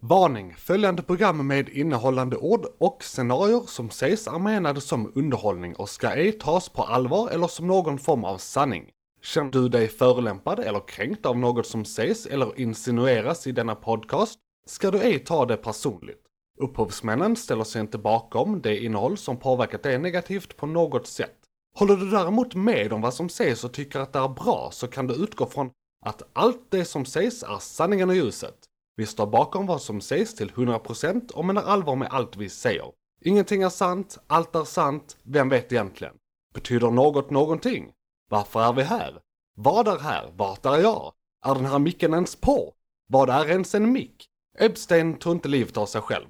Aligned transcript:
Varning! 0.00 0.54
Följande 0.54 1.02
program 1.02 1.46
med 1.46 1.68
innehållande 1.68 2.36
ord 2.36 2.66
och 2.78 3.04
scenarier 3.04 3.62
som 3.66 3.90
sägs 3.90 4.26
är 4.26 4.38
menade 4.38 4.80
som 4.80 5.12
underhållning 5.14 5.76
och 5.76 5.88
ska 5.88 6.08
ej 6.08 6.32
tas 6.32 6.68
på 6.68 6.82
allvar 6.82 7.30
eller 7.30 7.46
som 7.46 7.66
någon 7.66 7.98
form 7.98 8.24
av 8.24 8.38
sanning. 8.38 8.90
Känner 9.22 9.50
du 9.50 9.68
dig 9.68 9.88
förolämpad 9.88 10.58
eller 10.58 10.88
kränkt 10.88 11.26
av 11.26 11.38
något 11.38 11.66
som 11.66 11.84
sägs 11.84 12.26
eller 12.26 12.60
insinueras 12.60 13.46
i 13.46 13.52
denna 13.52 13.74
podcast 13.74 14.38
ska 14.66 14.90
du 14.90 15.00
ej 15.00 15.18
ta 15.18 15.46
det 15.46 15.56
personligt. 15.56 16.22
Upphovsmännen 16.58 17.36
ställer 17.36 17.64
sig 17.64 17.80
inte 17.80 17.98
bakom 17.98 18.62
det 18.62 18.84
innehåll 18.84 19.16
som 19.16 19.36
påverkat 19.36 19.82
dig 19.82 19.98
negativt 19.98 20.56
på 20.56 20.66
något 20.66 21.06
sätt. 21.06 21.36
Håller 21.78 21.96
du 21.96 22.10
däremot 22.10 22.54
med 22.54 22.92
om 22.92 23.00
vad 23.00 23.14
som 23.14 23.28
sägs 23.28 23.64
och 23.64 23.72
tycker 23.72 24.00
att 24.00 24.12
det 24.12 24.18
är 24.18 24.28
bra 24.28 24.68
så 24.72 24.88
kan 24.88 25.06
du 25.06 25.14
utgå 25.14 25.46
från 25.46 25.70
att 26.04 26.22
allt 26.32 26.70
det 26.70 26.84
som 26.84 27.04
sägs 27.04 27.42
är 27.42 27.58
sanningen 27.58 28.08
och 28.08 28.16
ljuset. 28.16 28.65
Vi 28.98 29.06
står 29.06 29.26
bakom 29.26 29.66
vad 29.66 29.82
som 29.82 30.00
sägs 30.00 30.34
till 30.34 30.50
100% 30.50 31.32
och 31.32 31.44
menar 31.44 31.62
allvar 31.62 31.96
med 31.96 32.08
allt 32.10 32.36
vi 32.36 32.48
säger. 32.48 32.92
Ingenting 33.20 33.62
är 33.62 33.68
sant, 33.68 34.18
allt 34.26 34.54
är 34.54 34.64
sant, 34.64 35.16
vem 35.22 35.48
vet 35.48 35.72
egentligen? 35.72 36.14
Betyder 36.54 36.90
något 36.90 37.30
någonting? 37.30 37.90
Varför 38.30 38.60
är 38.60 38.72
vi 38.72 38.82
här? 38.82 39.18
Vad 39.56 39.88
är 39.88 39.98
här? 39.98 40.30
Vart 40.36 40.66
är 40.66 40.78
jag? 40.78 41.12
Är 41.46 41.54
den 41.54 41.66
här 41.66 41.78
micken 41.78 42.14
ens 42.14 42.36
på? 42.36 42.72
Vad 43.08 43.30
är 43.30 43.48
ens 43.50 43.74
en 43.74 43.92
mick? 43.92 44.26
Epstein 44.58 45.14
tog 45.18 45.32
inte 45.32 45.48
livet 45.48 45.76
av 45.76 45.86
sig 45.86 46.00
själv. 46.00 46.26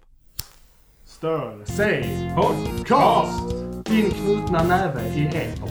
Stör 1.05 1.65
sig 1.65 2.33
podcast! 2.37 3.51
Din 3.85 4.11
knutna 4.11 4.63
näve 4.65 5.09
i 5.15 5.27
etern. 5.27 5.69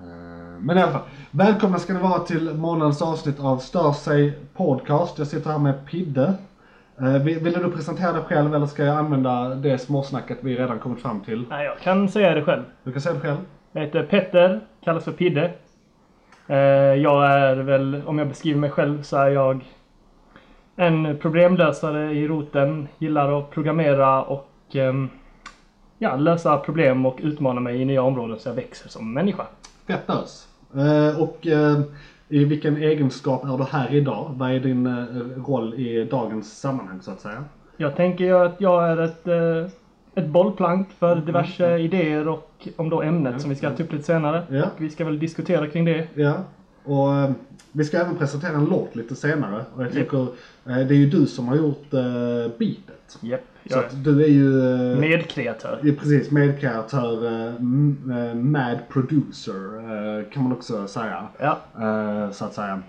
Eh, 0.00 0.60
Men 0.60 0.78
i 0.78 0.82
alla 0.82 0.92
fall, 0.92 1.08
välkomna 1.36 1.78
ska 1.78 1.92
ni 1.92 2.00
vara 2.00 2.18
till 2.18 2.54
månadens 2.54 3.02
avsnitt 3.02 3.40
av 3.40 3.58
Stör 3.58 3.92
sig 3.92 4.38
podcast. 4.56 5.18
Jag 5.18 5.26
sitter 5.26 5.50
här 5.50 5.58
med 5.58 5.86
Pidde. 5.86 6.34
Eh, 6.98 7.22
vill- 7.22 7.52
du 7.52 7.70
presentera 7.70 8.12
dig 8.12 8.22
själv 8.22 8.54
eller 8.54 8.66
ska 8.66 8.84
jag 8.84 8.96
använda 8.96 9.48
det 9.54 9.78
småsnacket 9.78 10.38
vi 10.40 10.56
redan 10.56 10.78
kommit 10.78 11.02
fram 11.02 11.20
till? 11.20 11.44
Nej, 11.50 11.64
jag 11.66 11.78
kan 11.78 12.08
säga 12.08 12.34
det 12.34 12.42
själv. 12.42 12.62
Du 12.84 12.92
kan 12.92 13.00
säga 13.02 13.14
det 13.14 13.20
själv. 13.20 13.36
Jag 13.72 13.80
heter 13.82 14.02
Petter, 14.02 14.60
kallas 14.84 15.04
för 15.04 15.12
Pidde. 15.12 15.50
Eh, 16.46 16.56
Jag 17.02 17.26
är 17.32 17.56
väl, 17.56 18.02
om 18.06 18.18
jag 18.18 18.28
beskriver 18.28 18.60
mig 18.60 18.70
själv 18.70 19.02
så 19.02 19.16
är 19.16 19.28
jag 19.28 19.64
en 20.76 21.18
problemlösare 21.18 22.12
i 22.12 22.28
roten. 22.28 22.88
Gillar 22.98 23.38
att 23.38 23.50
programmera 23.50 24.22
och 24.22 24.48
ehm, 24.72 25.08
ja, 25.98 26.16
lösa 26.16 26.58
problem 26.58 27.06
och 27.06 27.18
utmana 27.22 27.60
mig 27.60 27.82
i 27.82 27.84
nya 27.84 28.02
områden 28.02 28.38
så 28.38 28.48
jag 28.48 28.54
växer 28.54 28.88
som 28.88 29.12
människa. 29.12 29.46
Fett 29.86 30.10
ös. 30.10 30.48
Eh, 30.74 31.20
Och 31.22 31.46
eh, 31.46 31.80
i 32.28 32.44
vilken 32.44 32.76
egenskap 32.76 33.44
är 33.44 33.58
du 33.58 33.64
här 33.64 33.94
idag? 33.94 34.30
Vad 34.36 34.50
är 34.50 34.60
din 34.60 34.86
eh, 34.86 35.04
roll 35.46 35.74
i 35.74 36.04
dagens 36.04 36.60
sammanhang 36.60 37.00
så 37.02 37.10
att 37.10 37.20
säga? 37.20 37.44
Jag 37.76 37.96
tänker 37.96 38.34
att 38.34 38.60
jag 38.60 38.88
är 38.90 38.96
ett, 39.02 39.26
ett 40.14 40.26
bollplank 40.26 40.88
för 40.98 41.16
diverse 41.16 41.78
idéer 41.78 42.28
och 42.28 42.68
om 42.76 42.88
då 42.90 43.02
ämnet 43.02 43.40
som 43.40 43.50
vi 43.50 43.56
ska 43.56 43.70
ta 43.70 43.82
upp 43.82 43.92
lite 43.92 44.04
senare. 44.04 44.42
Ja. 44.50 44.62
Och 44.64 44.70
vi 44.82 44.90
ska 44.90 45.04
väl 45.04 45.18
diskutera 45.18 45.66
kring 45.66 45.84
det. 45.84 46.08
Ja, 46.14 46.34
och 46.84 47.14
eh, 47.14 47.30
vi 47.72 47.84
ska 47.84 47.98
även 47.98 48.16
presentera 48.16 48.52
en 48.52 48.64
låt 48.64 48.96
lite 48.96 49.14
senare. 49.14 49.64
Och 49.74 49.82
jag 49.84 49.92
tänker, 49.92 50.22
eh, 50.22 50.26
det 50.64 50.72
är 50.94 50.98
ju 50.98 51.10
du 51.10 51.26
som 51.26 51.48
har 51.48 51.56
gjort 51.56 51.94
eh, 51.94 52.00
beatet. 52.58 53.18
Japp, 53.20 53.40
Så 53.70 53.78
att 53.78 54.04
du 54.04 54.24
är 54.24 54.28
ju... 54.28 54.74
eh, 54.92 54.98
medkreatör. 54.98 55.80
Ja, 55.82 55.92
precis, 55.98 56.30
medkreatör, 56.30 57.26
eh, 57.26 57.46
eh, 57.46 58.34
mad 58.34 58.78
producer 58.88 60.32
kan 60.32 60.42
man 60.42 60.52
också 60.52 60.86
säga. 60.86 61.26
Ja. 61.38 61.58
Så 62.32 62.44
att 62.44 62.54
säga. 62.54 62.82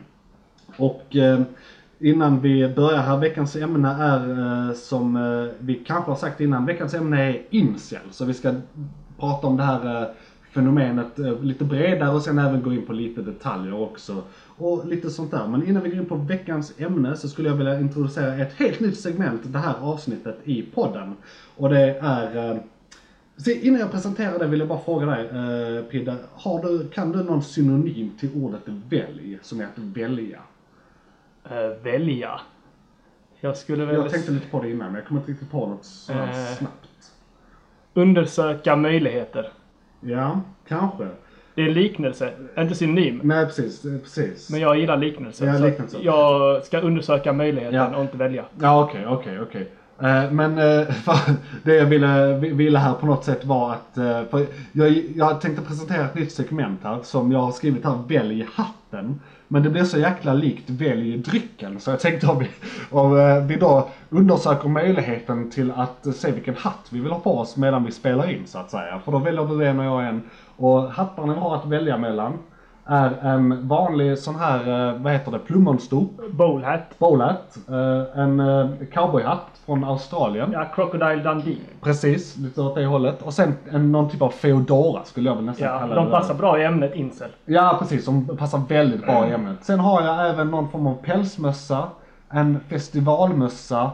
Och 0.77 1.15
innan 1.99 2.41
vi 2.41 2.67
börjar 2.75 2.97
här, 2.99 3.17
veckans 3.17 3.55
ämne 3.55 3.89
är 3.89 4.73
som 4.73 5.19
vi 5.59 5.75
kanske 5.75 6.11
har 6.11 6.15
sagt 6.17 6.41
innan, 6.41 6.65
veckans 6.65 6.93
ämne 6.93 7.29
är 7.29 7.41
incel. 7.49 8.01
Så 8.11 8.25
vi 8.25 8.33
ska 8.33 8.53
prata 9.19 9.47
om 9.47 9.57
det 9.57 9.63
här 9.63 10.09
fenomenet 10.51 11.19
lite 11.41 11.63
bredare 11.63 12.09
och 12.09 12.21
sen 12.21 12.39
även 12.39 12.63
gå 12.63 12.73
in 12.73 12.85
på 12.85 12.93
lite 12.93 13.21
detaljer 13.21 13.81
också. 13.81 14.23
Och 14.59 14.85
lite 14.87 15.09
sånt 15.09 15.31
där. 15.31 15.47
Men 15.47 15.67
innan 15.67 15.83
vi 15.83 15.89
går 15.89 15.99
in 15.99 16.05
på 16.05 16.15
veckans 16.15 16.73
ämne 16.77 17.15
så 17.15 17.29
skulle 17.29 17.49
jag 17.49 17.55
vilja 17.55 17.79
introducera 17.79 18.33
ett 18.35 18.53
helt 18.53 18.79
nytt 18.79 18.99
segment 18.99 19.41
det 19.45 19.59
här 19.59 19.75
avsnittet 19.81 20.37
i 20.43 20.61
podden. 20.61 21.15
Och 21.57 21.69
det 21.69 21.97
är 22.01 22.51
eh, 22.51 22.57
så 23.37 23.51
innan 23.51 23.79
jag 23.79 23.91
presenterar 23.91 24.39
det 24.39 24.47
vill 24.47 24.59
jag 24.59 24.69
bara 24.69 24.79
fråga 24.79 25.05
dig 25.05 25.25
eh, 25.27 25.83
Pidde. 25.83 26.15
Har 26.33 26.61
du, 26.61 26.87
kan 26.89 27.11
du 27.11 27.23
någon 27.23 27.43
synonym 27.43 28.11
till 28.19 28.29
ordet 28.43 28.61
välj 28.65 29.39
som 29.41 29.59
är 29.61 29.65
att 29.65 29.77
välja? 29.77 30.39
Eh, 31.49 31.83
välja. 31.83 32.39
Jag 33.39 33.57
skulle 33.57 33.85
väl 33.85 33.95
Jag 33.95 34.09
tänkte 34.09 34.31
lite 34.31 34.47
på 34.47 34.61
det 34.61 34.69
innan 34.71 34.87
men 34.87 34.95
jag 34.95 35.05
kommer 35.05 35.21
inte 35.21 35.31
riktigt 35.31 35.51
på 35.51 35.67
något 35.67 35.85
sådär 35.85 36.27
Eh. 36.29 36.55
snabbt. 36.57 37.11
undersöka 37.93 38.75
möjligheter. 38.75 39.51
Ja, 40.01 40.41
kanske. 40.67 41.07
Det 41.57 41.63
är 41.63 41.69
liknelse, 41.69 42.29
inte 42.57 42.75
synonym. 42.75 43.21
Nej 43.23 43.45
precis, 43.45 43.81
precis. 44.03 44.49
Men 44.49 44.59
jag 44.59 44.77
gillar 44.79 44.97
liknelser. 44.97 45.45
Ja, 45.47 45.57
så 45.57 45.65
liknelser. 45.65 45.99
Jag 46.03 46.65
ska 46.65 46.79
undersöka 46.79 47.33
möjligheten 47.33 47.75
Ja. 47.75 47.95
och 47.95 48.01
inte 48.01 48.17
välja. 48.17 48.43
Ja 48.59 48.83
okej, 48.83 49.05
okej, 49.07 49.39
okej. 49.41 49.71
Eh, 50.01 50.31
Men 50.31 50.57
eh, 50.57 50.87
det 51.63 51.75
jag 51.75 51.85
ville, 51.85 52.33
ville 52.37 52.79
här 52.79 52.93
på 52.93 53.05
något 53.05 53.23
sätt 53.25 53.45
var 53.45 53.71
att, 53.73 53.89
för 54.29 54.45
jag, 54.71 55.03
jag 55.15 55.41
tänkte 55.41 55.61
presentera 55.61 56.05
ett 56.05 56.15
nytt 56.15 56.31
segment 56.31 56.79
här 56.83 56.99
som 57.03 57.31
jag 57.31 57.39
har 57.39 57.51
skrivit 57.51 57.85
här, 57.85 57.99
välj 58.07 58.47
hatten. 58.53 59.21
Men 59.47 59.63
det 59.63 59.69
blir 59.69 59.83
så 59.83 59.99
jäkla 59.99 60.33
likt 60.33 60.69
välj 60.69 61.17
drycken 61.17 61.79
så 61.79 61.91
jag 61.91 61.99
tänkte 61.99 62.27
om 62.27 62.39
vi, 62.39 62.47
om 62.89 63.47
vi 63.47 63.55
då 63.55 63.89
undersöker 64.09 64.69
möjligheten 64.69 65.51
till 65.51 65.71
att 65.75 66.15
se 66.15 66.31
vilken 66.31 66.55
hatt 66.55 66.87
vi 66.89 66.99
vill 66.99 67.11
ha 67.11 67.19
på 67.19 67.37
oss 67.39 67.57
medan 67.57 67.85
vi 67.85 67.91
spelar 67.91 68.29
in 68.31 68.41
så 68.47 68.57
att 68.59 68.71
säga. 68.71 68.99
För 69.05 69.11
då 69.11 69.17
väljer 69.17 69.45
du 69.45 69.65
en 69.65 69.79
och 69.79 69.85
jag 69.85 70.07
en. 70.07 70.21
Och 70.57 70.81
hattarna 70.91 71.33
vi 71.33 71.39
har 71.39 71.55
att 71.55 71.65
välja 71.65 71.97
mellan 71.97 72.33
är 72.89 73.11
en 73.21 73.67
vanlig 73.67 74.17
sån 74.19 74.35
här, 74.35 74.89
eh, 74.89 75.01
vad 75.01 75.13
heter 75.13 75.31
det, 75.31 75.39
plommonstop 75.39 76.11
Bowlhat. 76.31 76.99
bowlat. 76.99 77.57
Eh, 77.69 78.21
en 78.21 78.39
eh, 78.39 78.67
cowboyhatt 78.93 79.61
från 79.65 79.83
Australien. 79.83 80.49
Ja, 80.53 80.65
Crocodile 80.75 81.15
Dundee. 81.15 81.57
Precis, 81.81 82.37
lite 82.37 82.61
åt 82.61 82.75
det 82.75 82.85
hållet. 82.85 83.21
Och 83.21 83.33
sen 83.33 83.53
en, 83.71 83.91
någon 83.91 84.09
typ 84.09 84.21
av 84.21 84.29
Feodora 84.29 85.03
skulle 85.03 85.29
jag 85.29 85.35
väl 85.35 85.45
nästan 85.45 85.67
Ja, 85.67 85.79
kalla 85.79 85.95
de 85.95 86.05
det. 86.05 86.11
passar 86.11 86.33
bra 86.33 86.59
i 86.59 86.63
ämnet 86.65 86.95
incel. 86.95 87.29
Ja, 87.45 87.75
precis. 87.79 88.05
Som 88.05 88.37
passar 88.37 88.61
väldigt 88.69 89.05
bra 89.05 89.27
i 89.27 89.31
ämnet. 89.31 89.57
Sen 89.63 89.79
har 89.79 90.01
jag 90.01 90.29
även 90.29 90.51
någon 90.51 90.69
form 90.69 90.87
av 90.87 90.93
pälsmössa, 90.93 91.83
en 92.29 92.59
festivalmössa, 92.69 93.91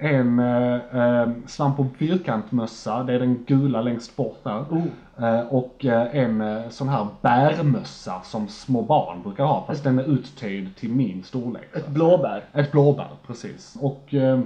en 0.00 0.38
eh, 0.38 0.74
eh, 0.74 1.28
svamp 1.46 1.80
och 1.80 1.86
fyrkantmössa, 1.98 3.02
det 3.02 3.12
är 3.14 3.18
den 3.18 3.44
gula 3.44 3.82
längst 3.82 4.16
bort 4.16 4.38
där. 4.42 4.60
Oh. 4.70 4.84
Eh, 5.26 5.40
och 5.48 5.84
eh, 5.84 6.16
en 6.16 6.40
eh, 6.40 6.68
sån 6.68 6.88
här 6.88 7.06
bärmössa 7.20 8.20
som 8.22 8.48
små 8.48 8.82
barn 8.82 9.22
brukar 9.22 9.44
ha, 9.44 9.64
fast 9.66 9.84
den 9.84 9.98
är 9.98 10.04
uttöjd 10.04 10.76
till 10.76 10.92
min 10.92 11.22
storlek. 11.22 11.68
Ett 11.76 11.88
blåbär. 11.88 12.44
Ett 12.52 12.72
blåbär, 12.72 13.08
precis. 13.26 13.76
Och 13.80 14.14
eh, 14.14 14.40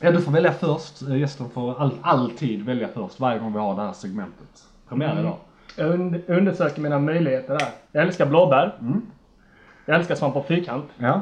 ja, 0.00 0.10
du 0.10 0.20
får 0.20 0.32
välja 0.32 0.52
först. 0.52 1.02
Gästen 1.02 1.50
får 1.50 1.80
all, 1.80 1.90
alltid 2.02 2.64
välja 2.64 2.88
först 2.88 3.20
varje 3.20 3.38
gång 3.38 3.52
vi 3.52 3.58
har 3.58 3.76
det 3.76 3.82
här 3.82 3.92
segmentet. 3.92 4.64
Premiär 4.88 5.10
Mm. 5.12 5.24
idag. 5.24 5.36
Jag 5.76 5.90
und- 5.94 6.22
undersöker 6.26 6.82
mina 6.82 6.98
möjligheter 6.98 7.58
där. 7.58 7.68
Jag 7.92 8.02
älskar 8.02 8.26
blåbär. 8.26 8.74
Mm. 8.80 9.02
Jag 9.84 9.96
älskar 9.96 10.14
svamp 10.14 10.36
och 10.36 10.46
fyrkant. 10.46 10.84
Ja. 10.98 11.20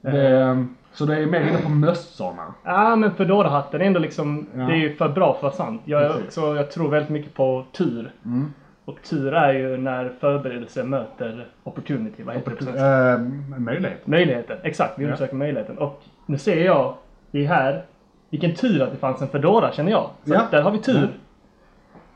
Det, 0.00 0.66
så 0.92 1.04
det 1.06 1.16
är 1.16 1.26
mer 1.26 1.40
inne 1.40 1.58
på 1.62 1.68
mössorna. 1.68 2.54
Ja, 2.64 2.96
men 2.96 3.14
Fedora-hatten 3.14 3.80
är 3.80 3.84
ändå 3.84 4.00
liksom, 4.00 4.46
Ja. 4.54 4.60
det 4.60 4.72
är 4.72 4.76
ju 4.76 4.96
för 4.96 5.08
bra 5.08 5.26
för 5.32 5.36
att 5.36 5.42
vara 5.42 5.66
sant. 5.66 5.82
Jag, 5.84 6.12
Precis. 6.12 6.26
också, 6.26 6.56
jag 6.56 6.70
tror 6.70 6.88
väldigt 6.90 7.10
mycket 7.10 7.34
på 7.34 7.64
tur. 7.72 8.12
Mm. 8.24 8.52
Och 8.84 9.02
tur 9.02 9.34
är 9.34 9.52
ju 9.52 9.76
när 9.76 10.12
förberedelse 10.20 10.84
möter 10.84 11.46
opportunity. 11.64 12.22
Vad 12.22 12.34
heter 12.34 12.50
det 12.50 12.56
på 12.56 12.64
svenska? 12.64 12.86
Eh, 12.86 13.18
möjlighet. 13.60 14.06
Möjligheten, 14.06 14.58
exakt. 14.62 14.98
Vi 14.98 15.02
Ja. 15.02 15.06
undersöker 15.08 15.34
möjligheten. 15.36 15.78
Och 15.78 16.02
nu 16.26 16.38
ser 16.38 16.64
jag, 16.64 16.94
vi 17.30 17.44
är 17.44 17.48
här, 17.48 17.82
vilken 18.30 18.54
tur 18.54 18.82
att 18.82 18.90
det 18.90 18.96
fanns 18.96 19.22
en 19.22 19.28
Fedora 19.28 19.72
känner 19.72 19.90
jag. 19.90 20.10
Så 20.24 20.34
Ja. 20.34 20.42
där 20.50 20.62
har 20.62 20.70
vi 20.70 20.78
tur. 20.78 21.08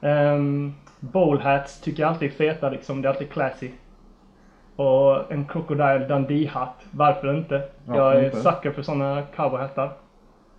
Um, 0.01 0.75
bowl 1.01 1.41
hats 1.41 1.81
tycker 1.81 2.03
jag 2.03 2.11
alltid 2.13 2.29
är 2.29 2.33
feta 2.35 2.71
liksom, 2.71 3.03
det 3.03 3.09
är 3.09 3.11
alltid 3.13 3.31
classy. 3.31 3.71
Och 4.77 5.33
en 5.33 5.45
Crocodile 5.45 6.07
Dundee-hatt, 6.09 6.77
varför 6.91 7.37
inte? 7.37 7.63
Varför 7.85 8.03
jag 8.03 8.17
är 8.17 8.25
inte? 8.25 8.37
sucker 8.43 8.71
för 8.71 8.83
sådana 8.83 9.23
cowboyhattar. 9.37 9.93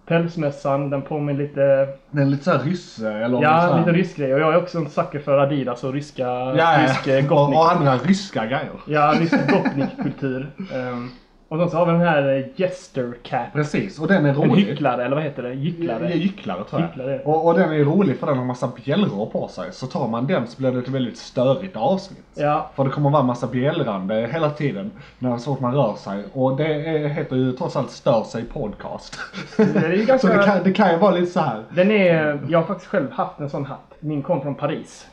Pälsmössan, 0.08 0.90
den 0.90 1.02
påminner 1.02 1.40
lite, 1.44 1.88
Den 2.12 2.22
är 2.22 2.26
lite 2.26 2.44
såhär 2.44 2.60
rysse 2.60 3.12
eller 3.14 3.42
ja, 3.42 3.78
lite 3.78 3.92
rysk 3.92 4.18
grej. 4.18 4.34
Och 4.34 4.40
jag 4.40 4.54
är 4.54 4.58
också 4.58 4.78
en 4.78 4.90
sucker 4.90 5.20
för 5.20 5.38
Adidas 5.38 5.84
och 5.84 5.94
ryska, 5.94 6.24
Ja, 6.28 6.78
rysk 6.84 7.08
eh, 7.08 7.16
ja. 7.16 7.22
och, 7.24 7.28
gopnik. 7.30 7.60
och 7.60 7.72
andra 7.72 7.98
ryska 7.98 8.46
grejer. 8.46 8.70
Ja, 8.88 9.14
rysk 9.20 9.52
gopnik-kultur. 9.52 10.48
Ehm, 10.74 11.10
Och 11.48 11.70
så 11.72 11.78
har 11.78 11.86
vi 11.86 11.92
den 11.92 12.02
här 12.02 12.38
eh, 12.38 12.46
Jester 12.56 13.14
Cat. 13.24 13.54
Precis, 13.54 14.00
och 14.00 14.08
den 14.08 14.26
är 14.26 14.30
En 14.30 14.36
rolig. 14.36 14.64
hycklare, 14.66 15.06
eller 15.06 15.16
vad 15.16 15.24
heter 15.24 15.44
det? 15.44 15.54
Gycklare? 15.54 16.10
Ja, 16.10 16.16
Gycklare 16.16 16.64
tror 16.64 16.82
jag. 16.82 16.90
Gycklare. 16.90 17.20
Och, 17.26 17.48
och 17.48 17.54
den 17.54 17.74
är 17.74 17.84
rolig 17.84 18.20
för 18.20 18.28
den 18.28 18.38
har 18.38 18.46
massa 18.46 18.72
bjällror 18.84 19.26
på 19.26 19.48
sig. 19.48 19.72
Så 19.72 19.88
tar 19.88 20.08
man 20.08 20.28
den 20.28 20.48
så 20.48 20.58
blir 20.58 20.72
det 20.72 20.80
ett 20.80 20.88
väldigt 20.88 21.18
störigt 21.18 21.76
avsnitt. 21.76 22.26
Ja. 22.34 22.70
För 22.76 22.84
det 22.84 22.90
kommer 22.90 23.10
vara 23.10 23.24
massa 23.24 23.48
bjällrande 23.48 24.30
hela 24.34 24.50
tiden 24.50 24.92
när 25.20 25.38
så 25.38 25.54
fort 25.54 25.60
man 25.60 25.74
rör 25.76 25.94
sig. 25.96 26.24
Och 26.34 26.58
det 26.58 26.68
är, 26.74 27.08
heter 27.08 27.36
ju 27.36 27.52
trots 27.52 27.76
allt 27.76 27.92
Stör 27.92 28.24
sig 28.24 28.44
podcast. 28.44 29.20
Det 29.58 30.06
ganska... 30.08 30.18
så 30.28 30.28
det 30.28 30.44
kan, 30.44 30.64
det 30.64 30.74
kan 30.74 30.92
ju 30.92 30.98
vara 30.98 31.12
lite 31.12 31.32
så 31.32 31.40
här. 31.40 31.64
Den 31.70 31.92
är... 31.92 32.40
Jag 32.50 32.60
har 32.60 32.66
faktiskt 32.66 32.90
själv 32.92 33.12
haft 33.12 33.40
en 33.40 33.50
sån 33.50 33.66
hatt. 33.66 33.94
Min 34.00 34.22
kom 34.22 34.42
från 34.42 34.56
Paris. 34.56 35.08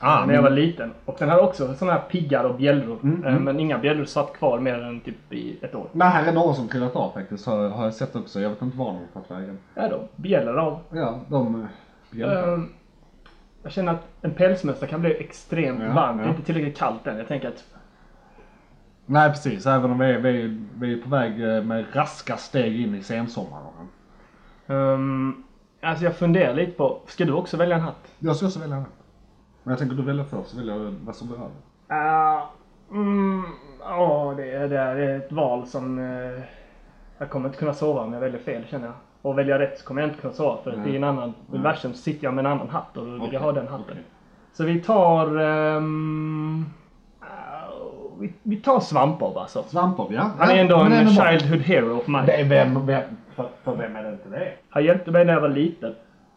Ah, 0.00 0.26
när 0.26 0.34
jag 0.34 0.42
var 0.42 0.50
liten. 0.50 0.92
Och 1.04 1.16
den 1.18 1.28
hade 1.28 1.42
också 1.42 1.74
såna 1.74 1.92
här 1.92 2.00
piggar 2.00 2.44
och 2.44 2.54
bjällror. 2.56 2.98
Mm, 3.02 3.24
Eh, 3.24 3.30
mm. 3.30 3.44
Men 3.44 3.60
inga 3.60 3.78
bjällror 3.78 4.04
satt 4.04 4.32
kvar 4.32 4.58
mer 4.58 4.82
än 4.82 5.00
typ 5.00 5.32
i 5.32 5.58
ett 5.62 5.74
år. 5.74 5.86
Nej, 5.92 6.08
här 6.08 6.26
är 6.26 6.32
några 6.32 6.54
som 6.54 6.68
trillat 6.68 6.96
av 6.96 7.12
faktiskt. 7.12 7.46
Har, 7.46 7.68
har 7.68 7.84
jag 7.84 7.94
sett 7.94 8.16
också. 8.16 8.40
Jag 8.40 8.50
vet 8.50 8.62
inte 8.62 8.76
var 8.78 8.86
de 8.86 8.98
har 9.12 9.22
tagit 9.22 9.30
vägen. 9.42 9.58
Ja 9.74 9.88
då, 9.88 10.08
bjällror 10.16 10.58
av. 10.58 10.78
Ja, 10.90 11.20
de 11.28 11.60
eh, 11.60 11.66
bjällrar. 12.10 12.52
Eh, 12.54 12.60
Jag 13.62 13.72
känner 13.72 13.92
att 13.92 14.06
en 14.22 14.30
pälsmössa 14.34 14.86
kan 14.86 15.00
bli 15.00 15.16
extremt 15.20 15.80
Ja, 15.82 15.92
varmt. 15.94 16.18
Det 16.18 16.22
är 16.22 16.26
ja. 16.26 16.30
inte 16.30 16.42
tillräckligt 16.46 16.78
kallt 16.78 17.06
än. 17.06 17.18
Jag 17.18 17.28
tänker 17.28 17.48
att 17.48 17.64
Nej 19.06 19.30
precis, 19.30 19.66
även 19.66 19.90
om 19.90 19.98
vi 19.98 20.06
är, 20.06 20.18
vi, 20.18 20.42
är, 20.42 20.58
vi 20.74 20.92
är 20.92 21.02
på 21.02 21.08
väg 21.08 21.44
eh, 21.56 21.62
med 21.62 21.84
raska 21.92 22.36
steg 22.36 22.80
in 22.80 22.94
i 22.94 23.02
sensommaren. 23.02 23.64
Um, 24.66 25.44
alltså 25.82 26.04
jag 26.04 26.16
funderar 26.16 26.54
lite 26.54 26.72
på, 26.72 27.00
ska 27.06 27.24
du 27.24 27.32
också 27.32 27.56
välja 27.56 27.76
en 27.76 27.82
hatt? 27.82 28.12
Jag 28.18 28.36
ska 28.36 28.46
också 28.46 28.58
välja 28.60 28.76
den. 28.76 28.84
Men 29.66 29.70
jag 29.72 29.78
tänker 29.78 29.96
du 29.96 30.02
väljer 30.02 30.24
först 30.24 30.48
så 30.50 30.56
väljer 30.56 30.74
jag 30.74 30.94
vad 31.04 31.16
som 31.16 31.28
blir 31.28 31.36
över. 31.36 31.50
Uh, 32.06 32.42
mm, 32.90 33.42
ja, 33.80 34.34
det, 34.36 34.50
är, 34.50 34.68
det 34.68 34.78
är 34.80 35.16
ett 35.18 35.32
val 35.32 35.66
som... 35.66 35.98
eh, 35.98 36.42
jag 37.18 37.30
kommer 37.30 37.48
inte 37.48 37.58
kunna 37.58 37.74
sova 37.74 38.00
om 38.00 38.12
jag 38.12 38.20
väljer 38.20 38.38
fel 38.40 38.62
känner 38.70 38.86
jag. 38.86 38.94
Och 39.22 39.38
väljer 39.38 39.58
rätt 39.58 39.78
så 39.78 39.84
kommer 39.86 40.00
jag 40.02 40.10
inte 40.10 40.20
kunna 40.20 40.32
sova 40.32 40.58
för 40.64 40.88
i 40.88 40.96
en 40.96 41.04
annan 41.04 41.34
universum 41.52 41.92
så 41.92 41.98
sitter 41.98 42.24
jag 42.24 42.34
med 42.34 42.46
en 42.46 42.52
annan 42.52 42.68
hatt 42.68 42.96
och 42.96 43.04
då 43.06 43.10
vill 43.12 43.20
Okej, 43.20 43.32
jag 43.32 43.40
ha 43.40 43.52
den 43.52 43.68
hatten. 43.68 43.84
okej. 43.90 44.02
Så 44.52 44.64
vi 44.64 44.80
tar... 44.82 45.40
uh, 45.40 45.82
vi, 48.20 48.32
vi 48.42 48.56
tar 48.56 48.80
Svampbob 48.80 49.36
alltså. 49.38 49.62
Svampbob 49.62 50.12
ja. 50.12 50.30
Han 50.38 50.48
är 50.50 50.54
Ja, 50.54 50.60
ändå 50.60 50.82
men 50.82 50.92
en 50.92 51.14
bra. 51.14 51.24
childhood 51.24 51.60
hero 51.60 52.00
för 52.00 52.10
mig. 52.10 52.26
Det 52.26 52.32
är 52.40 52.44
vem, 52.44 52.86
vem 52.86 53.02
för, 53.34 53.48
för 53.64 53.76
vem 53.76 53.96
är 53.96 54.02
det 54.02 54.12
inte 54.12 54.28
det? 54.28 54.52
Han 54.70 54.84
hjälpte 54.84 55.10
mig 55.10 55.24
när 55.24 55.32
jag 55.32 55.40
var 55.40 55.48
liten 55.48 55.94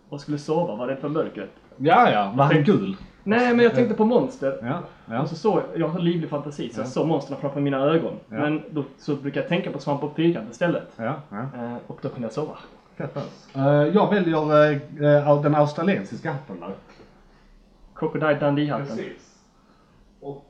och 0.09 0.21
skulle 0.21 0.37
sova, 0.37 0.75
var 0.75 0.87
det 0.87 0.95
för 0.95 1.09
mörkret. 1.09 1.49
Ja 1.77 2.11
ja, 2.11 2.31
var 2.35 2.45
han 2.45 2.63
gul? 2.63 2.97
Nej, 3.29 3.55
men 3.55 3.65
jag 3.65 3.75
tänkte 3.75 3.95
på 3.95 4.05
monster. 4.05 4.57
Ja, 4.61 4.79
ja. 5.15 5.21
Och 5.21 5.29
så 5.29 5.35
såg 5.35 5.61
jag, 5.75 5.87
har 5.87 5.99
livlig 5.99 6.29
fantasi, 6.29 6.69
så 6.73 6.79
jag 6.79 6.85
Ja. 6.85 6.89
såg 6.89 7.07
monstren 7.07 7.39
framför 7.41 7.61
mina 7.61 7.77
ögon. 7.77 8.13
Men 8.27 8.61
då 8.71 8.83
så 8.97 9.15
brukar 9.15 9.41
jag 9.41 9.47
tänka 9.49 9.71
på 9.71 9.79
svamp 9.79 10.03
och 10.03 10.15
fyrkant 10.15 10.51
istället. 10.51 10.99
Eh, 10.99 11.75
och 11.87 11.99
då 12.01 12.09
kunde 12.09 12.25
jag 12.25 12.33
sova. 12.33 12.57
Eh, 13.55 13.63
jag 13.93 14.09
väljer 14.13 14.71
eh, 15.27 15.41
den 15.41 15.55
australiensiska 15.55 16.31
hatten 16.31 16.59
där. 16.59 16.73
Crocodile 17.95 18.39
Dundee-hatten. 18.39 18.87
Precis. 18.97 19.35
Och... 20.19 20.45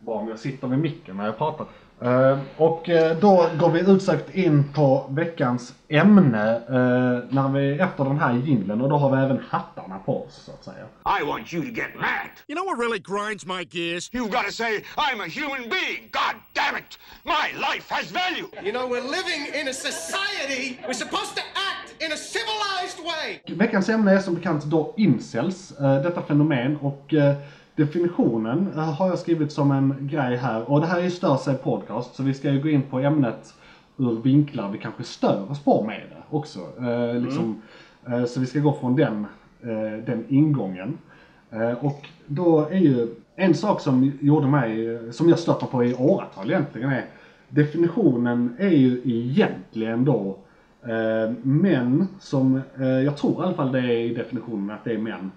Bra 0.00 0.14
om 0.14 0.28
jag 0.28 0.38
sitter 0.38 0.68
med 0.68 0.78
micken 0.78 1.16
när 1.16 1.26
jag 1.26 1.38
pratar. 1.38 1.66
Eh, 2.02 2.38
och 2.56 2.88
eh, 2.88 3.16
då 3.18 3.50
går 3.58 3.70
vi 3.70 3.80
utsökt 3.80 4.34
in 4.34 4.72
på 4.72 5.06
veckans 5.10 5.74
ämne 5.88 6.56
eh, 6.56 7.34
när 7.34 7.48
vi 7.52 7.78
efter 7.78 8.04
den 8.04 8.18
här 8.18 8.34
jingeln 8.34 8.80
och 8.80 8.88
då 8.88 8.96
har 8.96 9.16
vi 9.16 9.22
även 9.22 9.40
hattarna 9.48 9.98
på 9.98 10.24
oss 10.24 10.42
så 10.46 10.52
att 10.52 10.64
säga. 10.64 10.84
I 11.20 11.24
want 11.24 11.52
you 11.52 11.62
to 11.62 11.68
get 11.68 11.94
mad. 11.94 12.30
You 12.48 12.56
know 12.56 12.66
what 12.66 12.78
really 12.78 12.98
grinds 12.98 13.46
my 13.46 13.62
gears? 13.70 14.10
You've 14.12 14.30
got 14.30 14.46
to 14.46 14.52
say, 14.52 14.72
I'm 14.96 15.20
a 15.20 15.28
human 15.40 15.62
being. 15.76 16.00
God 16.12 16.34
damn 16.52 16.76
it. 16.76 16.98
My 17.24 17.46
life 17.68 17.86
has 17.94 18.06
value. 18.10 18.46
You 18.66 18.72
know, 18.72 18.86
we're 18.92 19.08
living 19.18 19.42
in 19.60 19.68
a 19.68 19.74
society. 19.74 20.78
We're 20.86 21.02
supposed 21.04 21.34
to 21.36 21.42
act 21.70 21.88
in 22.04 22.12
a 22.12 22.16
civilized 22.16 22.98
way. 23.10 23.56
Veckans 23.56 23.88
ämne 23.88 24.12
är 24.12 24.18
som 24.18 24.34
bekant 24.34 24.64
då 24.64 24.94
incels, 24.96 25.72
detta 25.78 26.22
fenomen 26.22 26.76
och 26.76 27.14
definitionen 27.80 28.68
eh, 28.76 28.94
har 28.94 29.08
jag 29.08 29.18
skrivit 29.18 29.52
som 29.52 29.70
en 29.70 29.94
grej 30.00 30.36
här 30.36 30.70
och 30.70 30.80
det 30.80 30.86
här 30.86 30.98
är 30.98 31.04
ju 31.04 31.10
Stör 31.10 31.36
sig 31.36 31.54
podcast 31.54 32.14
så 32.14 32.22
vi 32.22 32.34
ska 32.34 32.50
ju 32.50 32.62
gå 32.62 32.68
in 32.68 32.82
på 32.82 32.98
ämnet 32.98 33.54
ur 33.96 34.22
vinklar 34.22 34.70
vi 34.70 34.78
kanske 34.78 35.02
stör 35.02 35.50
oss 35.50 35.64
på 35.64 35.84
med 35.84 36.02
det 36.10 36.36
också. 36.36 36.60
Eh, 36.80 37.20
liksom, 37.20 37.62
eh, 38.06 38.24
så 38.24 38.40
vi 38.40 38.46
ska 38.46 38.58
gå 38.58 38.72
från 38.72 38.96
den, 38.96 39.26
eh, 39.62 40.04
den 40.06 40.24
ingången. 40.28 40.98
Eh, 41.50 41.84
och 41.84 42.08
då 42.26 42.60
är 42.70 42.78
ju 42.78 43.08
en 43.36 43.54
sak 43.54 43.80
som 43.80 44.12
gjorde 44.20 44.46
mig, 44.46 44.98
som 45.12 45.28
jag 45.28 45.38
stött 45.38 45.62
mig 45.62 45.70
på 45.70 45.84
i 45.84 45.94
åratal 45.94 46.50
egentligen 46.50 46.90
är 46.90 47.06
definitionen 47.50 48.56
är 48.58 48.70
ju 48.70 49.00
egentligen 49.04 50.04
då 50.04 50.38
eh, 50.82 51.32
män 51.42 52.06
som, 52.20 52.60
eh, 52.78 52.86
jag 52.86 53.16
tror 53.16 53.32
i 53.32 53.46
alla 53.46 53.54
fall 53.54 53.72
det 53.72 53.78
är 53.78 54.00
i 54.00 54.14
definitionen 54.14 54.70
att 54.70 54.84
det 54.84 54.92
är 54.92 54.98
män. 54.98 55.30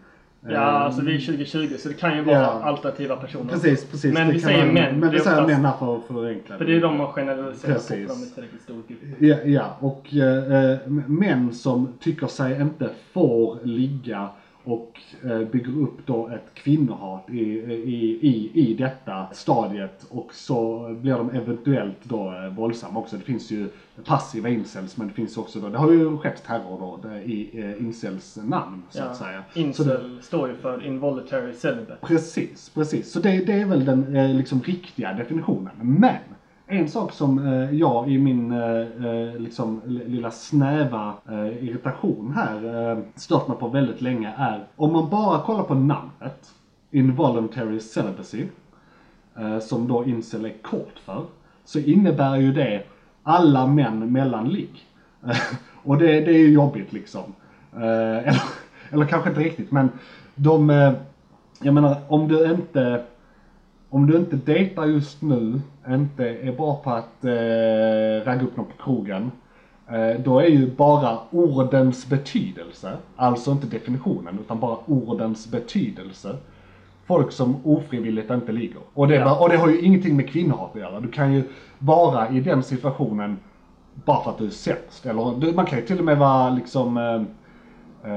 Ja, 0.49 0.59
alltså 0.59 1.01
vi 1.01 1.15
är 1.15 1.19
2020 1.19 1.75
så 1.79 1.87
det 1.87 1.93
kan 1.93 2.17
ju 2.17 2.23
vara 2.23 2.35
Ja. 2.37 2.45
alternativa 2.63 3.15
personer. 3.15 3.49
Precis, 3.53 3.85
precis. 3.91 4.13
Men 4.13 4.27
Det 4.27 4.33
vi 4.33 4.39
säger 4.39 4.65
man- 4.65 4.73
män. 4.73 4.99
Men 4.99 5.11
vi 5.11 5.19
säger 5.19 5.47
män 5.47 5.65
här 5.65 5.73
för 5.79 5.95
att 5.97 6.03
förenkla 6.03 6.57
För 6.57 6.65
det 6.65 6.75
är 6.75 6.81
de 6.81 6.97
man 6.97 7.07
generaliserar 7.13 7.73
på, 7.73 7.79
Precis. 7.79 8.07
de 8.07 8.23
är 8.23 8.33
tillräckligt 8.33 8.61
stor 8.61 8.81
grupp. 8.87 8.99
Ja, 9.19 9.35
ja, 9.45 9.77
och 9.79 10.15
eh, 10.15 10.77
män 11.07 11.53
som 11.53 11.87
tycker 11.99 12.27
sig 12.27 12.61
inte 12.61 12.89
får 13.13 13.57
ligga 13.63 14.27
och 14.63 15.01
eh, 15.23 15.39
bygger 15.39 15.81
upp 15.81 16.05
då 16.05 16.27
ett 16.27 16.53
kvinnohat 16.53 17.29
i, 17.29 17.39
i, 17.39 18.19
i, 18.21 18.51
i 18.53 18.73
detta 18.73 19.27
stadiet 19.31 20.05
och 20.09 20.33
så 20.33 20.89
blir 21.01 21.13
de 21.13 21.29
eventuellt 21.29 21.97
då 22.03 22.33
eh, 22.33 22.53
våldsamma 22.55 22.99
också. 22.99 23.17
Det 23.17 23.23
finns 23.23 23.51
ju 23.51 23.69
passiva 24.05 24.49
incels 24.49 24.97
men 24.97 25.07
det 25.07 25.13
finns 25.13 25.37
också 25.37 25.59
då, 25.59 25.69
det 25.69 25.77
har 25.77 25.91
ju 25.91 26.17
skett 26.17 26.43
terror 26.43 26.79
då 26.79 27.09
det, 27.09 27.23
i 27.23 27.59
eh, 27.59 27.85
incels 27.85 28.37
namn 28.43 28.83
så 28.89 29.03
att 29.03 29.17
säga. 29.17 29.43
Så 29.53 29.59
det, 29.59 29.65
Incel 29.65 30.19
står 30.21 30.49
ju 30.49 30.55
för 30.55 30.85
involuntary 30.85 31.53
celibate. 31.53 31.97
Precis, 32.01 32.69
precis. 32.69 33.11
Så 33.11 33.19
det, 33.19 33.45
det 33.45 33.53
är 33.53 33.65
väl 33.65 33.85
den 33.85 34.15
eh, 34.15 34.35
liksom 34.35 34.61
riktiga 34.61 35.13
definitionen. 35.13 35.73
Men 35.81 36.19
en 36.67 36.89
sak 36.89 37.11
som 37.11 37.47
eh, 37.47 37.75
jag 37.75 38.09
i 38.09 38.17
min 38.17 38.51
eh, 38.51 39.05
eh 39.05 39.35
liksom, 39.37 39.81
lilla 39.85 40.31
snäva 40.31 41.13
eh, 41.29 41.67
irritation 41.67 42.33
här 42.35 42.91
eh, 42.91 42.97
stört 43.15 43.47
mig 43.47 43.57
på 43.57 43.67
väldigt 43.67 44.01
länge 44.01 44.33
är 44.37 44.65
om 44.75 44.93
man 44.93 45.09
bara 45.09 45.39
kollar 45.39 45.63
på 45.63 45.73
namnet 45.73 46.53
Involuntary 46.91 47.79
Celibacy 47.79 48.45
eh, 49.35 49.59
som 49.59 49.87
då 49.87 50.05
incel 50.05 50.45
är 50.45 50.53
kort 50.61 50.99
för 51.05 51.25
så 51.65 51.79
innebär 51.79 52.35
ju 52.37 52.53
det 52.53 52.83
alla 53.23 53.67
män 53.67 54.11
mellan 54.11 54.49
ligg. 54.49 54.85
Och 55.83 55.97
det, 55.97 56.07
det 56.07 56.31
är 56.31 56.37
ju 56.37 56.53
jobbigt 56.53 56.93
liksom. 56.93 57.33
Eh, 57.73 57.81
eller, 58.27 58.43
eller 58.89 59.05
kanske 59.05 59.29
inte 59.29 59.41
riktigt 59.41 59.71
men 59.71 59.89
de 60.35 60.69
eh, 60.69 60.93
jag 61.61 61.73
menar 61.73 61.97
om 62.07 62.27
du 62.27 62.51
inte 62.51 63.03
om 63.93 64.05
du 64.07 64.17
inte 64.17 64.35
dejtar 64.35 64.85
just 64.85 65.21
nu, 65.21 65.61
inte 65.89 66.29
är 66.29 66.51
bra 66.51 66.75
på 66.83 66.89
att 66.89 67.23
eh, 67.25 68.25
ragga 68.25 68.41
upp 68.43 68.57
någon 68.57 68.65
på 68.65 68.83
krogen. 68.83 69.31
Eh, 69.87 70.19
då 70.23 70.39
är 70.39 70.47
ju 70.47 70.71
bara 70.75 71.19
ordens 71.31 72.09
betydelse, 72.09 72.97
alltså 73.15 73.51
inte 73.51 73.67
definitionen 73.67 74.39
utan 74.39 74.59
bara 74.59 74.77
ordens 74.85 75.51
betydelse. 75.51 76.35
Folk 77.05 77.31
som 77.31 77.55
ofrivilligt 77.63 78.31
inte 78.31 78.51
ligger. 78.51 78.77
Och 78.93 79.07
det, 79.07 79.15
Ja. 79.15 79.39
och 79.39 79.49
det 79.49 79.57
har 79.57 79.69
ju 79.69 79.81
ingenting 79.81 80.15
med 80.15 80.29
kvinnohat 80.29 80.71
att 80.75 80.81
göra. 80.81 80.99
Du 80.99 81.07
kan 81.11 81.33
ju 81.33 81.43
vara 81.79 82.29
i 82.29 82.39
den 82.39 82.63
situationen 82.63 83.37
bara 84.05 84.23
för 84.23 84.31
att 84.31 84.37
du 84.37 84.45
är 84.45 84.49
sämst. 84.49 85.05
Eller 85.05 85.39
du, 85.39 85.53
man 85.53 85.65
kan 85.65 85.79
ju 85.79 85.85
till 85.85 85.99
och 85.99 86.05
med 86.05 86.17
vara 86.17 86.49
liksom 86.49 86.97
eh, 86.97 87.21
eh, 88.05 88.11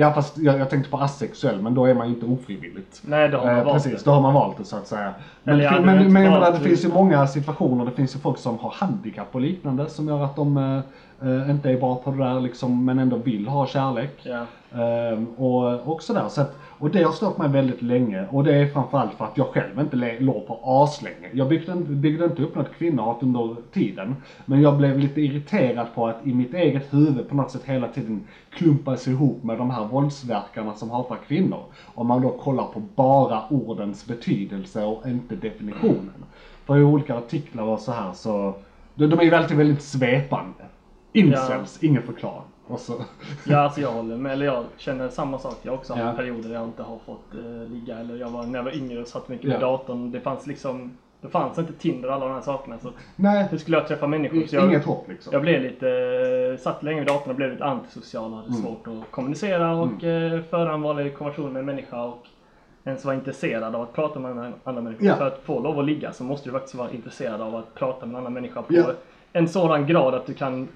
ja 0.00 0.12
fast 0.12 0.38
jag, 0.38 0.58
jag 0.58 0.70
tänkte 0.70 0.90
på 0.90 0.96
asexuell 0.96 1.62
men 1.62 1.74
då 1.74 1.86
är 1.86 1.94
man 1.94 2.08
ju 2.08 2.14
inte 2.14 2.26
ofrivilligt. 2.26 3.02
Nej, 3.06 3.28
då 3.28 3.38
har 3.38 3.46
man 3.46 3.58
Eh, 3.58 3.64
valt 3.64 3.74
precis, 3.84 4.04
det. 4.04 4.10
då 4.10 4.14
har 4.14 4.20
man 4.22 4.34
valt 4.34 4.58
det 4.58 4.64
så 4.64 4.76
att 4.76 4.86
säga. 4.86 5.14
Men, 5.42 5.54
Eller 5.54 5.80
men, 5.80 6.12
men 6.12 6.22
jag 6.22 6.32
menar, 6.32 6.52
det 6.52 6.60
finns 6.60 6.84
ju 6.84 6.88
många 6.88 7.26
situationer, 7.26 7.84
det 7.84 7.90
finns 7.92 8.14
ju 8.16 8.18
folk 8.18 8.38
som 8.38 8.58
har 8.58 8.70
handikapp 8.70 9.34
och 9.34 9.40
liknande 9.40 9.88
som 9.88 10.08
gör 10.08 10.24
att 10.24 10.36
de 10.36 10.56
eh, 10.56 10.80
eh, 11.22 11.50
inte 11.50 11.70
är 11.70 11.80
bra 11.80 11.94
på 11.96 12.10
det 12.10 12.24
där 12.24 12.40
liksom, 12.40 12.84
men 12.84 12.98
ändå 12.98 13.16
vill 13.16 13.48
ha 13.48 13.66
kärlek. 13.66 14.20
Ja. 14.22 14.46
Ehm, 14.74 15.26
och, 15.36 15.92
och 15.92 16.02
sådär. 16.02 16.28
Så 16.28 16.40
att, 16.40 16.56
och 16.78 16.90
det 16.90 17.02
har 17.02 17.12
stört 17.12 17.38
mig 17.38 17.48
väldigt 17.48 17.82
länge 17.82 18.26
och 18.30 18.44
det 18.44 18.54
är 18.54 18.66
framförallt 18.66 19.14
för 19.14 19.24
att 19.24 19.36
jag 19.36 19.46
själv 19.46 19.80
inte 19.80 20.16
låg 20.20 20.46
på 20.46 20.60
aslänge. 20.62 21.28
Jag 21.32 21.48
byggde, 21.48 21.72
inte- 21.72 21.90
byggde 21.90 22.24
inte 22.24 22.42
upp 22.42 22.54
något 22.54 22.72
kvinnohat 22.78 23.22
under 23.22 23.56
tiden. 23.72 24.16
Men 24.46 24.62
jag 24.62 24.76
blev 24.76 24.98
lite 24.98 25.20
irriterad 25.20 25.86
på 25.94 26.06
att 26.08 26.26
i 26.26 26.34
mitt 26.34 26.54
eget 26.54 26.94
huvud 26.94 27.28
på 27.28 27.34
något 27.36 27.50
sätt 27.50 27.64
hela 27.64 27.88
tiden 27.88 28.24
klumpas 28.50 29.08
ihop 29.08 29.42
med 29.42 29.58
de 29.58 29.70
här 29.70 29.84
våldsverkarna 29.84 30.74
som 30.74 30.90
hatar 30.90 31.18
kvinnor. 31.28 31.62
Om 31.94 32.06
man 32.06 32.22
då 32.22 32.30
kollar 32.30 32.64
på 32.64 32.82
bara 32.94 33.42
ordens 33.50 34.06
betydelse 34.06 34.84
och 34.84 35.06
inte 35.08 35.36
definitionen. 35.36 36.24
För 36.66 36.78
i 36.78 36.82
olika 36.82 37.14
artiklar 37.16 37.64
och 37.64 37.80
så 37.80 37.92
här 37.92 38.12
så, 38.12 38.54
de, 38.94 39.06
de 39.06 39.18
är 39.18 39.24
ju 39.24 39.30
väldigt, 39.30 39.58
väldigt 39.58 39.82
svepande. 39.82 40.64
Incels, 41.26 41.82
ingen 41.82 42.02
förklaring. 42.02 42.42
Ja, 43.44 43.58
alltså 43.58 43.80
jag 43.80 43.92
håller 43.92 44.16
med. 44.16 44.32
Eller 44.32 44.46
jag 44.46 44.64
känner 44.76 45.08
samma 45.08 45.38
sak. 45.38 45.56
Jag 45.62 45.72
har 45.72 45.78
också 45.78 45.92
haft 45.94 46.04
Ja. 46.04 46.12
perioder 46.12 46.48
där 46.48 46.54
jag 46.56 46.64
inte 46.64 46.82
har 46.82 46.98
fått 47.06 47.34
eh, 47.34 47.70
ligga. 47.72 47.98
Eller 47.98 48.16
jag 48.16 48.30
var, 48.30 48.42
när 48.42 48.58
jag 48.58 48.64
var 48.64 48.76
yngre 48.76 49.00
och 49.00 49.06
satt 49.06 49.28
mycket 49.28 49.46
med 49.46 49.54
Ja. 49.56 49.60
datorn. 49.60 50.10
Det 50.10 50.20
fanns 50.20 50.46
liksom 50.46 50.96
Då 51.20 51.28
fanns 51.28 51.58
inte 51.58 51.72
Tinder 51.72 52.08
och 52.08 52.14
alla 52.14 52.24
de 52.26 52.34
här 52.34 52.40
sakerna. 52.40 52.78
Så 52.78 52.88
Nej, 53.16 53.46
hur 53.50 53.58
skulle 53.58 53.76
jag 53.76 53.88
träffa 53.88 54.06
människor? 54.06 54.46
Så 54.46 54.56
jag, 54.56 54.64
inget 54.68 54.84
hopp 54.84 55.08
liksom. 55.08 55.32
jag 55.32 55.42
blev 55.42 55.62
lite, 55.62 55.88
eh, 56.52 56.58
satt 56.62 56.82
länge 56.82 56.98
vid 56.98 57.08
datorn 57.08 57.30
och 57.30 57.36
blev 57.36 57.50
lite 57.50 57.64
antisocial 57.64 58.30
och 58.32 58.36
hade 58.36 58.48
Mm. 58.48 58.62
svårt 58.62 58.86
att 58.86 59.10
kommunicera 59.10 59.74
och 59.76 60.04
eh, 60.04 60.42
föra 60.42 60.74
en 60.74 60.82
vanlig 60.82 61.16
konversation 61.18 61.52
med 61.52 61.60
en 61.60 61.66
människa 61.66 62.04
och 62.04 62.26
ens 62.84 63.04
vara 63.04 63.14
intresserad 63.14 63.74
av 63.74 63.82
att 63.82 63.92
prata 63.92 64.20
med 64.20 64.52
andra 64.64 64.82
människor. 64.82 65.06
Ja. 65.06 65.16
För 65.16 65.26
att 65.26 65.38
få 65.44 65.60
lov 65.60 65.78
att 65.78 65.84
ligga 65.84 66.12
så 66.12 66.24
måste 66.24 66.48
du 66.48 66.52
faktiskt 66.52 66.74
vara 66.74 66.90
intresserad 66.90 67.40
av 67.40 67.54
att 67.56 67.74
prata 67.74 68.06
med 68.06 68.14
en 68.14 68.20
annan 68.20 68.32
människa 68.32 68.62
på 68.62 68.74
Ja. 68.74 68.84
En 69.38 69.48
sådan 69.48 69.86
grad 69.86 70.14
att 70.14 70.26
du 70.26 70.34
kan 70.34 70.68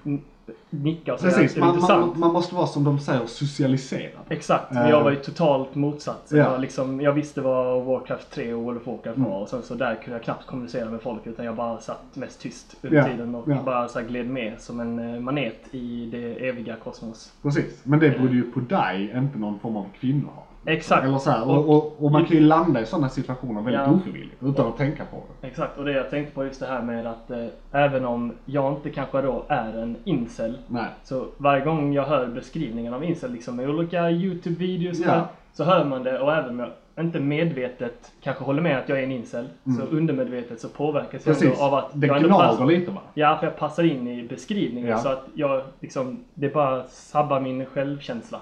nicka 0.69 1.13
och 1.13 1.19
säga 1.19 1.31
Precis, 1.33 1.57
man, 1.57 1.79
man, 1.81 2.13
man 2.19 2.33
måste 2.33 2.55
vara 2.55 2.67
som 2.67 2.83
de 2.83 2.99
säger 2.99 3.25
socialiserad. 3.25 4.21
Exakt, 4.29 4.71
men 4.71 4.89
jag 4.89 5.03
var 5.03 5.11
ju 5.11 5.15
totalt 5.15 5.75
motsatt. 5.75 6.27
Ja. 6.31 6.37
jag, 6.37 6.61
liksom, 6.61 7.01
jag 7.01 7.13
visste 7.13 7.41
vad 7.41 7.83
Warcraft 7.83 8.31
3 8.31 8.53
och 8.53 8.63
World 8.63 8.77
of 8.81 8.87
Warcraft 8.87 9.17
Mm. 9.17 9.29
var 9.29 9.39
och 9.39 9.49
sen 9.49 9.61
så 9.63 9.73
där 9.75 9.95
kunde 9.95 10.11
jag 10.17 10.23
knappt 10.23 10.45
kommunicera 10.47 10.89
med 10.89 11.01
folk 11.01 11.27
utan 11.27 11.45
jag 11.45 11.55
bara 11.55 11.79
satt 11.79 12.03
mest 12.13 12.41
tyst 12.41 12.75
under 12.81 12.97
Ja, 12.97 13.03
tiden 13.07 13.35
och 13.35 13.49
ja. 13.51 13.57
bara 13.65 13.87
så 13.87 14.01
gled 14.01 14.27
med 14.29 14.53
som 14.61 14.79
en 14.79 15.13
eh, 15.15 15.19
manet 15.21 15.59
i 15.71 16.09
det 16.11 16.47
eviga 16.47 16.75
kosmos. 16.75 17.33
Precis, 17.41 17.81
men 17.83 17.99
det 17.99 18.09
berodde 18.09 18.33
ju 18.35 18.51
på 18.51 18.59
dig, 18.59 19.13
inte 19.15 19.37
någon 19.39 19.59
form 19.59 19.77
av 19.77 19.85
kvinnor. 19.99 20.33
Exakt. 20.65 21.05
Eller 21.05 21.17
så 21.17 21.29
här, 21.29 21.49
och, 21.49 21.69
och, 21.69 21.95
och 22.05 22.11
man 22.11 22.25
kan 22.25 22.37
ju 22.37 22.43
landa 22.43 22.81
i 22.81 22.85
sådana 22.85 23.09
situationer 23.09 23.61
väldigt 23.61 23.81
Ja. 23.81 23.91
ofrivilligt 23.91 24.43
utan 24.43 24.67
att 24.67 24.77
tänka 24.77 25.05
på 25.05 25.17
det. 25.41 25.47
Exakt, 25.47 25.77
och 25.77 25.85
det 25.85 25.91
jag 25.91 26.09
tänkte 26.09 26.35
på 26.35 26.45
just 26.45 26.59
det 26.59 26.65
här 26.67 26.81
med 26.81 27.07
att 27.07 27.31
eh, 27.31 27.45
även 27.71 28.05
om 28.05 28.33
jag 28.45 28.73
inte 28.73 28.89
kanske 28.89 29.21
då 29.21 29.45
är 29.47 29.77
en 29.81 29.95
incel 30.03 30.57
Nej. 30.67 30.85
så 31.03 31.25
varje 31.37 31.65
gång 31.65 31.93
jag 31.93 32.03
hör 32.05 32.27
beskrivningen 32.27 32.93
av 32.93 33.03
incel 33.03 33.31
liksom 33.31 33.59
i 33.59 33.67
olika 33.67 34.09
YouTube-videos 34.09 35.03
Ja. 35.05 35.27
så 35.53 35.63
hör 35.63 35.85
man 35.85 36.03
det 36.03 36.19
och 36.19 36.33
även 36.33 36.49
om 36.49 36.59
jag 36.59 36.69
inte 37.05 37.19
medvetet 37.19 38.11
kanske 38.21 38.43
håller 38.43 38.61
med 38.61 38.77
att 38.77 38.89
jag 38.89 38.99
är 38.99 39.03
en 39.03 39.11
incel 39.11 39.45
så 39.77 39.95
undermedvetet 39.95 40.61
så 40.61 40.69
påverkas 40.69 41.25
jag 41.25 41.35
Mm. 41.35 41.39
Precis, 41.39 41.61
ändå 41.61 41.63
av 41.65 41.73
att 41.73 41.89
det 41.93 42.07
jag 42.07 42.23
gnager 42.23 42.65
lite 42.65 42.91
va? 42.91 43.01
Ja, 43.13 43.37
för 43.39 43.47
jag 43.47 43.57
passar 43.57 43.83
in 43.83 44.07
i 44.07 44.23
beskrivningen 44.23 44.89
Ja. 44.89 44.97
så 44.97 45.09
att 45.09 45.25
jag 45.33 45.61
liksom, 45.79 46.19
det 46.33 46.53
bara 46.53 46.83
sabbar 46.87 47.39
min 47.39 47.65
självkänsla. 47.65 48.39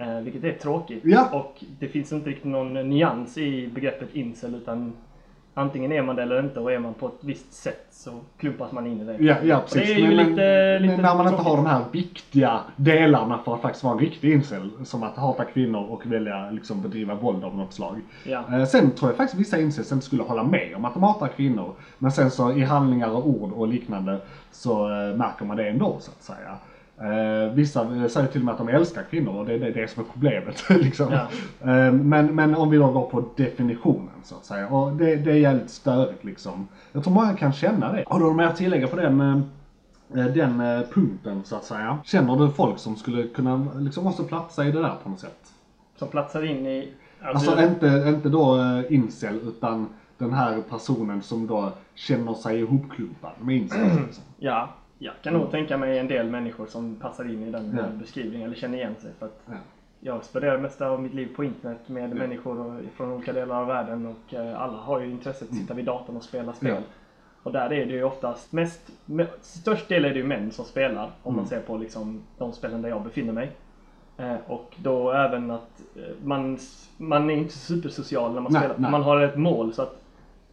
Eh, 0.00 0.20
vilket 0.20 0.44
är 0.44 0.52
tråkigt. 0.52 1.02
Ja. 1.04 1.28
Och 1.32 1.64
det 1.78 1.88
finns 1.88 2.12
inte 2.12 2.30
riktigt 2.30 2.44
någon 2.44 2.74
nyans 2.74 3.38
i 3.38 3.68
begreppet 3.74 4.14
incel 4.14 4.54
utan 4.54 4.92
antingen 5.54 5.92
är 5.92 6.02
man 6.02 6.16
det 6.16 6.22
eller 6.22 6.40
inte 6.40 6.60
och 6.60 6.72
är 6.72 6.78
man 6.78 6.94
på 6.94 7.06
ett 7.06 7.20
visst 7.20 7.52
sätt 7.52 7.86
så 7.90 8.10
klumpas 8.38 8.72
man 8.72 8.86
in 8.86 9.00
i 9.00 9.04
det. 9.04 9.16
Ja, 9.24 9.36
ja 9.42 9.60
precis. 9.60 9.82
det 9.82 9.94
är 9.94 9.98
ju 9.98 10.06
men, 10.06 10.16
lite, 10.16 10.78
men, 10.80 10.82
lite 10.82 11.02
när 11.02 11.14
man 11.14 11.26
inte 11.26 11.30
tråkigt. 11.30 11.46
har 11.46 11.56
de 11.56 11.66
här 11.66 11.84
viktiga 11.92 12.60
delarna 12.76 13.38
för 13.44 13.54
att 13.54 13.62
faktiskt 13.62 13.84
vara 13.84 13.94
en 13.94 14.00
riktig 14.00 14.32
incel, 14.32 14.70
som 14.84 15.02
att 15.02 15.16
hata 15.16 15.44
kvinnor 15.44 15.86
och 15.90 16.06
välja 16.06 16.50
liksom 16.50 16.82
bedriva 16.82 17.14
våld 17.14 17.44
av 17.44 17.56
något 17.56 17.72
slag. 17.72 18.00
Ja. 18.24 18.44
Eh, 18.52 18.64
sen 18.64 18.90
tror 18.90 19.10
jag 19.10 19.16
faktiskt 19.16 19.40
vissa 19.40 19.60
incels 19.60 19.92
inte 19.92 20.06
skulle 20.06 20.22
hålla 20.22 20.42
med 20.44 20.74
om 20.76 20.84
att 20.84 20.94
de 20.94 21.02
hatar 21.02 21.28
kvinnor. 21.28 21.74
Men 21.98 22.12
sen 22.12 22.30
så 22.30 22.52
i 22.52 22.62
handlingar 22.64 23.10
och 23.10 23.28
ord 23.28 23.52
och 23.52 23.68
liknande 23.68 24.20
så 24.52 24.84
eh, 24.84 25.16
märker 25.16 25.44
man 25.44 25.56
det 25.56 25.68
ändå 25.68 25.96
så 26.00 26.10
att 26.10 26.22
säga. 26.22 26.58
Eh, 27.00 27.52
vissa 27.52 27.82
eh, 27.82 28.06
säger 28.06 28.28
till 28.28 28.40
och 28.40 28.44
med 28.44 28.52
att 28.52 28.58
de 28.58 28.68
älskar 28.68 29.02
kvinnor 29.02 29.38
och 29.38 29.46
det 29.46 29.54
är 29.54 29.58
det, 29.58 29.70
det 29.70 29.90
som 29.90 30.02
är 30.02 30.06
problemet. 30.12 30.64
liksom. 30.70 31.12
Ja. 31.12 31.28
Eh, 31.60 31.92
men, 31.92 32.34
men 32.34 32.54
om 32.54 32.70
vi 32.70 32.76
då 32.76 32.92
går 32.92 33.10
på 33.10 33.24
definitionen 33.36 34.14
så 34.22 34.34
att 34.34 34.44
säga. 34.44 34.68
Och 34.68 34.92
det, 34.92 35.16
det 35.16 35.30
är 35.30 35.36
jävligt 35.36 35.70
störigt 35.70 36.24
liksom. 36.24 36.68
Jag 36.92 37.04
tror 37.04 37.14
många 37.14 37.36
kan 37.36 37.52
känna 37.52 37.92
det. 37.92 38.04
Har 38.06 38.18
du 38.18 38.24
något 38.24 38.36
mer 38.36 38.44
att 38.44 38.56
tillägga 38.56 38.86
på 38.86 38.96
den, 38.96 39.20
eh, 39.20 40.24
den 40.26 40.60
eh, 40.60 40.80
punkten 40.94 41.42
så 41.44 41.56
att 41.56 41.64
säga? 41.64 41.98
Känner 42.04 42.36
du 42.36 42.50
folk 42.50 42.78
som 42.78 42.96
skulle 42.96 43.28
kunna, 43.28 43.66
liksom 43.78 44.04
måste 44.04 44.22
platsa 44.22 44.64
i 44.64 44.72
det 44.72 44.82
där 44.82 44.94
på 45.02 45.08
något 45.08 45.20
sätt? 45.20 45.52
Som 45.96 46.08
platsar 46.08 46.44
in 46.44 46.66
i... 46.66 46.92
Alltså 47.22 47.62
inte, 47.62 48.04
inte 48.08 48.28
då 48.28 48.56
uh, 48.56 48.92
incel 48.92 49.40
utan 49.48 49.88
den 50.18 50.32
här 50.32 50.62
personen 50.70 51.22
som 51.22 51.46
då 51.46 51.72
känner 51.94 52.34
sig 52.34 52.60
ihopklumpad 52.60 53.32
med 53.40 53.56
incel. 53.56 53.80
Liksom. 54.06 54.24
Ja, 54.38 54.68
jag 55.02 55.14
kan 55.22 55.32
nog 55.34 55.50
tänka 55.50 55.76
mig 55.76 55.98
en 55.98 56.08
del 56.08 56.26
människor 56.30 56.66
som 56.66 56.96
passar 56.96 57.24
in 57.24 57.42
i 57.42 57.50
den 57.50 57.76
Ja. 57.78 57.84
beskrivningen 58.00 58.46
eller 58.48 58.56
känner 58.60 58.78
igen 58.78 58.94
sig. 58.98 59.10
För 59.18 59.26
att 59.26 59.40
Ja. 59.46 59.52
jag 60.00 60.24
spenderar 60.24 60.58
mesta 60.58 60.88
av 60.88 61.02
mitt 61.02 61.14
liv 61.14 61.28
på 61.36 61.44
internet 61.44 61.80
med 61.88 62.16
människor 62.16 62.60
och- 62.60 62.80
från 62.96 63.12
olika 63.12 63.32
delar 63.32 63.60
av 63.60 63.66
världen 63.66 64.06
och 64.06 64.34
eh, 64.34 64.60
alla 64.62 64.76
har 64.78 65.00
ju 65.00 65.10
intresset 65.10 65.50
att 65.50 65.56
sitta 65.56 65.74
vid 65.74 65.84
datorn 65.84 66.16
och 66.16 66.22
spela 66.22 66.52
spel. 66.52 66.70
Mm. 66.70 66.82
Ja. 66.82 66.88
Och 67.42 67.52
där 67.52 67.72
är 67.72 67.86
det 67.86 67.92
ju 67.92 68.04
oftast 68.04 68.52
mest, 68.52 68.90
me, 69.06 69.26
störst 69.40 69.88
del 69.88 70.04
är 70.04 70.10
det 70.10 70.16
ju 70.18 70.24
män 70.26 70.50
som 70.50 70.64
spelar 70.64 71.04
om 71.04 71.10
Mm. 71.34 71.36
man 71.36 71.46
ser 71.46 71.60
på 71.60 71.76
liksom 71.76 72.22
de 72.38 72.52
spelen 72.52 72.82
där 72.82 72.88
jag 72.88 73.02
befinner 73.02 73.32
mig. 73.32 73.50
Eh, 74.16 74.36
och 74.46 74.74
då 74.76 75.10
även 75.12 75.50
att 75.50 75.82
eh, 75.96 76.02
man, 76.24 76.58
man 76.96 77.30
är 77.30 77.34
inte 77.34 77.52
supersocial 77.54 78.34
när 78.34 78.40
man 78.40 78.52
Nej, 78.52 78.60
spelar. 78.60 78.78
nej. 78.78 78.90
Man 78.90 79.02
har 79.02 79.20
ett 79.20 79.36
mål 79.36 79.72
så 79.72 79.82
att 79.82 79.99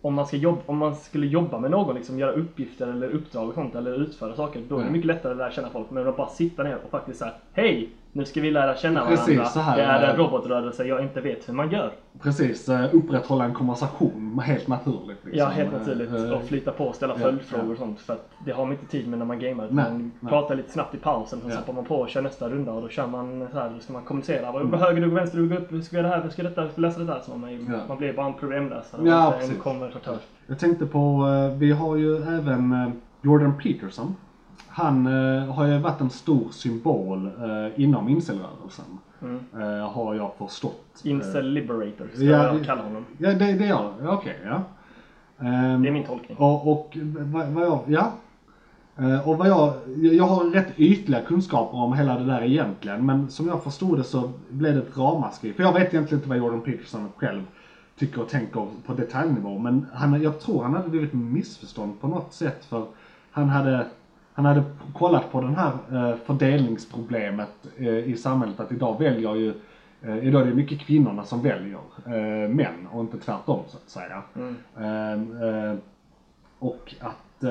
om 0.08 0.14
man, 0.14 0.26
ska 0.26 0.38
jobba, 0.38 0.62
om 0.66 0.78
man 0.78 0.96
skulle 0.96 1.28
jobba 1.28 1.60
med 1.60 1.72
någon, 1.72 1.96
liksom 1.96 2.20
göra 2.20 2.32
uppgifter 2.32 2.88
eller 2.88 3.10
uppdrag 3.10 3.48
och 3.48 3.54
sånt 3.54 3.76
eller 3.76 3.94
utföra 4.02 4.36
saker, 4.36 4.62
då 4.70 4.76
är 4.76 4.80
det 4.80 4.86
Ja. 4.86 4.92
mycket 4.92 5.08
lättare 5.08 5.32
att 5.32 5.38
lära 5.38 5.52
känna 5.52 5.70
folk. 5.70 5.90
Men 5.90 6.08
att 6.08 6.18
bara 6.18 6.30
sitta 6.30 6.64
ner 6.64 6.78
och 6.84 6.90
faktiskt 6.92 7.20
säga 7.20 7.32
Hej! 7.54 7.90
Nu 8.18 8.26
ska 8.26 8.42
vi 8.42 8.52
lära 8.52 8.76
känna 8.76 9.06
Precis, 9.06 9.28
varandra. 9.28 9.46
så 9.46 9.60
här 9.60 9.78
det 9.78 9.84
är 9.84 10.10
en 10.12 10.16
robotrörelse 10.18 10.84
jag 10.86 11.02
inte 11.02 11.22
vet 11.22 11.50
hur 11.50 11.54
man 11.54 11.72
gör. 11.72 11.92
Precis, 12.22 12.70
eh, 12.70 12.96
upprätthålla 12.96 13.46
en 13.46 13.54
konversation 13.54 14.40
helt 14.46 14.68
naturligt. 14.68 15.18
Liksom. 15.26 15.32
Ja, 15.40 15.46
helt 15.46 15.72
naturligt. 15.72 16.10
Eh, 16.14 16.32
Och 16.32 16.44
flytta 16.44 16.72
på 16.72 16.86
och 16.86 16.96
ställa 16.96 17.14
ja, 17.14 17.20
följdfrågor 17.20 17.72
och 17.72 17.78
sånt. 17.78 18.00
För 18.00 18.14
att 18.14 18.30
det 18.46 18.52
har 18.52 18.66
man 18.66 18.74
inte 18.74 18.86
tid 18.86 19.08
med 19.08 19.20
när 19.20 19.26
man 19.26 19.40
gamer. 19.40 19.68
Nej, 19.72 19.86
Man 19.92 20.12
nej. 20.20 20.30
pratar 20.30 20.56
lite 20.56 20.72
snabbt 20.72 20.96
i 20.96 20.98
pausen, 20.98 21.40
sen 21.42 21.50
Ja. 21.52 21.58
hoppar 21.58 21.74
man 21.74 21.86
på 21.86 21.96
och 21.96 22.10
kör 22.10 22.22
nästa 22.22 22.50
runda 22.50 22.72
och 22.72 22.82
då 22.82 22.90
kör 22.90 23.08
man 23.08 23.48
så 23.52 23.60
här, 23.60 23.70
då 23.70 23.80
ska 23.80 23.94
man 23.94 24.04
kommunicera. 24.04 24.52
Vad 24.52 24.62
Mm. 24.62 24.80
höger, 24.80 25.02
du 25.02 25.10
går 25.10 25.16
vänster, 25.16 25.38
du 25.38 25.50
går 25.50 25.56
upp, 25.58 25.70
du 25.70 25.82
ska 25.82 25.96
göra 25.98 26.08
det 26.08 26.14
här, 26.16 26.24
du 26.24 26.30
ska 26.30 26.44
detta, 26.44 26.64
du 26.64 26.70
ska 26.70 26.82
läsa 26.82 27.00
det 27.00 27.06
där. 27.06 27.20
Så 27.26 27.36
man, 27.38 27.52
Ja. 27.72 27.80
man 27.88 27.98
blir 27.98 28.14
bara 28.14 28.26
en 28.26 28.34
problemlösare 28.34 29.02
Ja, 29.10 29.34
en 29.42 29.56
konversatör. 29.56 30.18
Jag 30.48 30.60
tänkte 30.60 30.86
på, 30.86 31.28
eh, 31.52 31.58
vi 31.58 31.72
har 31.72 31.96
ju 31.96 32.16
även 32.18 32.92
Jordan 33.22 33.54
Peterson. 33.64 34.16
Han 34.78 35.06
eh, 35.08 35.54
har 35.54 35.66
ju 35.68 35.78
varit 35.78 36.02
en 36.02 36.10
stor 36.10 36.48
symbol 36.52 37.26
eh, 37.26 37.82
inom 37.84 38.10
incelrörelsen. 38.10 38.86
Mm. 39.22 39.40
Eh, 39.60 39.90
har 39.92 40.16
jag 40.16 40.32
förstått. 40.38 41.02
Incel 41.04 41.50
Liberator 41.50 42.08
ska 42.14 42.24
ja, 42.24 42.54
jag 42.54 42.66
kalla 42.66 42.82
honom. 42.84 43.06
Ja, 43.18 43.30
det, 43.34 43.54
det 43.54 43.66
gör 43.66 43.94
det. 44.02 44.08
Okej, 44.08 44.36
ja. 44.46 44.62
Ehm, 45.46 45.82
Det 45.82 45.90
är 45.90 45.92
min 45.92 46.04
tolkning. 46.04 46.38
Och, 46.38 46.72
och 46.72 46.98
vad, 47.02 47.48
vad 47.48 47.64
jag, 47.66 47.80
ja. 47.88 48.12
Eh, 48.98 49.30
Och 49.30 49.38
vad 49.38 49.48
jag, 49.50 49.74
jag 49.96 50.24
har 50.24 50.44
rätt 50.44 50.74
ytliga 50.80 51.22
kunskaper 51.22 51.78
om 51.78 51.94
hela 51.94 52.20
det 52.20 52.26
där 52.26 52.42
egentligen. 52.44 53.06
Men 53.06 53.30
som 53.30 53.48
jag 53.48 53.64
förstod 53.64 53.98
det 53.98 54.04
så 54.04 54.32
blev 54.50 54.74
det 54.76 54.82
ett 54.82 54.98
ramaskri. 54.98 55.54
För 55.54 55.64
jag 55.64 55.74
vet 55.74 55.94
egentligen 55.94 56.20
inte 56.20 56.30
vad 56.30 56.38
Jordan 56.38 56.62
Peterson 56.62 57.10
själv 57.18 57.42
tycker 58.00 58.22
och 58.22 58.30
tänker 58.30 58.68
på 58.86 58.94
detaljnivå. 58.94 59.58
Men 59.60 59.86
han, 59.94 60.22
jag 60.22 60.40
tror 60.40 60.64
han 60.64 60.74
hade 60.74 60.90
blivit 60.90 61.14
missförstånd 61.14 62.02
på 62.02 62.08
något 62.08 62.34
sätt. 62.34 62.66
För 62.66 62.86
han 63.32 63.50
hade, 63.50 63.86
han 64.38 64.46
hade 64.46 64.64
kollat 64.94 65.32
på 65.32 65.42
den 65.42 65.56
här 65.56 65.72
eh, 65.92 66.16
fördelningsproblemet 66.26 67.68
eh, 67.78 67.88
i 67.88 68.18
samhället. 68.18 68.60
Att 68.60 68.72
idag 68.72 69.00
väljer 69.00 69.36
ju 69.36 69.54
Eh, 70.02 70.28
idag 70.28 70.42
är 70.42 70.46
det 70.46 70.54
mycket 70.54 70.80
kvinnorna 70.80 71.24
som 71.24 71.42
väljer 71.42 71.80
män 72.48 72.88
och 72.92 73.02
inte 73.02 73.18
tvärtom 73.18 73.64
så 73.68 73.78
att 73.78 73.90
säga. 73.90 74.24
Mm. 74.36 74.56
Eh, 74.78 75.50
eh, 75.50 75.76
och 76.60 76.96
att 77.00 77.44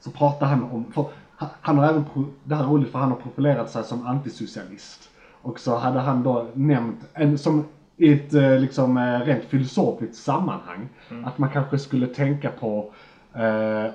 så 0.00 0.10
pratar 0.10 0.46
han 0.46 0.62
om, 0.62 0.92
för 0.92 1.06
han, 1.36 1.78
har 1.78 1.88
även, 1.88 2.04
det 2.44 2.54
här 2.54 2.62
är 2.62 2.68
roligt 2.68 2.92
för 2.92 2.98
han 2.98 3.10
har 3.10 3.18
profilerat 3.18 3.70
sig 3.70 3.84
som 3.84 4.06
antisocialist. 4.06 5.10
Och 5.42 5.60
så 5.60 5.76
hade 5.76 6.00
han 6.00 6.22
då 6.22 6.46
nämnt, 6.54 7.08
en, 7.12 7.38
som 7.38 7.64
i 7.96 8.12
ett 8.12 8.32
liksom 8.60 8.98
rent 8.98 9.44
filosofiskt 9.44 10.24
sammanhang, 10.24 10.88
att 11.24 11.38
man 11.38 11.50
kanske 11.50 11.78
skulle 11.78 12.06
tänka 12.06 12.50
på 12.50 12.92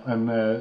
en 0.05 0.29
eh, 0.29 0.59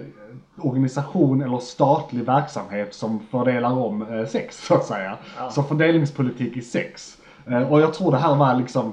organisation 0.60 1.42
eller 1.42 1.58
statlig 1.58 2.24
verksamhet 2.24 2.94
som 2.94 3.20
fördelar 3.20 3.72
om 3.72 4.02
eh, 4.02 4.26
sex 4.26 4.66
så 4.66 4.74
att 4.74 4.84
säga. 4.84 5.16
Ja. 5.38 5.50
Så 5.50 5.62
fördelningspolitik 5.62 6.56
i 6.56 6.62
sex. 6.62 7.18
Eh, 7.46 7.72
och 7.72 7.80
jag 7.80 7.94
tror 7.94 8.10
det 8.12 8.18
här 8.18 8.34
var 8.34 8.54
liksom 8.54 8.92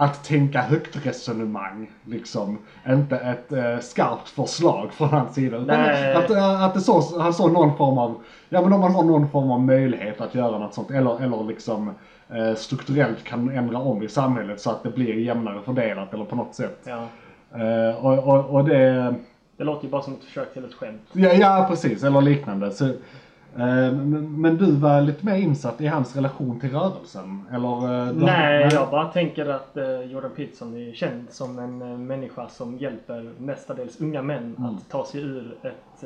att 0.00 0.24
tänka 0.24 0.62
högt 0.62 1.06
resonemang, 1.06 1.90
liksom. 2.04 2.58
Inte 2.88 3.16
ett 3.16 3.52
eh, 3.52 3.78
skarpt 3.78 4.28
förslag 4.28 4.92
från 4.92 5.08
hans 5.08 5.34
sida. 5.34 5.58
Nej. 5.58 6.14
att, 6.14 6.30
eh, 6.30 6.62
att 6.62 6.74
det 6.74 6.80
så, 6.80 7.20
han 7.20 7.34
såg 7.34 7.52
någon 7.52 7.76
form 7.76 7.98
av, 7.98 8.14
ja 8.48 8.62
men 8.62 8.72
om 8.72 8.80
man 8.80 8.94
har 8.94 9.02
någon 9.02 9.30
form 9.30 9.50
av 9.50 9.60
möjlighet 9.60 10.20
att 10.20 10.34
göra 10.34 10.58
något 10.58 10.74
sånt, 10.74 10.90
eller, 10.90 11.22
eller 11.22 11.44
liksom 11.44 11.90
eh, 12.28 12.54
strukturellt 12.54 13.24
kan 13.24 13.50
ändra 13.50 13.78
om 13.78 14.02
i 14.02 14.08
samhället 14.08 14.60
så 14.60 14.70
att 14.70 14.82
det 14.82 14.90
blir 14.90 15.14
jämnare 15.14 15.60
fördelat 15.62 16.14
eller 16.14 16.24
på 16.24 16.36
något 16.36 16.54
sätt. 16.54 16.80
Ja. 16.84 17.06
Eh, 17.54 18.04
och, 18.06 18.18
och, 18.18 18.44
och 18.54 18.64
det, 18.64 19.14
Det 19.56 19.64
låter 19.64 19.84
ju 19.84 19.90
bara 19.90 20.02
som 20.02 20.12
ett 20.14 20.24
försök 20.24 20.52
till 20.52 20.64
ett 20.64 20.74
skämt. 20.74 21.00
ja, 21.12 21.32
ja 21.32 21.66
precis, 21.70 22.04
eller 22.04 22.20
liknande. 22.22 22.70
Så, 22.70 22.84
eh, 22.84 23.92
men, 23.92 24.56
du 24.56 24.72
var 24.72 25.00
lite 25.00 25.26
mer 25.26 25.34
insatt 25.36 25.80
i 25.80 25.86
hans 25.86 26.16
relation 26.16 26.60
till 26.60 26.70
rörelsen? 26.72 27.44
Eller? 27.52 28.06
eh, 28.08 28.12
Nej, 28.14 28.68
jag 28.72 28.90
bara 28.90 29.04
tänker 29.04 29.46
att 29.46 29.76
Jordan 30.10 30.30
Peterson 30.36 30.76
är 30.76 30.92
känd 30.92 31.26
som 31.30 31.58
en 31.58 32.06
människa 32.06 32.48
som 32.48 32.78
hjälper 32.78 33.32
mestadels 33.38 34.00
unga 34.00 34.22
män 34.22 34.54
Mm. 34.58 34.64
att 34.76 34.88
ta 34.90 35.04
sig 35.06 35.20
ur 35.20 35.54
ett, 35.62 36.04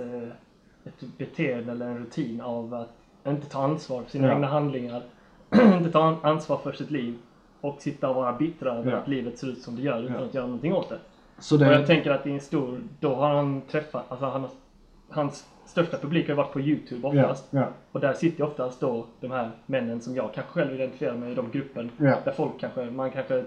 ett 0.85 1.19
beteende 1.19 1.73
eller 1.73 1.87
en 1.87 1.99
rutin 1.99 2.41
av 2.41 2.75
att 2.75 2.89
inte 3.33 3.47
ta 3.47 3.63
ansvar 3.63 4.03
för 4.03 4.11
sina 4.11 4.29
Ja. 4.29 4.35
egna 4.35 4.47
handlingar, 4.47 5.03
inte 5.79 5.91
ta 5.93 6.03
an- 6.05 6.17
ansvar 6.23 6.57
för 6.57 6.73
sitt 6.73 6.91
liv 6.91 7.15
och 7.61 7.77
sitta 7.81 8.09
och 8.09 8.15
vara 8.15 8.33
bittra 8.33 8.73
över 8.75 8.91
Ja. 8.91 8.97
att 8.99 9.09
livet 9.09 9.39
ser 9.39 9.47
ut 9.47 9.63
som 9.63 9.77
det 9.77 9.83
gör 9.83 10.03
utan 10.03 10.17
Ja. 10.21 10.25
att 10.27 10.35
göra 10.35 10.47
någonting 10.47 10.73
åt 10.75 10.89
det. 10.89 10.99
Så 11.39 11.57
Och 11.57 11.63
jag 11.63 11.81
det, 11.81 11.87
tänker 11.87 12.11
att 12.11 12.27
i 12.27 12.33
en 12.33 12.41
stor, 12.41 12.81
då 13.01 13.15
har 13.15 13.35
han 13.35 13.63
träffat, 13.63 14.05
alltså 14.09 14.27
han, 14.27 14.49
hans 15.09 15.47
största 15.65 15.99
publik 15.99 16.29
har 16.29 16.35
varit 16.35 16.53
på 16.53 16.61
YouTube 16.61 17.07
oftast. 17.09 17.49
ja, 17.51 17.69
Och 17.93 18.01
där 18.01 18.13
sitter 18.13 18.45
oftast 18.45 18.81
då 18.81 19.07
de 19.21 19.31
här 19.31 19.51
männen 19.67 20.01
som 20.01 20.15
jag 20.15 20.35
kanske 20.35 20.53
själv 20.53 20.75
identifierar 20.75 21.15
mig 21.15 21.33
i 21.33 21.35
de 21.35 21.51
gruppen. 21.51 21.91
Ja. 21.97 22.17
Där 22.25 22.33
folk 22.33 22.61
kanske, 22.61 22.85
man 22.85 23.11
kanske 23.11 23.45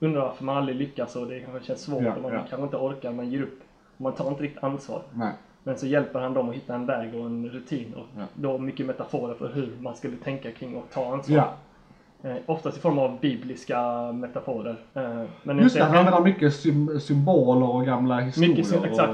undrar 0.00 0.20
varför 0.20 0.44
man 0.44 0.56
aldrig 0.56 0.76
lyckas 0.76 1.16
och 1.16 1.26
det 1.26 1.40
kanske 1.40 1.66
känns 1.66 1.82
svårt 1.82 2.16
och 2.16 2.22
man 2.22 2.30
kanske 2.30 2.62
inte 2.62 2.76
orkar, 2.76 3.12
man 3.12 3.30
ger 3.30 3.42
upp. 3.42 3.60
Man 3.96 4.12
tar 4.12 4.28
inte 4.28 4.42
riktigt 4.42 4.64
ansvar. 4.64 5.02
nej. 5.14 5.32
Men 5.66 5.78
så 5.78 5.86
hjälper 5.86 6.20
han 6.20 6.34
dem 6.34 6.48
att 6.48 6.54
hitta 6.54 6.74
en 6.74 6.86
väg 6.86 7.14
och 7.14 7.26
en 7.26 7.48
rutin 7.48 7.94
och 7.94 8.06
då 8.34 8.58
mycket 8.58 8.86
metaforer 8.86 9.34
för 9.34 9.52
hur 9.52 9.76
man 9.80 9.96
skulle 9.96 10.16
tänka 10.16 10.52
kring 10.52 10.78
att 10.78 10.90
ta 10.92 11.12
ansvar. 11.12 11.36
Eh, 12.24 12.36
oftast 12.46 12.76
i 12.76 12.80
form 12.80 12.98
av 12.98 13.20
bibliska 13.20 13.82
metaforer. 14.12 14.76
Eh, 14.94 15.22
men 15.42 15.58
Just 15.58 15.76
det, 15.76 15.84
han 15.84 15.96
använder 15.96 16.20
mycket 16.20 16.52
sym- 16.54 16.98
symboler 17.00 17.68
och 17.74 17.84
gamla 17.86 18.20
historier. 18.20 18.56
mycket, 18.56 18.78
och- 18.78 18.86
exakt. 18.86 19.12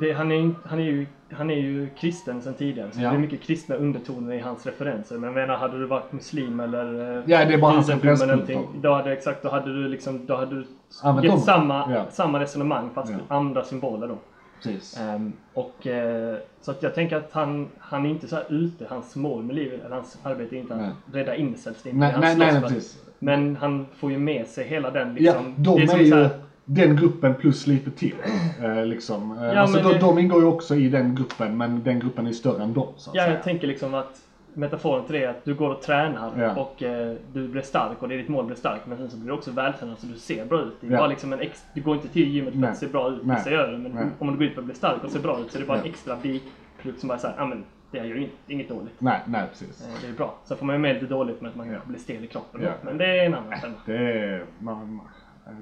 Det, 0.00 0.12
han, 0.12 0.32
är, 0.32 0.50
han, 0.64 0.78
är 0.78 0.82
ju, 0.84 1.06
han 1.32 1.50
är 1.50 1.54
ju 1.56 1.88
kristen 1.98 2.42
sedan 2.42 2.54
tidigare, 2.54 2.90
så 2.92 3.00
Ja. 3.00 3.10
det 3.10 3.16
är 3.16 3.18
mycket 3.20 3.40
kristna 3.40 3.74
undertoner 3.74 4.32
i 4.34 4.38
hans 4.40 4.66
referenser. 4.66 5.14
Men 5.14 5.24
jag 5.24 5.34
menar, 5.34 5.56
hade 5.56 5.78
du 5.78 5.86
varit 5.86 6.12
muslim 6.12 6.60
eller 6.60 7.16
eh, 7.18 7.22
Ja, 7.26 7.44
det 7.44 7.54
är 7.54 7.58
bara 7.58 7.72
hans 7.72 7.88
eller 7.88 8.80
då 8.82 8.94
hade, 8.94 9.12
exakt, 9.12 9.42
då 9.42 9.48
hade 9.50 9.72
du 9.82 9.88
liksom, 9.88 10.26
då 10.26 10.36
hade 10.36 10.54
du 10.54 10.64
Använt 11.02 11.24
gett 11.26 11.40
samma, 11.40 11.92
Ja. 11.92 12.04
samma 12.10 12.40
resonemang 12.40 12.90
fast 12.94 13.12
Ja. 13.12 13.36
andra 13.36 13.64
symboler 13.64 14.08
då. 14.08 14.18
Precis. 14.62 15.00
Ehm, 15.00 15.32
och, 15.54 15.86
eh, 15.86 16.36
så 16.60 16.70
att 16.70 16.82
jag 16.82 16.94
tänker 16.94 17.16
att 17.16 17.28
han, 17.32 17.68
han 17.78 18.06
är 18.06 18.10
inte 18.10 18.28
så 18.28 18.36
här 18.36 18.44
ute, 18.48 18.86
hans 18.88 19.16
mål 19.16 19.42
med 19.42 19.56
livet, 19.56 19.84
eller 19.84 19.94
hans 19.96 20.18
arbete 20.22 20.56
är 20.56 20.60
inte 20.60 20.76
Nej. 20.76 20.86
att 21.08 21.14
rädda 21.14 21.36
incels. 21.36 21.82
Det 21.82 21.88
är 21.88 21.92
inte 21.94 22.18
Nej, 22.20 22.36
nej, 22.36 22.52
nej, 22.52 22.62
precis. 22.62 22.98
Men 23.18 23.56
han 23.56 23.86
får 23.96 24.10
ju 24.10 24.18
med 24.18 24.46
sig 24.46 24.64
hela 24.68 24.90
den 24.90 25.16
Ja, 25.20 25.32
liksom. 25.32 25.54
de 25.58 25.76
det 25.76 25.82
är, 25.82 25.86
som 25.86 26.00
ju 26.00 26.14
här- 26.14 26.30
den 26.64 26.96
gruppen 26.96 27.34
plus 27.34 27.66
lite 27.66 27.90
till. 27.90 28.14
Eh, 28.62 28.86
liksom. 28.86 29.38
Eh, 29.38 29.44
Ja, 29.44 29.58
alltså, 29.60 29.82
de, 29.82 29.92
det- 29.92 29.98
de 29.98 30.18
ingår 30.18 30.40
ju 30.40 30.46
också 30.46 30.74
i 30.76 30.88
den 30.88 31.14
gruppen, 31.14 31.56
men 31.56 31.82
den 31.82 32.00
gruppen 32.00 32.26
är 32.26 32.32
större 32.32 32.62
än 32.62 32.72
dem. 32.72 32.88
Så 32.96 33.10
att 33.10 33.16
Ja, 33.16 33.22
säga. 33.22 33.34
jag 33.34 33.42
tänker 33.44 33.66
liksom 33.66 33.94
att 33.94 34.20
metaforen 34.54 35.04
till 35.04 35.14
det 35.14 35.24
är 35.24 35.28
att 35.28 35.44
du 35.44 35.54
går 35.54 35.70
och 35.70 35.82
tränar 35.82 36.32
Ja. 36.38 36.54
och 36.62 36.82
eh, 36.82 37.16
du 37.32 37.48
blir 37.48 37.62
stark 37.62 38.02
och 38.02 38.08
det 38.08 38.14
är 38.14 38.18
ditt 38.18 38.28
mål 38.28 38.40
att 38.40 38.46
bli 38.46 38.56
stark. 38.56 38.80
Men 38.86 38.98
sen 38.98 39.10
så 39.10 39.16
blir 39.16 39.26
du 39.28 39.32
också 39.34 39.50
vältränad 39.50 39.98
så 39.98 40.06
du 40.06 40.18
ser 40.18 40.44
bra 40.44 40.60
ut. 40.60 40.72
Det 40.80 40.86
är 40.86 40.90
Ja. 40.90 40.98
bara 40.98 41.06
liksom 41.06 41.32
en 41.32 41.40
ex- 41.40 41.64
du 41.74 41.80
går 41.82 41.96
inte 41.96 42.08
till 42.08 42.28
gymmet 42.28 42.52
för 42.52 42.60
Nej. 42.60 42.70
att 42.70 42.76
se 42.78 42.86
bra 42.86 43.08
ut, 43.10 43.20
Nej. 43.26 43.36
vissa 43.36 43.50
gör 43.50 43.72
det. 43.72 43.78
Men 43.78 43.92
Nej. 43.92 44.04
om 44.18 44.26
du 44.30 44.36
går 44.36 44.42
ut 44.46 44.54
för 44.54 44.60
att 44.60 44.66
bli 44.66 44.74
stark 44.74 45.04
och 45.04 45.10
se 45.10 45.18
bra 45.18 45.40
ut 45.40 45.50
så 45.52 45.58
är 45.58 45.60
det 45.60 45.66
bara 45.68 45.78
en 45.78 45.84
extra 45.84 46.16
biprodukt 46.16 47.00
som 47.00 47.08
bara 47.08 47.18
säger 47.18 47.34
ja 47.38 47.44
men 47.46 47.64
det 47.90 47.98
gör 47.98 48.16
inget, 48.16 48.30
inget 48.46 48.68
dåligt. 48.68 48.92
Nej, 49.00 49.20
nej 49.26 49.46
precis. 49.50 49.82
Eh, 49.86 49.94
Det 50.02 50.08
är 50.08 50.12
bra. 50.12 50.34
Sen 50.44 50.56
får 50.56 50.66
man 50.66 50.74
ju 50.74 50.78
med 50.82 50.94
lite 50.94 51.06
dåligt 51.06 51.40
med 51.40 51.48
att 51.50 51.56
man 51.56 51.70
Ja. 51.72 51.78
blir 51.86 51.98
stel 51.98 52.24
i 52.24 52.26
kroppen. 52.26 52.60
Ja. 52.64 52.70
Men 52.82 52.98
det 52.98 53.06
är 53.20 53.26
en 53.26 53.34
annan 53.34 53.58
femma. 53.60 53.74
Det 53.86 53.96
är, 53.96 54.44
man, 54.58 54.94
man, 54.94 55.06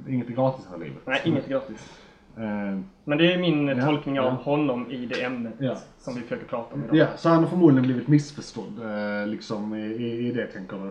det 0.05 0.11
är 0.11 0.15
inget 0.15 0.29
gratis 0.29 0.67
här 0.71 0.77
i 0.77 0.81
livet. 0.81 1.03
Nej, 1.07 1.21
inget 1.25 1.49
gratis. 1.49 1.93
Eh, 2.41 2.79
Men 3.05 3.19
det 3.19 3.33
är 3.35 3.39
min 3.39 3.67
Ja, 3.69 3.87
tolkning 3.87 4.21
av 4.21 4.27
ja. 4.27 4.31
honom 4.53 4.91
i 4.91 5.07
det 5.07 5.23
ämnet 5.25 5.55
Ja. 5.59 5.77
som 5.99 6.15
vi 6.15 6.21
försöker 6.21 6.45
prata 6.47 6.75
om 6.75 6.85
idag. 6.85 6.97
ja, 6.97 7.07
så 7.17 7.29
han 7.29 7.39
har 7.39 7.47
förmodligen 7.51 7.83
blivit 7.83 8.09
missförstådd 8.09 8.79
eh, 8.83 9.27
liksom 9.27 9.75
i, 9.75 9.81
i, 9.81 10.29
i 10.29 10.33
det, 10.33 10.47
tänker 10.47 10.77
du? 10.77 10.91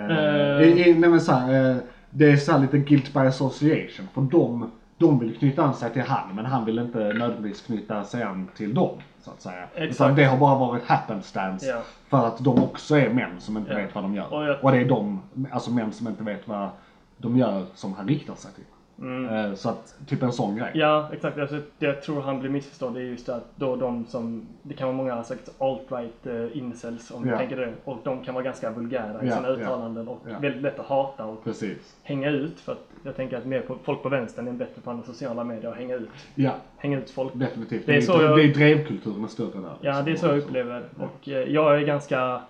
Eh. 0.00 0.62
i, 0.68 0.88
i, 0.90 0.94
nej, 0.94 1.10
men 1.10 1.20
så 1.20 1.32
här, 1.32 1.80
det 2.10 2.30
är 2.32 2.36
så 2.36 2.58
lite 2.58 2.78
guilt 2.78 3.12
by 3.14 3.20
association. 3.20 4.08
För 4.14 4.20
de, 4.20 4.70
de 4.98 5.18
vill 5.18 5.36
knyta 5.36 5.62
an 5.62 5.74
sig 5.74 5.90
till 5.92 6.02
han, 6.02 6.36
men 6.36 6.46
han 6.46 6.64
vill 6.64 6.78
inte 6.78 6.98
nödvändigtvis 6.98 7.62
knyta 7.66 8.04
sig 8.04 8.22
an 8.22 8.48
till 8.56 8.74
dem. 8.74 8.98
Så 9.20 9.30
att 9.30 9.40
säga. 9.42 9.64
Exakt. 9.74 10.16
Det 10.16 10.24
har 10.24 10.38
bara 10.38 10.58
varit 10.58 10.84
happenstance. 10.84 11.66
Ja. 11.66 11.82
För 12.08 12.26
att 12.26 12.38
de 12.44 12.62
också 12.62 12.96
är 12.98 13.10
män 13.10 13.30
som 13.38 13.56
inte 13.56 13.72
Ja. 13.72 13.76
vet 13.78 13.94
vad 13.94 14.04
de 14.04 14.14
gör. 14.14 14.32
Och 14.34 14.44
jag- 14.44 14.64
Och 14.64 14.72
det 14.72 14.78
är 14.78 14.84
de, 14.84 15.20
alltså 15.50 15.70
män 15.70 15.92
som 15.92 16.08
inte 16.08 16.22
vet 16.24 16.48
vad 16.48 16.68
de 17.16 17.36
gör 17.38 17.64
som 17.74 17.92
han 17.92 18.08
riktar 18.08 18.34
sig 18.34 18.50
till. 18.52 18.64
Eh, 19.02 19.54
Så 19.54 19.68
att, 19.68 19.94
typ 20.06 20.22
en 20.22 20.32
sån 20.32 20.56
grej. 20.56 20.66
Mm. 20.68 20.80
Ja, 20.80 21.08
exakt. 21.12 21.38
Alltså, 21.38 21.56
det 21.78 21.86
jag 21.86 22.02
tror 22.02 22.20
han 22.22 22.40
blir 22.40 22.50
missförstådd 22.50 22.96
är 22.96 23.00
just 23.00 23.28
att 23.28 23.44
då 23.56 23.76
de 23.76 24.06
som, 24.06 24.46
det 24.62 24.74
kan 24.74 24.88
vara 24.88 24.96
många 24.96 25.24
sagt 25.24 25.50
alt-right 25.58 26.26
eh, 26.26 26.58
incels 26.58 27.10
om 27.10 27.26
Ja. 27.26 27.32
du 27.32 27.38
tänker 27.38 27.56
det. 27.56 27.72
Och 27.84 27.98
de 28.04 28.24
kan 28.24 28.34
vara 28.34 28.44
ganska 28.44 28.70
vulgära 28.70 29.22
i 29.22 29.28
Ja, 29.28 29.36
sina 29.36 29.48
ja. 29.48 29.54
uttalanden 29.54 30.08
och 30.08 30.20
Ja. 30.30 30.38
väldigt 30.38 30.62
lätt 30.62 30.78
att 30.78 30.86
hata 30.86 31.24
och 31.24 31.44
Precis. 31.44 31.96
hänga 32.02 32.30
ut. 32.30 32.60
För 32.60 32.72
att 32.72 32.86
jag 33.04 33.16
tänker 33.16 33.36
att 33.38 33.44
mer 33.46 33.60
på, 33.60 33.76
folk 33.84 34.02
på 34.02 34.08
vänstern 34.08 34.48
är 34.48 34.52
bättre 34.52 34.80
på 34.82 34.90
andra 34.90 35.04
sociala 35.06 35.44
medier 35.44 35.70
att 35.70 35.76
hänga 35.76 35.94
ut. 35.94 36.08
Ja, 36.34 36.52
Hänga 36.76 36.98
ut 36.98 37.10
folk. 37.10 37.30
definitivt. 37.34 37.86
Det 37.86 37.92
Det 37.92 37.96
är 37.98 38.02
är, 38.02 38.06
så 38.06 38.22
jag- 38.22 38.36
det 38.36 38.42
är 38.44 38.54
drevkulturen 38.54 39.24
är 39.24 39.28
större 39.28 39.60
där. 39.60 39.72
Ja, 39.80 39.90
liksom. 39.90 40.04
det 40.04 40.10
är 40.12 40.16
så 40.16 40.26
jag 40.26 40.38
upplever. 40.38 40.82
Och 40.98 41.28
eh, 41.28 41.34
jag 41.52 41.76
är 41.76 41.86
ganska, 41.86 42.40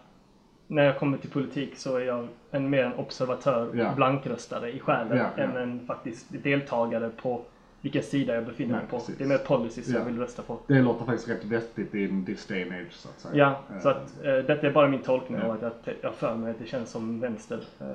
när 0.75 0.85
jag 0.85 0.99
kommer 0.99 1.19
till 1.19 1.31
politik 1.31 1.77
så 1.77 1.97
är 1.97 2.01
jag 2.05 2.29
en 2.51 2.71
mer 2.71 2.85
en 2.85 2.95
observatör 2.95 3.71
Ja. 3.75 3.93
blankröstare 3.97 4.73
i 4.73 4.81
själen 4.81 5.17
Ja, 5.19 5.27
ja. 5.37 5.43
än 5.43 5.57
en 5.57 5.87
faktiskt 5.87 6.27
deltagare 6.43 7.11
på 7.23 7.41
vilken 7.81 8.03
sida 8.03 8.35
jag 8.35 8.45
befinner 8.45 8.75
mig 8.75 8.85
på. 8.91 8.99
precis. 8.99 9.19
Det 9.19 9.25
är 9.25 9.29
mer 9.29 9.39
policy 9.39 9.83
som 9.83 9.93
Ja. 9.95 9.99
jag 10.01 10.07
vill 10.07 10.19
rösta 10.19 10.43
på. 10.43 10.59
Det 10.67 10.83
låter 10.83 11.05
faktiskt 11.05 11.29
rätt 11.29 11.45
vettigt 11.45 11.95
i 11.95 12.05
en 12.05 12.25
this 12.27 12.47
day 12.47 12.63
and 12.63 12.73
age 12.73 12.93
så 12.93 13.09
att 13.09 13.21
säga. 13.21 13.35
Ja, 13.35 13.75
Eh, 13.77 13.81
så 13.83 13.89
att 13.89 14.25
eh, 14.25 14.33
detta 14.35 14.67
är 14.67 14.71
bara 14.73 14.89
min 14.89 15.03
tolkning 15.03 15.41
av 15.43 15.51
att 15.51 15.63
jag, 15.63 15.95
jag 16.01 16.15
för 16.15 16.35
mig 16.35 16.51
att 16.51 16.59
det 16.59 16.67
känns 16.67 16.91
som 16.91 17.21
vänster. 17.21 17.61
Ja. 17.79 17.87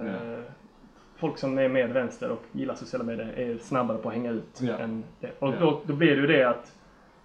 Folk 1.17 1.37
som 1.37 1.57
är 1.57 1.69
med 1.69 1.89
vänster 1.93 2.29
och 2.29 2.41
gillar 2.51 2.75
sociala 2.75 3.03
medier 3.05 3.33
är 3.37 3.57
snabbare 3.57 3.97
på 3.97 4.07
att 4.09 4.15
hänga 4.15 4.31
ut. 4.31 4.61
Än 4.79 5.03
det. 5.19 5.31
Och 5.39 5.53
då, 5.59 5.81
då 5.85 5.93
blir 5.93 6.15
det 6.15 6.21
ju 6.21 6.27
det 6.27 6.43
att 6.43 6.71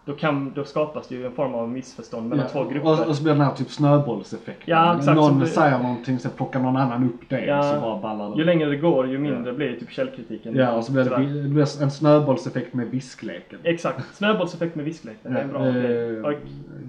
då, 0.05 0.13
kan, 0.13 0.53
då 0.55 0.65
skapas 0.65 1.09
det 1.09 1.15
ju 1.15 1.27
en 1.27 1.33
form 1.33 1.55
av 1.55 1.69
missförstånd 1.69 2.29
mellan 2.29 2.45
Ja, 2.45 2.51
två 2.53 2.65
grupper. 2.71 2.89
Och, 3.03 3.09
och 3.09 3.17
så 3.17 3.23
blir 3.23 3.33
det 3.33 3.39
den 3.39 3.47
här 3.49 3.55
typ 3.55 3.71
snöbollseffekten. 3.71 4.65
Ja, 4.67 4.91
exakt, 4.99 5.05
så 5.19 5.29
Någon 5.29 5.39
blir- 5.39 5.49
säger 5.49 5.79
någonting, 5.79 6.19
sen 6.19 6.31
plockar 6.37 6.61
någon 6.61 6.77
annan 6.77 7.05
upp 7.05 7.29
det 7.29 7.45
Ja, 7.47 7.59
och 7.59 7.65
så 7.65 7.81
bara 7.81 8.01
ballar 8.01 8.31
det 8.31 8.39
Ju 8.39 8.45
längre 8.45 8.69
det 8.71 8.77
går 8.77 9.09
ju 9.09 9.19
mindre 9.19 9.53
blir 9.53 9.77
typ 9.81 9.91
källkritiken. 9.91 10.55
Ja, 10.57 10.73
och 10.73 10.85
så 10.85 10.93
blir 10.93 11.05
det, 11.05 11.43
det 11.43 11.49
blir 11.49 11.83
en 11.83 11.91
snöbollseffekt 11.91 12.75
med 12.75 12.87
viskleken. 12.91 13.59
Exakt, 13.63 14.15
snöbollseffekt 14.17 14.75
med 14.75 14.85
visklek. 14.85 15.17
Det 15.23 15.29
är 15.29 15.43
en 15.43 15.49
bra 15.49 15.67
eh. 15.67 16.25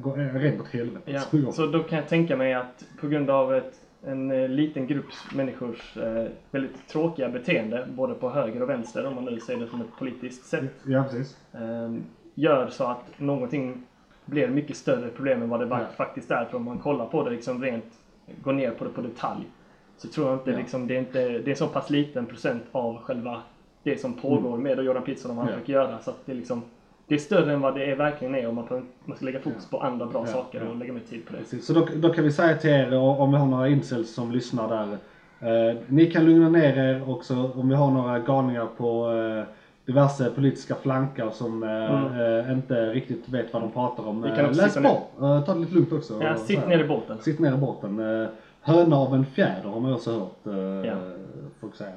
Och, 0.04 0.18
eh, 0.18 0.36
Rent 0.36 0.62
åt 0.62 0.68
helvete. 0.68 1.12
ja, 1.12 1.22
jag. 1.32 1.54
så 1.54 1.66
då 1.68 1.80
kan 1.84 1.98
jag 2.00 2.08
tänka 2.08 2.38
mig 2.38 2.54
att 2.54 2.86
på 3.02 3.08
grund 3.08 3.30
av 3.30 3.56
ett, 3.56 3.74
en 4.08 4.32
eh, 4.32 4.50
liten 4.50 4.88
grupp 4.88 5.06
människors 5.36 5.98
eh, 5.98 6.26
väldigt 6.52 6.88
tråkiga 6.88 7.30
beteende, 7.30 7.88
både 7.96 8.14
på 8.14 8.30
höger 8.30 8.62
och 8.64 8.70
vänster, 8.70 9.06
om 9.06 9.16
man 9.16 9.26
nu 9.26 9.40
ser 9.40 9.58
det 9.58 9.68
som 9.68 9.82
ett 9.82 9.96
politiskt 10.00 10.46
sätt, 10.46 10.74
Ja, 10.86 11.04
precis. 11.04 11.38
eh, 11.54 11.92
gör 12.36 12.68
så 12.68 12.84
att 12.84 13.12
någonting 13.18 13.84
blir 14.26 14.48
mycket 14.48 14.78
större 14.78 15.08
problem 15.10 15.42
än 15.42 15.50
vad 15.50 15.60
det 15.60 15.68
Ja. 15.70 15.80
faktiskt 15.98 16.32
är. 16.32 16.46
För 16.46 16.58
om 16.58 16.64
man 16.64 16.78
kollar 16.78 17.06
på 17.06 17.24
det 17.24 17.30
liksom 17.30 17.62
rent, 17.64 17.86
går 18.44 18.54
ner 18.54 18.72
på 18.72 18.84
det 18.84 18.90
på 18.90 19.02
detalj, 19.02 19.44
så 19.98 20.08
tror 20.08 20.28
jag 20.30 20.36
inte 20.36 20.52
Ja. 20.52 20.58
liksom, 20.58 20.88
det 20.88 20.96
är 20.96 21.00
inte, 21.00 21.20
det 21.30 21.52
är 21.52 21.56
så 21.56 21.68
pass 21.68 21.90
liten 21.90 22.26
procent 22.26 22.64
av 22.72 22.98
själva 23.02 23.42
det 23.84 23.98
som 24.02 24.14
pågår 24.14 24.58
med 24.58 24.84
Jordan 24.84 25.04
Peterson 25.04 25.32
och 25.32 25.38
vad 25.38 25.46
han 25.46 25.54
Mm. 25.54 25.60
Ja. 25.60 25.66
försöker 25.66 25.74
göra. 25.92 26.00
Så 26.00 26.10
att 26.12 26.26
det 26.26 26.32
är 26.32 26.36
liksom, 26.36 26.64
det 27.08 27.16
är 27.16 27.20
större 27.20 27.54
än 27.54 27.62
vad 27.62 27.76
det 27.76 27.86
är, 27.92 27.96
verkligen 27.96 28.36
är 28.36 28.48
om 28.48 28.56
man, 28.56 28.88
man 29.06 29.18
ska 29.18 29.26
lägga 29.26 29.40
fokus 29.40 29.70
på 29.70 29.80
andra 29.80 30.06
bra 30.06 30.26
saker 30.26 30.68
och 30.68 30.76
lägga 30.76 30.94
mer 30.94 31.00
tid 31.10 31.26
på 31.26 31.32
det. 31.34 31.38
Precis. 31.40 31.66
Så 31.66 31.74
då, 31.74 31.88
då 31.96 32.10
kan 32.14 32.24
vi 32.24 32.32
säga 32.32 32.56
till 32.58 32.70
er, 32.70 32.94
om 32.98 33.32
vi 33.32 33.38
har 33.38 33.48
några 33.48 33.68
incels 33.70 34.14
som 34.14 34.32
lyssnar 34.32 34.68
där. 34.70 34.98
Eh, 35.40 35.76
ni 35.88 36.12
kan 36.12 36.26
lugna 36.26 36.50
ner 36.50 36.78
er 36.78 37.10
också 37.10 37.52
om 37.56 37.70
vi 37.70 37.76
har 37.76 37.92
några 37.92 38.20
galningar 38.20 38.68
på 38.78 39.12
eh, 39.12 39.44
diverse 39.86 40.30
politiska 40.36 40.76
flankar 40.76 41.30
som 41.30 41.64
eh, 41.64 42.20
eh, 42.22 42.52
inte 42.52 42.94
riktigt 42.94 43.30
vet 43.30 43.54
vad 43.54 43.62
de 43.62 43.72
pratar 43.72 44.08
om. 44.08 44.24
Också 44.24 44.42
läs 44.62 44.76
på. 44.76 45.26
Eh, 45.26 45.44
ta 45.46 45.54
det 45.54 45.60
lite 45.60 45.74
lugnt 45.76 45.92
också. 45.92 46.20
Ja, 46.24 46.36
sitt 46.38 46.68
ner 46.68 46.80
i 46.80 46.88
båten. 46.88 47.18
Sitt 47.22 47.40
ner 47.40 47.54
i 47.54 47.58
båten. 47.58 48.22
Eh, 48.22 48.28
höna 48.62 48.96
av 48.96 49.16
en 49.16 49.26
fjäder 49.26 49.70
har 49.70 49.80
man 49.80 49.94
också 49.94 50.12
hört 50.20 50.48
eh, 50.48 50.90
Ja. 50.90 50.96
folk 51.62 51.76
säga. 51.76 51.90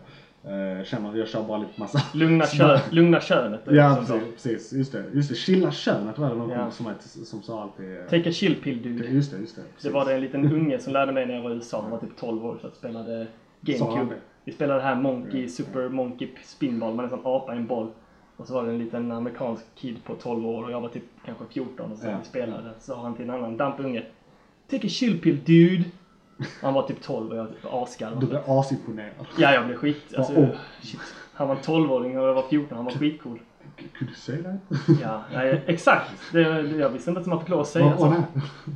Eh, 0.45 0.85
känner 0.85 1.17
jag 1.17 1.29
kör 1.29 1.43
bara 1.43 1.59
lite 1.59 1.81
massa 1.81 1.99
Lugna, 2.15 2.45
kö, 2.59 2.79
lugna 2.91 3.21
könet. 3.21 3.61
Ja 3.65 3.89
det 3.89 3.95
som 3.97 4.07
sa. 4.07 4.13
precis, 4.15 4.33
precis, 4.43 4.73
just 4.79 4.93
det. 4.93 5.05
Just 5.15 5.29
det, 5.29 5.35
chilla 5.35 5.71
könet 5.71 6.19
var 6.19 6.29
det 6.29 6.35
någon 6.35 6.51
Ja. 6.51 6.71
som, 6.71 6.87
som 7.25 7.43
sa 7.43 7.63
alltid. 7.63 8.09
Take 8.11 8.29
a 8.29 8.33
chill 8.33 8.55
pill 8.63 8.83
dude. 8.83 9.05
Just 9.09 9.33
det, 9.33 9.39
just 9.39 9.57
det. 9.57 9.63
Det 9.63 9.69
precis. 9.75 9.93
var 9.93 10.05
det 10.05 10.15
en 10.15 10.21
liten 10.21 10.53
unge 10.53 10.79
som 10.79 10.93
lärde 10.93 11.13
mig 11.13 11.27
när 11.27 11.35
jag 11.35 11.43
var 11.43 11.51
i 11.51 11.55
USA. 11.55 11.81
Han 11.83 11.91
var 11.91 11.99
typ 11.99 12.17
12 12.21 12.47
år 12.47 12.59
så 12.61 12.67
att 12.67 12.77
spelade 12.77 13.27
GameCube. 13.61 14.15
Vi 14.49 14.55
spelade 14.55 14.83
här 14.83 14.95
Monkey, 14.95 15.49
Super 15.49 15.89
Monkey 15.89 16.29
Spinball. 16.45 16.95
Man 16.95 17.05
är 17.05 17.13
en 17.13 17.21
apa 17.25 17.55
i 17.55 17.57
en 17.57 17.67
boll. 17.67 17.91
Och 18.37 18.47
så 18.47 18.55
var 18.55 18.65
det 18.65 18.71
en 18.71 18.79
liten 18.79 19.13
amerikansk 19.13 19.65
kid 19.75 20.05
på 20.05 20.15
12 20.15 20.47
år 20.47 20.65
och 20.65 20.73
jag 20.73 20.81
var 20.81 20.89
typ 20.89 21.03
kanske 21.25 21.45
14 21.51 21.93
och 21.93 21.99
så 21.99 22.07
Ja. 22.07 22.17
vi 22.19 22.25
spelade. 22.25 22.71
Så 22.81 22.93
sa 22.93 23.03
han 23.03 23.15
till 23.15 23.25
en 23.25 23.31
annan 23.31 23.57
dampunge. 23.57 24.05
Take 24.71 24.87
a 24.87 24.91
chill 24.91 25.21
pill 25.21 25.45
dude. 25.45 25.85
Han 26.63 26.75
var 26.75 26.83
typ 26.83 27.03
12 27.03 27.31
och 27.31 27.37
jag 27.37 27.43
var 27.45 27.51
typ 27.51 27.63
Du 27.63 27.69
asgarvad. 27.69 28.29
blev 28.29 28.41
asimponerad. 28.47 29.27
Ja, 29.39 29.53
jag 29.55 29.67
blev 29.67 29.77
skit. 29.77 30.15
Alltså, 30.17 30.33
oh. 30.33 30.49
shit. 30.83 31.01
Han 31.35 31.49
var 31.49 31.57
12-åring 31.57 32.19
och 32.19 32.29
jag 32.29 32.35
var 32.35 32.49
14. 32.49 32.77
Han 32.77 32.85
var 32.85 32.93
skitcool. 32.93 33.41
Kunde 33.77 34.13
du 34.13 34.19
säga 34.21 34.43
det? 34.43 34.59
Ja, 35.03 35.23
nej, 35.35 35.63
exakt. 35.67 36.11
Det, 36.33 36.63
det, 36.63 36.77
jag 36.77 36.91
visste 36.91 37.11
inte 37.11 37.21
att 37.21 37.27
man 37.27 37.41
fick 37.41 37.49
lov 37.49 37.61
att 37.61 37.69
säga 37.69 37.87
Åh, 37.87 37.93
åh, 37.93 37.99
så. 37.99 38.11
nej. 38.11 38.23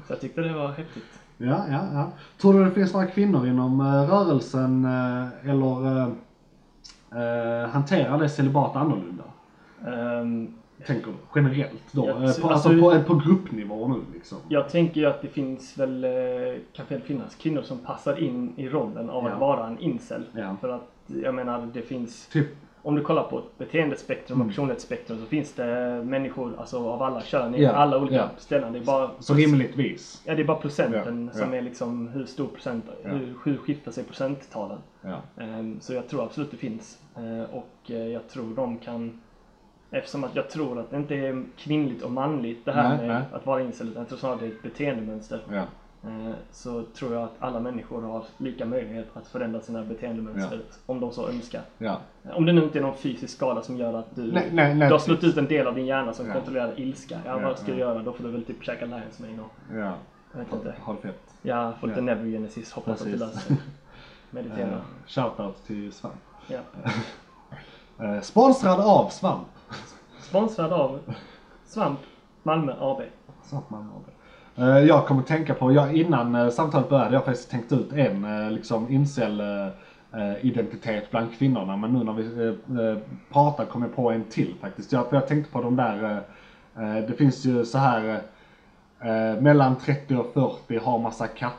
Så 0.07 0.13
jag 0.13 0.21
tyckte 0.21 0.41
det 0.41 0.53
var 0.53 0.69
häftigt. 0.69 1.12
Ja, 1.47 1.65
ja, 1.71 1.81
ja. 1.95 2.11
Tror 2.41 2.55
du 2.55 2.65
det 2.65 2.71
finns 2.71 2.93
några 2.93 3.07
kvinnor 3.07 3.47
inom 3.47 3.81
uh, 3.81 3.87
rörelsen 4.11 4.85
uh, 4.85 5.51
eller 5.51 5.87
uh, 5.87 6.09
uh, 7.13 7.69
hanterar 7.71 8.19
det 8.19 8.29
celibat 8.29 8.77
annorlunda? 8.77 9.25
Ehm, 9.87 10.55
Tänker? 10.87 11.13
Generellt 11.35 11.93
då? 11.93 12.07
Ja, 12.09 12.23
Eh, 12.25 12.31
så- 12.31 12.43
på, 12.43 12.49
alltså, 12.49 12.69
alltså- 12.69 13.01
på, 13.03 13.15
på 13.15 13.29
gruppnivå 13.29 13.89
nu 13.89 14.01
liksom? 14.15 14.39
Jag 14.49 14.69
tänker 14.69 15.01
ju 15.01 15.07
att 15.07 15.23
det 15.23 15.29
finns 15.29 15.79
väl, 15.79 16.05
eh, 16.05 16.11
kan 16.73 16.87
väl 16.89 17.01
finnas 17.01 17.35
kvinnor 17.35 17.63
som 17.63 17.79
passar 17.79 18.23
in 18.23 18.53
i 18.57 18.69
rollen 18.69 19.11
av 19.11 19.25
Ja. 19.25 19.31
att 19.33 19.41
vara 19.41 19.67
en 19.67 19.79
incel. 19.79 20.25
Ja. 20.33 20.57
För 20.61 20.69
att, 20.69 20.89
jag 21.07 21.35
menar, 21.35 21.69
det 21.75 21.83
finns... 21.83 22.27
Typ 22.33 22.47
om 22.83 22.95
du 22.95 23.03
kollar 23.03 23.23
på 23.23 23.39
ett 23.39 23.59
beteendespektrum 23.59 24.41
och 24.41 24.47
personlighetsspektrum 24.47 25.19
så 25.19 25.27
finns 25.27 25.53
det 25.53 25.65
människor 26.05 26.55
alltså, 26.59 26.89
av 26.89 27.03
alla 27.03 27.23
kön 27.23 27.55
i 27.55 27.59
Mm. 27.59 27.63
Ja, 27.63 27.71
alla 27.73 27.99
olika 27.99 28.15
ja. 28.15 28.29
ställen. 28.39 28.73
Det 28.73 28.79
är 28.79 28.85
bara, 28.85 29.11
Så 29.19 29.35
rimligtvis. 29.35 30.23
ja, 30.27 30.35
det 30.35 30.43
är 30.43 30.47
bara 30.47 30.57
procenten 30.57 31.31
Ja, 31.33 31.39
som 31.39 31.53
ja. 31.53 31.59
är 31.59 31.63
liksom 31.63 32.09
hur 32.09 32.25
stor 32.27 32.47
procent, 32.47 32.85
Ja. 33.05 33.09
hur, 33.11 33.35
hur 33.45 33.57
skiftar 33.57 33.93
sig 33.93 34.05
procenttalen. 34.05 34.79
Ja. 35.01 35.17
Ehm, 35.43 35.81
Så 35.81 35.95
jag 35.95 36.09
tror 36.09 36.25
absolut 36.25 36.51
det 36.51 36.57
finns. 36.57 36.99
Eh, 37.17 37.55
Och 37.57 37.91
eh, 37.91 38.07
jag 38.07 38.29
tror 38.29 38.55
de 38.57 38.79
kan 38.79 39.21
Eftersom 39.95 40.25
att 40.25 40.37
jag 40.37 40.51
tror 40.51 40.79
att 40.81 40.91
det 40.91 40.97
inte 40.97 41.15
är 41.15 41.45
kvinnligt 41.57 42.03
och 42.03 42.11
manligt 42.11 42.65
det 42.65 42.73
här 42.73 42.89
Nej, 42.89 42.99
med 42.99 43.09
nej. 43.09 43.23
att 43.33 43.47
vara 43.47 43.61
incel, 43.63 43.89
utan 43.89 44.01
jag 44.01 44.09
tror 44.09 44.19
snarare 44.19 44.39
det 44.41 44.47
är 44.47 44.51
ett 44.51 44.63
beteendemönster. 44.63 45.41
Ja. 45.53 45.65
Eh, 46.05 46.33
Så 46.51 46.83
tror 46.83 47.15
jag 47.15 47.23
att 47.23 47.33
alla 47.39 47.61
människor 47.61 48.03
har 48.03 48.25
lika 48.39 48.65
möjlighet 48.65 49.17
att 49.17 49.27
förändra 49.27 49.61
sina 49.61 49.83
beteendemönster 49.85 50.61
om 50.87 51.01
de 51.01 51.13
så 51.13 51.29
önskar. 51.29 51.63
Ja. 51.79 51.97
Eh, 52.25 52.37
Om 52.37 52.47
det 52.47 52.53
nu 52.53 52.63
inte 52.65 52.79
är 52.79 52.83
någon 52.83 52.97
fysisk 52.97 53.37
skada 53.37 53.63
som 53.63 53.77
gör 53.77 53.95
att 53.95 54.15
du, 54.17 54.33
Nej, 54.33 54.49
nej, 54.53 54.75
nej, 54.75 54.89
du 54.89 54.95
har 54.95 54.99
slått 54.99 55.25
ut 55.25 55.37
en 55.37 55.47
del 55.47 55.67
av 55.67 55.75
din 55.75 55.87
hjärna 55.87 56.13
som 56.13 56.27
Ja. 56.27 56.33
kontrollerar 56.35 56.81
ilska. 56.81 57.19
Ja, 57.27 57.41
Ja, 57.41 57.49
vad 57.49 57.59
ska 57.59 57.69
ja. 57.69 57.75
du 57.75 57.81
göra? 57.81 58.03
Då 58.03 58.13
får 58.13 58.25
du 58.25 58.31
väl 58.31 58.45
typ 58.45 58.63
käka 58.65 58.85
Lions 58.85 59.19
Mane 59.21 59.43
och 59.43 59.77
ja. 59.79 59.93
jag 60.33 60.39
vet 60.39 60.53
inte. 60.53 60.75
Det 60.87 60.97
fett. 61.03 61.35
Ja, 61.43 61.73
få 61.81 61.87
lite 61.87 62.01
Ja. 62.01 62.05
neurogenesis, 62.05 62.73
hoppas 62.73 62.93
att 62.93 62.99
det 62.99 63.19
Precis. 63.19 63.21
löser 63.21 63.41
sig. 63.41 63.57
Meditera. 64.31 64.69
Eh, 64.71 64.79
Shoutout 65.07 65.65
till 65.67 65.93
Svamp. 65.93 66.15
Ja. 66.47 66.61
Eh, 67.99 68.21
Sponsrad 68.21 68.81
av 68.81 69.09
Svamp. 69.09 69.47
Sponsrad 70.21 70.73
av 70.73 70.99
Svamp 71.67 71.99
Malmö 72.43 72.75
AB. 72.81 73.03
Svamp 73.43 73.71
Malmö 73.71 73.91
AB. 73.97 74.05
Eh, 74.57 74.79
Jag 74.79 75.07
kommer 75.07 75.23
tänka 75.23 75.55
på, 75.55 75.73
jag, 75.73 75.95
innan 75.97 76.35
eh, 76.35 76.49
samtalet 76.49 76.89
började, 76.89 77.13
jag 77.13 77.21
har 77.21 77.25
faktiskt 77.27 77.51
tänkt 77.51 77.73
ut 77.73 77.93
en 77.93 78.25
eh, 78.45 78.51
liksom 78.51 78.91
incel 78.93 79.41
eh, 79.41 79.67
eh, 80.23 80.47
identitet 80.47 81.11
bland 81.11 81.39
kvinnorna. 81.39 81.77
Men 81.77 81.93
nu 81.93 82.05
när 82.05 82.13
vi 82.13 82.57
pratar 83.33 83.65
kom 83.65 83.83
jag 83.83 83.97
på 83.97 84.11
en 84.11 84.25
till 84.25 84.55
faktiskt. 84.61 84.93
Jag, 84.93 85.07
jag 85.11 85.27
tänkte 85.29 85.53
på 85.53 85.63
de 85.63 85.77
där, 85.77 86.21
det 87.09 87.15
finns 87.19 87.45
ju 87.45 87.65
så 87.65 87.79
här 87.79 88.21
mellan 89.41 89.77
30 89.77 90.17
och 90.17 90.31
40 90.35 90.79
har 90.85 90.99
massa 90.99 91.27
katter. 91.27 91.53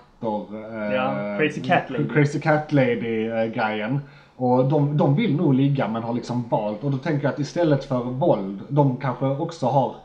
Ja, 0.94 1.38
Crazy 1.40 1.62
Cat 1.62 1.90
Lady. 1.90 2.10
Crazy 2.10 2.40
Cat 2.40 2.72
Lady 2.72 3.28
grejen. 3.50 4.00
Och 4.36 4.66
de, 4.66 4.98
de 4.98 5.16
vill 5.16 5.36
nog 5.36 5.54
ligga 5.54 5.88
men 5.88 6.04
har 6.04 6.14
liksom 6.14 6.44
valt. 6.50 6.84
Och 6.84 6.92
då 6.92 6.98
tänker 6.98 7.24
jag 7.24 7.34
att 7.34 7.40
istället 7.40 7.86
för 7.86 8.04
våld, 8.04 8.60
de 8.70 8.98
kanske 8.98 9.26
också 9.26 9.66
har 9.66 9.96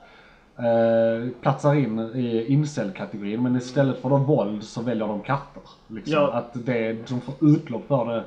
eh, 0.59 1.29
platsar 1.41 1.75
in 1.75 1.99
i 1.99 2.45
incel-kategorin. 2.53 3.43
Men 3.43 3.57
istället 3.57 3.99
för 4.03 4.09
då 4.09 4.17
våld 4.17 4.63
så 4.63 4.83
väljer 4.83 5.07
de 5.07 5.21
katter. 5.21 5.63
Liksom. 5.87 6.15
Ja. 6.15 6.33
Att 6.33 6.51
det, 6.67 6.93
de 7.09 7.21
får 7.21 7.35
utlopp 7.41 7.89
för 7.89 8.05
det 8.15 8.25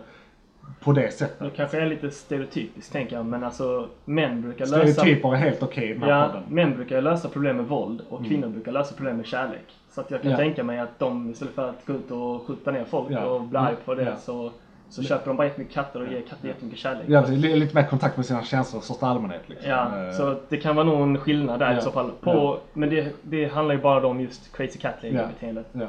på 0.84 0.91
det 0.91 1.02
Det 1.02 1.12
sättet. 1.12 1.56
kanske 1.56 1.82
är 1.82 1.86
lite 1.86 2.12
stereotypiskt 2.12 2.91
tänker 2.94 3.15
jag, 3.15 3.26
men 3.26 3.44
alltså 3.44 3.88
män 4.06 4.41
brukar 4.41 4.65
lösa... 4.65 4.88
Stereotyper 4.94 5.32
är 5.34 5.36
helt 5.36 5.63
okej 5.63 5.88
den 5.94 6.04
här 6.04 6.10
Ja, 6.10 6.28
podden. 6.28 6.44
män 6.50 6.76
brukar 6.76 7.02
lösa 7.02 7.30
problem 7.30 7.58
med 7.58 7.65
våld 7.65 8.02
och 8.10 8.26
kvinnor 8.26 8.48
brukar 8.48 8.72
lösa 8.72 8.96
problem 8.96 9.17
med 9.17 9.26
kärlek. 9.26 9.65
Så 9.91 10.02
att 10.02 10.12
jag 10.12 10.22
kan 10.22 10.32
Ja. 10.32 10.38
tänka 10.38 10.63
mig 10.63 10.80
att 10.80 11.00
de 11.00 11.30
istället 11.32 11.54
för 11.54 11.70
att 11.70 11.86
gå 11.86 11.94
ut 11.94 12.12
och 12.12 12.48
skjuta 12.48 12.72
ner 12.72 12.84
folk 12.86 13.08
Ja. 13.12 13.26
och 13.26 13.41
bli 13.41 13.58
arg 13.58 13.76
på 13.86 13.96
det 13.96 14.04
Ja. 14.04 14.15
så, 14.15 14.52
så 14.91 15.04
köper 15.04 15.27
de 15.27 15.38
bara 15.38 15.47
jättemycket 15.47 15.73
katter 15.75 16.01
och 16.01 16.08
ger 16.12 16.21
katter 16.21 16.47
jättemycket 16.47 16.80
kärlek. 16.80 17.04
Ja, 17.08 17.21
det 17.21 17.34
är 17.51 17.56
lite 17.56 17.75
mer 17.75 17.84
kontakt 17.88 18.17
med 18.17 18.25
sina 18.25 18.43
känslor 18.43 18.82
i 18.82 18.86
största 18.86 19.06
allmänhet. 19.08 19.41
Liksom. 19.49 19.69
Ja, 19.69 20.06
Eh, 20.08 20.12
så 20.13 20.36
det 20.49 20.58
kan 20.58 20.75
vara 20.75 20.86
nog 20.86 21.01
en 21.01 21.17
skillnad 21.17 21.60
där 21.60 21.71
Ja. 21.71 21.77
i 21.77 21.82
så 21.82 21.91
fall. 21.91 22.12
På, 22.21 22.32
Ja. 22.32 22.60
Men 22.73 22.89
det, 22.89 23.15
det 23.21 23.45
handlar 23.54 23.75
ju 23.75 23.82
bara 23.82 24.08
om 24.08 24.21
just 24.21 24.56
Crazy 24.58 24.80
Cat 24.80 24.93
Ja. 25.01 25.10
Lady-beteendet. 25.10 25.65
ja. 25.71 25.88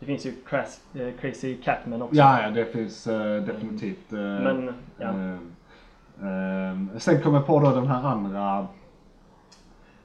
Det 0.00 0.06
finns 0.06 0.26
ju 0.26 0.32
crass, 0.48 0.80
eh, 0.94 1.08
Crazy 1.20 1.56
Catman 1.56 2.02
också. 2.02 2.14
Ja, 2.16 2.42
ja, 2.42 2.50
det 2.50 2.64
finns 2.64 3.06
eh, 3.06 3.42
definitivt. 3.42 4.12
eh, 4.12 4.18
Men, 4.18 4.74
ja. 4.98 5.06
eh, 5.08 6.70
eh, 6.70 6.98
sen 6.98 7.20
kom 7.22 7.34
jag 7.34 7.46
på 7.46 7.60
då 7.60 7.70
den 7.70 7.86
här 7.86 8.02
andra, 8.08 8.66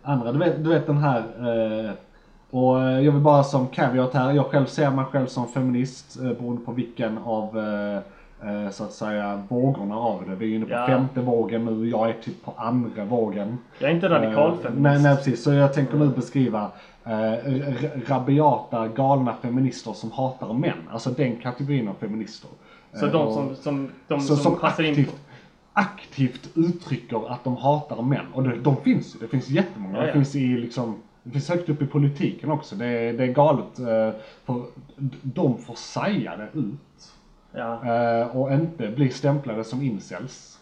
andra 0.04 0.32
du, 0.32 0.40
vet, 0.40 0.64
du 0.64 0.70
vet 0.70 0.88
den 0.88 0.98
här, 0.98 1.24
och 2.52 2.80
jag 2.80 3.12
vill 3.12 3.22
bara 3.22 3.44
som 3.44 3.68
caveat 3.68 4.14
här, 4.14 4.32
jag 4.32 4.46
själv 4.46 4.66
ser 4.66 4.92
mig 4.92 5.06
själv 5.06 5.26
som 5.28 5.48
feminist 5.48 6.20
eh, 6.20 6.24
beroende 6.24 6.66
på 6.66 6.72
vilken 6.72 7.18
av 7.18 7.58
så 8.72 8.84
att 8.84 8.92
säga 8.94 9.44
vågorna 9.48 9.96
av 9.98 10.24
det. 10.30 10.36
Vi 10.36 10.52
är 10.52 10.56
inne 10.56 10.66
på 10.66 10.72
Ja. 10.72 10.86
femte 10.88 11.22
vågen 11.22 11.66
nu, 11.66 11.90
jag 11.90 12.10
är 12.10 12.14
typ 12.14 12.44
på 12.46 12.54
andra 12.58 13.06
vågen. 13.06 13.58
Jag 13.80 13.90
är 13.92 13.96
inte 13.96 14.10
radikalfeminist. 14.10 14.66
Eh, 14.78 14.82
Nej, 14.82 15.02
nej 15.04 15.16
precis, 15.16 15.44
så 15.44 15.54
jag 15.54 15.74
tänker 15.74 15.98
nu 15.98 16.08
beskriva 16.08 16.72
eh, 17.06 17.34
rabiata 18.08 18.88
galna 18.88 19.34
feminister 19.42 19.94
som 19.94 20.12
hatar 20.12 20.54
män. 20.54 20.78
Alltså 20.92 21.10
den 21.10 21.36
kategorin 21.36 21.88
av 21.88 21.94
feminister. 21.94 22.50
Så 22.94 23.06
Eh, 23.06 23.12
de 23.12 23.34
som, 23.34 23.56
som, 23.56 23.90
de 24.08 24.22
så, 24.22 24.28
som, 24.36 24.38
som 24.44 24.60
passar 24.60 24.84
in 24.84 24.90
aktivt, 24.92 25.10
på... 25.12 25.18
aktivt 25.74 26.50
uttrycker 26.56 27.32
att 27.32 27.44
de 27.44 27.58
hatar 27.58 28.02
män. 28.02 28.26
Och 28.34 28.44
det, 28.44 28.56
de 28.56 28.76
finns 28.78 29.16
ju, 29.16 29.20
det 29.20 29.28
finns 29.28 29.50
jättemånga. 29.50 29.96
Ja, 29.96 30.02
Det 30.02 30.08
ja. 30.08 30.14
finns 30.14 30.36
i 30.36 30.48
liksom, 30.48 30.96
det 31.24 31.32
finns 31.32 31.50
högt 31.50 31.70
upp 31.70 31.82
i 31.82 31.86
politiken 31.86 32.52
också. 32.52 32.76
Det, 32.76 32.86
är- 32.86 33.14
det 33.14 33.24
är 33.24 33.28
galet. 33.34 33.80
eh, 33.80 34.20
För 34.46 34.62
de 35.22 35.58
får 35.58 35.76
säga 35.76 36.38
det 36.38 36.60
ut. 36.60 36.76
Ja, 37.52 37.86
eh, 38.22 38.38
Och 38.38 38.54
inte 38.54 38.88
bli 38.88 39.10
stämplade 39.10 39.64
som 39.64 39.82
incels. 39.82 40.60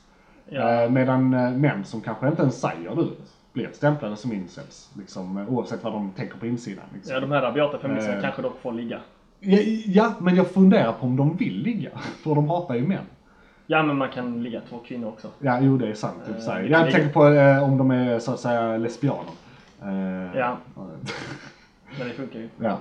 ja. 0.50 0.84
Eh, 0.84 0.89
Medan 0.89 1.34
eh, 1.34 1.52
män 1.52 1.86
som 1.86 2.02
kanske 2.02 2.28
inte 2.28 2.41
ens 2.41 2.62
säger 2.62 2.95
det 2.95 3.08
blir 3.54 3.69
stämplade 3.73 4.15
som 4.15 4.34
incels. 4.34 4.89
Liksom, 4.97 5.45
oavsett 5.50 5.84
vad 5.84 5.93
de 5.93 6.12
tänker 6.12 6.38
på 6.38 6.47
insidan. 6.47 6.86
Liksom. 6.93 7.13
ja, 7.13 7.19
de 7.19 7.32
här 7.32 7.41
rabiata 7.41 7.78
feministerna 7.80 8.17
Eh. 8.17 8.21
kanske 8.23 8.41
dock 8.41 8.60
får 8.62 8.71
ligga. 8.73 9.00
Ja, 9.39 9.58
ja, 9.86 10.13
men 10.19 10.36
jag 10.36 10.47
funderar 10.52 10.91
på 10.93 11.06
om 11.06 11.15
de 11.15 11.36
vill 11.38 11.62
ligga. 11.62 11.89
För 12.23 12.36
de 12.36 12.50
hatar 12.50 12.76
ju 12.76 12.88
män. 12.88 13.04
Ja, 13.69 13.84
men 13.84 13.97
man 13.97 14.10
kan 14.10 14.43
ligga 14.43 14.62
två 14.69 14.78
kvinnor 14.80 15.08
också. 15.08 15.28
Ja, 15.39 15.60
jo 15.62 15.78
det 15.78 15.88
är 15.88 15.93
sant 15.93 16.15
för 16.26 16.32
Eh, 16.60 16.62
Jag 16.71 16.82
kan 16.82 16.91
tänker 16.91 17.00
ligga- 17.00 17.13
på 17.13 17.28
eh, 17.28 17.63
om 17.63 17.78
de 17.78 17.91
är 17.91 18.19
så 18.19 18.32
att 18.34 18.39
säga 18.39 18.78
lesbianer. 18.78 19.32
Eh, 19.84 20.38
Ja. 20.39 20.58
Men 22.00 22.08
det 22.08 22.13
funkar 22.13 22.39
ju. 22.39 22.50
ja. 22.60 22.78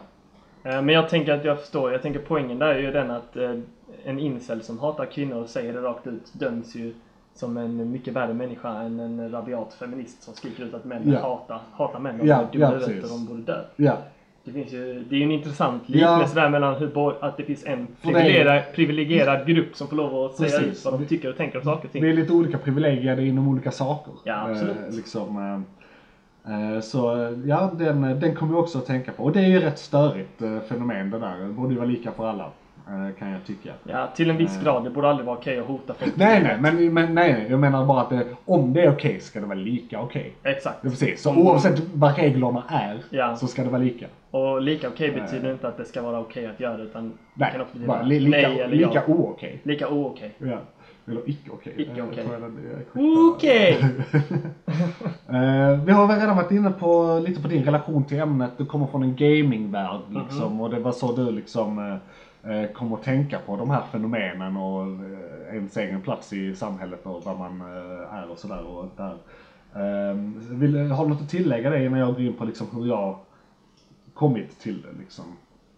Eh, 0.67 0.83
Men 0.83 0.89
jag 0.89 1.09
tänker 1.09 1.33
att 1.33 1.45
jag 1.45 1.61
förstår. 1.61 1.93
Jag 1.93 2.03
tänker 2.03 2.21
poängen 2.21 2.59
där 2.59 2.67
är 2.75 2.79
ju 2.81 2.91
den 2.93 3.11
att 3.11 3.37
eh, 3.37 3.51
en 4.05 4.19
incel 4.19 4.63
som 4.63 4.79
hatar 4.79 5.07
kvinnor 5.07 5.43
och 5.43 5.49
säger 5.49 5.73
det 5.73 5.81
rakt 5.81 6.07
ut 6.07 6.33
döms 6.33 6.75
ju 6.75 6.95
som 7.35 7.57
en 7.57 7.91
mycket 7.93 8.15
värre 8.15 8.35
människa 8.35 8.69
än 8.69 9.01
en 9.01 9.31
rabiat 9.33 9.75
feminist 9.75 10.23
som 10.23 10.35
skriker 10.35 10.65
ut 10.65 10.75
att 10.75 10.85
män 10.85 11.03
Ja. 11.13 11.19
hatar, 11.21 11.61
hatar 11.73 11.99
män 11.99 12.21
och 12.21 12.27
Ja, 12.27 12.49
ja, 12.53 12.67
huvudet 12.69 12.87
precis. 12.89 13.05
och 13.13 13.19
de 13.19 13.27
borde 13.27 13.43
dö. 13.53 13.61
ja. 13.77 13.97
Det, 14.45 14.53
finns 14.53 14.73
ju, 14.73 15.05
det 15.09 15.15
är 15.15 15.19
ju 15.19 15.25
en 15.25 15.31
intressant 15.31 15.83
Ja. 15.87 15.95
liknelse 15.95 16.41
där 16.41 16.49
mellan 16.49 16.75
hur, 16.75 17.25
att 17.25 17.37
det 17.37 17.43
finns 17.43 17.65
en 17.65 17.87
privilegierad, 18.03 18.63
privilegierad 18.75 19.47
grupp 19.47 19.77
som 19.77 19.89
får 19.89 19.97
lov 19.97 20.25
att 20.25 20.35
säga 20.37 20.61
ut 20.61 20.85
vad 20.85 20.95
de 21.01 21.07
tycker 21.07 21.31
och 21.31 21.37
tänker 21.37 21.59
om 21.59 21.65
saker 21.65 21.87
och 21.87 21.93
ting. 21.93 22.03
Det 22.03 22.09
är 22.09 22.13
lite 22.15 22.33
olika 22.33 22.59
privilegier 22.59 23.21
inom 23.21 23.49
olika 23.49 23.71
saker. 23.71 24.13
Ja, 24.25 24.49
absolut. 24.51 24.77
Eh, 24.89 24.97
liksom, 24.97 25.37
eh, 25.37 25.53
eh, 25.55 25.61
så 26.83 27.23
eh, 27.25 27.31
ja, 27.47 27.71
den, 27.79 28.21
den 28.21 28.35
kommer 28.35 28.53
jag 28.55 28.63
också 28.63 28.79
att 28.79 28.87
tänka 28.87 29.13
på. 29.13 29.25
Och 29.25 29.33
det 29.33 29.41
är 29.41 29.47
ju 29.49 29.61
rätt 29.61 29.79
störigt 29.79 30.43
eh, 30.43 30.61
fenomen 30.69 31.11
det 31.11 31.19
där. 31.19 31.39
Det 31.39 31.53
borde 31.53 31.73
ju 31.73 31.79
vara 31.79 31.89
lika 31.89 32.13
för 32.13 32.27
alla. 32.29 32.45
eh, 32.89 33.15
Kan 33.19 33.31
jag 33.31 33.45
tycka. 33.47 33.73
Ja, 33.85 34.09
till 34.17 34.31
en 34.31 34.37
viss 34.37 34.63
grad. 34.63 34.85
Det 34.85 34.91
borde 34.91 35.09
aldrig 35.09 35.27
vara 35.27 35.37
okej 35.39 35.59
att 35.59 35.67
hota 35.67 35.95
folk. 35.95 36.17
Nej, 36.17 36.43
nej, 36.43 36.57
men, 36.61 36.95
men 36.95 37.15
nej, 37.15 37.47
jag 37.51 37.61
menar 37.61 37.87
bara 37.87 38.01
att 38.01 38.11
det, 38.11 38.25
om 38.45 38.73
det 38.73 38.83
är 38.83 38.91
okej 38.93 39.21
ska 39.21 39.41
det 39.41 39.47
vara 39.47 39.59
lika 39.59 40.01
okej. 40.01 40.33
Exakt. 40.43 40.83
Det 40.83 40.89
är 40.89 40.91
precis. 40.91 41.23
Så 41.23 41.35
oavsett 41.37 41.83
vad 41.95 42.17
reglerna 42.19 42.63
är 42.69 42.99
Ja. 43.11 43.37
så 43.37 43.47
ska 43.47 43.63
det 43.65 43.71
vara 43.71 43.83
lika. 43.83 44.07
Och 44.31 44.63
lika 44.63 44.89
okej 44.89 45.11
betyder 45.13 45.53
inte 45.53 45.69
att 45.69 45.77
det 45.77 45.85
ska 45.85 46.03
vara 46.03 46.21
okej 46.21 46.47
att 46.47 46.61
göra 46.61 46.77
det 46.77 46.83
utan 46.83 47.09
det 47.09 47.15
Nej, 47.35 47.53
kan 47.53 47.61
också 47.61 47.73
betyda 47.75 47.93
bara 47.93 48.03
li, 48.03 48.21
lika, 48.21 48.37
nej 48.49 48.61
eller 48.61 48.77
lika 48.77 48.91
ja. 49.07 49.15
ookej. 49.15 49.61
Lika 49.63 49.89
o-okej. 49.89 50.31
Ja. 50.39 50.59
Eller 51.09 51.31
icke 51.31 51.51
okej. 51.51 51.75
Icke 51.77 52.01
Eh, 52.95 53.35
okej. 53.35 53.85
Eh, 55.29 55.81
vi 55.85 55.93
har 55.93 56.07
väl 56.07 56.21
redan 56.21 56.37
varit 56.37 56.51
inne 56.51 56.71
på 56.71 57.23
lite 57.27 57.43
på 57.43 57.49
din 57.49 57.65
relation 57.65 58.05
till 58.05 58.19
ämnet. 58.21 58.51
Du 58.59 58.67
kommer 58.67 58.87
från 58.87 59.03
en 59.03 59.17
gamingvärld 59.17 60.01
liksom 60.11 60.53
Mhm. 60.53 60.61
och 60.61 60.71
det 60.71 60.79
var 60.81 60.93
så 60.93 61.13
du 61.13 61.31
liksom 61.31 61.79
eh, 62.45 62.53
eh, 62.63 62.71
kom 62.73 62.93
att 62.93 63.03
tänka 63.03 63.39
på 63.47 63.57
de 63.57 63.71
här 63.71 63.83
fenomenen 63.93 64.57
och 64.57 64.83
eh, 64.83 65.55
ens 65.57 65.77
egen 65.77 66.01
plats 66.03 66.33
i 66.33 66.55
samhället 66.55 67.07
och 67.07 67.23
vad 67.25 67.39
man 67.39 67.61
eh, 67.61 68.15
är 68.15 68.31
och 68.31 68.39
sådär. 68.39 68.63
Och 68.67 68.87
där. 68.97 69.17
Eh, 69.75 70.17
vill, 70.51 70.91
har 70.91 71.05
du 71.05 71.11
något 71.11 71.23
att 71.23 71.29
tillägga 71.31 71.71
det 71.71 71.85
innan 71.85 71.99
jag 72.01 72.13
går 72.15 72.23
in 72.23 72.33
på 72.35 72.45
liksom 72.45 72.67
hur 72.73 72.87
jag 72.87 73.19
kommit 74.15 74.61
till 74.61 74.83
det 74.83 74.99
liksom? 74.99 75.25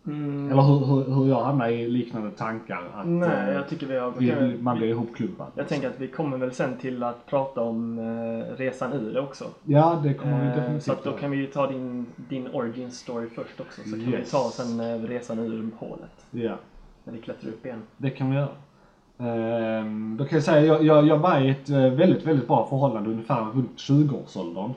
Mm, 0.06 0.52
Eller 0.52 0.62
hur, 0.62 0.86
hur, 0.86 1.14
hur 1.14 1.28
jag 1.28 1.40
hamnar 1.44 1.68
i 1.68 1.88
liknande 1.88 2.30
tankar 2.30 2.82
att 2.94 3.06
nej, 3.06 3.28
eh, 3.48 3.54
jag 3.54 3.68
tycker 3.68 3.86
vi 3.86 3.96
har 3.96 4.12
vi, 4.18 4.58
man 4.62 4.76
blir 4.76 4.88
ihopklubbad. 4.88 5.46
Jag 5.54 5.68
tänker 5.68 5.88
att 5.88 6.00
vi 6.00 6.08
kommer 6.08 6.36
väl 6.38 6.52
sen 6.52 6.76
till 6.76 7.02
att 7.02 7.26
prata 7.26 7.60
om 7.60 7.98
eh, 7.98 8.56
resan 8.56 8.92
ur 8.92 9.12
det 9.14 9.20
också. 9.20 9.44
Ja, 9.64 10.00
det 10.02 10.14
kommer 10.14 10.40
vi 10.40 10.46
Eh, 10.48 10.54
definitivt 10.56 10.82
så 10.82 10.92
att 10.92 11.04
då 11.04 11.12
kan 11.12 11.30
vi 11.30 11.36
ju 11.36 11.46
ta 11.46 11.66
din, 11.66 12.06
din 12.16 12.48
origin 12.52 12.90
story 12.90 13.26
först 13.26 13.60
också. 13.60 13.82
Så 13.82 13.90
kan 13.90 14.10
vi 14.10 14.24
ta 14.30 14.50
sen 14.50 14.80
eh, 14.80 15.00
resan 15.02 15.38
ur 15.38 15.70
hålet. 15.78 16.26
Ja. 16.30 16.54
När 17.04 17.12
vi 17.12 17.18
klättrar 17.20 17.50
upp 17.50 17.66
igen. 17.66 17.82
Det 17.96 18.10
kan 18.10 18.30
vi 18.30 18.36
göra. 18.36 18.48
Ehm, 19.18 20.16
då 20.18 20.24
kan 20.24 20.36
jag 20.36 20.42
säga, 20.44 20.66
jag, 20.66 20.82
jag, 20.82 21.06
jag 21.06 21.18
var 21.18 21.38
i 21.40 21.48
ett 21.50 21.70
eh, 21.70 21.76
väldigt, 21.76 22.26
väldigt 22.26 22.46
bra 22.48 22.66
förhållande 22.68 23.10
ungefär 23.10 23.42
runt 23.44 23.76
20-årsåldern. 23.76 24.70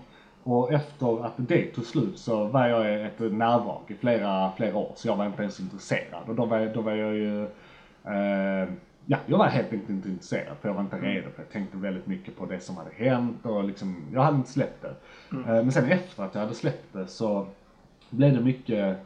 Och 0.43 0.73
efter 0.73 1.25
att 1.25 1.33
det 1.37 1.65
tog 1.65 1.85
slut 1.85 2.19
så 2.19 2.45
var 2.45 2.67
jag 2.67 3.05
ett 3.05 3.19
närvaro 3.19 3.81
i 3.87 3.93
flera, 3.93 4.51
flera 4.57 4.77
år. 4.77 4.91
Så 4.95 5.07
jag 5.07 5.15
var 5.15 5.25
inte 5.25 5.41
ens 5.41 5.59
intresserad. 5.59 6.23
Och 6.27 6.35
då 6.35 6.45
var, 6.45 6.71
då 6.73 6.81
var 6.81 6.91
jag 6.91 7.15
ju... 7.15 7.43
Eh, 8.05 8.69
ja, 9.05 9.17
jag 9.25 9.37
var 9.37 9.45
helt 9.45 9.73
enkelt 9.73 9.89
inte 9.89 10.09
intresserad 10.09 10.57
för 10.61 10.69
jag 10.69 10.73
var 10.75 10.81
inte 10.81 10.97
redo 10.97 11.29
för 11.35 11.41
jag 11.43 11.49
tänkte 11.51 11.77
väldigt 11.77 12.07
mycket 12.07 12.37
på 12.37 12.45
det 12.45 12.59
som 12.59 12.77
hade 12.77 12.91
hänt 12.95 13.45
och 13.45 13.63
liksom, 13.63 13.95
jag 14.13 14.21
hade 14.21 14.37
inte 14.37 14.51
släppt 14.51 14.81
det. 14.81 14.95
Mm. 15.31 15.43
Eh, 15.49 15.63
Men 15.63 15.71
sen 15.71 15.91
efter 15.91 16.23
att 16.23 16.35
jag 16.35 16.41
hade 16.41 16.53
släppt 16.53 16.93
det 16.93 17.07
så 17.07 17.47
blev 18.09 18.33
det 18.33 18.41
mycket, 18.41 18.97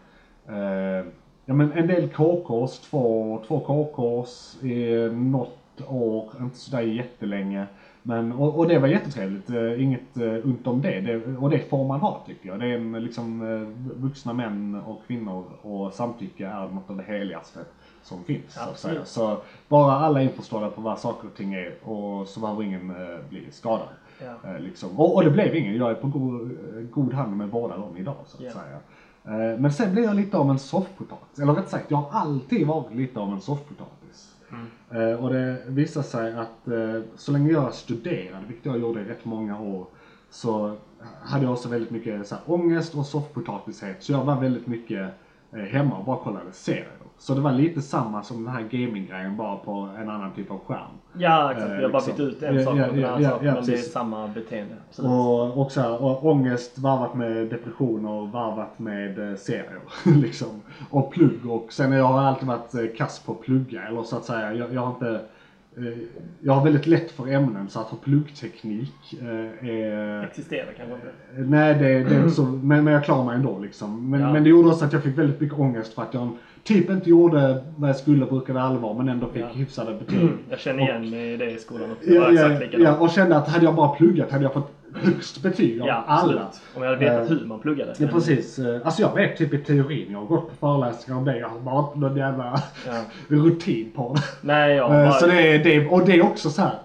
eh, 0.48 1.06
ja 1.46 1.54
men 1.54 1.72
en 1.72 1.88
del 1.88 2.10
KKs, 2.10 2.80
två, 2.80 3.42
två 3.48 3.60
KKs 3.60 4.64
i 4.64 5.10
något 5.14 5.58
år, 5.88 6.32
inte 6.40 6.58
sådär 6.58 6.82
jättelänge. 6.82 7.66
Men, 8.08 8.32
och, 8.32 8.58
och 8.60 8.68
det 8.68 8.80
var 8.80 8.88
jättetrevligt, 8.88 9.50
eh, 9.50 9.84
inget 9.84 10.18
eh, 10.18 10.34
ont 10.46 10.68
om 10.68 10.82
det. 10.82 11.02
det. 11.02 11.38
Och 11.38 11.50
det 11.50 11.60
får 11.70 11.88
man 11.88 12.00
ha 12.00 12.24
tycker 12.26 12.50
jag. 12.50 12.60
Det 12.60 12.66
är 12.66 12.76
en, 12.76 12.92
liksom 13.04 13.42
eh, 13.42 13.92
vuxna 14.02 14.34
män 14.34 14.82
och 14.86 15.02
kvinnor 15.08 15.46
och 15.62 15.94
samtycke 15.94 16.48
är 16.48 16.68
något 16.68 16.90
av 16.90 16.98
det 16.98 17.04
heligaste 17.04 17.60
som 18.04 18.24
finns. 18.24 18.54
Så, 18.54 18.60
att 18.70 18.80
säga. 18.80 19.06
Så 19.06 19.38
bara 19.68 19.92
alla 19.94 20.20
är 20.22 20.24
införstådda 20.24 20.70
på 20.70 20.82
vad 20.82 21.00
saker 21.00 21.28
och 21.28 21.36
ting 21.36 21.54
är 21.54 21.74
och 21.90 22.28
så 22.28 22.40
behöver 22.40 22.64
ingen 22.64 22.94
bli 23.30 23.52
skadad. 23.52 23.88
Ja. 24.20 24.58
Liksom. 24.60 25.00
och, 25.00 25.16
och 25.16 25.24
det 25.24 25.32
blev 25.32 25.56
ingen. 25.56 25.76
Jag 25.76 25.92
är 25.92 25.96
på 25.96 26.08
god, 26.08 26.52
eh, 26.52 26.82
god 26.92 27.14
hand 27.14 27.38
med 27.38 27.50
båda 27.50 27.78
dem 27.78 27.98
idag 27.98 28.16
så 28.26 28.38
att 28.38 28.44
Ja. 28.44 28.52
säga. 28.52 28.78
Men 29.58 29.74
sen 29.74 29.92
blev 29.92 30.06
jag 30.06 30.16
lite 30.16 30.38
av 30.38 30.50
en 30.50 30.60
soffpotatis. 30.60 31.40
Eller 31.40 31.54
rätt 31.54 31.70
sagt, 31.70 31.92
jag 31.92 31.98
har 31.98 32.20
alltid 32.20 32.68
varit 32.68 32.94
lite 32.96 33.20
av 33.20 33.32
en 33.32 33.42
soffpotatis. 33.42 33.95
Mm. 34.92 35.12
Eh, 35.12 35.24
och 35.24 35.34
det 35.34 35.64
visade 35.68 36.06
sig 36.06 36.34
att 36.34 36.68
eh, 36.68 37.02
så 37.16 37.32
länge 37.32 37.52
jag 37.52 37.74
studerade, 37.74 38.46
vilket 38.48 38.66
jag 38.66 38.80
gjorde 38.80 39.02
i 39.02 39.04
rätt 39.04 39.26
många 39.26 39.60
år, 39.60 39.88
så 40.30 40.78
hade 41.22 41.44
jag 41.44 41.54
också 41.54 41.70
väldigt 41.70 41.92
mycket 41.92 42.28
så 42.28 42.36
här, 42.36 42.44
ångest 42.48 42.96
och 42.96 43.06
soffpotatishet. 43.06 44.04
Så 44.04 44.12
jag 44.12 44.24
var 44.24 44.42
väldigt 44.42 44.68
mycket 44.68 45.14
eh, 45.52 45.60
hemma 45.60 45.98
och 45.98 46.06
bara 46.06 46.18
kollade 46.24 46.52
serier. 46.52 47.05
Så 47.18 47.34
det 47.34 47.42
var 47.42 47.52
lite 47.52 47.82
samma 47.82 48.24
som 48.24 48.46
den 48.46 48.54
här 48.54 48.62
gaminggrejen 48.62 49.38
bara 49.38 49.56
på 49.58 49.90
en 49.98 50.10
annan 50.10 50.34
typ 50.34 50.52
av 50.52 50.60
skärm. 50.60 50.92
Ja, 51.18 51.52
exakt. 51.52 51.72
Eh, 51.72 51.78
Vi 51.78 51.84
har 51.84 51.92
bara 51.92 52.06
liksom. 52.06 52.26
bytt 52.26 52.36
ut 52.36 52.44
en 52.44 52.56
Ja, 52.56 52.64
sak 52.64 52.78
ja, 52.78 52.86
mot 52.88 52.96
en 52.96 53.00
ja, 53.02 53.08
annan 53.08 53.24
ja, 53.24 53.30
sak, 53.30 53.40
ja, 53.44 53.54
men 53.54 53.66
det 53.66 53.72
är 53.72 53.76
precis. 53.76 53.92
samma 53.92 54.28
beteende. 54.28 54.76
Absolut. 54.90 55.12
Och, 55.12 55.58
och, 55.62 55.72
så 55.72 55.82
här, 55.82 56.04
och 56.04 56.26
ångest 56.26 56.78
varvat 56.78 57.16
med 57.16 57.50
depression 57.50 58.06
och 58.06 58.30
varvat 58.30 58.80
med 58.80 59.30
eh, 59.32 59.36
serier. 59.38 59.80
liksom. 60.04 60.62
Och 60.90 61.12
plugg. 61.12 61.46
Och 61.50 61.74
sen 61.74 61.92
har 61.92 62.00
jag 62.00 62.12
alltid 62.18 62.48
varit 62.48 62.74
eh, 62.76 62.86
kass 62.98 63.20
på 63.20 63.32
att 63.32 63.42
plugga. 63.42 63.88
Eller 63.88 64.04
så 64.04 64.18
att 64.18 64.26
säga, 64.26 64.54
jag, 64.54 64.74
jag 64.74 64.82
har 64.82 64.90
inte... 64.90 65.22
Eh, 65.78 65.84
jag 66.42 66.54
har 66.54 66.64
väldigt 66.64 66.88
lätt 66.88 67.12
för 67.12 67.28
ämnen 67.28 67.70
så 67.70 67.80
att 67.80 67.88
ha 67.88 67.98
pluggteknik 67.98 68.94
eh, 69.22 69.70
är... 69.70 70.24
Existerar 70.24 70.74
kanske 70.78 70.96
inte. 70.96 71.50
Nej, 71.50 71.74
det, 71.74 71.80
det 72.04 72.16
är 72.16 72.20
inte 72.20 72.30
så, 72.36 72.44
men, 72.46 72.84
men 72.84 72.94
jag 72.94 73.04
klarar 73.04 73.26
mig 73.26 73.36
ändå 73.36 73.60
liksom. 73.60 74.10
Men, 74.10 74.22
Ja. 74.22 74.34
men 74.34 74.44
det 74.44 74.50
gjorde 74.50 74.70
också 74.70 74.86
att 74.86 74.94
jag 74.94 75.04
fick 75.04 75.18
väldigt 75.18 75.42
mycket 75.42 75.60
ångest 75.60 75.94
för 75.94 76.02
att 76.02 76.14
jag 76.14 76.30
typ 76.64 76.90
inte 76.90 77.10
gjorde 77.10 77.64
vad 77.78 77.90
jag 77.90 77.96
skulle 77.98 78.26
brukade 78.26 78.62
allvar 78.62 78.94
men 78.94 79.10
ändå 79.10 79.28
fick 79.28 79.42
Ja. 79.42 79.48
hyfsade 79.48 79.94
betyg. 79.94 80.30
Jag 80.50 80.60
känner 80.60 80.80
igen 80.84 81.10
mig 81.10 81.34
i 81.34 81.38
det 81.38 81.52
i 81.52 81.58
skolan 81.58 81.92
också. 81.92 82.10
Ja, 82.10 82.32
ja, 82.32 82.60
ja, 82.72 82.98
och 82.98 83.10
kände 83.10 83.38
att 83.38 83.48
hade 83.48 83.66
jag 83.66 83.76
bara 83.76 83.90
pluggat 83.96 84.32
hade 84.32 84.44
jag 84.44 84.54
fått 84.54 84.72
högst 84.96 85.42
betyg 85.44 85.82
av 85.82 85.88
Ja, 85.88 86.04
alla. 86.08 86.48
Om 86.76 86.84
jag 86.84 86.90
hade 86.90 87.00
vetat 87.06 87.32
Eh, 87.32 87.38
hur 87.38 87.46
man 87.46 87.60
pluggade. 87.60 87.94
Ja, 87.98 88.08
precis. 88.08 88.60
Eh, 88.60 88.82
Alltså 88.86 89.02
jag 89.02 89.16
vet 89.16 89.38
typ 89.38 89.54
i 89.54 89.58
teorin, 89.58 90.08
jag 90.12 90.20
har 90.20 90.26
gått 90.26 90.50
på 90.50 90.56
föreläsningar 90.68 91.20
om 91.20 91.26
det, 91.26 91.38
jag 91.40 91.50
har 91.50 91.60
bara 91.60 91.86
inte 91.88 92.00
någon 92.00 92.18
jävla 92.18 92.62
Ja. 92.88 93.02
rutin 93.28 93.92
på 93.96 94.14
det. 94.16 94.22
Nej, 94.42 94.76
jag 94.76 94.86
Eh, 94.86 94.92
bara... 95.10 95.12
Så 95.12 95.28
det 95.28 95.56
är, 95.56 95.64
det, 95.64 95.88
och 95.88 96.06
det 96.06 96.12
är 96.16 96.22
också 96.26 96.50
så 96.50 96.62
här. 96.62 96.76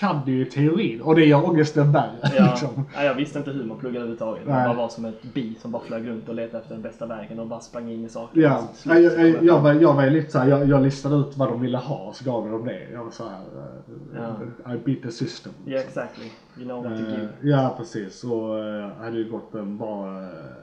Jag 0.00 0.10
kan 0.10 0.22
det 0.24 0.30
ju 0.32 0.44
teorin 0.44 1.00
och 1.02 1.14
det 1.14 1.24
gör 1.24 1.48
ångesten 1.48 1.92
värre. 1.92 2.30
Ja, 2.36 2.44
Liksom. 2.50 2.84
nej, 2.94 3.06
jag 3.06 3.14
visste 3.14 3.38
inte 3.38 3.50
hur 3.50 3.64
man 3.64 3.78
pluggade 3.78 3.98
överhuvudtaget. 3.98 4.42
Jag 4.46 4.54
Nej. 4.56 4.66
bara 4.68 4.76
var 4.76 4.88
som 4.88 5.04
ett 5.04 5.22
bi 5.22 5.54
som 5.62 5.70
bara 5.70 5.82
flög 5.82 6.08
runt 6.08 6.28
och 6.28 6.34
letade 6.34 6.58
efter 6.58 6.74
den 6.74 6.82
bästa 6.82 7.06
vägen 7.06 7.38
och 7.38 7.46
bara 7.46 7.60
sprang 7.60 7.90
in 7.90 8.04
i 8.04 8.08
saker. 8.08 8.40
Ja, 8.40 8.58
Och 8.70 8.76
så 8.76 8.88
jag, 8.88 9.02
jag, 9.02 9.44
jag, 9.44 9.60
var, 9.60 9.72
jag 9.72 9.94
var 9.94 10.06
lite 10.10 10.30
såhär, 10.30 10.46
jag, 10.48 10.68
jag 10.68 10.82
listade 10.82 11.16
ut 11.16 11.36
vad 11.36 11.48
de 11.48 11.60
ville 11.60 11.78
ha 11.78 12.12
så 12.12 12.24
gav 12.24 12.44
jag 12.44 12.52
dem 12.52 12.66
det. 12.66 12.88
Jag 12.92 13.04
var 13.04 13.10
såhär, 13.10 13.40
uh, 14.66 14.74
I 14.74 14.78
beat 14.84 15.02
the 15.02 15.10
system. 15.10 15.52
Ja, 15.64 15.78
exactly. 15.78 16.24
You 16.56 16.64
know 16.68 16.84
what 16.84 16.98
to 16.98 17.04
Eh, 17.04 17.10
give. 17.10 17.28
Ja, 17.42 17.74
precis. 17.78 18.24
Och 18.24 18.54
uh, 18.54 18.86
hade 18.98 19.18
ju 19.18 19.30
gått 19.30 19.54
en 19.54 19.78
bra, 19.78 20.06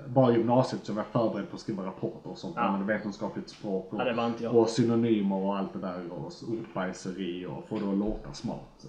bra 0.07 0.31
gymnasiet 0.31 0.81
så 0.85 0.91
jag 0.91 0.95
var 0.95 1.03
förberedd 1.03 1.49
på 1.49 1.55
att 1.55 1.61
skriva 1.61 1.85
rapporter 1.85 2.29
och 2.31 2.37
sånt. 2.37 2.53
Ja. 2.55 2.61
Använde 2.61 2.93
vetenskapligt 2.93 3.49
språk 3.49 3.93
och, 3.93 3.99
Ja, 4.01 4.31
jag. 4.37 4.55
och 4.55 4.69
synonymer 4.69 5.35
och 5.35 5.57
allt 5.57 5.73
det 5.73 5.79
där 5.79 5.99
och 6.11 6.31
ordbajseri 6.49 7.45
och 7.45 7.67
få 7.69 7.75
det 7.85 7.91
att 7.91 7.97
låta 7.97 8.33
smart. 8.33 8.85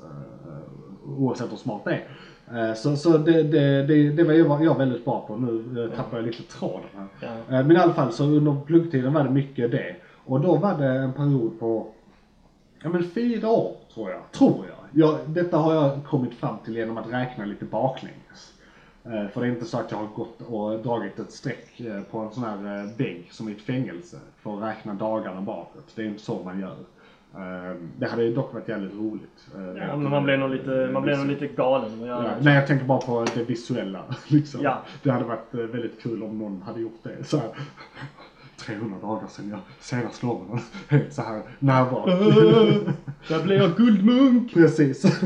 Uh, 0.47 1.23
oavsett 1.23 1.53
hur 1.53 1.57
smart 1.57 1.83
det 1.85 1.91
är. 1.91 2.69
Eh, 2.69 2.75
Så, 2.75 2.97
så 2.97 3.19
det, 3.19 3.43
det, 3.43 3.83
det, 3.83 4.11
det 4.11 4.25
var 4.25 4.33
jag, 4.33 4.65
jag 4.65 4.79
väldigt 4.79 5.05
bra 5.05 5.25
på. 5.27 5.37
Nu 5.37 5.81
uh, 5.81 5.91
tappar 5.97 6.17
jag 6.17 6.27
lite 6.27 6.43
tråden 6.43 6.87
här. 6.97 7.07
Ja. 7.21 7.57
Eh, 7.57 7.67
Men 7.67 7.73
i 7.73 7.77
alla 7.77 7.93
fall 7.93 8.13
så 8.13 8.25
under 8.25 8.57
pluggtiden 8.67 9.13
var 9.13 9.25
det 9.25 9.31
mycket 9.31 9.71
det. 9.71 9.97
Och 10.25 10.41
då 10.41 10.57
var 10.57 10.79
det 10.79 10.89
en 10.89 11.13
period 11.13 11.61
på 11.61 11.87
Ja 12.83 12.89
men 12.89 13.05
fyra 13.05 13.49
år 13.49 13.77
tror 13.95 14.11
jag. 14.11 14.21
Tror 14.33 14.67
jag. 14.67 15.09
jag. 15.09 15.19
Detta 15.27 15.57
har 15.57 15.75
jag 15.75 16.05
kommit 16.05 16.35
fram 16.35 16.57
till 16.65 16.77
genom 16.77 16.99
att 16.99 17.13
räkna 17.13 17.45
lite 17.45 17.65
baklänges. 17.65 18.53
Eh, 19.05 19.29
för 19.29 19.41
det 19.41 19.47
är 19.47 19.51
inte 19.51 19.65
så 19.65 19.79
att 19.79 19.91
jag 19.91 19.99
har 19.99 20.07
gått 20.07 20.41
och 20.41 20.79
dragit 20.79 21.19
ett 21.19 21.33
streck 21.33 21.81
eh, 21.81 22.01
på 22.03 22.19
en 22.19 22.31
sån 22.31 22.45
här 22.45 22.81
eh, 22.81 22.97
vägg 22.97 23.29
som 23.31 23.49
i 23.49 23.53
ett 23.53 23.63
fängelse 23.63 24.17
för 24.43 24.57
att 24.57 24.63
räkna 24.63 24.95
dagarna 24.95 25.41
bakåt. 25.41 25.93
Det 25.95 26.03
är 26.03 26.07
inte 26.07 26.23
så 26.23 26.43
man 26.45 26.61
gör. 26.61 26.77
Eh, 27.35 27.77
det 27.99 28.07
hade 28.07 28.31
dock 28.31 28.55
varit 28.55 28.69
jävligt 28.69 28.95
roligt. 28.95 29.47
eh, 29.57 29.83
Ja, 29.89 29.97
men 29.97 30.11
man 30.11 30.25
blev 30.25 30.39
nog 30.39 30.51
lite, 30.51 30.91
man 30.93 31.03
blev 31.03 31.19
nog 31.19 31.27
lite 31.27 31.47
galen 31.47 32.01
göra 32.01 32.25
Ja, 32.25 32.31
nej 32.41 32.55
jag 32.55 32.67
tänker 32.67 32.85
bara 32.87 32.99
på 33.01 33.27
det 33.35 33.45
visuella. 33.45 34.01
Liksom. 34.27 34.61
Ja. 34.63 34.83
Det 35.03 35.11
hade 35.11 35.25
varit 35.25 35.55
eh, 35.55 35.61
väldigt 35.61 36.03
kul 36.03 36.23
om 36.23 36.39
någon 36.39 36.63
hade 36.63 36.81
gjort 36.81 37.01
det. 37.03 37.25
Så 37.25 37.37
här, 37.37 37.49
300 38.57 38.99
dagar 39.03 39.27
sedan 39.29 39.49
jag 39.51 39.59
senast 39.81 40.23
låg 40.23 40.41
någon. 40.49 40.61
Helt 40.89 41.13
så 41.13 41.23
här 41.23 41.43
närvarande. 41.59 42.93
Där 43.29 43.43
blev 43.43 43.59
jag 43.63 43.77
guldmunk! 43.77 44.55
Precis. 44.55 45.21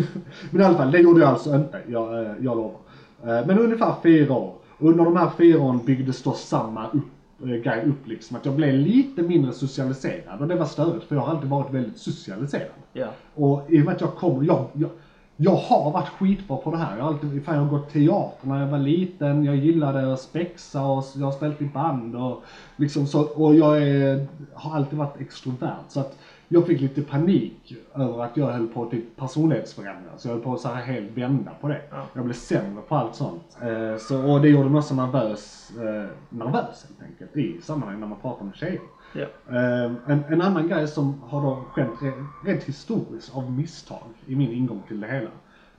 Men 0.51 0.61
i 0.61 0.65
alla 0.65 0.77
fall, 0.79 0.91
det 0.91 0.99
gjorde 0.99 1.21
jag 1.21 1.29
alltså 1.31 1.55
inte. 1.55 1.81
Jag, 1.89 2.35
jag 2.41 2.57
lovar. 2.57 2.81
Men 3.23 3.59
ungefär 3.59 3.95
fyra 4.03 4.33
år. 4.35 4.55
Under 4.79 5.05
de 5.05 5.17
här 5.17 5.31
fyra 5.39 5.61
åren 5.63 5.81
byggdes 5.85 6.23
då 6.23 6.33
samma 6.33 6.87
upp, 6.91 7.03
grej 7.39 7.85
upp 7.87 8.07
liksom. 8.07 8.37
Att 8.37 8.47
jag 8.47 8.55
blev 8.55 8.75
lite 8.75 9.23
mindre 9.23 9.53
socialiserad. 9.53 10.41
Och 10.41 10.49
det 10.49 10.57
var 10.57 10.67
störigt 10.67 11.05
för 11.05 11.15
jag 11.15 11.23
har 11.23 11.35
alltid 11.35 11.51
varit 11.51 11.75
väldigt 11.75 11.99
socialiserad. 11.99 12.69
Ja. 12.93 13.09
Och 13.35 13.67
i 13.71 13.81
och 13.81 13.85
med 13.85 13.95
att 13.95 14.01
jag 14.01 14.15
kommer, 14.15 14.45
jag, 14.45 14.69
jag, 14.73 14.91
jag 15.37 15.57
har 15.57 15.91
varit 15.91 16.09
skitbra 16.09 16.57
på 16.57 16.71
det 16.71 16.77
här. 16.77 16.97
Jag 16.97 17.05
har 17.05 17.13
alltid, 17.13 17.45
fan 17.45 17.55
jag 17.55 17.63
har 17.63 17.79
gått 17.79 17.93
teater 17.93 18.49
när 18.49 18.61
jag 18.61 18.69
var 18.69 18.79
liten, 18.79 19.45
jag 19.45 19.57
gillade 19.57 20.13
att 20.13 20.21
spexa 20.21 20.87
och 20.87 21.05
jag 21.15 21.25
har 21.25 21.33
spelat 21.33 21.63
i 21.63 21.65
band 21.65 22.17
och 22.17 22.43
liksom 22.77 23.07
så, 23.07 23.23
och 23.23 23.55
jag 23.55 23.83
är, 23.83 24.27
har 24.55 24.77
alltid 24.77 24.99
varit 24.99 25.21
extrovert. 25.21 25.85
Så 25.89 26.01
att 26.01 26.19
jag 26.49 26.67
fick 26.67 26.81
lite 26.81 27.03
panik 27.03 27.77
över 27.95 28.25
att 28.25 28.37
jag 28.37 28.47
höll 28.47 28.67
på 28.67 28.83
att 28.83 28.91
typ 28.91 29.17
personlighetsförändra. 29.17 30.11
Så 30.17 30.29
jag 30.29 30.33
höll 30.35 30.43
på 30.43 30.53
att 30.55 30.61
så 30.61 30.69
här 30.69 30.83
helt 30.83 31.11
vända 31.11 31.51
på 31.61 31.69
det. 31.69 31.81
Ja. 31.91 32.03
Jag 32.13 32.25
blev 32.25 32.35
sämre 32.35 32.83
på 32.89 32.95
allt 32.97 33.15
sånt. 33.15 33.59
Eh, 33.63 33.97
så, 33.99 34.33
och 34.33 34.41
det 34.41 34.49
gjorde 34.49 34.71
mig 34.71 34.79
också 34.79 34.95
nervös, 34.95 35.71
eh, 35.77 36.07
nervös 36.31 36.87
helt 36.89 37.03
enkelt 37.11 37.37
i 37.37 37.61
sammanhang 37.63 38.01
när 38.01 38.07
man 38.07 38.19
pratar 38.21 38.45
med 38.45 38.55
tjejer. 38.55 38.81
Ja. 39.15 39.27
Eh, 39.49 39.93
en, 40.07 40.25
en 40.29 40.43
annan 40.43 40.69
grej 40.69 40.89
som 40.89 41.23
har 41.29 41.43
då 41.43 41.65
skett 41.73 41.89
re- 42.01 42.27
rent 42.45 42.63
historiskt 42.65 43.37
av 43.37 43.53
misstag 43.53 44.09
i 44.27 44.37
min 44.37 44.53
ingång 44.53 44.83
till 44.89 45.01
det 45.01 45.07
hela. 45.07 45.31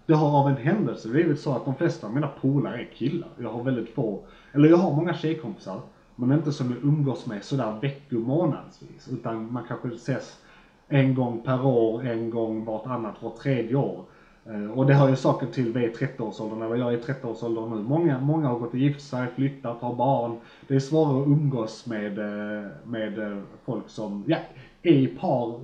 Det 0.06 0.14
har 0.14 0.40
av 0.40 0.50
en 0.50 0.58
händelse 0.58 1.10
blivit 1.10 1.40
så 1.40 1.56
att 1.56 1.66
de 1.66 1.76
flesta 1.76 2.08
av 2.08 2.14
mina 2.14 2.28
polare 2.42 2.82
är 2.82 2.90
killar. 2.94 3.30
Jag 3.38 3.50
har 3.50 3.64
väldigt 3.64 3.94
få, 3.94 4.20
eller 4.54 4.70
jag 4.70 4.78
har 4.78 4.94
många 4.96 5.14
tjejkompisar. 5.14 5.82
Men 6.16 6.32
inte 6.32 6.52
som 6.52 6.70
jag 6.72 6.84
umgås 6.84 7.26
med 7.26 7.44
sådär 7.44 7.80
veckomånadsvis. 7.82 9.08
Utan 9.12 9.52
man 9.54 9.64
kanske 9.68 9.88
ses 9.88 10.40
en 10.88 11.16
gång 11.16 11.42
per 11.46 11.66
år, 11.66 12.06
en 12.06 12.30
gång 12.30 12.66
vartannat, 12.66 13.16
vart 13.22 13.36
tredje 13.38 13.76
år. 13.76 14.04
Eh, 14.46 14.72
Och 14.72 14.86
det 14.88 14.94
har 14.94 15.10
ju 15.10 15.16
saker 15.16 15.48
till 15.48 15.74
vid 15.74 15.96
30-årsåldern, 15.96 16.62
eller 16.62 16.76
jag 16.76 16.94
är 16.94 16.98
i 16.98 17.02
30-årsåldern 17.02 17.70
nu. 17.70 17.84
Många, 17.84 18.20
många 18.20 18.48
har 18.48 18.60
gått 18.60 18.74
och 18.74 18.80
gift 18.80 19.02
sig, 19.02 19.28
flyttat, 19.36 19.82
har 19.82 19.96
barn. 19.96 20.38
Det 20.68 20.76
är 20.76 20.80
svårare 20.80 21.22
att 21.22 21.28
umgås 21.28 21.86
med, 21.86 22.20
eh, 22.20 22.66
med 22.84 23.20
eh, 23.20 23.38
folk 23.66 23.90
som 23.90 24.24
ja, 24.28 24.38
är 24.84 24.92
i 24.94 25.08
par 25.08 25.60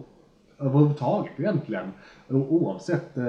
överhuvudtaget 0.59 1.39
egentligen. 1.39 1.91
Oavsett 2.29 3.17
eh, 3.17 3.23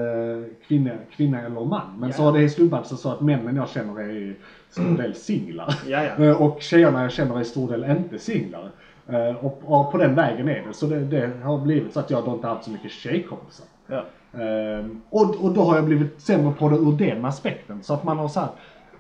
kvinna, 0.69 0.91
kvinna 1.17 1.41
eller 1.41 1.65
man. 1.65 1.99
Men 1.99 2.13
så 2.13 2.23
har 2.23 2.39
det 2.39 2.49
slumpat 2.49 2.87
sig 2.87 2.99
så 2.99 3.11
att 3.13 3.21
männen 3.21 3.57
jag 3.57 3.69
känner 3.69 4.01
är 4.01 4.11
i 4.11 4.37
stor 4.71 4.97
del 4.97 5.15
singlar. 5.15 5.75
Ja, 5.87 6.05
ja. 6.19 6.37
Och 6.37 6.61
tjejerna 6.63 7.03
jag 7.03 7.13
känner 7.13 7.37
är 7.37 7.41
i 7.41 7.45
stor 7.45 7.69
del 7.71 7.85
inte 7.85 8.19
singlar. 8.19 8.71
Eh, 9.09 9.37
Och, 9.45 9.61
och 9.65 9.93
på 9.93 9.99
den 9.99 10.15
vägen 10.15 10.49
är 10.49 10.65
det. 10.69 10.75
Så 10.75 10.87
det, 10.87 11.01
det 11.01 11.31
har 11.43 11.59
blivit 11.59 11.93
så 11.93 12.01
att 12.01 12.11
jag 12.11 12.25
då 12.25 12.33
inte 12.33 12.47
haft 12.47 12.65
så 12.65 12.71
mycket 12.71 12.91
tjejkompisar. 12.91 13.67
Ja. 13.87 14.05
Ehm, 14.41 15.01
och, 15.11 15.45
och 15.45 15.53
då 15.53 15.63
har 15.63 15.77
jag 15.77 15.85
blivit 15.85 16.21
sämre 16.21 16.53
på 16.59 16.69
det 16.69 16.77
ur 16.77 16.93
den 16.93 17.25
aspekten. 17.25 17.83
Så 17.83 17.95
att 17.95 18.05
man 18.05 18.19
har 18.19 18.29
så 18.29 18.41
här, 18.41 18.49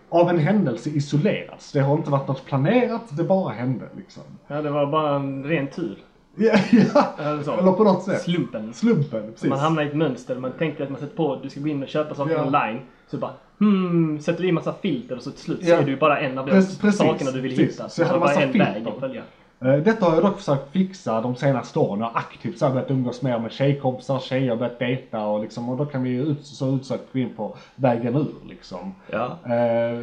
av 0.09 0.29
en 0.31 0.38
händelse 0.38 0.90
isolerats. 0.90 1.73
Det 1.73 1.81
har 1.81 1.97
inte 1.97 2.11
varit 2.11 2.29
något 2.29 2.45
planerat, 2.45 3.17
det 3.17 3.25
bara 3.25 3.53
hände 3.53 3.85
liksom. 3.97 4.23
ja, 4.47 4.62
det 4.62 4.71
var 4.71 4.87
bara 4.87 5.17
en 5.17 5.45
ren 5.45 5.67
tur. 5.67 5.99
Ja, 6.37 6.53
ja. 6.95 7.07
Eller 7.19 7.43
så. 7.43 7.53
Eller 7.59 7.73
på 7.73 7.85
något 7.85 8.03
sätt. 8.03 8.23
Slumpen. 8.23 8.73
Slumpen, 8.75 9.33
precis. 9.33 9.51
Man 9.51 9.59
hamnar 9.59 9.83
i 9.83 9.87
ett 9.87 9.95
mönster. 9.97 10.37
Man 10.37 10.53
tänkte 10.59 10.85
att 10.85 10.90
man 10.90 11.01
sätter 11.01 11.17
på, 11.17 11.38
du 11.43 11.51
ska 11.51 11.61
gå 11.61 11.69
in 11.69 11.83
och 11.83 11.88
köpa 11.88 12.14
saker 12.14 12.33
Ja. 12.35 12.47
online. 12.47 12.81
Så 13.07 13.17
bara, 13.19 13.31
hmm, 13.59 14.21
sätter 14.21 14.43
du 14.43 14.49
i 14.49 14.53
massa 14.53 14.73
filter 14.83 15.17
och 15.17 15.23
så 15.23 15.31
till 15.31 15.40
slut 15.40 15.59
Ja. 15.62 15.77
så 15.77 15.83
är 15.83 15.87
du 15.87 15.97
bara 15.97 16.19
en 16.21 16.38
av 16.38 16.47
de 16.47 16.62
sakerna 16.93 17.31
du 17.31 17.40
vill 17.40 17.57
precis. 17.57 17.75
hitta. 17.75 17.88
Så 17.88 17.95
Så 17.95 18.03
hade 18.05 18.14
det 18.14 18.21
var 18.21 18.27
bara 18.27 18.43
en 18.43 18.53
filter. 18.53 18.73
väg 18.75 18.88
att 18.88 19.01
följa. 19.01 19.23
Eh, 19.61 19.77
Detta 19.77 20.07
har 20.07 20.14
jag 20.14 20.23
dock 20.23 20.37
försökt 20.37 20.73
fixa 20.73 21.21
de 21.21 21.37
senaste 21.37 21.79
åren. 21.79 22.01
Jag 22.01 22.07
har 22.07 22.19
aktivt 22.19 22.59
så 22.59 22.71
börjat 22.71 22.90
umgås 22.90 23.23
mer 23.23 23.38
med 23.38 23.53
tjejkompisar, 23.53 24.19
tjejer 24.19 24.57
börjat 24.57 24.79
dejta 24.79 25.27
och 25.27 25.40
liksom, 25.40 25.69
och 25.69 25.77
då 25.77 25.87
kan 25.87 26.03
vi 26.03 26.11
ju 26.11 26.23
ut, 26.23 26.47
så 26.47 26.75
utsökt 26.75 27.12
gå 27.12 27.19
in 27.19 27.35
på 27.37 27.57
vägen 27.77 28.17
ur 28.17 28.35
liksom. 28.49 28.95
Ja. 29.11 29.38
Eh, 29.47 29.55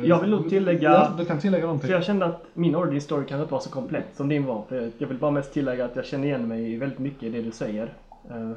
Jag 0.06 0.20
vill 0.22 0.30
nog 0.30 0.50
tillägga- 0.50 0.92
Ja, 0.92 1.10
du 1.18 1.26
kan 1.26 1.40
tillägga 1.40 1.64
någonting. 1.66 1.88
För 1.88 1.94
jag 1.94 2.04
kände 2.04 2.26
att 2.26 2.44
min 2.54 2.76
origin 2.76 3.02
story 3.02 3.26
kanske 3.26 3.42
inte 3.42 3.54
var 3.54 3.60
så 3.62 3.70
komplett 3.70 4.16
som 4.16 4.30
din 4.30 4.46
var. 4.46 4.64
För 4.70 4.92
jag 4.98 5.08
vill 5.08 5.18
bara 5.18 5.32
mest 5.32 5.54
tillägga 5.54 5.86
att 5.86 5.96
jag 5.96 6.06
känner 6.06 6.28
igen 6.28 6.48
mig 6.48 6.78
väldigt 6.78 7.00
mycket 7.00 7.24
i 7.24 7.30
det 7.30 7.42
du 7.42 7.52
säger. 7.52 7.94
Eh, 8.30 8.52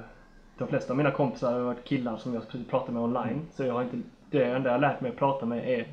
De 0.59 0.69
flesta 0.69 0.93
av 0.93 0.97
mina 0.97 1.11
kompisar 1.11 1.53
har 1.53 1.61
varit 1.61 1.85
killar 1.85 2.17
som 2.17 2.35
jag 2.35 2.43
pratar 2.71 2.93
med 2.93 3.03
online. 3.03 3.41
Så 3.57 3.65
jag 3.65 3.75
har 3.75 3.83
inte, 3.83 3.97
det 4.31 4.45
enda 4.45 4.69
jag 4.69 4.75
har 4.75 4.81
lärt 4.81 5.01
mig 5.01 5.11
att 5.11 5.17
prata 5.17 5.47
med 5.47 5.69
är 5.69 5.87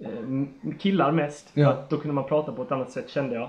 eh, 0.00 0.44
killar 0.78 1.12
mest. 1.12 1.50
Ja. 1.54 1.68
Att 1.70 1.90
då 1.90 1.96
kunde 1.96 2.14
man 2.14 2.24
prata 2.24 2.52
på 2.52 2.62
ett 2.62 2.72
annat 2.72 2.90
sätt 2.90 3.10
kände 3.10 3.34
jag. 3.34 3.48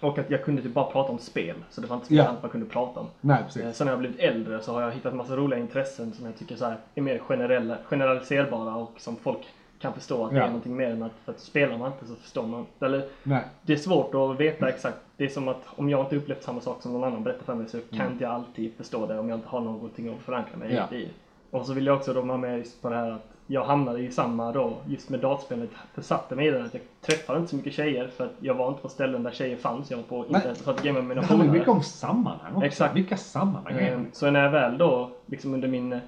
Och 0.00 0.18
att 0.18 0.30
jag 0.30 0.44
kunde 0.44 0.62
typ 0.62 0.74
bara 0.74 0.90
prata 0.90 1.12
om 1.12 1.18
spel. 1.18 1.54
Så 1.70 1.80
det 1.80 1.86
var 1.86 1.96
inte 1.96 2.06
så 2.06 2.12
mycket 2.12 2.24
Ja. 2.24 2.30
annat 2.30 2.42
man 2.42 2.50
kunde 2.50 2.66
prata 2.66 3.00
om. 3.00 3.06
Nej, 3.20 3.38
Eh, 3.40 3.44
precis. 3.44 3.76
Sen 3.76 3.84
när 3.84 3.92
jag 3.92 3.98
blivit 4.00 4.18
äldre 4.20 4.60
så 4.60 4.72
har 4.72 4.82
jag 4.82 4.92
hittat 4.92 5.14
massa 5.14 5.36
roliga 5.36 5.60
intressen 5.60 6.12
som 6.12 6.26
jag 6.26 6.36
tycker 6.38 6.56
så 6.56 6.72
är 6.94 7.00
mer 7.00 7.18
generella, 7.18 7.76
generaliserbara 7.84 8.74
och 8.76 8.92
som 8.96 9.16
folk 9.16 9.38
kan 9.80 9.92
förstå 9.94 10.24
att 10.24 10.30
det 10.30 10.36
Ja. 10.36 10.42
är 10.42 10.46
någonting 10.46 10.76
mer 10.76 10.90
än 10.90 11.02
att, 11.02 11.12
för 11.24 11.32
att 11.32 11.40
spelar 11.40 11.78
man 11.78 11.92
inte 11.92 12.06
så 12.06 12.14
förstår 12.14 12.46
man. 12.46 12.66
Eller 12.80 13.08
Nej. 13.22 13.44
det 13.62 13.72
är 13.72 13.76
svårt 13.76 14.14
att 14.14 14.40
veta 14.40 14.68
exakt. 14.68 14.96
Det 15.16 15.24
är 15.24 15.28
som 15.28 15.48
att 15.48 15.62
om 15.76 15.90
jag 15.90 16.00
inte 16.04 16.16
upplevt 16.16 16.42
samma 16.42 16.60
sak 16.60 16.82
som 16.82 16.92
någon 16.92 17.04
annan 17.04 17.22
berättar 17.24 17.44
för 17.44 17.54
mig 17.54 17.68
så 17.68 17.78
kan 17.96 18.12
inte 18.12 18.24
jag 18.24 18.32
alltid 18.32 18.74
förstå 18.76 19.06
det 19.06 19.18
om 19.18 19.28
jag 19.28 19.38
inte 19.38 19.48
har 19.48 19.60
någonting 19.60 20.08
att 20.14 20.20
förankra 20.20 20.56
mig 20.56 20.70
Mm. 20.70 20.84
Ja. 20.90 20.96
i. 20.96 21.08
Och 21.50 21.66
så 21.66 21.72
vill 21.72 21.86
jag 21.86 21.96
också 21.96 22.12
då 22.12 22.20
vara 22.20 22.38
med 22.38 22.58
just 22.58 22.82
på 22.82 22.88
det 22.88 22.96
här 22.96 23.10
att 23.10 23.26
jag 23.46 23.64
hamnade 23.64 24.00
i 24.00 24.10
samma 24.10 24.52
då, 24.52 24.76
just 24.86 25.10
med 25.10 25.20
dataspelet, 25.20 25.70
försatte 25.94 26.36
mig 26.36 26.46
i 26.46 26.50
det 26.50 26.64
att 26.64 26.74
jag 26.74 26.82
träffade 27.00 27.38
inte 27.38 27.50
så 27.50 27.56
mycket 27.56 27.72
tjejer 27.72 28.08
för 28.08 28.24
att 28.24 28.32
jag 28.40 28.54
var 28.54 28.68
inte 28.68 28.82
på 28.82 28.88
ställen 28.88 29.22
där 29.22 29.30
tjejer 29.30 29.56
fanns. 29.56 29.90
Jag 29.90 29.96
var 29.96 30.04
på 30.04 30.26
internet 30.26 30.58
för 30.58 30.70
att 30.70 30.82
gamea 30.82 31.02
med 31.02 31.08
mina 31.08 31.20
Det 31.20 31.26
handlar 31.26 31.46
polare. 31.46 31.58
mycket 31.58 31.74
om 31.74 31.82
sammanhang 31.82 32.54
också. 32.54 32.66
Exakt. 32.66 32.96
Vilka 32.96 33.16
sammanhang 33.16 33.74
det? 33.74 34.04
Så 34.12 34.30
när 34.30 34.42
jag 34.44 34.50
väl 34.50 34.78
då, 34.78 35.10
liksom 35.26 35.54
under 35.54 35.68
min... 35.68 36.00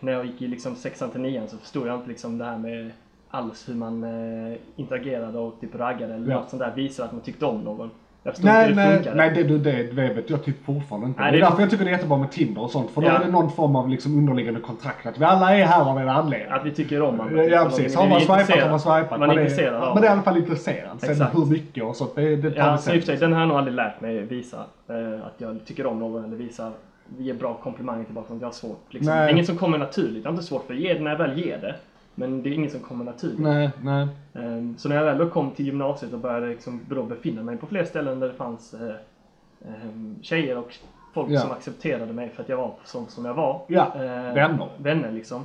När 0.00 0.12
jag 0.12 0.24
gick 0.26 0.42
i 0.42 0.46
liksom 0.48 0.76
sexan 0.76 1.10
till 1.10 1.20
nian 1.20 1.48
så 1.48 1.56
förstod 1.58 1.86
jag 1.86 1.94
inte 1.94 2.08
liksom 2.08 2.38
det 2.38 2.44
här 2.44 2.58
med 2.58 2.90
alls 3.30 3.68
hur 3.68 3.74
man 3.74 4.04
eh, 4.04 4.56
interagerade 4.76 5.38
och 5.38 5.60
typ 5.60 5.74
raggade 5.74 6.14
eller 6.14 6.30
Ja. 6.32 6.40
något 6.40 6.50
sånt 6.50 6.60
där 6.62 6.74
visar 6.74 7.04
att 7.04 7.12
man 7.12 7.20
tyckte 7.20 7.46
om 7.46 7.60
någon. 7.60 7.90
Jag 8.24 8.34
förstod 8.34 8.50
Nej, 8.52 8.70
inte 8.70 8.80
hur 8.82 8.86
det 8.88 8.88
nej, 8.88 8.96
funkade. 9.04 9.16
nej 9.16 9.44
det, 9.44 9.58
det, 9.58 9.82
det 10.06 10.14
vet 10.14 10.30
jag 10.30 10.44
typ 10.44 10.64
fortfarande 10.64 11.06
inte. 11.06 11.20
Nej, 11.20 11.32
det 11.32 11.38
är 11.38 11.40
det- 11.40 11.46
därför 11.46 11.60
jag 11.62 11.70
tycker 11.70 11.84
det 11.84 11.90
är 11.90 11.92
jättebra 11.92 12.18
med 12.18 12.30
Tinder 12.32 12.62
och 12.62 12.70
sånt. 12.70 12.90
För 12.90 13.00
då 13.00 13.06
Ja. 13.06 13.12
är 13.12 13.24
det 13.24 13.30
någon 13.30 13.50
form 13.50 13.76
av 13.76 13.88
liksom 13.88 14.18
underliggande 14.18 14.60
kontrakt. 14.60 15.06
Att 15.06 15.18
vi 15.18 15.24
alla 15.24 15.56
är 15.56 15.64
här 15.64 15.90
av 15.90 15.98
en 15.98 16.08
anledning. 16.08 16.50
Att 16.52 16.64
vi 16.66 16.70
tycker 16.70 17.02
om 17.02 17.16
varandra. 17.18 17.44
Ja, 17.44 17.64
precis. 17.64 17.96
Har 17.96 18.08
man 18.08 18.20
swipat 18.20 18.50
har 18.50 18.70
man 18.70 18.80
swipat. 18.80 19.10
Man 19.20 19.30
är 19.30 19.34
är- 19.36 19.40
intresserad 19.40 19.74
av 19.74 19.80
Man 19.80 19.96
är 19.98 19.98
i 19.98 20.02
det. 20.06 20.12
alla 20.12 20.22
fall 20.22 20.36
intresserad. 20.36 21.00
Sen 21.00 21.10
Exakt. 21.10 21.36
hur 21.36 21.46
mycket 21.46 21.84
och 21.84 21.96
sånt, 21.96 22.14
det, 22.14 22.36
det 22.36 22.50
tar 22.50 22.58
Ja, 22.66 22.72
vi 22.72 22.78
så 22.78 22.90
sen. 22.90 23.02
sig, 23.02 23.16
den 23.16 23.32
har 23.32 23.40
jag 23.40 23.48
nog 23.48 23.58
aldrig 23.58 23.74
lärt 23.76 24.00
mig 24.00 24.20
visa. 24.22 24.56
Eh, 24.88 25.26
att 25.26 25.34
jag 25.38 25.58
tycker 25.66 25.86
om 25.86 25.98
någon 25.98 26.24
eller 26.24 26.36
visa, 26.36 26.70
ge 27.18 27.32
bra 27.32 27.54
komplimanger 27.54 28.04
tillbaka. 28.04 28.34
Jag 28.40 28.46
har 28.46 28.52
svårt. 28.52 28.86
Liksom. 28.90 29.16
Det 29.16 29.30
inget 29.30 29.46
som 29.46 29.56
kommer 29.56 29.78
naturligt. 29.78 30.24
Jag 30.24 30.30
har 30.30 30.34
inte 30.34 30.46
svårt 30.46 30.66
för 30.66 30.74
att 30.74 30.80
ge 30.80 30.94
det 30.94 31.00
när 31.00 31.10
jag 31.10 31.18
väl 31.18 31.38
ger 31.38 31.58
det. 31.58 31.74
Men 32.14 32.42
det 32.42 32.48
är 32.50 32.52
inget 32.52 32.72
som 32.72 32.80
kommer 32.80 33.04
naturligt. 33.04 33.38
Nej, 33.38 33.70
nej. 33.82 34.08
Ehm, 34.34 34.74
Så 34.78 34.88
när 34.88 34.96
jag 34.96 35.04
väl 35.04 35.18
då 35.18 35.30
kom 35.30 35.50
till 35.50 35.66
gymnasiet 35.66 36.12
och 36.12 36.18
började 36.18 36.46
liksom 36.46 36.80
då 36.88 37.02
befinna 37.02 37.42
mig 37.42 37.56
på 37.56 37.66
fler 37.66 37.84
ställen 37.84 38.20
där 38.20 38.28
det 38.28 38.34
fanns 38.34 38.74
eh, 38.74 38.94
ehm, 39.68 40.16
tjejer 40.22 40.58
och 40.58 40.74
folk 41.14 41.30
Ja. 41.30 41.40
som 41.40 41.50
accepterade 41.50 42.12
mig 42.12 42.28
för 42.28 42.42
att 42.42 42.48
jag 42.48 42.56
var 42.56 42.74
som, 42.84 43.06
som 43.06 43.24
jag 43.24 43.34
var. 43.34 43.60
Ja, 43.68 43.92
Eh, 43.94 44.34
vänner. 44.34 44.68
Vänner 44.78 45.12
liksom. 45.12 45.44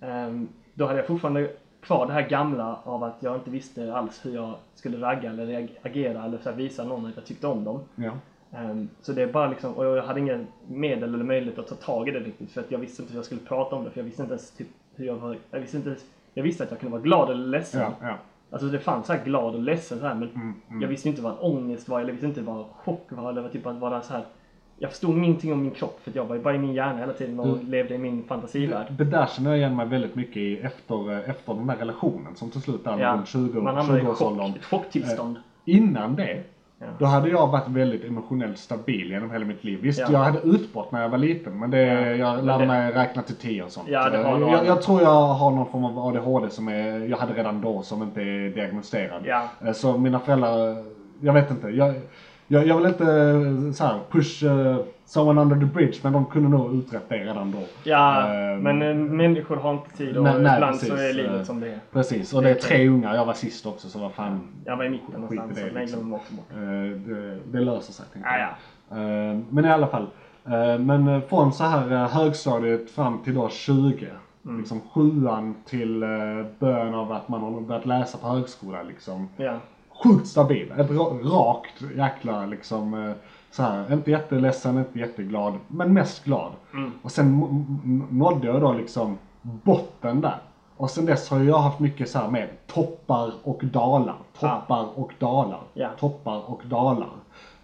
Ehm, 0.00 0.48
Då 0.74 0.86
hade 0.86 0.98
jag 0.98 1.06
fortfarande 1.06 1.50
kvar 1.80 2.06
det 2.06 2.12
här 2.12 2.28
gamla 2.28 2.78
av 2.84 3.04
att 3.04 3.16
jag 3.20 3.34
inte 3.36 3.50
visste 3.50 3.94
alls 3.94 4.20
hur 4.26 4.34
jag 4.34 4.54
skulle 4.74 5.00
ragga 5.06 5.30
eller 5.30 5.68
agera 5.82 6.24
eller 6.24 6.38
så 6.38 6.52
visa 6.52 6.84
någon 6.84 7.06
att 7.06 7.16
jag 7.16 7.24
tyckte 7.24 7.46
om 7.46 7.64
dem. 7.64 7.80
Ja. 7.94 8.12
Ehm, 8.58 8.88
Så 9.02 9.12
det 9.12 9.22
är 9.22 9.26
bara 9.32 9.48
liksom, 9.48 9.72
och 9.74 9.84
jag 9.84 10.02
hade 10.02 10.20
ingen 10.20 10.46
medel 10.68 11.14
eller 11.14 11.24
möjlighet 11.24 11.58
att 11.58 11.68
ta 11.68 11.74
tag 11.74 12.08
i 12.08 12.10
det 12.12 12.18
riktigt 12.20 12.50
för 12.52 12.60
att 12.60 12.70
jag 12.70 12.78
visste 12.78 13.02
inte 13.02 13.12
hur 13.12 13.18
jag 13.18 13.24
skulle 13.24 13.40
prata 13.40 13.76
om 13.76 13.84
det 13.84 13.90
för 13.90 13.98
jag 14.00 14.04
visste 14.04 14.22
inte 14.22 14.32
ens 14.34 14.50
typ 14.50 14.68
hur 14.96 15.06
jag 15.06 15.16
var, 15.16 15.36
jag 15.50 15.60
visste 15.60 15.76
inte 15.76 15.96
jag 16.34 16.42
visste 16.42 16.64
att 16.64 16.70
jag 16.70 16.80
kunde 16.80 16.92
vara 16.92 17.02
glad 17.02 17.30
eller 17.30 17.46
ledsen. 17.46 17.80
Ja, 17.80 17.92
ja. 18.08 18.16
Alltså 18.50 18.68
det 18.68 18.78
fanns 18.78 19.06
så 19.06 19.12
här 19.12 19.24
glad 19.24 19.54
och 19.54 19.60
ledsen 19.62 19.98
så 20.00 20.06
här, 20.06 20.14
men 20.14 20.28
Mm, 20.34 20.80
jag 20.82 20.88
visste 20.88 21.08
inte 21.08 21.22
vad 21.22 21.36
ångest 21.40 21.88
var 21.88 21.98
eller 22.00 22.08
jag 22.08 22.12
visste 22.12 22.26
inte 22.26 22.40
vad 22.42 22.64
chock 22.66 23.06
var 23.10 23.30
eller 23.30 23.42
vad 23.42 23.52
typ 23.52 23.66
att 23.66 23.78
vara 23.78 24.02
så 24.02 24.12
här. 24.12 24.24
Jag 24.78 24.90
förstod 24.90 25.16
ingenting 25.18 25.52
om 25.52 25.62
min 25.62 25.70
kropp 25.70 26.00
för 26.02 26.12
jag 26.14 26.24
var 26.24 26.38
bara 26.38 26.54
i 26.54 26.58
min 26.58 26.72
hjärna 26.74 26.98
hela 26.98 27.12
tiden 27.12 27.40
och 27.40 27.58
Du- 27.58 27.66
levde 27.70 27.94
i 27.94 27.98
min 27.98 28.22
fantasivärld. 28.24 28.86
Det 28.92 29.04
där 29.04 29.26
känner 29.26 29.50
jag 29.50 29.58
igen 29.58 29.76
mig 29.76 29.86
väldigt 29.86 30.14
mycket 30.14 30.36
i 30.36 30.58
efter, 30.58 31.12
eh, 31.12 31.30
efter 31.30 31.54
den 31.54 31.66
där 31.66 31.76
relationen 31.76 32.34
som 32.36 32.50
till 32.50 32.60
slut 32.62 32.84
där 32.84 32.98
Ja, 32.98 33.12
runt 33.14 33.28
20, 33.28 33.60
man 33.60 33.76
hamnar 33.76 33.96
i 33.98 34.00
20-årsåldern. 34.00 34.46
chock, 34.48 34.56
ett 34.56 34.64
chocktillstånd. 34.64 35.36
Innan 35.64 36.16
det, 36.16 36.42
Ja. 36.82 36.86
då 36.98 37.04
hade 37.06 37.28
jag 37.28 37.46
varit 37.46 37.68
väldigt 37.68 38.04
emotionellt 38.04 38.58
stabil 38.58 39.10
genom 39.10 39.30
hela 39.30 39.44
mitt 39.44 39.64
liv. 39.64 39.78
Visst, 39.82 39.98
Ja. 40.00 40.06
jag 40.12 40.18
hade 40.18 40.38
utbrott 40.38 40.92
när 40.92 41.02
jag 41.02 41.08
var 41.08 41.18
liten, 41.18 41.58
men 41.58 41.70
det, 41.70 41.78
Ja, 42.16 42.16
jag 42.36 42.44
lärde 42.44 42.62
det- 42.62 42.66
mig 42.68 42.92
räkna 42.92 43.22
till 43.22 43.36
10 43.36 43.62
och 43.62 43.70
sånt. 43.70 43.88
Ja, 43.88 44.10
det 44.10 44.18
har 44.18 44.38
nog 44.38 44.50
jag, 44.50 44.66
jag 44.66 44.82
tror 44.82 45.02
jag 45.02 45.24
har 45.26 45.50
någon 45.50 45.66
form 45.66 45.84
av 45.84 45.98
ADHD 45.98 46.50
som 46.50 46.68
är, 46.68 46.98
jag 47.08 47.16
hade 47.16 47.32
redan 47.34 47.60
då 47.60 47.82
som 47.82 48.02
inte 48.02 48.20
är 48.22 48.48
diagnostiserad. 48.54 49.22
Ja. 49.26 49.42
Eh, 49.66 49.72
Så 49.72 49.98
mina 49.98 50.18
föräldrar, 50.18 50.84
jag 51.20 51.32
vet 51.32 51.50
inte. 51.50 51.68
Jag, 51.68 51.94
jag, 52.46 52.66
jag 52.66 52.76
vill 52.76 52.86
inte 52.86 53.04
eh, 53.04 53.72
så 53.72 53.84
här, 53.84 53.98
push 54.10 54.42
uh, 54.44 54.76
someone 55.10 55.40
under 55.40 55.56
the 55.56 55.64
bridge, 55.72 55.98
men 56.02 56.12
de 56.12 56.24
kunde 56.26 56.48
nog 56.48 56.74
utrett 56.74 57.08
det 57.08 57.16
redan 57.24 57.50
då. 57.52 57.58
Ja, 57.84 58.26
Ehm, 58.28 58.60
men 58.62 58.82
eh, 58.82 58.94
människor 58.94 59.56
har 59.56 59.72
inte 59.72 59.96
tid 59.96 60.16
och 60.16 60.24
nej, 60.24 60.34
ibland 60.36 60.76
så 60.76 60.86
precis, 60.86 61.00
är 61.00 61.08
eh, 61.08 61.14
livet 61.14 61.46
som 61.46 61.60
det 61.60 61.68
är. 61.68 61.78
Precis, 61.92 62.34
och 62.34 62.42
det 62.42 62.50
är 62.50 62.54
tre 62.54 62.88
ungar. 62.88 63.14
Jag 63.14 63.24
var 63.24 63.32
sist 63.34 63.66
också, 63.66 63.88
så 63.88 63.98
vad 63.98 64.12
fan. 64.12 64.40
Jag 64.64 64.76
var 64.76 64.84
i 64.84 64.88
mitten 64.90 65.20
någonstans 65.20 65.54
det, 65.54 65.60
så 65.60 65.66
den 65.66 65.74
liksom. 65.74 66.14
också 66.14 66.34
bort. 66.34 66.46
Eh, 66.52 66.56
det, 67.14 67.38
det 67.52 67.60
löser 67.60 67.92
sig, 67.92 68.06
tänker 68.12 68.28
Ja, 68.28 68.38
jag. 68.38 68.48
ja. 68.98 69.04
Eh, 69.30 69.38
Men 69.50 69.64
i 69.64 69.68
alla 69.68 69.86
fall. 69.86 70.06
eh, 70.46 70.78
Men 70.78 71.08
eh, 71.08 71.20
från 71.20 71.52
så 71.52 71.64
här 71.64 71.92
eh, 71.92 72.08
högstadiet 72.08 72.90
fram 72.90 73.18
till 73.24 73.34
då 73.34 73.48
20. 73.48 74.06
Mm. 74.44 74.58
Liksom 74.58 74.80
sjuan 74.80 75.54
till 75.66 76.02
eh, 76.02 76.08
början 76.58 76.94
av 76.94 77.12
att 77.12 77.28
man 77.28 77.40
har 77.40 77.60
börjat 77.60 77.86
läsa 77.86 78.18
på 78.18 78.26
högskola 78.28 78.82
liksom. 78.82 79.28
Ja. 79.36 79.56
Sjukt 80.04 80.26
stabil. 80.26 80.72
Ett 80.78 80.90
ra- 80.90 81.22
rakt 81.22 81.82
jäkla 81.96 82.46
liksom 82.46 82.94
eh, 82.94 83.12
så 83.50 83.62
här, 83.62 83.92
inte 83.92 84.10
jätteledsen, 84.10 84.78
inte 84.78 84.98
jätteglad, 84.98 85.54
men 85.68 85.92
mest 85.92 86.24
glad. 86.24 86.52
Mm. 86.74 86.90
Och 87.02 87.10
sen 87.12 87.38
nådde 88.10 88.46
jag 88.46 88.60
då 88.60 88.72
liksom 88.72 89.18
botten 89.42 90.20
där. 90.20 90.38
Och 90.76 90.90
sen 90.90 91.06
dess 91.06 91.30
har 91.30 91.40
jag 91.40 91.58
haft 91.58 91.78
mycket 91.80 92.10
så 92.10 92.30
med 92.30 92.48
toppar 92.66 93.32
och 93.42 93.60
dalar. 93.64 94.16
Toppar 94.40 94.98
och 94.98 95.12
dalar. 95.18 95.60
Ja. 95.74 95.88
Toppar 95.98 96.50
och 96.50 96.62
dalar. 96.64 97.08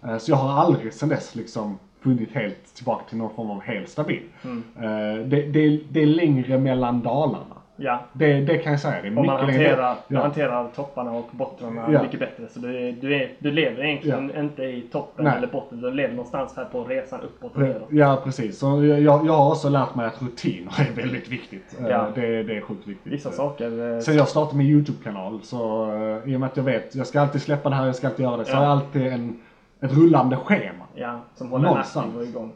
Eh, 0.03 0.17
Så 0.17 0.31
jag 0.31 0.37
har 0.37 0.61
aldrig 0.63 0.93
sen 0.93 1.09
dess 1.09 1.35
liksom 1.35 1.79
funnit 2.01 2.31
helt 2.31 2.75
tillbaka 2.75 3.03
till 3.09 3.17
någon 3.17 3.35
form 3.35 3.51
av 3.51 3.61
helt 3.61 3.89
stabil. 3.89 4.21
Mm. 4.43 4.63
Eh, 4.75 5.25
Det, 5.27 5.41
det, 5.41 5.79
det 5.89 6.01
är 6.01 6.05
längre 6.05 6.57
mellan 6.57 7.01
dalarna. 7.01 7.55
Ja. 7.79 7.99
Det, 8.13 8.33
det 8.41 8.57
kan 8.57 8.71
jag 8.71 8.81
säga. 8.81 9.01
Det 9.01 9.07
är 9.07 9.17
Om 9.19 9.25
man 9.25 9.39
hanterar, 9.39 9.95
Ja. 10.07 10.21
hanterar 10.21 10.67
topparna 10.75 11.11
och 11.11 11.27
bottrarna 11.31 11.85
Ja. 11.91 12.03
mycket 12.03 12.19
bättre. 12.19 12.47
Så 12.49 12.59
du, 12.59 12.91
du, 12.91 13.15
är, 13.15 13.31
du 13.39 13.51
lever 13.51 13.83
egentligen 13.85 14.37
inte 14.37 14.63
i 14.63 14.81
toppen 14.81 15.25
Nej. 15.25 15.33
eller 15.37 15.47
botten. 15.47 15.81
Du 15.81 15.91
lever 15.91 16.13
någonstans 16.13 16.53
här 16.55 16.65
på 16.65 16.83
resan 16.83 17.19
uppåt 17.21 17.55
och 17.55 17.61
neråt. 17.61 17.87
Ja, 17.89 18.21
precis. 18.23 18.59
Så 18.59 18.85
jag, 18.85 19.01
jag 19.01 19.33
har 19.33 19.51
också 19.51 19.69
lärt 19.69 19.95
mig 19.95 20.05
att 20.07 20.21
rutiner 20.21 20.71
är 20.89 20.95
väldigt 21.01 21.29
viktigt. 21.29 21.75
Eh, 21.79 21.87
Ja. 21.87 22.07
Det, 22.15 22.43
det 22.43 22.57
är 22.57 22.61
sjukt 22.61 22.87
viktigt. 22.87 23.13
Vissa 23.13 23.31
saker... 23.31 23.93
eh, 23.95 23.99
Sen 23.99 24.15
jag 24.17 24.27
startade 24.27 24.57
min 24.57 24.67
YouTube-kanal, 24.67 25.39
så 25.43 25.91
eh, 25.91 26.31
i 26.33 26.35
och 26.35 26.39
med 26.39 26.47
att 26.47 26.57
jag 26.57 26.63
vet, 26.63 26.95
jag 26.95 27.07
ska 27.07 27.21
alltid 27.21 27.41
släppa 27.41 27.69
det 27.69 27.75
här, 27.75 27.85
jag 27.85 27.95
ska 27.95 28.07
alltid 28.07 28.23
göra 28.25 28.37
det, 28.37 28.45
så 28.45 28.51
Ja. 28.51 28.55
har 28.57 28.63
jag 28.63 28.71
alltid 28.71 29.07
en, 29.07 29.39
ett 29.81 29.91
rullande 29.93 30.35
schema. 30.35 30.83
Ja, 30.95 31.19
som 31.35 31.51
håller 31.51 31.69
en 31.69 31.77
aktiv 31.77 32.17
och 32.17 32.23
igång. 32.23 32.51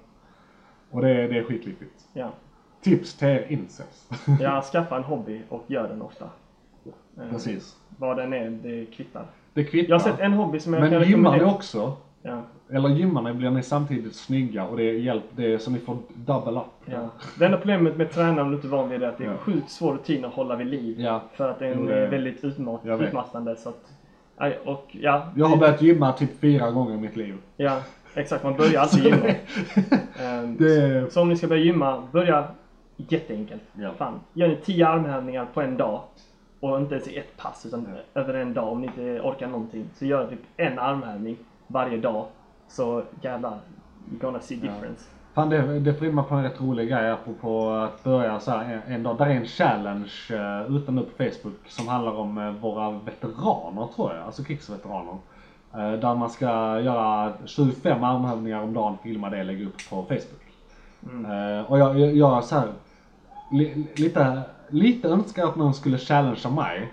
Och 0.92 1.02
det, 1.02 1.28
det 1.28 1.38
är 1.38 1.44
skitviktigt. 1.44 1.94
Ja. 2.14 2.30
Tips 2.82 3.14
till 3.14 3.40
incels. 3.50 4.10
ja, 4.40 4.62
skaffa 4.62 4.98
en 4.98 5.04
hobby 5.04 5.42
och 5.50 5.64
gör 5.68 5.88
den 5.88 6.02
ofta. 6.02 6.26
Eh, 6.86 7.24
Precis. 7.32 7.76
Vad 7.98 8.18
den 8.18 8.34
är, 8.34 8.50
det 8.50 8.86
kvittar. 8.86 9.26
Det 9.54 9.64
kvittar. 9.64 9.90
Jag 9.90 9.96
har 10.00 10.04
sett 10.04 10.20
en 10.20 10.34
hobby 10.34 10.60
som 10.60 10.74
jag 10.74 10.82
Men 10.82 10.92
kan 10.92 11.04
gymmar 11.10 11.38
ni 11.38 11.44
också, 11.44 11.94
Ja, 12.24 12.42
eller 12.70 12.90
gymmar 12.90 13.22
ni 13.22 13.34
blir 13.34 13.50
ni 13.50 13.64
samtidigt 13.64 14.16
snygga 14.16 14.66
och 14.66 14.78
det 14.78 14.84
är 14.84 14.94
hjälp, 14.94 15.24
det 15.36 15.54
är 15.54 15.58
så 15.58 15.72
ni 15.72 15.80
får 15.80 15.98
double 16.16 16.52
up. 16.60 16.66
ja. 16.86 17.10
Det 17.40 17.46
enda 17.46 17.58
problemet 17.58 17.98
med 17.98 18.12
tränaren 18.12 18.40
om 18.40 18.50
du 18.50 18.56
inte 18.56 18.68
är 18.68 18.70
van 18.70 18.90
vid 18.90 19.00
det 19.00 19.06
är 19.06 19.10
att 19.10 19.18
det 19.18 19.24
är 19.24 19.28
Ja. 19.32 19.38
sjukt 19.38 19.70
svår 19.70 19.94
rutin 19.94 20.26
att 20.26 20.34
hålla 20.34 20.56
vid 20.56 20.68
liv. 20.68 21.00
Ja. 21.02 21.22
För 21.34 21.50
att 21.52 21.60
den 21.60 21.90
är 21.90 22.08
väldigt 22.08 22.44
utmatt, 22.44 22.82
Jag 22.84 22.98
vet. 22.98 23.08
utmattande. 23.08 23.56
Så 23.56 23.70
att, 23.70 23.86
och 24.66 24.88
ja, 24.92 25.28
Jag 25.36 25.46
har 25.46 25.58
börjat 25.58 25.82
gymma 25.82 26.12
typ 26.14 26.40
fyra 26.40 26.72
gånger 26.72 26.94
i 26.94 26.98
mitt 26.98 27.16
liv. 27.16 27.38
ja, 27.58 27.78
exakt. 28.14 28.44
Man 28.44 28.58
börjar 28.58 28.82
alltid 28.82 29.04
gymma. 29.04 29.26
Ehm, 30.20 30.58
Det, 30.58 31.14
Så 31.14 31.22
om 31.22 31.30
ni 31.30 31.36
ska 31.36 31.48
börja 31.48 31.64
gymma, 31.64 32.04
börja 32.12 32.48
jätteenkelt. 33.10 33.62
Ja. 33.74 33.92
Fan, 33.98 34.20
gör 34.34 34.48
ni 34.48 34.56
10 34.56 34.88
armhävningar 34.88 35.48
på 35.54 35.62
en 35.62 35.78
dag. 35.78 36.02
Och 36.60 36.78
inte 36.80 36.96
ens 36.96 37.08
i 37.08 37.18
ett 37.18 37.38
pass, 37.38 37.66
utan 37.66 37.88
över 38.14 38.34
en 38.34 38.54
dag 38.54 38.72
om 38.72 38.82
ni 38.82 38.88
inte 38.88 39.22
orkar 39.22 39.48
någonting. 39.48 39.86
Så 39.94 40.06
gör 40.06 40.28
typ 40.28 40.40
en 40.58 40.80
armhävning 40.80 41.38
varje 41.68 41.98
dag. 41.98 42.26
Så 42.68 43.04
jävlar, 43.22 43.60
you're 44.10 44.22
gonna 44.22 44.40
see 44.40 44.56
difference. 44.56 45.10
Fan 45.34 45.50
det, 45.50 45.80
det 45.80 46.02
rimmar 46.02 46.24
på 46.24 46.36
en 46.36 46.44
rätt 46.44 46.62
rolig 46.62 46.90
grej 46.90 47.10
apropå 47.10 47.70
att 47.70 48.04
börja 48.04 48.40
så 48.40 48.52
här 48.52 48.82
en, 48.86 48.94
en 48.94 49.04
dag. 49.04 49.18
Där 49.18 49.26
är 49.26 49.30
en 49.30 49.46
challenge 49.46 50.12
uh, 50.32 50.76
ute 50.76 50.92
nu 50.92 51.02
på 51.02 51.24
Facebook 51.24 51.68
som 51.68 51.88
handlar 51.88 52.12
om 52.12 52.38
eh, 52.38 52.52
våra 52.52 52.92
veteraner 52.92 53.88
tror 53.96 54.14
jag, 54.14 54.26
alltså 54.26 54.44
krigsveteraner. 54.44 55.18
Eh, 55.74 55.92
där 55.92 56.16
man 56.16 56.30
ska 56.30 56.80
göra 56.80 57.34
25 57.46 58.04
armhävningar 58.04 58.62
om 58.62 58.74
dagen, 58.74 58.98
filma 59.04 59.30
det 59.30 59.40
och 59.40 59.46
lägga 59.46 59.66
upp 59.66 59.90
på 59.90 60.04
Facebook. 60.04 60.42
Eh, 61.04 61.72
och 61.72 61.80
jag, 61.80 62.00
jag, 62.00 62.16
jag 62.16 62.44
så 62.44 62.56
här, 62.56 62.68
li, 63.52 63.88
lite, 63.96 64.42
lite 64.70 65.08
önskar 65.08 65.44
att 65.46 65.56
någon 65.56 65.74
skulle 65.74 65.98
challengea 65.98 66.52
mig. 66.52 66.92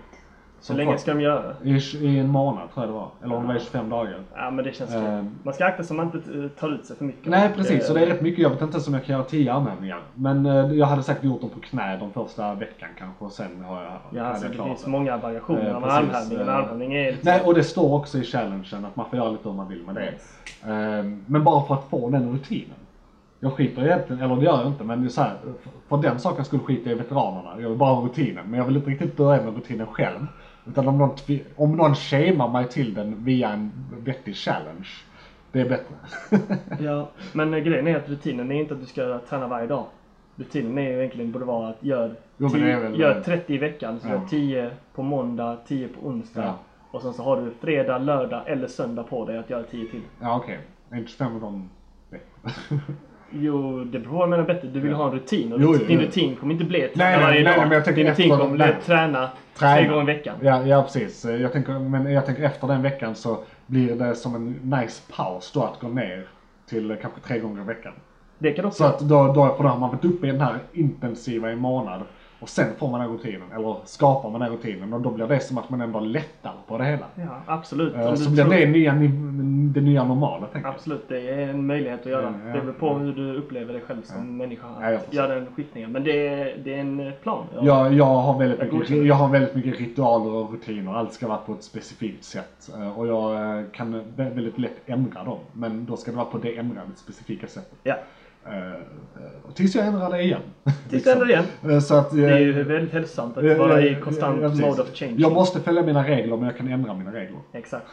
Så 0.60 0.74
länge 0.74 0.98
ska 0.98 1.14
de 1.14 1.20
göra? 1.20 1.54
I, 1.62 1.74
I 2.00 2.18
en 2.18 2.28
månad 2.28 2.68
tror 2.74 2.86
jag 2.86 2.94
det 2.94 2.98
var. 2.98 3.08
Eller 3.24 3.34
om 3.34 3.42
det 3.42 3.48
var 3.48 3.54
i 3.56 3.60
25 3.60 3.88
dagar. 3.90 4.20
Ja 4.34 4.50
men 4.50 4.64
det 4.64 4.72
känns 4.72 4.90
fel. 4.90 5.24
Man 5.42 5.54
ska 5.54 5.64
akta 5.64 5.82
så 5.82 5.94
man 5.94 6.06
inte 6.06 6.38
eh, 6.38 6.48
tar 6.48 6.74
ut 6.74 6.86
sig 6.86 6.96
för 6.96 7.04
mycket. 7.04 7.26
Nej 7.26 7.50
precis, 7.56 7.86
så 7.86 7.94
det 7.94 8.00
är 8.02 8.06
rätt 8.06 8.20
mycket. 8.20 8.38
Jag 8.42 8.50
vet 8.50 8.62
inte 8.62 8.74
ens 8.74 8.88
om 8.88 8.94
jag 8.94 9.04
kan 9.04 9.12
göra 9.16 9.24
10 9.24 9.52
armhävningar. 9.52 10.02
Men 10.14 10.46
eh, 10.46 10.72
jag 10.72 10.86
hade 10.86 11.02
säkert 11.02 11.24
gjort 11.24 11.40
dem 11.40 11.50
på 11.50 11.60
knä 11.60 11.96
de 11.96 12.12
första 12.12 12.54
veckan 12.54 12.88
kanske 12.98 13.24
och 13.24 13.32
sen 13.32 13.64
har 13.64 13.82
jag, 13.82 13.92
Ja, 14.10 14.22
alltså, 14.22 14.46
jag 14.46 14.56
det 14.56 14.64
finns 14.64 14.86
många 14.86 15.16
variationer 15.16 15.68
Eh, 15.70 15.76
av 15.76 15.80
precis, 15.80 15.98
armhävning. 15.98 16.38
Eh. 16.40 16.54
armhävning 16.56 16.94
är 16.94 17.12
lite... 17.12 17.30
Nej, 17.30 17.40
och 17.44 17.54
det 17.54 17.64
står 17.64 17.94
också 17.94 18.18
i 18.18 18.24
challengen 18.24 18.84
att 18.84 18.96
man 18.96 19.10
får 19.10 19.18
göra 19.18 19.30
lite 19.30 19.48
hur 19.48 19.56
man 19.56 19.68
vill 19.68 19.82
med 19.86 19.94
det. 19.94 20.04
Yes. 20.04 20.38
Ehm, 20.66 21.24
Men 21.26 21.44
bara 21.44 21.66
för 21.66 21.74
att 21.74 21.84
få 21.90 22.10
den 22.10 22.32
rutinen. 22.32 22.76
Jag 23.40 23.52
skiter 23.52 23.82
egentligen, 23.84 24.22
eller 24.22 24.36
det 24.36 24.44
gör 24.44 24.58
jag 24.58 24.66
inte, 24.66 24.84
men 24.84 25.00
det 25.00 25.06
är 25.06 25.08
så 25.08 25.20
här, 25.22 25.36
för- 25.88 25.96
den 26.02 26.18
saken 26.18 26.44
skulle 26.44 26.62
skita 26.62 26.90
i 26.90 26.94
veteranerna. 26.94 27.60
Jag 27.60 27.68
vill 27.68 27.78
bara 27.78 27.94
ha 27.94 28.04
rutinen, 28.08 28.44
men 28.50 28.58
jag 28.58 28.66
vill 28.66 28.76
inte 28.76 28.90
riktigt 28.90 29.16
börja 29.16 29.42
med 29.42 29.54
rutinen 29.54 29.86
själv. 29.86 30.26
Utan 30.66 30.88
om 30.88 30.98
någon, 30.98 31.10
om 31.56 31.76
någon 31.76 31.94
shamear 31.94 32.48
mig 32.48 32.68
till 32.68 32.94
den 32.94 33.24
via 33.24 33.50
en 33.50 33.72
vettig 34.04 34.34
challenge, 34.36 34.88
det 35.52 35.60
är 35.60 35.68
bättre. 35.68 35.94
Ja, 36.84 37.08
men 37.32 37.50
grejen 37.50 37.86
är 37.86 37.96
att 37.96 38.08
rutinen 38.08 38.50
är 38.52 38.60
inte 38.60 38.74
att 38.74 38.80
du 38.80 38.86
ska 38.86 39.18
träna 39.28 39.46
varje 39.48 39.66
dag. 39.66 39.84
Rutinen 40.36 40.78
är 40.78 40.82
ju 40.90 40.98
egentligen 40.98 41.32
borde 41.32 41.44
vara 41.44 41.68
att 41.68 41.76
gör, 41.84 42.14
Jo, 42.36 42.48
men 42.52 42.60
det 42.60 42.72
är 42.72 42.80
väl- 42.80 43.00
gör 43.00 43.20
30 43.20 43.54
i 43.54 43.58
veckan. 43.58 44.00
Så 44.00 44.08
Ja. 44.08 44.12
gör 44.14 44.20
10 44.30 44.70
på 44.94 45.02
måndag, 45.02 45.56
10 45.66 45.88
på 45.88 46.06
onsdag. 46.08 46.42
Ja. 46.44 46.54
Och 46.90 47.02
sen 47.02 47.12
så 47.12 47.22
har 47.22 47.36
du 47.42 47.50
fredag, 47.60 47.98
lördag 47.98 48.42
eller 48.46 48.66
söndag 48.66 49.02
på 49.02 49.24
dig 49.24 49.38
att 49.38 49.50
göra 49.50 49.62
10 49.62 49.86
till. 49.90 50.00
Ja 50.20 50.36
okej, 50.36 50.58
inte 50.94 51.10
25 51.10 51.40
gånger 51.40 51.68
Jo, 53.30 53.84
det 53.84 53.98
beror 53.98 54.10
på 54.12 54.16
vad 54.18 54.26
du 54.26 54.30
menar 54.30 54.44
bättre. 54.44 54.68
Du 54.68 54.80
vill 54.80 54.92
ha 54.92 55.06
en 55.06 55.12
rutin 55.12 55.52
och 55.52 55.60
Jo, 55.62 55.76
jo, 55.80 55.86
din 55.86 56.00
jo. 56.00 56.06
rutin 56.06 56.36
kommer 56.36 56.52
inte 56.52 56.64
bli 56.64 56.84
att 56.84 56.94
Nej, 56.94 57.14
träna 57.14 57.16
nej, 57.16 57.26
varje 57.26 57.44
nej, 57.44 57.56
dag. 57.56 57.62
men 57.68 57.72
jag 57.72 57.84
tänker 57.84 58.04
din 58.04 58.12
rutin 58.12 58.30
kommer 58.30 58.48
bli 58.48 58.58
nej. 58.58 58.74
att 58.78 58.86
träna 58.86 59.30
tre 59.54 59.86
gånger 59.86 60.02
i 60.02 60.06
veckan. 60.06 60.36
Ja, 60.42 60.62
ja 60.66 60.82
precis. 60.82 61.24
Jag 61.24 61.52
tänker, 61.52 61.78
men 61.78 62.12
jag 62.12 62.26
tänker 62.26 62.42
efter 62.42 62.66
den 62.66 62.82
veckan 62.82 63.14
så 63.14 63.38
blir 63.66 63.94
det 63.94 64.14
som 64.14 64.34
en 64.34 64.50
nice 64.80 65.02
paus 65.16 65.52
då 65.54 65.62
att 65.62 65.80
gå 65.80 65.88
ner 65.88 66.26
till 66.68 66.96
kanske 67.02 67.20
tre 67.20 67.38
gånger 67.38 67.62
i 67.62 67.64
veckan. 67.64 67.92
Det 68.38 68.52
kan 68.52 68.64
också 68.64 68.78
Så 68.82 68.84
att 68.84 69.00
då, 69.00 69.32
då, 69.32 69.54
för 69.56 69.62
då 69.62 69.68
har 69.68 69.78
man 69.78 69.90
varit 69.90 70.04
uppe 70.04 70.26
i 70.26 70.30
den 70.30 70.40
här 70.40 70.58
intensiva 70.72 71.52
i 71.52 71.56
månad 71.56 72.02
och 72.40 72.48
sen 72.48 72.66
får 72.78 72.90
man 72.90 73.00
den 73.00 73.10
rutinen, 73.12 73.52
eller 73.56 73.76
skapar 73.84 74.30
man 74.30 74.40
den 74.40 74.50
rutinen 74.52 74.92
och 74.92 75.00
då 75.00 75.10
blir 75.10 75.26
det 75.26 75.40
som 75.40 75.58
att 75.58 75.70
man 75.70 75.80
ändå 75.80 76.00
lättar 76.00 76.52
på 76.66 76.78
det 76.78 76.84
hela. 76.84 77.06
Ja, 77.14 77.40
absolut. 77.46 77.94
Eh, 77.94 78.06
Om 78.08 78.16
Så 78.16 78.30
blir 78.30 78.44
tror- 78.44 78.54
det 78.54 78.66
nya, 78.66 78.92
det 79.74 79.80
nya 79.80 80.04
normala 80.04 80.46
tänker 80.46 80.68
jag. 80.68 80.74
Absolut, 80.74 81.08
det 81.08 81.28
är 81.30 81.48
en 81.48 81.66
möjlighet 81.66 82.00
att 82.00 82.06
göra. 82.06 82.22
Ja, 82.22 82.48
ja, 82.48 82.54
det 82.54 82.60
beror 82.60 82.72
på 82.72 82.94
hur 82.94 83.12
du 83.12 83.36
upplever 83.36 83.72
dig 83.72 83.82
själv 83.82 84.02
som 84.02 84.36
människa. 84.36 84.66
Att 84.68 84.82
jag 84.82 85.00
göra 85.10 85.34
den 85.34 85.46
skiftningen. 85.56 85.92
Men 85.92 86.04
det 86.04 86.28
är, 86.28 86.56
det 86.64 86.74
är 86.74 86.78
en 86.78 87.12
plan. 87.22 87.44
Ja. 87.54 87.60
Jag, 87.64 87.94
jag, 87.94 88.04
har 88.04 88.38
väldigt 88.38 88.58
Jag 88.60 88.72
mycket, 88.72 89.04
jag 89.06 89.14
har 89.14 89.28
väldigt 89.28 89.54
mycket 89.54 89.78
ritualer 89.80 90.30
och 90.32 90.52
rutiner. 90.52 90.94
Allt 90.94 91.12
ska 91.12 91.28
vara 91.28 91.38
på 91.38 91.52
ett 91.52 91.62
specifikt 91.62 92.24
sätt. 92.24 92.70
Eh, 92.76 92.98
Och 92.98 93.06
jag 93.06 93.58
eh, 93.58 93.64
kan 93.72 93.94
vä- 93.94 94.34
väldigt 94.34 94.58
lätt 94.58 94.80
ändra 94.86 95.24
dem. 95.24 95.38
Men 95.52 95.84
då 95.86 95.96
ska 95.96 96.10
det 96.10 96.16
vara 96.16 96.26
på 96.26 96.38
det 96.38 96.56
ändrade 96.58 96.90
specifika 96.96 97.46
sättet. 97.46 97.78
Ja. 97.82 97.94
Eh, 98.46 98.52
Tills 99.54 99.74
jag 99.74 99.86
ändrar 99.86 100.10
det 100.10 100.22
igen. 100.22 100.40
Tills 100.90 101.04
du 101.04 101.10
ändrar 101.12 101.28
igen. 101.28 101.44
Eh, 101.70 101.78
Så 101.80 101.94
att, 101.94 102.12
eh, 102.12 102.18
Det 102.18 102.30
är 102.32 102.38
ju 102.38 102.62
väldigt 102.62 102.92
hälsosamt 102.92 103.36
att 103.38 103.58
vara 103.58 103.82
i 103.82 103.94
konstant 103.94 104.42
ja, 104.42 104.48
mode 104.48 104.82
of 104.82 104.94
change. 104.94 105.14
Jag 105.16 105.32
måste 105.32 105.60
följa 105.60 105.82
mina 105.82 106.08
regler 106.08 106.36
men 106.36 106.44
jag 106.46 106.56
kan 106.56 106.68
ändra 106.68 106.94
mina 106.94 107.12
regler. 107.12 107.38
Exakt. 107.52 107.86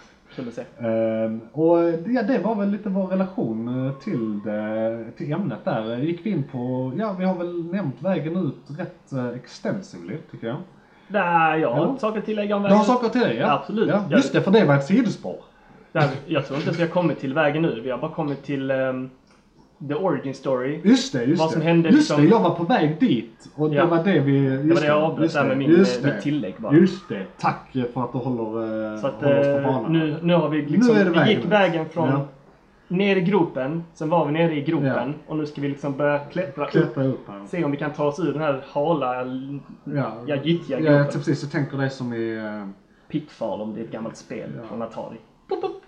Eh, 0.78 1.60
och 1.60 1.78
ja, 2.08 2.24
det 2.24 2.40
var 2.44 2.56
väl 2.56 2.70
lite 2.70 2.90
vår 2.90 3.08
relation 3.08 3.92
till, 4.04 4.40
det, 4.44 5.06
till 5.18 5.34
ämnet 5.34 5.60
där. 5.66 5.98
Gick 5.98 6.26
vi 6.26 6.30
in 6.30 6.44
på, 6.44 6.92
ja 6.98 7.16
vi 7.20 7.26
har 7.26 7.36
väl 7.36 7.66
nämnt 7.66 7.96
vägen 8.02 8.38
ut 8.38 8.80
rätt 8.80 9.14
uh, 9.14 9.28
extensively 9.36 10.18
tycker 10.32 10.48
jag. 10.48 10.58
Nej, 11.08 11.62
jag 11.62 11.72
har 11.72 11.86
Ja. 11.86 11.98
saker 12.00 12.20
att 12.20 12.26
tillägga 12.26 12.56
om 12.56 12.62
Du 12.62 12.68
vägen. 12.68 12.78
har 12.78 12.86
saker 12.86 13.10
till 13.10 13.22
dig 13.22 13.38
ja? 13.38 13.52
Absolut. 13.52 13.90
Ja, 13.90 14.04
just 14.10 14.34
det, 14.34 14.42
för 14.42 14.52
det 14.52 14.66
var 14.66 14.76
ett 14.76 14.86
sidospår. 14.86 15.36
Nej, 15.92 16.10
jag 16.26 16.46
tror 16.46 16.58
inte 16.60 16.70
att 16.72 16.78
vi 16.78 16.82
har 16.82 16.90
kommit 16.90 17.20
till 17.20 17.34
vägen 17.34 17.62
nu. 17.62 17.82
Vi 17.84 17.92
har 17.92 17.98
bara 17.98 18.12
kommit 18.12 18.44
till 18.44 18.72
ehm, 18.72 19.10
the 19.88 19.94
origin 19.96 20.34
story. 20.34 20.82
Just 20.84 21.14
det, 21.14 21.24
just 21.24 21.40
Vad 21.40 21.50
det. 21.50 21.54
som 21.54 21.62
hände 21.62 21.90
just 21.90 21.98
liksom- 22.10 22.22
det, 22.24 22.30
jag 22.30 22.40
var 22.40 22.56
på 22.56 22.64
väg 22.64 23.00
dit. 23.00 23.50
Och 23.56 23.70
det 23.70 23.76
Ja. 23.76 23.86
var 23.86 24.04
det 24.04 24.20
vi... 24.20 24.50
Det 24.50 24.74
var 24.74 24.82
det 24.82 24.88
jag 24.88 25.04
avbröt 25.04 25.34
där 25.34 25.46
med 25.48 25.58
min, 25.58 25.70
just 25.70 26.04
mitt 26.04 26.22
tillägg 26.22 26.56
bara. 26.58 26.74
Just 26.74 27.10
det, 27.10 27.26
tack 27.40 27.70
för 27.94 28.04
att 28.04 28.12
du 28.12 28.18
håller, 28.18 28.94
eh, 28.94 29.00
Så 29.02 29.08
att 29.08 29.14
håller 29.14 29.40
oss 29.40 29.46
på 29.46 29.52
eh, 29.70 29.74
banan. 29.76 29.94
nu, 29.94 30.18
nu 30.22 30.34
har 30.34 30.50
vi 30.50 30.62
liksom, 30.62 30.96
det 30.96 31.04
vi 31.04 31.10
vägen 31.10 31.28
gick 31.42 31.46
vägen 31.52 31.86
från 31.90 32.10
Ja. 32.10 32.28
ner 32.88 33.16
i 33.16 33.22
gropen, 33.22 33.84
sen 33.94 34.10
var 34.10 34.26
vi 34.26 34.32
nere 34.32 34.56
i 34.56 34.62
gropen 34.62 35.14
och 35.28 35.38
nu 35.38 35.46
ska 35.46 35.62
vi 35.62 35.68
liksom 35.68 35.98
börja 35.98 36.20
klättra 36.20 36.64
upp. 36.66 36.72
Klättra 36.72 37.04
upp 37.06 37.28
här. 37.28 37.46
Se 37.48 37.64
om 37.64 37.72
vi 37.72 37.78
kan 37.78 37.92
ta 37.94 38.06
oss 38.06 38.20
ur 38.20 38.34
den 38.34 38.42
här 38.42 38.64
hala, 38.68 39.16
Ja, 39.84 40.14
ja, 40.28 40.36
gyttjiga 40.36 40.78
ja, 40.80 40.86
gropen. 40.86 40.96
jag, 40.96 41.12
precis, 41.12 41.44
jag 41.44 41.52
tänker 41.52 41.78
det 41.78 41.90
som 41.90 42.14
i... 42.14 42.36
eh, 42.38 42.68
Pitfall 43.08 43.62
om 43.62 43.74
det 43.74 43.80
är 43.80 43.84
ett 43.84 43.92
gammalt 43.92 44.18
spel 44.18 44.50
Ja. 44.62 44.68
från 44.68 44.82
Atari. 44.82 45.16
Pop, 45.50 45.62
pop. 45.62 45.82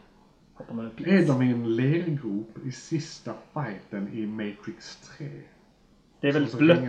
Hoppar 0.57 0.73
man 0.75 0.89
pit. 0.89 1.07
Är 1.07 1.27
de 1.27 1.41
i 1.41 1.51
en 1.51 1.75
lergrop 1.75 2.57
i 2.65 2.71
sista 2.71 3.33
fighten 3.53 4.09
i 4.13 4.25
Matrix 4.25 4.95
3? 5.17 5.27
Det 6.21 6.27
är 6.27 6.45
Så 6.45 6.57
blött. 6.57 6.79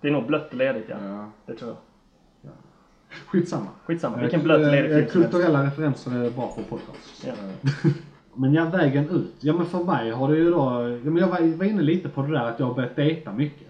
det. 0.00 0.08
Är 0.08 0.12
nog 0.12 0.26
blött 0.26 0.48
och 0.50 0.54
ledigt 0.56 0.86
ja. 0.88 0.96
Ja. 1.04 1.30
Det 1.46 1.54
tror 1.54 1.70
jag. 1.70 1.78
Skitsamma. 3.26 3.66
Skitsamma, 3.84 4.16
Eh, 4.16 4.22
vilken 4.22 4.42
blöt 4.42 4.66
och 4.66 4.72
ledig 4.72 4.90
eh, 4.90 4.96
film. 4.96 5.08
Kulturella 5.10 5.66
referenser 5.66 6.10
är 6.24 6.30
bra 6.30 6.52
för 6.56 6.62
podcast. 6.62 7.26
Ja. 7.26 7.32
Men 8.34 8.54
ja, 8.54 8.64
vägen 8.64 9.08
ut. 9.10 9.34
Ja 9.40 9.52
men 9.56 9.66
för 9.66 9.84
mig 9.84 10.10
har 10.10 10.28
det 10.32 10.36
ju 10.38 10.50
då, 10.50 10.58
ja, 11.04 11.10
men 11.10 11.16
jag 11.16 11.28
var, 11.28 11.56
var 11.56 11.64
inne 11.64 11.82
lite 11.82 12.08
på 12.08 12.22
det 12.22 12.32
där 12.32 12.44
att 12.44 12.58
jag 12.60 12.66
har 12.66 12.74
börjat 12.74 12.96
dejta 12.96 13.32
mycket. 13.32 13.68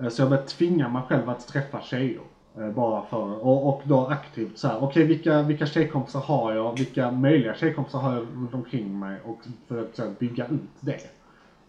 Eh, 0.00 0.08
Så 0.08 0.22
jag 0.22 0.26
har 0.26 0.30
börjat 0.30 0.48
tvinga 0.48 0.88
mig 0.88 1.02
själv 1.08 1.28
att 1.28 1.48
träffa 1.48 1.80
tjejer. 1.80 2.20
Eh, 2.58 2.70
bara 2.70 3.02
för, 3.02 3.44
och, 3.46 3.68
och 3.68 3.82
då 3.84 4.06
aktivt 4.06 4.58
så 4.58 4.68
här, 4.68 4.82
okej 4.82 5.04
vilka, 5.04 5.42
vilka 5.42 5.66
tjejkompisar 5.66 6.20
har 6.20 6.54
jag? 6.54 6.78
Vilka 6.78 7.10
möjliga 7.10 7.54
tjejkompisar 7.54 7.98
har 7.98 8.14
jag 8.14 8.22
runt 8.22 8.54
omkring 8.54 8.98
mig? 8.98 9.20
Och 9.24 9.38
för 9.68 9.82
att 9.82 9.98
här, 9.98 10.14
bygga 10.18 10.46
ut 10.46 10.70
det. 10.80 11.00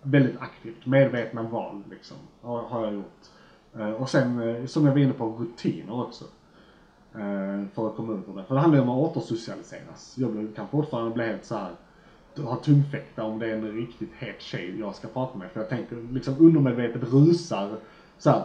Väldigt 0.02 0.42
aktivt, 0.42 0.86
medvetna 0.86 1.44
val 1.44 1.84
liksom, 1.90 2.18
har, 2.42 2.62
har 2.62 2.86
jag 2.86 2.94
gjort. 2.94 3.22
Eh, 3.78 3.90
och 3.90 4.10
sen, 4.10 4.40
eh, 4.50 4.66
som 4.66 4.86
jag 4.86 4.92
var 4.92 5.00
inne 5.00 5.14
på, 5.14 5.26
rutiner 5.26 6.02
också. 6.02 6.26
För 7.74 7.88
att 7.88 7.96
komma 7.96 8.14
ut 8.14 8.30
ur 8.30 8.36
det. 8.36 8.44
För 8.44 8.56
det 8.56 8.62
handlar 8.62 8.80
ju 8.80 8.90
om 8.90 8.90
att 8.90 9.18
återsocialiseras. 9.18 10.16
Jag 10.18 10.48
kan 10.56 10.68
fortfarande 10.68 11.12
bli 11.12 11.26
helt 11.26 11.46
så 11.46 11.56
här 11.56 11.72
ha 12.38 12.56
tungfäkta 12.56 13.24
om 13.24 13.40
det 13.40 13.50
är 13.50 13.54
en 13.54 13.72
riktigt 13.72 14.12
het 14.20 14.42
tjej 14.42 14.80
jag 14.80 14.96
ska 14.96 15.08
prata 15.08 15.38
med. 15.38 15.52
För 15.52 15.60
jag 15.60 15.70
tänker 15.70 16.14
liksom 16.14 16.36
undermedvetet 16.40 17.04
rusar 17.04 17.78
så 18.18 18.30
här. 18.30 18.44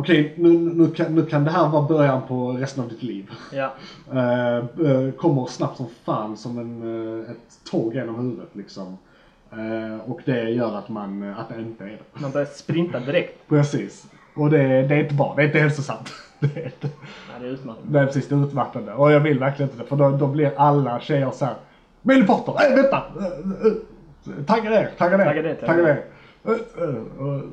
Okej, 0.00 0.34
nu, 0.36 0.48
nu, 0.58 0.90
kan, 0.90 1.14
nu 1.14 1.26
kan 1.26 1.44
det 1.44 1.50
här 1.50 1.68
vara 1.68 1.82
början 1.82 2.22
på 2.28 2.52
resten 2.52 2.84
av 2.84 2.90
ditt 2.90 3.02
liv. 3.02 3.30
Ja. 3.52 3.74
Eh, 4.12 5.12
kommer 5.12 5.46
snabbt 5.46 5.76
som 5.76 5.86
fan 6.04 6.36
som 6.36 6.58
en, 6.58 6.82
eh, 7.20 7.30
ett 7.30 7.70
tåg 7.70 7.94
genom 7.94 8.14
huvudet 8.14 8.48
liksom. 8.52 8.98
Eh, 9.52 10.10
och 10.10 10.20
det 10.24 10.50
gör 10.50 10.78
att 10.78 10.88
man, 10.88 11.34
att 11.38 11.48
det 11.48 11.60
inte 11.60 11.84
är 11.84 11.88
det. 11.88 12.20
Man 12.20 12.30
börjar 12.30 12.46
sprinta 12.46 13.00
direkt. 13.00 13.48
Precis. 13.48 14.06
Och 14.34 14.50
det, 14.50 14.58
det 14.82 14.94
är 14.94 15.02
inte 15.02 15.14
bra, 15.14 15.34
det 15.36 15.42
är 15.42 15.46
inte 15.46 15.58
hälsosamt. 15.58 16.12
Det 16.40 16.56
är 16.56 16.64
inte. 16.64 16.88
Ja, 17.32 17.40
det 17.40 17.46
är 17.46 17.50
utmattande. 17.50 17.98
Nej 17.98 18.06
precis, 18.06 18.28
det 18.28 18.34
är 18.34 18.46
utmattande. 18.46 18.92
Och 18.92 19.12
jag 19.12 19.20
vill 19.20 19.38
verkligen 19.38 19.70
inte 19.70 19.82
det. 19.82 19.88
För 19.88 19.96
då, 19.96 20.10
då 20.10 20.26
blir 20.26 20.52
alla 20.56 21.00
tjejer 21.00 21.30
såhär. 21.30 21.54
Millie 22.02 22.26
Potter, 22.26 22.54
nej 22.58 22.76
vänta! 22.76 23.02
Tagga 24.46 24.70
ner, 24.70 24.90
tagga 24.98 25.16
ner, 25.16 25.24
Tagga 25.24 25.42
ner, 25.42 25.54
tagga 25.54 25.82
ner. 25.82 26.02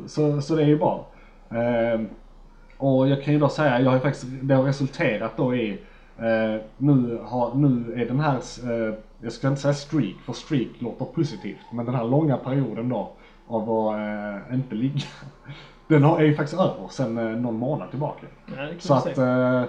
Så, 0.08 0.42
så 0.42 0.56
det 0.56 0.62
är 0.62 0.68
ju 0.68 0.78
bra. 0.78 1.08
Och 2.78 3.08
jag 3.08 3.24
kan 3.24 3.34
ju 3.34 3.40
då 3.40 3.50
säga, 3.50 3.80
jag 3.80 3.90
har 3.90 3.96
ju 3.96 4.02
faktiskt, 4.02 4.26
det 4.42 4.56
har 4.56 4.64
resulterat 4.64 5.38
då 5.38 5.56
i, 5.56 5.72
eh, 6.18 6.62
nu, 6.78 7.20
har, 7.26 7.56
nu 7.56 8.02
är 8.02 8.06
den 8.06 8.20
här, 8.20 8.36
eh, 8.36 8.94
jag 9.22 9.32
ska 9.32 9.48
inte 9.48 9.62
säga 9.62 9.74
streak, 9.74 10.16
för 10.26 10.34
streak 10.34 10.70
låter 10.80 11.06
positivt, 11.06 11.66
men 11.72 11.86
den 11.86 11.96
här 11.96 12.04
långa 12.06 12.38
perioden 12.38 12.90
då 12.90 13.12
av 13.48 13.70
att 13.72 13.96
eh, 13.96 14.56
inte 14.56 14.76
ligga, 14.76 15.06
den 15.88 16.04
har, 16.04 16.20
är 16.20 16.26
ju 16.26 16.36
faktiskt 16.36 16.62
över 16.62 16.88
sen 16.90 17.18
eh, 17.18 17.24
någon 17.24 17.56
månad 17.56 17.90
tillbaka. 17.90 18.28
Ja, 18.58 18.68
Så 18.80 18.94
att 18.94 19.18
eh, 19.18 19.64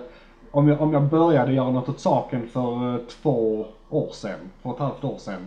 om, 0.50 0.68
jag, 0.68 0.80
om 0.80 0.92
jag 0.92 1.02
började 1.02 1.52
göra 1.52 1.70
något 1.70 1.88
åt 1.88 2.00
saken 2.00 2.46
för 2.48 2.94
eh, 2.94 3.00
två 3.22 3.66
år 3.90 4.08
sedan, 4.12 4.38
två 4.62 4.68
och 4.68 4.74
ett 4.74 4.80
halvt 4.80 5.04
år 5.04 5.18
sedan. 5.18 5.46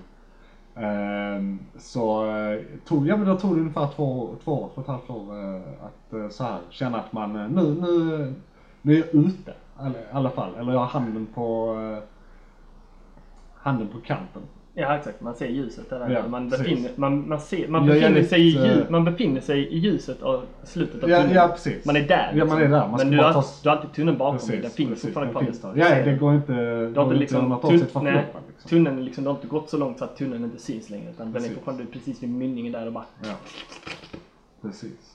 Ehm, 0.80 1.60
så 1.78 2.26
eh, 2.26 2.60
tog, 2.86 3.08
ja, 3.08 3.18
men 3.18 3.28
då 3.28 3.38
tog 3.38 3.56
det 3.56 3.62
ungefär 3.62 3.88
två, 3.88 4.36
två 4.44 4.64
år, 4.64 4.70
två 4.74 4.76
och 4.76 4.82
ett 4.82 4.88
halvt 4.88 5.10
år 5.10 5.56
eh, 5.56 5.62
att 5.86 6.14
eh, 6.14 6.30
så 6.30 6.44
här, 6.44 6.60
känna 6.70 7.00
att 7.00 7.14
man 7.14 7.34
nu, 7.34 7.64
nu, 7.82 8.34
nu 8.82 8.94
är 8.94 8.98
jag 8.98 9.26
ute. 9.26 9.54
I 9.80 9.92
alla 10.12 10.30
fall. 10.30 10.56
Eller 10.56 10.72
jag 10.72 10.80
har 10.80 10.86
handen 10.86 11.28
på 11.34 11.76
handen 13.56 13.88
på 13.88 14.00
kanten. 14.02 14.42
Ja 14.80 14.96
exakt, 14.98 15.22
man 15.22 15.36
ser 15.36 15.48
ljuset 15.48 15.90
där. 15.90 16.10
Ja, 16.10 16.28
man, 16.28 16.50
precis. 16.50 16.68
befinner, 16.68 16.92
man, 16.96 17.30
man, 17.30 17.40
ser, 17.40 17.68
man, 17.68 17.86
befinner 17.86 18.24
sig 18.24 18.42
i, 18.42 18.50
ljus, 18.50 18.90
man 18.90 19.06
befinner 19.06 19.42
sig 19.42 19.68
i 19.68 19.78
ljuset 19.78 20.24
av 20.24 20.42
slutet 20.64 20.96
av 21.04 21.08
tunneln. 21.08 21.32
ja 21.34 21.48
precis. 21.48 21.86
Man 21.86 21.96
är 21.96 22.02
där. 22.02 22.34
Ja, 22.36 22.46
man 22.46 22.58
är 22.58 22.68
där. 22.68 22.88
Man 22.88 22.92
men 22.98 23.12
du 23.12 23.18
har, 23.18 23.34
ta- 23.34 23.44
du 23.64 23.70
har 23.70 23.76
alltid 23.76 23.92
tunneln 23.94 24.18
bakom 24.18 24.38
dig. 24.48 24.58
Den 24.58 24.62
Precis, 24.62 24.76
finns 24.76 24.90
precis. 24.90 25.04
fortfarande 25.14 25.34
kvar. 25.34 25.74
Ja, 25.76 26.04
det 26.06 26.14
går 26.18 26.36
inte, 26.36 26.54
Du 26.54 26.94
har 27.00 27.04
inte 27.04 27.16
liksom 27.16 27.54
tun- 27.54 28.04
nej, 28.04 28.14
liksom. 28.14 28.42
Liksom. 28.48 28.70
Tunneln 28.70 29.06
liksom, 29.06 29.24
det 29.24 29.30
har 29.30 29.36
inte 29.36 29.48
gått 29.48 29.70
så 29.70 29.78
långt 29.78 29.98
så 30.00 30.04
att 30.06 30.18
tunneln 30.18 30.44
inte 30.44 30.60
syns 30.62 30.90
längre. 30.90 31.10
Utan 31.10 31.26
den 31.26 31.36
är 31.36 31.40
Precis. 31.40 31.54
fortfarande 31.56 31.86
precis 31.86 32.24
vid 32.24 32.30
mynningen 32.30 32.72
där 32.74 32.86
och 32.88 32.94
bara... 32.94 33.06
Ja. 33.24 33.34
Precis. 34.62 35.09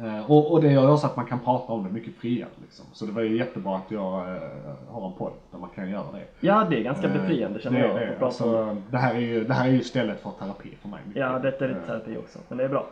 Eh, 0.00 0.30
och, 0.30 0.52
och 0.52 0.62
det 0.62 0.72
gör 0.72 0.82
ju 0.82 0.88
också 0.90 1.06
att 1.06 1.16
man 1.16 1.26
kan 1.26 1.38
prata 1.40 1.72
om 1.72 1.84
det 1.84 1.90
mycket 1.90 2.14
friare. 2.14 2.48
Liksom. 2.62 2.84
Så 2.92 3.06
det 3.06 3.12
var 3.12 3.22
ju 3.22 3.36
jättebra 3.36 3.76
att 3.76 3.90
jag 3.90 4.18
eh, 4.20 4.42
har 4.88 5.06
en 5.06 5.12
podd 5.12 5.32
där 5.50 5.58
man 5.58 5.70
kan 5.74 5.90
göra 5.90 6.12
det. 6.12 6.46
Ja, 6.46 6.66
det 6.70 6.76
är 6.76 6.82
ganska 6.82 7.06
Eh, 7.06 7.12
befriande 7.12 7.60
känner 7.60 7.80
det, 7.80 7.86
jag. 7.86 8.18
Det, 8.18 8.24
alltså, 8.24 8.76
det, 8.90 8.98
här 8.98 9.14
är 9.14 9.18
ju, 9.20 9.44
det 9.44 9.54
här 9.54 9.68
är 9.68 9.72
ju 9.72 9.82
stället 9.82 10.20
för 10.22 10.30
terapi 10.30 10.68
för 10.82 10.88
mig. 10.88 11.00
Ja, 11.14 11.38
detta 11.38 11.64
är 11.64 11.68
lite 11.68 11.80
terapi 11.86 12.16
också. 12.16 12.38
Men 12.48 12.58
det 12.58 12.64
är 12.64 12.68
bra. 12.68 12.86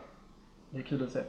Det 0.69 0.77
är 0.77 0.81
kul 0.83 1.03
att 1.03 1.09
se. 1.11 1.19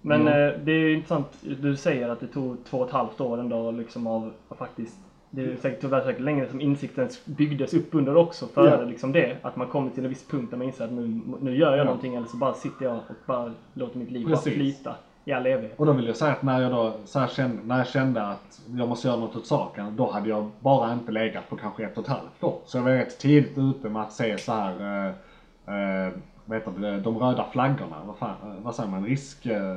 Men 0.00 0.28
eh, 0.28 0.52
det 0.64 0.72
är 0.72 0.94
intressant, 0.94 1.26
du 1.60 1.76
säger 1.76 2.08
att 2.08 2.20
det 2.20 2.26
tog 2.26 2.64
två 2.64 2.78
och 2.78 2.86
ett 2.86 2.92
halvt 2.92 3.20
år 3.20 3.40
ändå 3.40 3.70
liksom 3.70 4.06
av 4.06 4.32
faktiskt 4.58 4.98
det 5.30 5.42
är 5.42 5.56
säkert 5.56 5.80
tyvärr 5.80 6.00
säkert 6.04 6.22
längre 6.22 6.48
som 6.48 6.60
insikten 6.60 7.08
byggdes 7.24 7.74
upp 7.74 7.94
under 7.94 8.16
också 8.16 8.46
före 8.46 8.70
Ja. 8.80 8.88
liksom 8.88 9.12
det. 9.12 9.36
Att 9.42 9.56
man 9.56 9.66
kommer 9.66 9.90
till 9.90 10.02
en 10.04 10.08
viss 10.08 10.28
punkt 10.28 10.50
där 10.50 10.56
man 10.58 10.66
inser 10.66 10.84
att 10.84 10.92
nu, 10.92 11.20
nu 11.40 11.56
gör 11.56 11.70
jag 11.70 11.78
Ja. 11.78 11.84
någonting 11.84 12.14
eller 12.14 12.26
så 12.26 12.36
bara 12.36 12.54
sitter 12.54 12.84
jag 12.84 12.94
och 12.96 13.02
bara 13.26 13.52
låter 13.74 13.98
mitt 13.98 14.10
liv 14.10 14.26
bara 14.28 14.36
flyta 14.36 14.94
i 15.24 15.32
all 15.32 15.46
evighet. 15.46 15.78
Och 15.78 15.86
då 15.86 15.92
vill 15.92 16.06
jag 16.06 16.16
säga 16.16 16.32
att 16.32 16.42
när 16.42 16.60
jag 16.60 16.72
då 16.72 16.94
så 17.04 17.18
här 17.18 17.26
kände, 17.28 17.62
när 17.64 17.78
jag 17.78 17.86
kände 17.86 18.22
att 18.26 18.60
jag 18.76 18.88
måste 18.88 19.08
göra 19.08 19.18
något 19.20 19.36
åt 19.36 19.46
saken, 19.46 19.96
då 19.96 20.10
hade 20.10 20.28
jag 20.28 20.50
bara 20.60 20.92
inte 20.92 21.12
legat 21.12 21.48
på 21.48 21.56
kanske 21.56 21.84
ett 21.84 21.98
och 21.98 22.04
ett 22.04 22.10
halvt 22.10 22.42
år. 22.42 22.58
Så 22.64 22.78
jag 22.78 22.82
var 22.82 22.90
rätt 22.90 23.18
tidigt 23.18 23.58
ute 23.58 23.88
med 23.88 24.02
att 24.02 24.12
se 24.12 24.38
så 24.38 24.52
här, 24.52 24.80
eh, 24.80 26.06
eh, 26.06 26.12
vad 26.44 26.58
heter 26.58 26.72
det, 26.80 27.00
de 27.00 27.18
röda 27.18 27.44
flaggorna, 27.52 27.96
vad 28.06 28.16
fan, 28.16 28.34
eh, 28.42 28.62
vad 28.62 28.74
säger 28.74 28.90
man, 28.90 29.04
risk, 29.04 29.46
eh, 29.46 29.76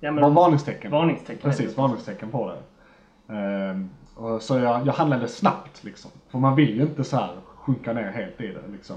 Ja, 0.00 0.10
men, 0.12 0.34
varningstecken. 0.34 0.90
varningstecken. 0.90 1.42
Precis, 1.42 1.76
varningstecken 1.76 2.30
på 2.30 2.48
det. 2.52 2.58
Och 4.14 4.42
så 4.42 4.58
jag, 4.58 4.86
jag 4.86 4.92
handlade 4.92 5.28
snabbt 5.28 5.84
liksom. 5.84 6.10
För 6.28 6.38
man 6.38 6.56
vill 6.56 6.76
ju 6.76 6.82
inte 6.82 7.04
så 7.04 7.16
här 7.16 7.30
sjunka 7.44 7.92
ner 7.92 8.10
helt 8.10 8.40
i 8.40 8.46
det 8.46 8.72
liksom. 8.72 8.96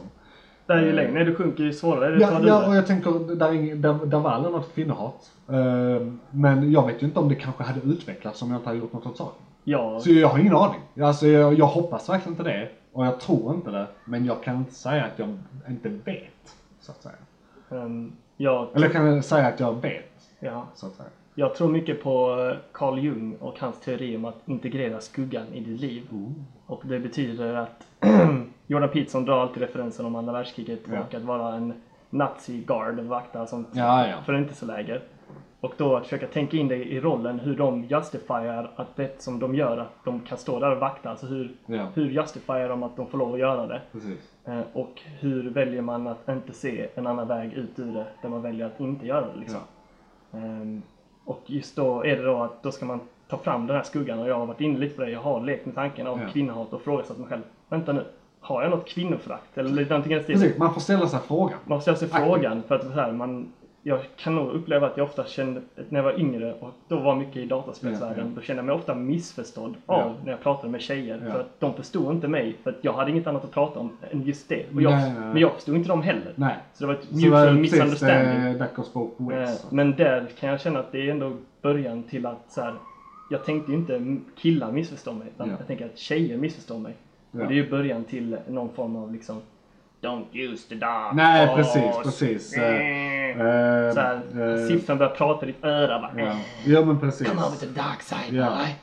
Där 0.66 0.76
är 0.78 0.82
ju 0.86 0.92
längre, 0.92 1.12
nej 1.12 1.26
du 1.26 1.36
sjunker 1.36 1.64
ju 1.64 1.74
svårare. 1.74 2.16
Det 2.16 2.22
Ja, 2.22 2.40
du 2.40 2.48
ja 2.48 2.60
det. 2.60 2.68
och 2.68 2.76
jag 2.76 2.88
tänker, 2.88 3.36
där, 3.36 3.76
där, 3.76 4.06
där 4.06 4.20
var 4.20 4.40
något 4.40 4.76
kvinnohat. 4.76 5.32
Ehm, 5.50 6.20
men 6.32 6.72
jag 6.72 6.88
vet 6.88 7.02
ju 7.02 7.06
inte 7.06 7.20
om 7.20 7.30
det 7.30 7.36
kanske 7.36 7.64
hade 7.64 7.80
utvecklats 7.82 8.42
om 8.42 8.52
jag 8.52 8.58
inte 8.60 8.70
hade 8.70 8.80
gjort 8.80 8.94
något 8.94 9.06
åt 9.06 9.18
saken. 9.18 9.42
Ja, 9.64 10.00
Så 10.00 10.12
jag 10.12 10.28
har 10.28 10.40
ingen 10.40 10.56
aning. 10.56 10.80
Alltså, 11.02 11.28
jag, 11.28 11.54
jag 11.54 11.66
hoppas 11.66 12.10
verkligen 12.10 12.34
inte 12.34 12.44
det. 12.44 12.70
Och 12.94 13.06
jag 13.06 13.20
tror 13.20 13.56
inte 13.56 13.72
det. 13.72 13.88
Men 14.06 14.26
jag 14.26 14.44
kan 14.44 14.56
inte 14.58 14.74
säga 14.74 15.04
att 15.06 15.20
jag 15.20 15.38
inte 15.70 15.90
vet. 15.90 16.56
Så 16.80 16.92
att 16.92 17.02
säga. 17.02 17.16
ehm, 17.82 18.12
jag, 18.38 18.68
Eller 18.74 18.86
jag 18.86 18.94
kan 18.94 19.24
säga 19.24 19.48
att 19.48 19.60
jag 19.60 19.82
vet. 19.82 20.12
ja. 20.40 20.66
Så 20.76 20.86
att 20.88 20.94
säga. 20.96 21.10
Jag 21.38 21.56
tror 21.56 21.70
mycket 21.70 22.04
på 22.04 22.40
eh, 22.52 22.58
Carl 22.72 23.00
Jung 23.00 23.36
och 23.40 23.60
hans 23.60 23.80
teori 23.80 24.18
om 24.18 24.26
att 24.26 24.42
integrera 24.46 25.02
skuggan 25.02 25.48
i 25.54 25.60
ditt 25.60 25.82
liv. 25.82 26.04
Och 26.66 26.82
det 26.86 27.00
betyder 27.00 27.54
att 27.54 27.88
Jordan 28.68 28.90
Peterson 28.90 29.26
drar 29.26 29.40
alltid 29.42 29.62
referensen 29.64 30.06
om 30.06 30.16
andra 30.16 30.34
världskriget 30.34 30.80
Ja. 30.94 31.00
och 31.00 31.14
att 31.14 31.22
vara 31.24 31.56
en 31.56 31.74
nazi-guard, 32.10 33.00
vakta 33.00 33.46
som 33.48 33.66
Ja, 33.72 34.08
ja. 34.08 34.16
förintelseläger. 34.26 35.02
Och 35.60 35.74
då 35.78 35.96
att 35.96 36.04
försöka 36.04 36.28
tänka 36.28 36.58
in 36.58 36.68
det 36.68 36.76
i 36.76 37.00
rollen, 37.00 37.40
hur 37.40 37.58
de 37.58 37.84
justifierar 37.84 38.72
att 38.76 38.96
det 38.96 39.22
som 39.22 39.40
de 39.40 39.56
gör, 39.56 39.78
att 39.78 40.06
de 40.06 40.20
kan 40.20 40.38
stå 40.38 40.60
där 40.60 40.72
och 40.72 40.78
vakta. 40.80 41.10
Alltså 41.10 41.26
hur, 41.26 41.52
Ja. 41.66 41.88
hur 41.94 42.10
justifierar 42.10 42.70
de 42.70 42.84
att 42.84 42.96
de 42.96 43.08
får 43.08 43.18
lov 43.18 43.34
att 43.34 43.40
göra 43.40 43.68
det? 43.68 43.82
Precis. 43.92 44.34
Eh, 44.46 44.60
Och 44.74 45.02
hur 45.20 45.50
väljer 45.50 45.82
man 45.82 46.08
att 46.08 46.30
inte 46.30 46.54
se 46.54 46.88
en 46.96 47.08
annan 47.08 47.28
väg 47.28 47.54
ut 47.54 47.80
ur 47.80 47.94
det, 47.94 48.06
där 48.22 48.30
man 48.30 48.42
väljer 48.42 48.66
att 48.66 48.80
inte 48.80 49.06
göra 49.08 49.22
det 49.34 49.40
liksom. 49.40 49.60
Ehm, 50.34 50.82
och 51.26 51.42
just 51.46 51.76
då 51.76 52.06
är 52.06 52.16
det 52.18 52.24
då 52.24 52.38
att 52.44 52.64
då 52.64 52.72
ska 52.72 52.86
man 52.86 53.02
ta 53.30 53.38
fram 53.38 53.68
den 53.68 53.76
här 53.76 53.84
skuggan 53.84 54.20
och 54.20 54.28
jag 54.30 54.40
har 54.40 54.46
varit 54.46 54.62
inne 54.62 54.80
lite 54.80 54.96
på 54.96 55.02
det. 55.02 55.10
Jag 55.12 55.20
har 55.20 55.42
lekt 55.42 55.66
med 55.66 55.76
tanken 55.76 56.08
av 56.08 56.20
Ja. 56.22 56.30
kvinnohat 56.34 56.74
och 56.74 56.82
frågat 56.82 57.18
mig 57.18 57.28
själv. 57.28 57.42
Vänta 57.70 57.94
nu, 57.94 58.06
har 58.40 58.62
jag 58.62 58.72
något 58.72 58.88
kvinnoförakt? 58.88 59.58
Eller 59.58 59.70
någonting 59.86 60.12
i 60.12 60.16
den 60.16 60.24
stilen. 60.24 60.52
Man 60.58 60.74
får 60.74 60.82
ställa 60.82 61.08
sig 61.08 61.20
frågan. 61.28 61.60
Man 61.66 61.82
ställer 61.82 61.98
sig 61.98 62.06
Aktivt. 62.12 62.26
frågan 62.28 62.64
för 62.68 62.76
att 62.76 62.82
så 62.84 62.90
här, 62.90 63.12
man, 63.12 63.48
jag 63.88 64.00
kan 64.16 64.36
nog 64.36 64.50
uppleva 64.52 64.88
att 64.88 64.98
jag 64.98 65.04
ofta 65.04 65.26
kände, 65.26 65.62
när 65.90 66.00
jag 66.00 66.04
var 66.04 66.20
yngre 66.20 66.54
och 66.54 66.70
då 66.88 67.00
var 67.00 67.16
mycket 67.16 67.36
i 67.38 67.46
dataspelsvärlden, 67.46 68.18
Ja, 68.18 68.24
ja. 68.30 68.36
då 68.36 68.42
kände 68.42 68.60
jag 68.60 68.66
mig 68.66 68.76
ofta 68.76 68.96
missförstådd 68.96 69.76
av 69.86 70.16
när 70.24 70.32
jag 70.32 70.42
pratade 70.42 70.70
med 70.72 70.82
tjejer. 70.82 71.20
För 71.32 71.40
att 71.40 71.60
de 71.60 71.74
förstod 71.74 72.16
inte 72.16 72.28
mig, 72.28 72.56
för 72.64 72.70
att 72.70 72.76
jag 72.82 72.94
hade 72.94 73.12
inget 73.12 73.28
annat 73.28 73.44
att 73.44 73.52
prata 73.52 73.80
om 73.80 73.98
än 74.12 74.22
just 74.22 74.50
det. 74.50 74.66
Och 74.76 74.82
jag, 74.82 74.92
Nej, 74.92 75.10
nej, 75.12 75.20
nej. 75.20 75.34
Men 75.34 75.42
jag 75.42 75.54
förstod 75.54 75.76
inte 75.76 75.90
dem 75.90 76.02
heller. 76.02 76.34
Nej. 76.36 76.56
Så 76.74 76.84
det 76.84 76.88
var 76.88 76.94
ett 76.94 77.12
mutual 77.12 77.58
precis, 77.58 77.72
misunderstanding. 77.72 78.62
eh, 78.62 78.68
both 78.94 79.22
ways. 79.22 79.64
Eh, 79.64 79.74
Men 79.74 79.96
där 79.96 80.26
kan 80.40 80.50
jag 80.50 80.62
känna 80.62 80.80
att 80.80 80.92
det 80.92 81.08
är 81.08 81.12
ändå 81.12 81.32
början 81.62 82.04
till 82.04 82.26
att 82.26 82.52
så 82.52 82.62
här, 82.62 82.74
jag 83.30 83.46
tänkte 83.46 83.72
ju 83.72 83.78
inte 83.78 84.18
killar 84.36 84.72
missförstår 84.72 85.14
mig, 85.14 85.28
utan 85.36 85.48
Ja. 85.50 85.56
jag 85.60 85.68
tänker 85.68 85.86
att 85.86 85.98
tjejer 85.98 86.38
missförstår 86.38 86.78
mig. 86.80 86.94
Och 87.32 87.38
det 87.38 87.46
är 87.46 87.52
ju 87.52 87.70
början 87.70 88.04
till 88.04 88.38
någon 88.48 88.70
form 88.70 88.96
av 88.96 89.14
liksom 89.14 89.42
Don't 90.02 90.26
use 90.52 90.68
the 90.70 90.76
dark 90.76 91.16
Nej, 91.16 91.48
force. 91.48 91.74
precis, 91.74 92.04
precis. 92.04 92.52
Så 92.54 92.60
här, 92.60 94.16
eh, 94.16 94.68
siffran 94.68 94.98
börjar 94.98 95.16
prata 95.16 95.46
i 95.46 95.52
ditt 95.52 95.64
öra 95.66 96.00
bara. 96.00 96.12
Ja, 96.26 96.36
ja 96.66 96.86
men 96.86 97.00
precis. 97.00 97.28
Come 97.28 97.42
on 97.46 97.52
with 97.52 97.60
the 97.64 97.82
dark 97.82 98.02
side 98.02 98.32
boy. 98.34 98.76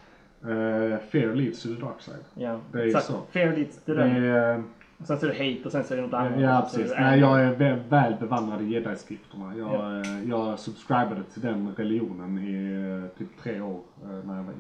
Eh, 0.53 0.99
fear 1.11 1.35
leads 1.35 1.63
to 1.63 1.69
the 1.69 1.75
dark 1.81 2.01
side. 2.01 2.17
Ja, 2.35 2.61
Det 2.73 2.79
är 2.83 2.87
exakt. 2.87 3.05
så. 3.07 3.23
Fair 3.33 3.57
leads 3.57 3.79
Det 3.85 3.95
där. 3.95 4.03
är, 4.05 4.55
eh, 4.57 4.61
Och 5.03 5.09
sen 5.09 5.19
så 5.19 5.27
är 5.27 5.31
det 5.31 5.39
hate 5.39 5.65
och 5.65 5.73
sen 5.73 5.85
så 5.85 5.95
är 5.95 5.97
det 5.99 6.03
något 6.03 6.15
annat. 6.15 6.41
ja, 6.41 6.61
precis. 6.73 6.93
Nej, 6.99 7.21
jag 7.21 7.41
är 7.41 7.55
väl, 7.55 7.79
väl 7.89 8.15
bevandrad 8.21 8.63
i 8.63 8.65
jedi-skrifterna. 8.65 9.53
Jag, 9.59 9.69
Ja. 9.75 10.01
eh, 10.01 10.29
jag 10.29 10.59
subscribade 10.59 11.23
till 11.33 11.43
den 11.43 11.75
religionen 11.77 12.39
i 12.39 13.03
eh, 13.13 13.19
typ 13.19 13.29
tre 13.43 13.61
år 13.61 13.81
eh, 14.05 14.09
när 14.29 14.37
jag 14.37 14.43
var. 14.43 14.53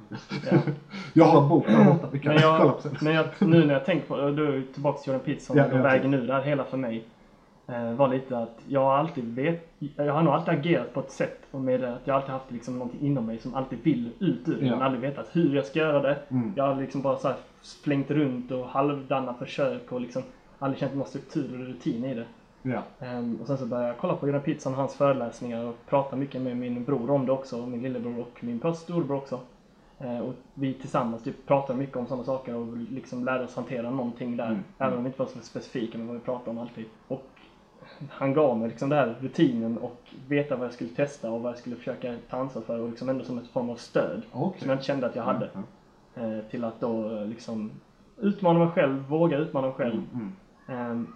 Ja. 0.52 0.58
jag 1.12 1.24
har 1.24 1.42
en 1.42 1.48
bok 1.48 1.66
där 1.66 1.84
borta, 1.84 2.08
vi 2.12 2.18
kan 2.18 2.34
Men, 2.34 2.42
kolla 2.42 2.58
jag, 2.58 2.76
på 2.76 2.82
sen. 2.82 2.96
men 3.00 3.14
jag, 3.14 3.26
nu 3.38 3.64
när 3.66 3.72
jag 3.74 3.84
tänker 3.84 4.06
på 4.06 4.16
det, 4.16 4.32
då 4.32 4.42
är 4.44 4.54
jag 4.56 4.72
tillbaka 4.72 4.98
till 4.98 5.12
Jordan 5.12 5.24
Peterson 5.26 5.56
Ja, 5.56 5.64
och 5.64 5.72
vägen 5.84 6.14
ur 6.14 6.26
där 6.26 6.40
hela 6.42 6.64
för 6.64 6.76
mig. 6.76 7.04
Eh, 7.66 7.92
var 7.94 8.08
lite 8.08 8.38
att 8.38 8.60
jag 8.68 8.80
har 8.80 8.94
alltid 8.96 9.24
vet, 9.34 9.68
jag 9.96 10.12
har 10.12 10.22
nog 10.22 10.34
alltid 10.34 10.54
agerat 10.54 10.94
på 10.94 11.00
ett 11.00 11.10
sätt 11.10 11.38
och 11.50 11.60
med 11.60 11.80
det 11.80 11.94
att 11.94 12.06
jag 12.06 12.16
alltid 12.16 12.30
haft 12.30 12.50
liksom 12.50 12.74
någonting 12.78 13.00
inom 13.00 13.26
mig 13.26 13.38
som 13.38 13.54
alltid 13.54 13.78
vill 13.82 14.10
ut 14.18 14.48
ur 14.48 14.62
Ja. 14.62 14.70
men 14.70 14.82
aldrig 14.82 15.00
vetat 15.00 15.28
hur 15.32 15.54
jag 15.56 15.66
ska 15.66 15.78
göra 15.78 16.00
det. 16.02 16.18
Mm. 16.28 16.52
Jag 16.56 16.64
har 16.66 16.80
liksom 16.80 17.02
bara 17.02 17.16
så 17.16 17.28
här 17.28 17.36
flängt 17.84 18.10
runt 18.10 18.50
och 18.50 18.66
halvdana 18.66 19.34
försök 19.34 19.92
och 19.92 20.00
liksom 20.00 20.22
aldrig 20.58 20.80
känt 20.80 20.94
någon 20.94 21.06
struktur 21.06 21.60
och 21.60 21.66
rutin 21.66 22.04
i 22.04 22.14
det. 22.14 22.24
Ja. 22.62 22.82
Ehm, 23.00 23.38
och 23.40 23.46
sen 23.46 23.58
så 23.58 23.66
började 23.66 23.88
jag 23.88 23.98
kolla 23.98 24.14
på 24.14 24.26
Jordan 24.26 24.42
Peterson 24.42 24.72
och 24.72 24.78
hans 24.78 24.94
föreläsningar 24.94 25.64
och 25.64 25.76
prata 25.88 26.16
mycket 26.16 26.40
med 26.42 26.56
min 26.56 26.84
bror 26.84 27.10
om 27.10 27.26
det 27.26 27.32
också, 27.32 27.62
och 27.62 27.68
min 27.68 27.82
lillebror 27.82 28.18
och 28.20 28.44
min 28.44 28.74
storbror 28.74 29.16
också. 29.16 29.40
Eh, 29.98 30.18
och 30.18 30.34
vi 30.54 30.74
tillsammans 30.74 31.22
typ 31.22 31.46
pratade 31.46 31.78
mycket 31.78 31.96
om 31.96 32.06
sådana 32.06 32.24
saker 32.24 32.54
och 32.54 32.76
liksom 32.76 33.24
lärde 33.24 33.44
oss 33.44 33.56
hantera 33.56 33.90
någonting 33.90 34.36
där. 34.36 34.46
Mm, 34.46 34.64
Även 34.78 34.98
om 34.98 35.04
vi 35.04 35.08
inte 35.08 35.18
var 35.18 35.26
så 35.26 35.38
specifika 35.38 35.98
med 35.98 36.06
vad 36.06 36.16
vi 36.16 36.22
pratade 36.22 36.50
om 36.50 36.58
alltid. 36.58 36.84
Och 37.08 37.26
han 38.10 38.34
gav 38.34 38.58
mig 38.58 38.68
liksom 38.68 38.88
den 38.88 38.98
här 38.98 39.14
rutinen 39.20 39.78
och 39.78 40.00
veta 40.28 40.56
vad 40.56 40.66
jag 40.66 40.74
skulle 40.74 40.90
testa 40.90 41.30
och 41.30 41.40
vad 41.42 41.52
jag 41.52 41.58
skulle 41.58 41.76
försöka 41.76 42.16
ta 42.30 42.36
ansvar 42.36 42.62
för 42.62 42.78
och 42.80 42.88
liksom 42.88 43.08
ändå 43.08 43.24
som 43.24 43.38
ett 43.38 43.48
form 43.48 43.70
av 43.70 43.76
stöd. 43.76 44.22
Okej. 44.32 44.60
Som 44.60 44.68
jag 44.68 44.76
inte 44.76 44.84
kände 44.86 45.06
att 45.06 45.16
jag 45.16 45.22
hade. 45.22 45.50
Ja, 45.54 45.60
Eh, 46.14 46.38
till 46.50 46.64
att 46.64 46.80
då 46.80 47.16
eh, 47.16 47.26
liksom 47.26 47.70
utmana 48.20 48.58
mig 48.58 48.68
själv, 48.68 49.04
våga 49.08 49.38
utmana 49.38 49.66
mig 49.66 49.76
själv. 49.76 50.02
Mm. 50.14 50.32
Ehm, 50.68 51.06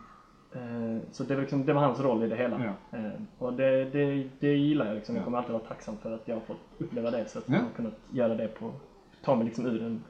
eh, 0.53 1.03
så 1.12 1.24
det 1.24 1.35
var, 1.35 1.41
liksom, 1.41 1.66
det 1.66 1.72
var 1.72 1.81
hans 1.83 2.01
roll 2.01 2.22
i 2.22 2.29
det 2.29 2.37
hela. 2.37 2.64
Ja. 2.64 2.99
Ehm, 2.99 3.27
och 3.39 3.53
det, 3.53 3.85
det, 3.85 4.29
det 4.41 4.55
gillar 4.57 4.87
jag 4.87 4.95
liksom. 4.95 5.14
Ja. 5.14 5.18
Jag 5.18 5.24
kommer 5.24 5.39
alltid 5.39 5.53
vara 5.53 5.62
tacksam 5.62 5.97
för 5.97 6.14
att 6.14 6.29
jag 6.29 6.35
har 6.37 6.41
fått 6.41 6.57
uppleva 6.79 7.11
det. 7.11 7.29
Så 7.29 7.39
att 7.39 7.45
Ja. 7.49 7.55
jag 7.55 7.62
har 7.62 7.70
kunnat 7.77 7.95
göra 8.12 8.35
det 8.35 8.49
på, 8.49 8.70
ta 9.24 9.35
mig 9.35 9.45
liksom 9.45 9.66
ur 9.66 9.79
den 9.81 10.03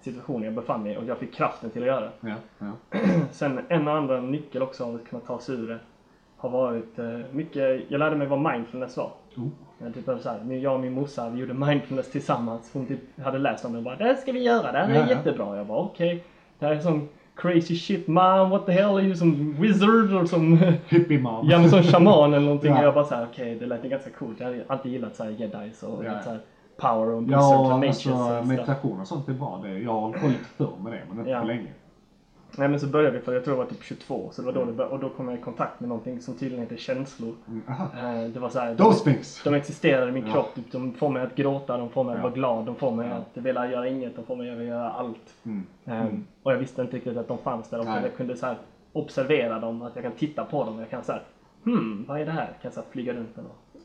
situation 0.00 0.42
jag 0.42 0.54
befann 0.54 0.82
mig 0.82 0.92
i 0.92 0.96
och 0.96 1.04
jag 1.04 1.18
fick 1.18 1.34
kraften 1.34 1.70
till 1.70 1.82
att 1.82 1.88
göra 1.88 2.10
det. 2.20 2.36
Ja. 2.58 2.72
Sen 3.30 3.60
en 3.68 3.88
andra 3.88 4.20
nyckel 4.20 4.62
också 4.62 4.84
av 4.84 4.94
att 4.94 5.04
kunna 5.04 5.22
ta 5.22 5.38
sig 5.38 5.54
ur 5.54 5.68
det 5.68 5.78
har 6.42 6.48
varit 6.50 6.98
eh, 6.98 7.04
mycket, 7.32 7.80
jag 7.88 7.98
lärde 7.98 8.16
mig 8.16 8.26
vad 8.26 8.52
mindfulness 8.52 8.96
var. 8.96 9.10
Oh. 9.36 9.48
Jag, 9.78 9.94
typ, 9.94 10.04
så 10.04 10.28
här, 10.28 10.52
jag 10.54 10.74
och 10.74 10.80
min 10.80 10.92
morsa 10.92 11.28
vi 11.30 11.40
gjorde 11.40 11.54
mindfulness 11.54 12.10
tillsammans. 12.10 12.70
Hon 12.72 12.86
typ 12.86 13.00
hade 13.24 13.38
läst 13.38 13.64
om 13.64 13.72
det 13.72 13.78
och 13.78 13.84
bara 13.84 13.96
det 13.96 14.16
ska 14.16 14.32
vi 14.32 14.42
göra, 14.42 14.72
det 14.72 14.78
här 14.78 14.88
är 14.90 14.94
Ja, 14.94 15.08
jättebra. 15.08 15.56
Jag 15.56 15.66
bara 15.66 15.78
okej. 15.78 16.24
Det 16.58 16.66
här 16.66 16.74
är 16.74 16.80
som 16.80 17.08
crazy 17.34 17.76
shit 17.76 18.06
mom, 18.08 18.50
what 18.50 18.66
the 18.66 18.72
hell 18.72 18.94
are 18.94 19.02
you 19.02 19.14
som 19.14 19.52
wizard 19.60 20.12
och 20.14 20.28
som 20.28 20.58
Hippie 20.88 21.18
mom. 21.18 21.48
Ja 21.50 21.58
men 21.58 21.70
som 21.70 21.82
shaman 21.82 22.34
eller 22.34 22.44
någonting. 22.46 22.70
Ja. 22.72 22.82
Jag 22.82 22.94
bara 22.94 23.04
såhär, 23.04 23.26
okej 23.32 23.54
det 23.54 23.66
lät 23.66 23.82
ganska 23.82 24.10
coolt. 24.10 24.40
Jag 24.40 24.46
har 24.46 24.64
alltid 24.66 24.92
gillat 24.92 25.16
såhär 25.16 25.30
jedis 25.30 25.82
och 25.82 26.04
Ja. 26.04 26.22
så 26.24 26.30
här 26.30 26.38
power 26.76 27.08
och 27.14 27.22
Ja, 27.28 27.58
och 27.58 27.72
alltså 27.72 28.10
och 28.12 28.46
meditation 28.46 29.00
och 29.00 29.06
sånt 29.06 29.28
är 29.28 29.32
bra. 29.32 29.60
Det, 29.64 29.78
jag 29.78 29.92
har 29.92 30.00
hållit 30.00 30.46
förr 30.56 30.72
med 30.84 30.92
det, 30.92 31.00
men 31.08 31.18
inte 31.18 31.30
Ja. 31.30 31.40
på 31.40 31.46
länge. 31.46 31.68
Nej 32.58 32.68
men 32.68 32.80
så 32.80 32.86
började 32.86 33.18
vi 33.18 33.24
för 33.24 33.34
jag 33.34 33.44
tror 33.44 33.54
det 33.54 33.58
var 33.58 33.66
typ 33.70 33.82
22. 33.82 34.28
Så 34.32 34.42
det 34.42 34.46
var 34.46 34.52
då 34.52 34.64
det 34.64 34.72
började, 34.72 34.94
och 34.94 35.00
då 35.00 35.08
kom 35.08 35.28
jag 35.28 35.38
i 35.38 35.42
kontakt 35.42 35.80
med 35.80 35.88
någonting 35.88 36.20
som 36.20 36.34
tydligen 36.34 36.62
heter 36.64 36.76
känslor. 36.76 37.34
Mm. 37.48 37.62
Eh, 38.24 38.30
Det 38.30 38.40
var 38.40 38.48
såhär. 38.48 38.74
Those 38.76 39.04
things! 39.04 39.42
De 39.44 39.54
existerar 39.54 40.08
i 40.08 40.12
min 40.12 40.26
Ja. 40.26 40.32
kropp. 40.32 40.54
Typ, 40.54 40.72
De 40.72 40.92
får 40.92 41.08
mig 41.08 41.22
att 41.22 41.34
gråta, 41.34 41.76
de 41.76 41.90
får 41.90 42.04
mig 42.04 42.12
att 42.12 42.18
Ja. 42.18 42.22
vara 42.22 42.32
glad, 42.34 42.66
de 42.66 42.74
får 42.74 42.90
mig 42.90 43.08
Ja. 43.08 43.14
att 43.14 43.36
vilja 43.44 43.70
göra 43.70 43.88
inget, 43.88 44.16
de 44.16 44.24
får 44.24 44.36
mig 44.36 44.50
att 44.50 44.64
göra 44.64 44.90
allt. 44.90 45.34
Mm. 45.44 45.66
Ehm, 45.84 46.24
Och 46.42 46.52
jag 46.52 46.58
visste 46.58 46.82
inte 46.82 46.96
riktigt 46.96 47.16
att 47.16 47.28
de 47.28 47.38
fanns 47.38 47.68
där. 47.70 47.78
Och 47.78 47.84
Nej. 47.84 48.02
jag 48.02 48.16
kunde 48.16 48.36
så 48.36 48.46
här 48.46 48.56
observera 48.92 49.58
dem, 49.58 49.82
att 49.82 49.94
jag 49.96 50.04
kan 50.04 50.12
titta 50.12 50.44
på 50.44 50.64
dem. 50.64 50.78
Jag 50.78 50.90
kan 50.90 51.04
så 51.04 51.12
här, 51.12 51.22
hmm, 51.64 52.04
vad 52.08 52.20
är 52.20 52.24
det 52.26 52.32
här? 52.32 52.48
Jag 52.52 52.62
kan 52.62 52.72
så 52.72 52.80
här 52.80 52.86
flyga 52.90 53.12
runt 53.14 53.34
den 53.34 53.44
och 53.46 53.80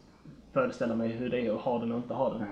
föreställa 0.53 0.95
mig 0.95 1.07
hur 1.09 1.29
det 1.29 1.39
är 1.47 1.53
att 1.55 1.61
ha 1.61 1.79
den 1.79 1.91
och 1.91 1.97
inte 1.97 2.13
ha 2.13 2.29
den. 2.33 2.43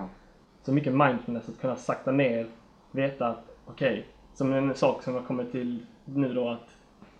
Så 0.63 0.74
mycket 0.74 0.93
mindfulness, 0.93 1.49
att 1.49 1.59
kunna 1.61 1.76
sakta 1.76 2.11
ner, 2.11 2.47
veta 2.91 3.28
att 3.28 3.43
okej, 3.66 4.05
som 4.34 4.53
en 4.53 4.76
sak 4.76 5.03
som 5.03 5.16
jag 5.16 5.26
kommer 5.28 5.43
till 5.43 5.86
nu 6.06 6.34
då 6.34 6.49
att 6.49 6.76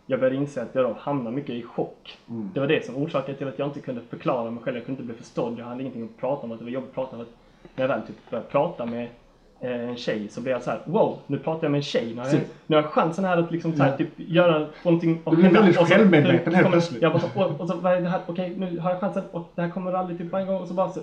jag 0.06 0.20
började 0.20 0.36
inse 0.36 0.62
att 0.62 0.76
jag 0.76 0.84
då 0.86 0.96
hamnar 1.00 1.32
mycket 1.32 1.50
i 1.50 1.64
chock. 1.64 2.18
Mm. 2.30 2.50
Det 2.54 2.60
var 2.60 2.68
det 2.68 2.86
som 2.86 2.96
orsakade 2.96 3.38
till 3.38 3.48
att 3.48 3.60
jag 3.60 3.68
inte 3.68 3.80
kunde 3.80 4.02
förklara 4.02 4.52
mig 4.52 4.64
själv. 4.64 4.78
Jag 4.78 4.86
kunde 4.86 5.02
inte 5.02 5.14
bli 5.14 5.24
förstådd. 5.24 5.60
Jag 5.60 5.66
hade 5.66 5.82
ingenting 5.82 6.04
att 6.04 6.18
prata 6.22 6.44
om. 6.44 6.52
Att 6.52 6.60
det 6.60 6.64
var 6.66 6.72
jobbigt 6.72 6.90
att 6.90 6.96
prata 6.96 7.16
om. 7.16 7.22
Att 7.22 7.28
när 7.76 7.84
jag 7.84 7.88
väl 7.90 8.02
typ 8.08 8.30
började 8.30 8.50
prata 8.50 8.86
med 8.86 9.08
eh, 9.60 9.90
en 9.90 9.96
tjej 9.96 10.28
så 10.30 10.42
blev 10.42 10.52
jag 10.54 10.64
så 10.64 10.70
här: 10.72 10.82
wow, 10.86 11.20
nu 11.28 11.40
pratar 11.40 11.64
jag 11.64 11.72
med 11.72 11.78
en 11.80 11.84
tjej. 11.84 12.14
Nu 12.16 12.22
har 12.22 12.28
jag, 12.28 12.40
nu 12.68 12.76
har 12.76 12.84
jag 12.84 12.92
chansen 12.92 13.26
här 13.26 13.38
att 13.38 13.52
liksom 13.52 13.74
så 13.76 13.84
här, 13.84 13.90
Ja. 13.92 13.98
typ 13.98 14.10
göra 14.18 14.68
någonting. 14.84 15.22
Du 15.26 15.36
blir 15.36 15.50
väldigt 15.50 15.78
och 15.80 15.88
så- 15.88 15.94
självmedveten 15.94 16.54
helt 16.56 16.70
plötsligt. 16.72 17.02
Jag 17.02 17.12
bara 17.12 17.22
så, 17.22 17.44
och, 17.46 17.62
och 17.62 17.68
så, 17.68 17.76
vad 17.78 17.94
är 17.94 18.02
det 18.02 18.10
här? 18.10 18.22
Okej, 18.28 18.54
nu 18.58 18.80
har 18.80 18.90
jag 18.92 19.00
chansen 19.00 19.24
och 19.32 19.50
det 19.56 19.62
här 19.62 19.70
kommer 19.70 19.94
aldrig 19.94 20.18
typ 20.18 20.34
en 20.34 20.48
gång. 20.48 20.62
Och 20.62 20.68
så 20.68 20.74
bara 20.74 20.90
så, 20.90 21.02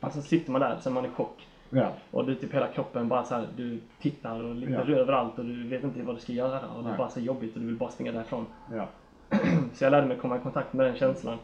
alltså 0.00 0.20
sitter 0.22 0.52
man 0.52 0.60
där, 0.60 0.76
sen 0.80 0.92
är 0.92 0.94
man 0.94 1.10
i 1.10 1.14
chock. 1.14 1.46
Ja. 1.70 1.92
Och 2.10 2.26
du 2.26 2.34
typ 2.34 2.54
hela 2.54 2.66
kroppen 2.66 3.08
bara 3.08 3.24
så 3.24 3.34
här, 3.34 3.46
du 3.56 3.80
tittar 4.00 4.44
och 4.44 4.54
lite 4.54 4.72
Ja. 4.72 4.96
överallt 4.96 5.38
och 5.38 5.44
du 5.44 5.68
vet 5.68 5.84
inte 5.84 6.02
vad 6.02 6.16
du 6.16 6.20
ska 6.20 6.32
göra 6.32 6.60
och 6.76 6.84
det 6.84 6.90
är 6.90 6.96
bara 6.96 7.08
så 7.08 7.20
jobbigt 7.20 7.54
och 7.54 7.60
du 7.60 7.66
vill 7.66 7.76
bara 7.76 7.90
springa 7.90 8.12
därifrån. 8.12 8.46
Ja. 8.74 8.86
Så 9.74 9.84
jag 9.84 9.90
lärde 9.90 10.06
mig 10.06 10.16
komma 10.16 10.36
i 10.36 10.40
kontakt 10.40 10.72
med 10.72 10.86
den 10.86 10.96
känslan 10.96 11.38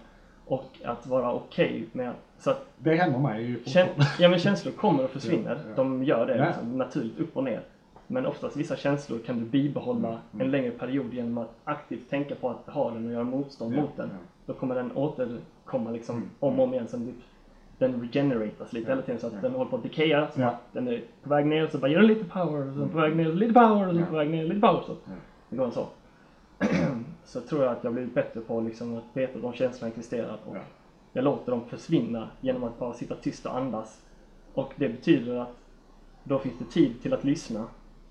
och 0.46 0.70
att 0.84 1.06
vara 1.06 1.32
okej 1.32 1.86
med 1.92 2.12
så 2.38 2.50
att 2.50 2.66
Det 2.78 2.94
händer 2.96 3.18
mig 3.18 3.42
ju 3.44 3.60
ja, 4.18 4.28
men 4.28 4.38
känslor 4.38 4.72
kommer 4.72 5.04
och 5.04 5.10
försvinner. 5.10 5.50
Ja, 5.50 5.60
ja. 5.68 5.74
De 5.76 6.04
gör 6.04 6.26
det 6.26 6.46
liksom, 6.46 6.78
naturligt 6.78 7.18
upp 7.18 7.36
och 7.36 7.44
ner. 7.44 7.60
Men 8.06 8.26
oftast 8.26 8.56
vissa 8.56 8.76
känslor 8.76 9.18
kan 9.18 9.38
du 9.38 9.44
bibehålla 9.44 10.08
Mm, 10.08 10.46
en 10.46 10.50
längre 10.50 10.70
period 10.70 11.14
genom 11.14 11.38
att 11.38 11.54
aktivt 11.64 12.10
tänka 12.10 12.34
på 12.34 12.50
att 12.50 12.74
ha 12.74 12.90
den 12.90 13.06
och 13.06 13.12
göra 13.12 13.24
motstånd 13.24 13.74
Ja, 13.76 13.80
mot 13.80 13.96
den. 13.96 14.10
Då 14.46 14.52
kommer 14.52 14.74
den 14.74 14.92
återkomma 14.96 15.90
liksom 15.90 16.16
Mm, 16.16 16.28
om 16.40 16.58
och 16.58 16.64
om 16.64 16.74
igen. 16.74 16.88
Sen 16.88 17.06
typ, 17.06 17.14
den 17.78 18.00
regeneratas 18.00 18.72
lite 18.72 18.88
hela 18.90 19.02
tiden 19.02 19.20
så 19.20 19.26
att 19.26 19.42
den 19.42 19.52
håller 19.54 19.70
på 19.70 19.76
att 19.76 19.82
decaya. 19.82 20.28
Så 20.34 20.42
att 20.42 20.72
den 20.72 20.88
är 20.88 21.02
på 21.22 21.28
väg 21.30 21.46
ner 21.46 21.66
så 21.66 21.78
bara 21.78 21.88
ger 21.90 21.98
den 21.98 22.06
lite 22.06 22.24
power. 22.24 22.68
Och 22.68 22.74
sen 22.74 22.88
på 22.88 22.98
väg 22.98 23.16
ner 23.16 23.32
lite 23.32 23.54
power 23.54 23.88
och 23.88 23.94
sen 23.94 24.06
på 24.06 24.16
väg 24.16 24.30
ner 24.30 24.44
lite 24.44 24.60
power. 24.60 24.82
Så 24.86 24.92
Ja. 25.04 25.12
det 25.50 25.56
går 25.56 25.70
så. 25.70 25.86
så 27.24 27.40
tror 27.40 27.62
jag 27.64 27.72
att 27.72 27.84
jag 27.84 27.92
blivit 27.92 28.14
bättre 28.14 28.40
på 28.40 28.60
liksom 28.60 28.98
att 28.98 29.04
veta 29.12 29.36
att 29.36 29.42
de 29.42 29.52
känslorna 29.52 29.88
existerar. 29.90 30.38
Och 30.46 30.56
Ja. 30.56 30.60
jag 31.12 31.24
låter 31.24 31.50
dem 31.52 31.60
försvinna 31.68 32.28
genom 32.40 32.64
att 32.64 32.78
bara 32.78 32.92
sitta 32.92 33.14
tyst 33.14 33.46
och 33.46 33.56
andas. 33.56 34.02
Och 34.54 34.72
det 34.76 34.88
betyder 34.88 35.36
att 35.36 35.56
då 36.24 36.38
finns 36.38 36.58
det 36.58 36.64
tid 36.64 37.02
till 37.02 37.14
att 37.14 37.24
lyssna. 37.24 37.64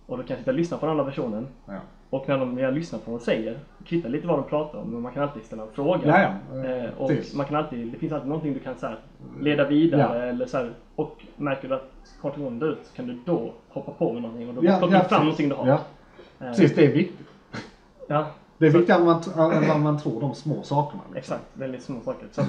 Och 0.06 0.18
då 0.18 0.24
kan 0.24 0.30
jag 0.30 0.40
sitta 0.40 0.52
och 0.52 0.58
lyssna 0.58 0.78
på 0.78 0.86
den 0.86 0.92
andra 0.92 1.06
personen. 1.06 1.48
Ja. 1.66 1.74
Och 2.14 2.30
när 2.30 2.38
de, 2.38 2.58
jag 2.58 2.74
lyssnar 2.74 3.00
på 3.00 3.12
vad 3.12 3.20
de 3.20 3.24
säger, 3.26 3.60
kvittar 3.86 4.10
lite 4.10 4.28
vad 4.28 4.38
de 4.40 4.44
pratar 4.50 4.80
om, 4.80 4.90
men 4.90 5.02
man 5.02 5.12
kan 5.14 5.24
alltid 5.24 5.44
ställa 5.44 5.64
en 5.64 5.70
fråga. 5.74 6.00
Ja, 6.06 6.32
ja. 6.62 6.70
Eh, 6.70 6.90
och 6.98 7.08
Precis. 7.10 7.36
man 7.36 7.46
kan 7.46 7.56
alltid, 7.56 7.88
det 7.92 7.98
finns 7.98 8.14
alltid 8.14 8.28
någonting 8.30 8.54
du 8.54 8.60
kan 8.60 8.76
så 8.78 8.88
här, 8.88 8.98
leda 9.40 9.68
vidare 9.68 10.18
Ja. 10.18 10.24
eller 10.24 10.46
så 10.46 10.58
här, 10.58 10.72
och 10.96 11.24
märker 11.38 11.68
du 11.70 11.76
att 11.76 11.92
konversationen 12.22 12.60
dör 12.60 12.72
ut 12.72 12.80
så 12.84 12.96
kan 12.96 13.08
du 13.08 13.18
då 13.26 13.54
hoppa 13.70 13.92
på 13.92 14.14
med 14.14 14.22
någonting 14.22 14.50
och 14.50 14.56
då 14.56 14.66
Ja, 14.66 14.78
plockar 14.80 14.96
ja, 14.96 15.04
du 15.04 15.10
fram 15.10 15.22
någonting 15.24 15.50
du 15.50 15.56
har. 15.56 15.68
Ja. 15.68 15.74
Eh, 16.40 16.48
Precis, 16.48 16.76
det 16.76 16.86
är 16.86 16.94
viktigt. 16.94 17.28
ja, 18.08 18.28
Det 18.58 18.66
är 18.68 18.70
viktigare 18.72 19.02
än 19.56 19.68
vad 19.68 19.80
man 19.80 20.00
tror, 20.00 20.22
de 20.22 20.34
små 20.36 20.62
sakerna. 20.64 21.02
Liksom. 21.04 21.18
exakt. 21.18 21.44
Väldigt 21.54 21.84
små 21.84 22.02
saker. 22.02 22.28
Så, 22.32 22.42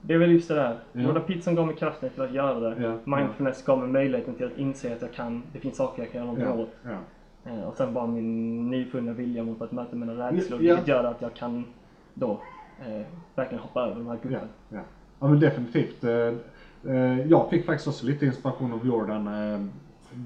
det 0.00 0.14
är 0.14 0.18
väl 0.18 0.30
just 0.32 0.48
det 0.48 0.54
där. 0.54 0.76
Ja. 0.92 1.00
Gjorda 1.00 1.20
pizzan 1.20 1.54
gav 1.54 1.66
mig 1.66 1.76
kraften 1.76 2.10
till 2.10 2.22
att 2.22 2.32
göra 2.32 2.60
det. 2.60 2.82
Ja. 3.04 3.16
Mindfulness 3.16 3.64
gav 3.64 3.78
mig 3.78 3.88
möjligheten 3.88 4.34
till 4.34 4.46
att 4.46 4.58
inse 4.58 4.92
att 4.92 5.02
jag 5.02 5.12
kan, 5.12 5.42
det 5.52 5.58
finns 5.58 5.76
saker 5.76 6.02
jag 6.02 6.12
kan 6.12 6.18
göra 6.20 6.32
någonting 6.32 6.58
Ja. 6.84 6.90
åt. 6.92 6.96
Eh, 7.46 7.68
Och 7.68 7.74
sen 7.76 7.94
bara 7.94 8.06
min 8.06 8.70
nyfunna 8.70 9.12
vilja 9.12 9.42
mot 9.42 9.62
att 9.62 9.72
möta 9.72 9.96
mina 9.96 10.12
rädslor. 10.12 10.62
Ja. 10.62 10.74
Vilket 10.74 10.88
gör 10.88 11.04
att 11.04 11.22
jag 11.22 11.34
kan 11.34 11.64
då 12.14 12.40
eh, 12.86 13.06
verkligen 13.34 13.62
hoppa 13.62 13.80
över 13.80 13.94
de 13.94 14.06
här 14.06 14.18
Ja, 14.22 14.28
guppen. 14.28 14.48
ja. 14.68 14.78
ja 15.20 15.28
men 15.28 15.40
definitivt. 15.40 16.04
Eh, 16.04 16.10
eh, 16.94 17.20
Jag 17.26 17.50
fick 17.50 17.66
faktiskt 17.66 17.88
också 17.88 18.06
lite 18.06 18.26
inspiration 18.26 18.72
av 18.72 18.86
Jordan 18.86 19.28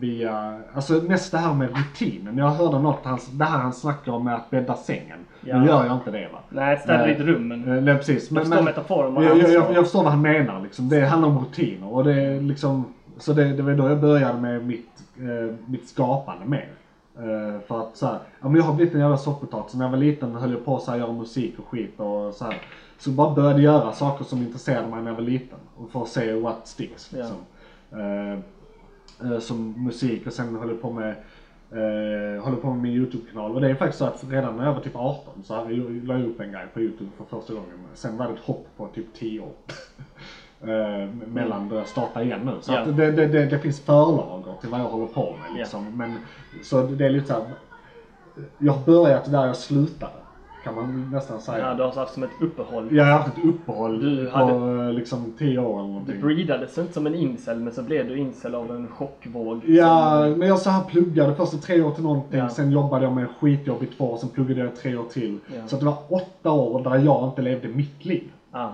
via, 0.00 0.60
alltså 0.74 0.92
mest 0.92 1.32
det 1.32 1.38
här 1.38 1.54
med 1.54 1.68
rutinen. 1.76 2.38
Jag 2.38 2.48
hörde 2.50 2.78
något, 2.78 3.00
han, 3.04 3.18
det 3.32 3.44
här 3.44 3.58
han 3.58 3.72
snackar 3.72 4.12
om 4.12 4.24
med 4.24 4.34
att 4.34 4.50
bädda 4.50 4.74
sängen. 4.76 5.18
Ja. 5.40 5.58
Nu 5.60 5.66
gör 5.66 5.84
jag 5.86 5.96
inte 5.96 6.10
det 6.10 6.28
va. 6.32 6.38
Nej, 6.48 6.78
städa 6.78 7.06
ditt 7.06 7.20
rum. 7.20 7.48
Men 7.48 7.84
Nej 7.84 7.96
precis. 7.96 8.30
jag 8.30 8.42
förstår 8.46 8.62
metaforen. 8.62 9.14
jag, 9.24 9.38
jag, 9.38 9.50
jag, 9.52 9.74
jag 9.74 9.84
förstår 9.84 10.02
vad 10.02 10.12
han 10.12 10.22
menar 10.22 10.60
liksom. 10.62 10.88
Det 10.88 11.00
handlar 11.06 11.28
om 11.28 11.38
rutiner 11.38 11.92
och 11.94 12.04
det 12.04 12.22
är 12.22 12.40
liksom, 12.40 12.84
så 13.18 13.32
det, 13.32 13.44
det 13.44 13.62
var 13.62 13.72
då 13.74 13.88
jag 13.88 14.00
började 14.00 14.40
med 14.40 14.66
mitt, 14.66 14.90
mitt 15.66 15.88
skapande 15.88 16.46
mer. 16.46 16.68
Eh, 17.20 17.60
för 17.66 17.80
att 17.80 17.96
så 17.96 18.06
här, 18.06 18.18
ja 18.40 18.48
men 18.48 18.54
jag 18.54 18.62
har 18.62 18.74
blivit 18.74 18.94
en 18.94 19.00
jävla 19.00 19.18
soppotatis. 19.18 19.74
När 19.74 19.84
jag 19.84 19.90
var 19.90 19.98
liten 19.98 20.34
höll 20.34 20.52
jag 20.52 20.64
på 20.64 20.76
att 20.76 20.98
göra 20.98 21.12
musik 21.12 21.58
och 21.58 21.68
skit 21.68 22.00
och 22.00 22.34
så 22.34 22.44
här. 22.44 22.62
Så 22.98 23.10
bara 23.10 23.34
började 23.34 23.62
göra 23.62 23.92
saker 23.92 24.24
som 24.24 24.38
intresserade 24.38 24.88
mig 24.88 25.02
när 25.02 25.10
jag 25.10 25.16
var 25.16 25.22
liten. 25.22 25.58
Och 25.76 25.90
för 25.90 26.02
att 26.02 26.08
se 26.08 26.32
what 26.32 26.68
sticks 26.68 27.12
liksom. 27.12 27.36
Eh, 27.92 28.32
eh, 29.32 29.38
som 29.38 29.84
musik 29.84 30.26
och 30.26 30.32
sen 30.32 30.56
höll 30.56 30.68
jag 30.68 30.82
på 30.82 30.90
med 30.90 31.14
Eh, 31.72 32.42
håller 32.42 32.56
på 32.56 32.70
med 32.70 32.82
min 32.82 32.92
YouTube-kanal 32.92 33.54
och 33.54 33.60
det 33.60 33.70
är 33.70 33.74
faktiskt 33.74 33.98
så 33.98 34.04
att 34.04 34.24
redan 34.28 34.56
när 34.56 34.64
jag 34.64 34.74
var 34.74 34.80
typ 34.80 34.96
18 34.96 35.42
så 35.44 35.54
hade 35.54 35.72
jag, 35.72 36.04
la 36.04 36.18
jag 36.18 36.26
upp 36.26 36.40
en 36.40 36.52
grej 36.52 36.66
på 36.74 36.80
YouTube 36.80 37.10
för 37.16 37.24
första 37.24 37.52
gången. 37.52 37.78
Sen 37.94 38.16
var 38.16 38.26
det 38.26 38.32
ett 38.32 38.40
hopp 38.40 38.66
på 38.76 38.86
typ 38.86 39.14
10 39.14 39.40
år. 39.40 39.52
eh, 40.62 41.08
mellan 41.26 41.70
jag 41.74 41.86
startade 41.88 42.24
igen 42.24 42.40
nu. 42.44 42.52
Så 42.61 42.72
Ja. 42.72 42.78
att 42.80 42.96
det, 42.96 43.11
det, 43.11 43.26
det, 43.26 43.46
det 43.46 43.58
finns 43.58 43.80
förlager 43.80 44.52
till 44.61 44.70
vad 44.70 44.80
jag 44.80 44.84
håller 44.88 45.06
på 45.06 45.22
med 45.22 45.58
liksom. 45.58 45.96
Men, 45.96 46.16
så 46.62 46.82
det 46.82 47.06
är 47.06 47.11
lite 47.11 47.26
så 47.26 47.32
här, 47.32 47.42
Jag 48.58 48.72
har 48.72 48.84
börjat 48.86 49.30
där 49.32 49.46
jag 49.46 49.56
slutade. 49.56 50.12
Kan 50.64 50.74
man 50.74 51.11
nästan 51.12 51.40
säga. 51.40 51.58
Ja, 51.68 51.74
du 51.74 51.82
har 51.82 51.92
haft 51.92 52.14
som 52.14 52.22
ett 52.22 52.30
uppehåll. 52.40 52.88
Jag 52.96 53.04
har 53.04 53.12
haft 53.12 53.38
ett 53.38 53.44
uppehåll 53.44 54.00
Du 54.00 54.26
på 54.30 54.38
hade- 54.38 54.92
liksom 54.92 55.32
10 55.38 55.58
år 55.58 55.72
eller 55.78 55.82
Du 55.88 55.92
någonting. 55.92 56.20
breedades 56.20 56.78
inte 56.78 56.92
som 56.92 57.06
en 57.06 57.14
incel, 57.14 57.61
men 57.61 57.72
så 57.72 57.82
blev 57.82 58.08
du 58.08 58.18
incel 58.18 58.54
av 58.54 58.70
en 58.70 58.88
chockvåg. 58.88 59.61
Ja, 59.66 60.22
som- 60.24 60.38
men 60.38 60.48
jag 60.48 60.58
så 60.58 60.70
här 60.70 60.84
pluggade 60.84 61.34
första 61.34 61.56
tre 61.56 61.82
år 61.82 61.90
till 61.90 62.02
någonting, 62.02 62.38
Ja. 62.38 62.48
sen 62.48 62.70
jobbade 62.70 63.04
jag 63.04 63.12
med 63.12 63.28
skitjobb 63.40 63.82
i 63.82 63.86
två 63.86 64.12
år, 64.12 64.16
sen 64.16 64.28
pluggade 64.28 64.61
jag 64.61 64.76
tre 64.76 64.96
år 64.96 65.04
till. 65.04 65.38
Ja. 65.56 65.66
Så 65.66 65.76
att 65.76 65.80
det 65.80 65.86
var 65.86 65.98
åtta 66.08 66.50
år 66.50 66.84
där 66.84 66.98
jag 66.98 67.28
inte 67.28 67.42
levde 67.42 67.68
mitt 67.68 68.04
liv. 68.04 68.28
Ah, 68.53 68.68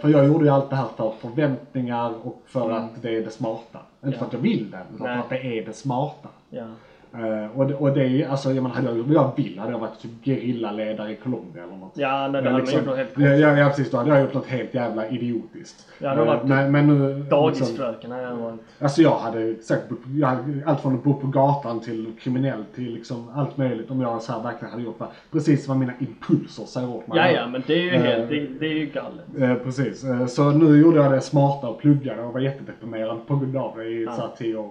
för 0.00 0.08
jag 0.08 0.26
gjorde 0.26 0.44
ju 0.44 0.50
allt 0.50 0.70
det 0.70 0.76
här 0.76 0.88
för 0.96 1.10
förväntningar 1.20 2.12
och 2.24 2.42
för 2.46 2.64
Mm. 2.64 2.76
att 2.84 3.02
det 3.02 3.16
är 3.16 3.24
det 3.24 3.30
smarta. 3.30 3.78
Inte 4.04 4.16
Ja. 4.16 4.18
för 4.18 4.26
att 4.26 4.32
jag 4.32 4.40
vill 4.40 4.70
det, 4.70 4.78
utan 4.94 5.06
för 5.06 5.14
att 5.20 5.28
det 5.28 5.58
är 5.58 5.66
det 5.66 5.72
smarta. 5.72 6.28
ja. 6.50 6.66
Eh, 7.14 7.58
och, 7.58 7.66
det, 7.66 7.74
och 7.74 7.92
det 7.92 8.04
är 8.22 8.28
alltså, 8.28 8.52
jag 8.52 8.62
menar, 8.62 8.76
hade 8.76 8.88
jag 8.88 8.98
gjort 8.98 9.06
jag 9.10 9.32
vill 9.36 9.58
hade 9.58 9.72
jag 9.72 9.78
varit 9.78 9.98
typ 10.00 10.10
gerillaledare 10.24 11.12
i 11.12 11.16
Colombia 11.16 11.62
eller 11.62 11.76
något. 11.76 11.92
Ja, 11.94 12.28
nej, 12.28 12.30
det 12.32 12.38
hade 12.38 12.50
man 12.50 12.60
liksom- 12.60 12.78
gjort 12.78 12.86
något 12.88 12.96
helt 12.96 13.10
ja, 13.16 13.28
ja, 13.28 13.58
ja, 13.58 13.68
precis. 13.68 13.90
Då 13.90 13.96
hade 13.96 14.10
jag 14.10 14.20
gjort 14.20 14.34
något 14.34 14.46
helt 14.46 14.74
jävla 14.74 15.08
idiotiskt. 15.08 15.86
Ja, 15.98 16.14
det 16.14 16.20
Eh, 16.20 16.26
varit 16.26 16.44
men, 16.44 16.72
men 16.72 16.86
nu... 16.86 17.08
liksom- 17.14 17.28
Dagisfröken 17.30 18.10
har 18.10 18.18
jag 18.18 18.36
varit. 18.36 18.60
Alltså 18.78 19.02
jag 19.02 19.18
hade 19.18 19.54
säkert 19.62 19.90
hade, 20.24 20.62
allt 20.66 20.80
från 20.80 20.94
att 20.94 21.04
bo 21.04 21.14
på 21.14 21.26
gatan 21.26 21.80
till 21.80 22.12
kriminell 22.20 22.64
till 22.74 22.94
liksom 22.94 23.30
allt 23.34 23.56
möjligt 23.56 23.90
om 23.90 24.00
jag 24.00 24.22
så 24.22 24.32
här 24.32 24.42
verkligen 24.42 24.70
hade 24.72 24.84
gjort 24.84 24.98
precis 25.32 25.68
vad 25.68 25.76
mina 25.76 25.92
impulser 25.98 26.64
säger 26.64 26.90
åt 26.90 27.06
mig. 27.06 27.18
Ja, 27.18 27.30
ja, 27.30 27.46
men 27.46 27.62
det 27.66 27.72
är 27.74 27.82
ju 27.82 27.90
Eh, 27.90 28.02
helt, 28.02 28.28
det, 28.28 28.46
det 28.60 28.66
är 28.66 28.74
ju 28.78 28.86
galet. 28.86 29.24
Eh, 29.58 29.64
precis. 29.64 30.04
Så 30.28 30.50
nu 30.50 30.80
gjorde 30.80 30.96
jag 30.96 31.12
det 31.12 31.20
smarta 31.20 31.68
och 31.68 31.78
pluggade 31.80 32.22
och 32.22 32.32
var 32.32 32.40
jättedeprimerad 32.40 33.26
på 33.26 33.36
grund 33.36 33.56
av 33.56 33.76
det 33.76 33.84
i 33.84 34.04
Ja. 34.04 34.12
så 34.16 34.20
här 34.20 34.30
tio 34.38 34.56
år. 34.56 34.70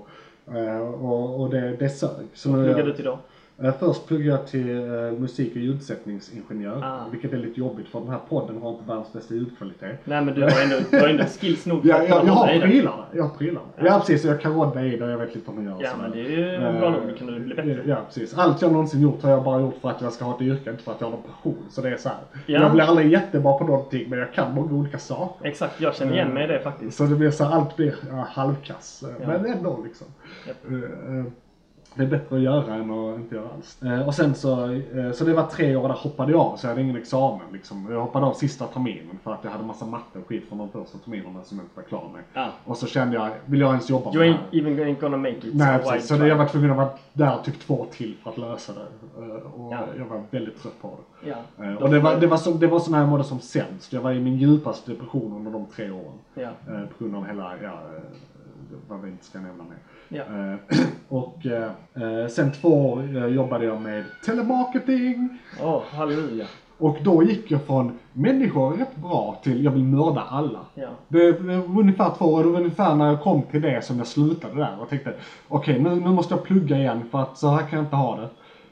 Eh, 0.56 0.80
och, 0.80 1.42
och 1.42 1.50
det, 1.50 1.76
det 1.76 1.90
sög. 1.90 2.28
Så 2.34 2.50
Vad 2.52 2.60
jag, 2.70 2.86
du 2.86 2.94
till 2.96 3.06
då? 3.06 3.20
Eh, 3.64 3.74
först 3.80 4.08
pluggade 4.08 4.30
jag 4.30 4.48
till 4.48 4.70
eh, 4.70 5.12
musik 5.20 5.52
och 5.52 5.58
ljudsättningsingenjör. 5.62 6.82
Ah. 6.84 7.06
Vilket 7.12 7.34
är 7.34 7.38
lite 7.38 7.60
jobbigt 7.60 7.88
för 7.88 8.00
den 8.00 8.10
här 8.10 8.20
podden 8.30 8.62
har 8.62 8.70
inte 8.72 8.84
världens 8.88 9.14
bästa 9.14 9.34
ljudkvalitet. 9.34 10.00
Nej, 10.04 10.22
men 10.26 10.34
du 10.36 10.42
har 10.44 10.64
ändå, 10.64 10.76
du 10.92 11.00
har 11.00 11.08
ändå 11.08 11.24
skills 11.24 11.66
nog 11.66 11.80
Ja, 11.86 11.98
jag, 11.98 12.10
jag 12.10 12.16
hålla 12.16 12.32
har 12.34 12.48
det. 12.54 12.60
prylarna. 12.62 13.06
Jag 13.14 13.24
har 13.24 13.30
prylarna. 13.38 13.68
Ja. 13.78 14.00
precis, 14.00 14.26
jag 14.26 14.42
kan 14.42 14.54
rodda 14.54 14.84
i 14.86 14.98
det 14.98 15.06
och 15.06 15.12
jag 15.12 15.18
vet 15.18 15.36
lite 15.36 15.52
hur 15.52 15.56
man 15.62 15.66
gör. 15.66 15.78
Ja, 15.84 15.90
men 16.02 16.12
det 16.12 16.20
är 16.20 16.30
ju 16.30 16.56
Eh, 16.56 16.80
bra 16.80 16.90
nog. 16.90 17.02
Då 17.10 17.16
kan 17.18 17.28
du 17.28 17.40
bli 17.40 17.56
bättre. 17.56 17.84
Ja, 17.86 17.98
precis. 18.08 18.38
Allt 18.38 18.62
jag 18.62 18.72
någonsin 18.72 19.02
gjort 19.02 19.24
har 19.24 19.30
jag 19.32 19.44
bara 19.44 19.62
gjort 19.62 19.76
för 19.82 19.90
att 19.90 20.02
jag 20.02 20.14
ska 20.14 20.26
ha 20.26 20.36
ett 20.36 20.42
yrke, 20.42 20.70
inte 20.72 20.84
för 20.84 20.92
att 20.92 21.02
jag 21.02 21.08
har 21.08 21.12
någon 21.12 21.24
passion. 21.24 21.58
Så 21.70 21.82
det 21.82 21.90
är 21.90 21.98
så 21.98 22.10
här. 22.10 22.18
Ja. 22.46 22.62
Jag 22.62 22.72
blir 22.72 22.84
aldrig 22.84 23.12
jättebra 23.12 23.54
på 23.58 23.64
någonting, 23.64 24.10
men 24.10 24.20
jag 24.20 24.34
kan 24.34 24.54
många 24.54 24.74
olika 24.74 24.98
saker. 25.00 25.48
Exakt, 25.48 25.82
jag 25.82 25.96
känner 25.96 26.14
igen 26.14 26.30
mig 26.30 26.44
i 26.44 26.48
det 26.48 26.60
faktiskt. 26.60 26.98
Så 26.98 27.04
det 27.04 27.16
blir 27.16 27.32
så 27.32 27.44
här, 27.44 27.52
allt 27.56 27.76
blir 27.76 27.96
ja, 28.10 28.28
halvkass. 28.30 29.04
eh, 29.04 29.10
Ja. 29.22 29.28
Men 29.28 29.46
ändå 29.46 29.80
liksom. 29.84 30.08
Japp. 30.48 30.58
Det 31.96 32.04
är 32.04 32.08
bättre 32.08 32.36
att 32.36 32.42
göra 32.42 32.74
än 32.76 32.92
att 32.92 33.16
inte 33.20 33.36
göra 33.36 33.48
alls. 33.56 33.84
Eh, 33.84 34.08
Och 34.08 34.16
sen 34.16 34.36
så, 34.36 34.72
eh, 34.72 35.12
så 35.14 35.26
det 35.26 35.34
var 35.34 35.44
tre 35.46 35.76
år 35.76 35.88
där 35.88 35.96
hoppade 35.96 36.32
jag 36.32 36.42
av, 36.42 36.56
så 36.58 36.66
jag 36.66 36.70
hade 36.70 36.82
ingen 36.82 36.96
examen 36.98 37.46
liksom. 37.54 37.88
Jag 37.92 38.02
hoppade 38.02 38.26
av 38.26 38.34
sista 38.34 38.66
terminen 38.66 39.20
för 39.24 39.34
att 39.34 39.44
jag 39.44 39.52
hade 39.52 39.64
massa 39.64 39.86
matte 39.86 40.20
och 40.20 40.28
skit 40.28 40.44
från 40.50 40.58
de 40.58 40.70
första 40.70 40.98
terminerna 40.98 41.44
som 41.44 41.58
jag 41.58 41.66
inte 41.66 41.76
var 41.76 41.84
klar 41.84 42.10
med. 42.14 42.22
Ja. 42.34 42.50
Och 42.66 42.78
så 42.78 42.88
kände 42.88 43.16
jag, 43.16 43.30
vill 43.46 43.60
jag 43.60 43.70
ens 43.70 43.90
jobba 43.90 44.14
You 44.14 44.20
med 44.20 44.40
det 44.52 44.60
här? 44.60 44.68
even 44.70 44.80
ain't 44.96 45.00
gonna 45.02 45.18
make 45.18 45.32
it. 45.38 45.54
Nej 45.54 45.80
so 45.84 45.90
precis, 45.90 46.08
så 46.08 46.16
jag 46.16 46.36
var 46.36 46.46
tvungen 46.46 46.72
att 46.72 46.78
vara 46.78 46.90
där 47.14 47.38
typ 47.46 47.60
två 47.60 47.86
till 47.92 48.16
för 48.24 48.30
att 48.30 48.38
lösa 48.38 48.74
det. 48.74 49.22
Eh, 49.26 49.32
Och 49.32 49.74
Ja. 49.74 49.80
jag 49.98 50.06
var 50.06 50.22
väldigt 50.32 50.62
trött 50.62 50.82
på 50.82 50.92
det. 51.24 51.30
Eh, 51.66 51.76
Och 51.76 51.90
det 51.90 52.00
var, 52.00 52.16
det 52.20 52.28
var 52.28 52.38
så, 52.38 52.52
det 52.52 52.68
var 52.68 52.80
så 52.80 52.92
när 52.92 53.00
jag 53.00 53.10
mådde 53.10 53.24
som 53.24 53.40
sämst. 53.40 53.94
Jag 53.94 54.02
var 54.02 54.12
i 54.12 54.20
min 54.20 54.36
djupaste 54.38 54.92
depression 54.92 55.34
under 55.38 55.52
de 55.52 55.66
tre 55.76 55.92
åren. 55.92 56.14
Eh, 56.36 56.50
På 56.98 57.04
grund 57.04 57.16
av 57.16 57.26
hela, 57.28 57.52
ja, 57.64 57.70
eh, 57.70 58.04
vad 58.88 59.02
vi 59.02 59.10
inte 59.10 59.26
ska 59.26 59.40
nämna 59.40 59.64
mer. 59.64 59.78
Ja. 60.10 60.24
Eh, 60.24 60.80
Och 61.10 61.46
eh, 61.46 62.28
sen 62.28 62.52
två 62.52 62.92
år 62.92 63.18
eh, 63.18 63.26
jobbade 63.26 63.66
jag 63.66 63.82
med 63.82 64.04
telemarketing. 64.26 65.40
Åh, 65.64 65.82
halleluja. 65.92 66.46
Och 66.78 66.98
då 67.04 67.24
gick 67.24 67.52
jag 67.52 67.64
från 67.64 68.00
människor 68.14 68.74
är 68.74 68.78
rätt 68.78 68.96
bra 68.96 69.40
till 69.44 69.64
jag 69.64 69.72
vill 69.72 69.84
mörda 69.84 70.22
alla. 70.22 70.60
Ja. 70.74 70.88
Det 71.08 71.32
var 71.32 71.80
ungefär 71.80 72.12
två 72.18 72.26
år, 72.26 72.44
det 72.44 72.50
var 72.50 72.60
ungefär 72.60 72.96
när 72.96 73.08
jag 73.08 73.22
kom 73.22 73.42
till 73.42 73.62
det 73.62 73.86
som 73.86 73.98
jag 73.98 74.08
slutade 74.08 74.56
där 74.56 74.78
och 74.82 74.90
tänkte 74.90 75.14
okej 75.48 75.80
nu, 75.80 75.90
nu 75.96 76.10
måste 76.10 76.34
jag 76.34 76.44
plugga 76.44 76.78
igen 76.78 77.02
för 77.12 77.22
att 77.22 77.38
så 77.38 77.48
här 77.48 77.68
kan 77.68 77.80
jag 77.80 77.86
inte 77.86 77.96
ha 77.96 78.16
det. 78.16 78.30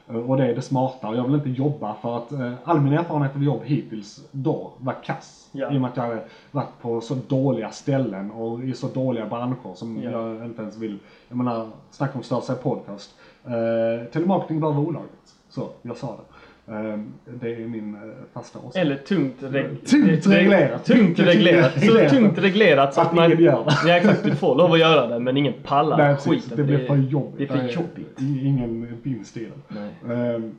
Och 0.08 0.36
det 0.36 0.46
är 0.46 0.54
det 0.54 0.62
smarta 0.62 1.08
och 1.08 1.16
jag 1.16 1.24
vill 1.24 1.34
inte 1.34 1.50
jobba 1.50 1.94
för 1.94 2.16
att 2.16 2.32
eh, 2.32 2.52
all 2.64 2.80
min 2.80 2.92
erfarenhet 2.92 3.36
av 3.36 3.42
jobb 3.42 3.60
hittills 3.64 4.28
då 4.30 4.72
var 4.78 4.94
kass. 5.04 5.48
Ja. 5.52 5.72
I 5.72 5.76
och 5.76 5.80
med 5.80 5.90
att 5.90 5.96
jag 5.96 6.04
hade 6.04 6.24
varit 6.50 6.80
på 6.82 7.00
så 7.00 7.14
dåliga 7.14 7.70
ställen 7.70 8.30
och 8.30 8.62
i 8.64 8.74
så 8.74 8.86
dåliga 8.88 9.26
branscher 9.26 9.74
som 9.74 10.02
Ja. 10.02 10.10
jag 10.10 10.44
inte 10.44 10.62
ens 10.62 10.76
vill, 10.76 10.98
jag 11.28 11.36
menar, 11.38 11.68
snacka 11.90 12.18
om 12.18 12.22
större 12.24 12.42
sig 12.42 12.56
podcast. 12.56 13.14
Eh, 13.44 14.10
telemarketing 14.12 14.60
bör 14.60 14.68
vara 14.72 14.86
olagligt. 14.86 15.34
Så, 15.48 15.68
jag 15.82 15.96
sa 15.96 16.06
det. 16.06 16.37
Eh, 16.70 16.98
det 17.40 17.54
är 17.54 17.68
min 17.68 17.94
eh, 17.94 18.00
fasta 18.34 18.58
åsikt. 18.58 18.76
Eller 18.76 18.96
tungt, 18.96 19.36
reg- 19.42 19.84
Tungt 19.86 20.26
reg- 20.26 20.30
reglerat. 20.34 20.84
Tungt 20.84 21.18
reglerat. 21.18 21.72
Så 21.84 22.08
tungt 22.16 22.38
reglerat 22.38 22.94
så 22.94 23.00
Att 23.00 23.06
att 23.06 23.14
man... 23.14 23.24
ingen 23.32 23.44
gör 23.44 23.64
det. 23.64 23.88
Ja 23.90 23.96
exakt, 23.96 24.24
du 24.24 24.34
får 24.34 24.54
lov 24.54 24.72
att 24.72 24.78
göra 24.78 25.06
det 25.06 25.18
men 25.18 25.36
ingen 25.36 25.52
pallar 25.64 25.96
Nej, 25.98 26.16
skiten. 26.16 26.56
Det 26.56 26.62
blir 26.62 26.86
för 26.86 26.96
jobbigt. 26.96 27.48
Det 27.52 27.54
är 27.58 27.68
för 27.68 27.68
jobbigt. 27.74 28.20
i- 28.22 28.46
Ingen 28.46 28.98
vinst 29.02 29.36
i 29.36 29.48
det. 29.74 30.12
Ehm, 30.14 30.54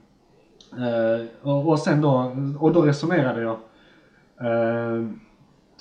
eh, 0.78 1.50
och, 1.68 1.80
sen 1.80 2.02
då, 2.02 2.36
och 2.60 2.74
då 2.74 2.82
resonerade 2.82 3.42
jag. 3.42 3.58
ehm, 4.42 5.20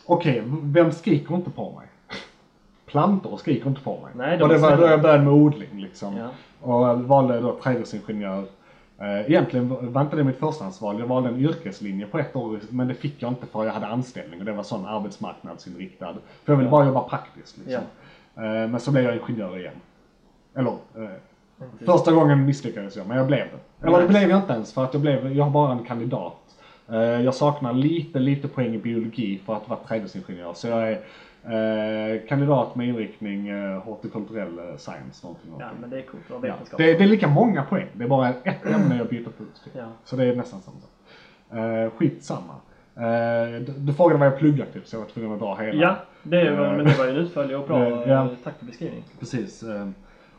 Okej, 0.06 0.42
vem 0.62 0.92
skriker 0.92 1.34
inte 1.34 1.50
på 1.50 1.72
mig? 1.78 1.86
Plantor 2.86 3.36
skriker 3.36 3.68
inte 3.68 3.80
på 3.80 3.90
mig. 4.02 4.12
Nej, 4.16 4.36
de 4.38 4.42
och 4.42 4.48
det 4.48 4.54
är 4.54 4.58
var 4.58 4.76
då 4.76 4.86
jag 4.86 5.02
började 5.02 5.24
med 5.24 5.32
odling 5.32 5.68
liksom. 5.80 6.16
Ja. 6.16 6.28
Och 6.60 7.00
valde 7.04 7.40
då 7.40 7.58
trädgårdsingenjör. 7.62 8.44
Eh, 9.00 9.30
Egentligen 9.30 9.92
var 9.92 10.00
inte 10.02 10.16
det 10.16 10.24
mitt 10.24 10.38
förstahandsval. 10.38 10.98
Jag 11.00 11.06
valde 11.06 11.28
en 11.28 11.40
yrkeslinje 11.40 12.06
på 12.06 12.18
ett 12.18 12.36
år 12.36 12.58
men 12.70 12.88
det 12.88 12.94
fick 12.94 13.22
jag 13.22 13.30
inte 13.30 13.46
för 13.46 13.64
jag 13.64 13.72
hade 13.72 13.86
anställning 13.86 14.40
och 14.40 14.46
det 14.46 14.52
var 14.52 14.62
sån 14.62 14.86
arbetsmarknadsinriktad. 14.86 16.14
För 16.44 16.52
jag 16.52 16.56
ville 16.56 16.70
bara 16.70 16.86
jobba 16.86 17.00
praktiskt 17.02 17.58
liksom. 17.58 17.82
Eh, 18.36 18.42
Men 18.42 18.80
så 18.80 18.90
blev 18.90 19.04
jag 19.04 19.16
ingenjör 19.16 19.58
igen. 19.58 19.74
Eller, 20.54 20.70
eh, 20.70 21.10
första 21.86 22.12
gången 22.12 22.44
misslyckades 22.46 22.96
jag 22.96 23.06
men 23.06 23.16
jag 23.16 23.26
blev 23.26 23.46
det. 23.80 23.86
Eller 23.86 24.02
det 24.02 24.08
blev 24.08 24.30
jag 24.30 24.38
inte 24.40 24.52
ens 24.52 24.72
för 24.72 24.84
att 24.84 24.94
jag 24.94 25.00
blev, 25.00 25.32
jag 25.32 25.44
har 25.44 25.50
bara 25.50 25.72
en 25.72 25.84
kandidat. 25.84 26.34
Jag 27.24 27.34
saknar 27.34 27.72
lite, 27.72 28.18
lite 28.18 28.48
poäng 28.48 28.74
i 28.74 28.78
biologi 28.78 29.40
för 29.46 29.54
att 29.56 29.68
vara 29.68 29.78
trädgårdsingenjör. 29.88 30.52
Så 30.54 30.68
jag 30.68 30.88
är 30.92 31.00
eh, 31.44 32.28
kandidat 32.28 32.74
med 32.74 32.88
inriktning 32.88 33.48
eh, 33.48 33.78
hortikulturell 33.82 34.58
eh, 34.58 34.76
science. 34.76 35.26
Någonting, 35.26 35.50
Ja 35.52 35.58
någonting. 35.58 35.80
men 35.80 35.90
det 35.90 35.98
är 35.98 36.02
coolt 36.02 36.44
Ja, 36.44 36.54
det, 36.76 36.84
det 36.98 37.04
är 37.04 37.08
lika 37.08 37.28
många 37.28 37.62
poäng. 37.62 37.86
Det 37.92 38.04
är 38.04 38.08
bara 38.08 38.28
ett 38.28 38.66
ämne 38.66 38.96
jag 38.98 39.08
byter 39.08 39.28
ut 39.28 39.62
till. 39.62 39.72
Ja. 39.74 39.86
Så 40.04 40.16
det 40.16 40.24
är 40.24 40.36
nästan 40.36 40.60
samma 40.60 40.76
sak. 40.80 40.90
Uh, 41.54 41.90
skitsamma. 41.98 42.54
Uh, 42.98 43.60
du, 43.66 43.72
du 43.76 43.92
frågade 43.94 44.18
vad 44.18 44.28
jag 44.28 44.38
pluggar 44.38 44.66
till 44.66 44.82
så 44.84 44.96
jag 44.96 45.00
var 45.00 45.08
tvungen 45.08 45.32
att 45.32 45.38
dra 45.38 45.54
hela. 45.54 45.82
Ja, 45.82 45.96
det 46.22 46.50
var, 46.50 46.66
Eh, 46.66 46.76
men 46.76 46.84
det 46.86 46.98
var 46.98 47.04
ju 47.04 47.10
en 47.10 47.16
utförlig 47.16 47.56
och 47.58 47.66
bra 47.66 47.86
eh, 47.86 47.88
ja. 48.10 48.24
eh, 48.44 48.52
beskrivning. 48.60 49.04
Precis. 49.20 49.62
eh, 49.62 49.88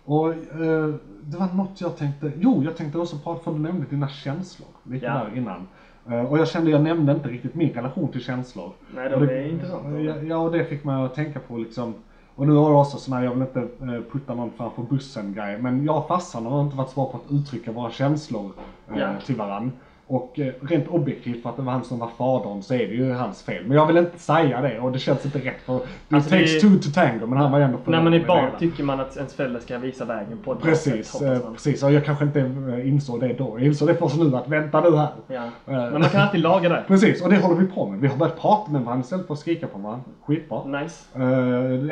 och 0.06 0.30
eh, 0.34 0.94
det 1.22 1.38
var 1.38 1.54
något 1.56 1.82
jag 1.82 1.98
tänkte, 1.98 2.32
jo 2.40 2.64
jag 2.64 2.78
tänkte 2.78 2.98
också 2.98 3.18
prata, 3.18 3.44
för 3.44 3.52
du 3.52 3.60
nämnde 3.60 3.86
dina 3.90 4.08
känslor 4.08 4.68
lite 4.84 5.06
Ja. 5.06 5.14
där 5.14 5.38
innan. 5.38 5.68
Eh, 6.12 6.22
och 6.32 6.38
jag 6.40 6.48
kände, 6.48 6.72
jag 6.72 6.82
nämnde 6.84 7.12
inte 7.12 7.30
riktigt 7.30 7.56
min 7.56 7.74
relation 7.74 8.12
till 8.12 8.22
känslor. 8.22 8.72
Nej, 8.96 9.10
de 9.10 9.16
Och 9.16 9.28
det, 9.28 9.38
är 9.40 9.48
intressanta. 9.50 9.90
Ja, 10.00 10.16
ja, 10.16 10.38
och 10.38 10.52
det 10.52 10.66
fick 10.66 10.84
mig 10.84 11.06
att 11.06 11.16
tänka 11.16 11.40
på 11.40 11.58
liksom. 11.58 11.94
Och 12.36 12.48
nu 12.48 12.54
har 12.54 12.72
jag 12.72 12.80
också 12.82 12.98
sån 12.98 13.14
här, 13.14 13.24
jag 13.24 13.32
vill 13.32 13.42
inte 13.42 13.60
eh, 13.60 14.02
putta 14.12 14.34
någon 14.34 14.52
framför 14.58 14.82
bussen 14.84 15.34
grej. 15.34 15.58
Men 15.62 15.86
jag 15.86 15.98
och 15.98 16.08
farsan 16.08 16.46
har 16.46 16.62
inte 16.62 16.78
varit 16.78 16.90
så 16.90 16.96
bra 16.96 17.12
på 17.12 17.18
att 17.18 17.32
uttrycka 17.32 17.72
våra 17.72 17.92
känslor 17.92 18.52
eh, 18.92 18.98
Ja. 19.00 19.10
till 19.26 19.36
varann. 19.36 19.72
Och 20.12 20.40
eh, 20.40 20.54
rent 20.62 20.88
objektivt 20.88 21.44
för 21.44 21.50
att 21.50 21.56
det 21.56 21.62
var 21.62 21.72
han 21.74 21.84
som 21.84 22.00
var 22.00 22.10
fadern 22.18 22.62
så 22.62 22.74
är 22.74 22.78
det 22.88 22.94
ju 22.94 23.14
hans 23.14 23.44
fel. 23.44 23.64
Men 23.66 23.78
jag 23.78 23.86
vill 23.86 23.98
inte 23.98 24.20
säga 24.20 24.62
det 24.62 24.80
och 24.80 24.92
det 24.92 25.00
känns 25.00 25.26
inte 25.26 25.40
rätt 25.40 25.62
för 25.66 25.78
it 25.78 25.84
Alltså, 26.10 26.30
takes 26.30 26.54
det- 26.54 26.60
two 26.60 26.80
to 26.84 26.90
tango 26.94 27.26
men 27.28 27.38
han 27.38 27.52
var 27.52 27.60
ändå 27.60 27.78
När 27.86 28.02
man 28.04 28.14
är 28.14 28.26
barn 28.26 28.46
det. 28.54 28.60
tycker 28.60 28.84
man 28.84 29.00
att 29.00 29.18
ens 29.18 29.34
förälder 29.34 29.60
ska 29.60 29.78
visa 29.78 30.06
vägen 30.06 30.38
på 30.44 30.54
ett 30.54 30.62
Precis, 30.62 31.08
sätt, 31.08 31.22
eh, 31.22 31.52
precis. 31.54 31.84
Och 31.84 31.92
jag 31.92 32.06
kanske 32.06 32.26
inte 32.26 32.40
eh, 32.40 32.88
insåg 32.90 33.20
det 33.20 33.34
då. 33.34 33.60
Jag 33.60 33.66
insåg 33.66 33.88
det 33.88 33.96
först 33.96 34.18
nu 34.18 34.36
att 34.36 34.48
vänta 34.48 34.82
nu 34.82 34.96
här. 34.98 35.08
Ja. 35.28 35.42
Men 35.66 35.92
man 35.92 36.04
kan 36.10 36.22
alltid 36.22 36.42
laga 36.42 36.70
det. 36.70 36.84
Precis, 36.88 37.22
och 37.24 37.30
det 37.30 37.38
håller 37.38 37.56
vi 37.62 37.66
på 37.68 37.86
med. 37.90 38.00
Vi 38.00 38.08
har 38.08 38.18
börjat 38.18 38.40
prata 38.40 38.72
med 38.72 38.82
varandra 38.82 39.04
istället 39.04 39.28
för 39.28 39.34
att 39.34 39.40
skrika 39.40 39.68
på 39.68 39.78
varandra. 39.80 40.04
Skitbra. 40.26 40.66
Nice. 40.66 41.06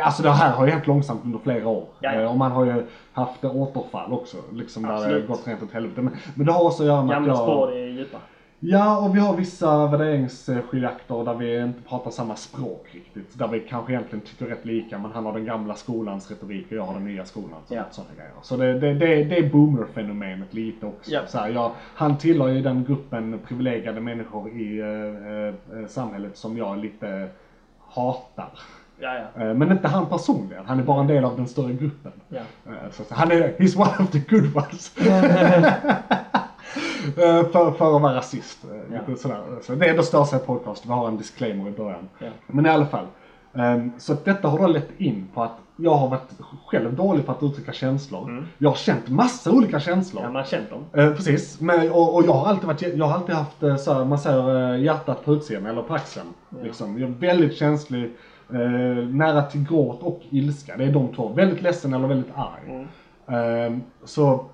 Alltså 0.04 0.24
det 0.24 0.30
här 0.32 0.52
har 0.52 0.66
ju 0.66 0.72
hänt 0.72 0.88
långsamt 0.88 1.22
under 1.24 1.40
flera 1.40 1.68
år. 1.68 1.86
Ja, 2.00 2.14
ja. 2.14 2.30
Och 2.30 2.38
man 2.38 2.52
har 2.52 2.66
ju 2.66 2.84
haft 3.18 3.46
återfall 3.46 4.14
också. 4.14 4.38
Liksom 4.54 4.84
där 4.84 5.14
det 5.14 5.28
gått 5.28 5.48
rent 5.48 5.64
åt 5.64 5.72
helvete. 5.72 6.02
Men, 6.02 6.16
men 6.36 6.46
det 6.46 6.52
har 6.52 6.66
också 6.66 6.84
att 6.84 6.88
göra 6.88 7.04
med 7.04 7.12
Gamla 7.16 7.34
att 7.34 7.40
jag... 7.40 7.46
spår 7.48 7.72
är 7.72 7.88
djupa. 7.88 8.18
Ja, 8.60 9.06
och 9.06 9.16
vi 9.16 9.20
har 9.20 9.38
vissa 9.38 9.88
värderingsskiljakter 9.88 11.26
där 11.26 11.34
vi 11.34 11.60
inte 11.62 11.82
pratar 11.82 12.12
samma 12.12 12.36
språk 12.36 12.88
riktigt. 12.92 13.40
Där 13.40 13.48
vi 13.48 13.60
kanske 13.60 13.94
egentligen 13.94 14.26
tycker 14.26 14.46
rätt 14.46 14.66
lika, 14.66 15.00
men 15.00 15.12
han 15.12 15.26
har 15.26 15.34
den 15.34 15.46
gamla 15.46 15.76
skolans 15.76 16.32
retorik 16.32 16.66
och 16.66 16.78
jag 16.78 16.84
har 16.84 16.94
den 16.94 17.06
nya 17.06 17.26
skolans. 17.26 17.66
Ja. 17.70 17.84
Sådana 17.92 18.14
grejer. 18.16 18.32
Så 18.42 18.58
det, 18.58 18.80
det, 18.80 18.94
det, 18.94 19.24
det 19.24 19.38
är 19.38 19.50
boomer-fenomenet 19.50 20.54
lite 20.54 20.86
också. 20.86 21.12
Ja. 21.12 21.22
Så 21.28 21.38
här, 21.38 21.50
jag, 21.50 21.72
han 21.96 22.18
tillhör 22.18 22.48
ju 22.48 22.62
den 22.62 22.84
gruppen 22.84 23.40
privilegierade 23.48 24.02
människor 24.02 24.50
i 24.50 24.80
eh, 24.80 25.80
eh, 25.80 25.88
samhället 25.88 26.38
som 26.38 26.58
jag 26.58 26.78
lite 26.78 27.30
hatar. 27.88 28.50
Eh, 29.02 29.54
Men 29.54 29.72
inte 29.72 29.88
han 29.88 30.06
personligen, 30.06 30.66
han 30.66 30.80
är 30.80 30.84
bara 30.84 31.00
en 31.02 31.08
del 31.08 31.26
av 31.26 31.36
den 31.38 31.48
större 31.48 31.74
gruppen. 31.74 32.12
ja. 32.30 32.38
Eh, 32.66 32.72
Så, 32.92 33.04
han 33.10 33.32
är, 33.32 33.54
he's 33.58 33.78
one 33.82 34.06
of 34.06 34.12
the 34.12 34.20
good 34.20 34.56
ones. 34.56 34.92
Eh, 37.18 37.44
för, 37.48 37.72
för 37.72 37.96
att 37.96 38.02
vara 38.02 38.16
rasist. 38.16 38.60
Ja. 39.08 39.16
Sådär. 39.18 39.38
Så 39.62 39.76
det 39.76 39.86
är 39.86 39.90
ändå 39.90 40.04
stör 40.04 40.24
sig 40.24 40.40
podcast, 40.40 40.86
vi 40.86 40.90
har 40.92 41.08
en 41.08 41.18
disclaimer 41.18 41.68
i 41.70 41.72
början. 41.72 42.10
Ja. 42.20 42.28
Men 42.48 42.66
i 42.66 42.70
alla 42.70 42.86
fall. 42.86 43.06
ehm, 43.54 43.92
Så 43.98 44.14
detta 44.24 44.48
har 44.48 44.60
då 44.60 44.68
lett 44.68 44.90
in 45.02 45.28
på 45.34 45.44
att 45.44 45.58
jag 45.76 45.96
har 45.96 46.08
varit 46.10 46.30
själv 46.68 46.94
dålig 46.96 47.26
på 47.26 47.32
att 47.32 47.44
uttrycka 47.44 47.72
känslor. 47.74 48.48
Jag 48.58 48.70
har 48.70 48.76
känt 48.76 49.10
massa 49.10 49.52
olika 49.52 49.80
känslor. 49.80 50.24
ja, 50.24 50.28
man 50.30 50.36
har 50.36 50.44
känt 50.44 50.70
dem. 50.70 50.86
Eh, 50.94 51.12
precis, 51.14 51.62
men, 51.62 51.92
och, 51.92 52.16
och 52.16 52.24
jag 52.26 52.34
har 52.34 52.48
alltid 52.50 52.68
varit, 52.68 52.82
jag 52.96 53.06
har 53.06 53.14
alltid 53.16 53.36
haft 53.36 53.84
så 53.84 53.94
här, 53.94 54.06
man 54.06 54.20
säger 54.20 54.76
hjärtat 54.76 55.26
på 55.26 55.34
utsidan 55.34 55.66
eller 55.66 55.82
på 55.82 55.94
axeln. 55.94 56.28
Liksom. 56.64 57.00
Jag 57.00 57.10
är 57.10 57.14
väldigt 57.14 57.56
känslig, 57.58 58.12
eh, 58.54 59.06
nära 59.10 59.42
till 59.42 59.64
gråt 59.64 60.04
och 60.04 60.22
ilska. 60.30 60.78
Det 60.78 60.84
är 60.84 60.92
de 60.92 61.08
två. 61.14 61.28
Väldigt 61.28 61.62
ledsen 61.62 61.94
eller 61.94 62.08
väldigt 62.08 62.32
arg. 62.36 62.88
Eh, 63.28 63.78
så, 64.04 64.46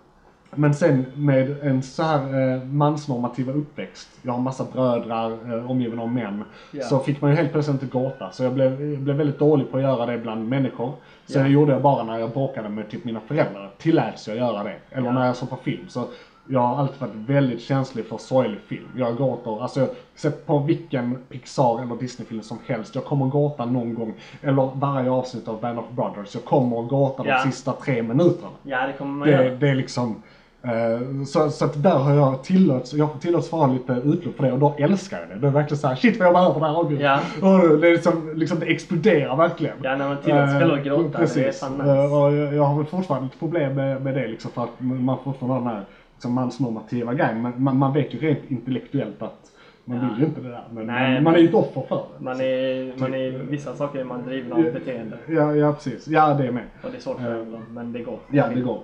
men 0.56 0.74
sen 0.74 1.06
med 1.16 1.56
en 1.64 1.84
så 1.84 2.04
här 2.04 2.54
eh, 2.54 2.64
mansnormativa 2.64 3.54
uppväxt, 3.54 4.10
jag 4.22 4.34
har 4.34 4.40
massa 4.40 4.66
brödrar 4.74 5.32
eh, 5.58 5.72
omgiven 5.72 6.00
av 6.00 6.12
män, 6.12 6.44
Ja. 6.72 6.84
så 6.84 7.00
fick 7.00 7.22
man 7.22 7.32
ju 7.32 7.38
helt 7.38 7.52
plötsligt 7.52 7.82
inte 7.84 7.98
gråta. 7.98 8.32
Så 8.32 8.44
jag 8.44 8.54
blev, 8.54 8.82
jag 8.92 9.00
blev 9.00 9.16
väldigt 9.16 9.40
dålig 9.40 9.72
på 9.72 9.78
att 9.78 9.84
göra 9.84 10.06
det 10.06 10.18
bland 10.18 10.50
människor. 10.50 10.92
Så 11.26 11.40
Ja. 11.40 11.44
det 11.44 11.50
gjorde 11.50 11.72
jag 11.74 11.82
bara 11.82 12.04
när 12.04 12.20
jag 12.20 12.30
bråkade 12.32 12.70
med 12.70 12.90
typ 12.90 13.06
mina 13.06 13.20
föräldrar. 13.20 13.72
Tilläts 13.78 14.28
jag 14.28 14.38
göra 14.38 14.64
det. 14.64 14.76
Eller 14.92 15.08
Ja. 15.08 15.14
när 15.14 15.26
jag 15.26 15.36
såg 15.36 15.50
på 15.50 15.56
film. 15.56 15.86
Så 15.88 16.06
jag 16.48 16.60
har 16.60 16.78
alltid 16.78 17.00
varit 17.02 17.14
väldigt 17.16 17.62
känslig 17.62 18.06
för 18.06 18.18
sorglig 18.18 18.60
film. 18.68 18.88
Jag 18.98 19.18
gråter, 19.18 19.62
alltså 19.64 19.80
jag 19.80 19.90
sett 20.16 20.46
på 20.48 20.60
vilken 20.60 21.18
Pixar 21.30 21.82
eller 21.82 21.96
Disney-film 21.96 22.42
som 22.42 22.58
helst. 22.68 22.96
Jag 22.96 23.06
kommer 23.06 23.30
gråta 23.30 23.66
någon 23.66 23.94
gång. 23.94 24.14
Eller 24.42 24.72
varje 24.76 25.10
avsnitt 25.12 25.48
av 25.48 25.62
Band 25.62 25.80
of 25.80 25.86
Brothers. 25.92 26.34
Jag 26.36 26.46
kommer 26.46 26.84
att 26.84 26.90
gråta 26.90 27.24
Ja. 27.28 27.38
de 27.44 27.52
sista 27.52 27.72
tre 27.72 28.04
minuterna. 28.04 28.50
Ja, 28.64 28.88
det 28.88 28.94
kommer 28.94 29.12
man 29.14 29.28
Det, 29.28 29.34
göra. 29.44 29.56
det 29.56 29.70
är 29.70 29.76
liksom 29.76 30.16
eh, 30.64 31.24
så, 31.26 31.50
så 31.50 31.66
att 31.66 31.84
där 31.84 31.98
har 31.98 32.14
jag 32.16 32.44
tillåts, 32.44 32.94
jag 32.94 33.06
har 33.06 33.20
tillåts 33.20 33.50
få 33.50 33.58
ha 33.58 33.68
lite 33.68 33.94
utlopp 33.94 34.36
för 34.36 34.44
det 34.44 34.52
och 34.52 34.60
då 34.60 34.76
älskar 34.78 35.20
jag 35.20 35.30
det. 35.30 35.36
Det 35.36 35.48
är 35.48 35.52
verkligen 35.52 35.78
såhär, 35.80 35.96
shit 35.96 36.20
vad 36.20 36.28
jag 36.28 36.34
behöver 36.34 36.60
det 36.60 36.66
här 36.66 36.76
avgud. 36.76 37.02
Ja. 37.02 37.20
Och 37.42 37.80
det 37.80 37.88
är 37.88 37.92
liksom, 37.92 38.32
liksom, 38.36 38.60
det 38.60 38.66
exploderar 38.66 39.36
verkligen. 39.36 39.76
Ja, 39.84 39.96
när 39.96 40.08
man 40.08 40.18
tillåts 40.18 40.54
Eh, 40.54 40.60
själv 40.60 40.74
att 40.74 40.84
gråta. 40.84 41.04
Det 41.10 41.16
är 41.16 41.20
Precis. 41.20 41.60
fan 41.60 41.82
Eh, 41.82 41.88
nice. 42.04 42.16
och 42.16 42.34
jag, 42.34 42.54
jag 42.56 42.64
har 42.64 42.78
väl 42.78 42.86
fortfarande 42.86 43.26
lite 43.26 43.38
problem 43.38 43.76
med, 43.76 44.02
med 44.02 44.14
det 44.16 44.28
liksom 44.28 44.52
för 44.52 44.64
att 44.64 44.70
man 44.80 45.18
fortfarande 45.24 45.54
har 45.54 45.60
den 45.62 45.70
här 45.70 45.86
liksom, 46.24 46.34
mansnormativa 46.34 47.14
grejen. 47.14 47.42
Men 47.42 47.64
man, 47.64 47.78
man 47.78 47.94
vet 47.94 48.14
ju 48.14 48.20
rent 48.20 48.52
intellektuellt 48.52 49.22
att 49.22 49.52
man 49.86 49.98
Ja. 49.98 50.10
vill 50.10 50.20
ju 50.20 50.26
inte 50.26 50.42
det 50.42 50.50
där. 50.50 50.64
Men 50.72 50.86
Nej, 50.88 51.14
man, 51.14 51.24
man 51.24 51.34
är 51.36 51.38
ju 51.40 51.48
ett 51.48 51.54
offer 51.54 51.82
för 51.90 51.96
det. 52.18 52.24
Man 52.24 52.42
är, 52.42 53.00
man 53.00 53.14
är, 53.14 53.32
vissa 53.32 53.76
saker 53.76 54.00
är 54.00 54.04
man 54.04 54.26
driven 54.26 54.54
av 54.54 54.64
beteende. 54.64 55.18
Ja, 55.28 55.56
ja 55.56 55.74
precis. 55.74 56.08
Ja, 56.08 56.34
det 56.34 56.48
är 56.48 56.52
med. 56.52 56.64
Och 56.84 56.92
det 56.92 56.98
är 56.98 57.02
svårt 57.02 57.18
för 57.20 57.42
ibland, 57.42 57.64
men 57.74 57.94
det 57.94 58.00
går. 58.00 58.20
Ja, 58.32 58.48
det 58.56 58.62
går. 58.62 58.84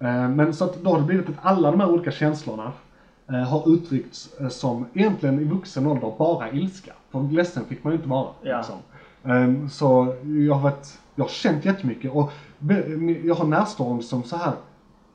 Eh, 0.00 0.28
Men 0.28 0.54
så 0.54 0.64
att 0.64 0.82
då 0.82 0.90
har 0.90 0.98
det 0.98 1.04
blivit 1.06 1.28
att 1.28 1.34
alla 1.42 1.70
de 1.70 1.80
här 1.80 1.90
olika 1.90 2.10
känslorna 2.10 2.72
eh, 3.28 3.34
har 3.34 3.74
uttryckts 3.74 4.40
eh, 4.40 4.48
som 4.48 4.86
egentligen 4.94 5.40
i 5.40 5.44
vuxen 5.44 5.86
ålder 5.86 6.12
bara 6.18 6.50
ilska. 6.50 6.92
För 7.10 7.22
ledsen 7.32 7.64
fick 7.64 7.84
man 7.84 7.92
ju 7.92 7.96
inte 7.96 8.08
vara. 8.08 8.28
Ja. 8.42 8.56
Liksom. 8.56 8.76
Eh, 9.32 9.68
Så 9.68 10.14
jag 10.46 10.54
har, 10.54 10.60
varit, 10.62 10.98
jag 11.14 11.24
har 11.24 11.28
känt 11.30 11.64
jättemycket 11.64 12.10
och 12.12 12.32
be- 12.58 12.86
jag 13.24 13.34
har 13.34 13.44
närstående 13.46 14.02
som 14.02 14.22
så 14.22 14.36
här 14.36 14.52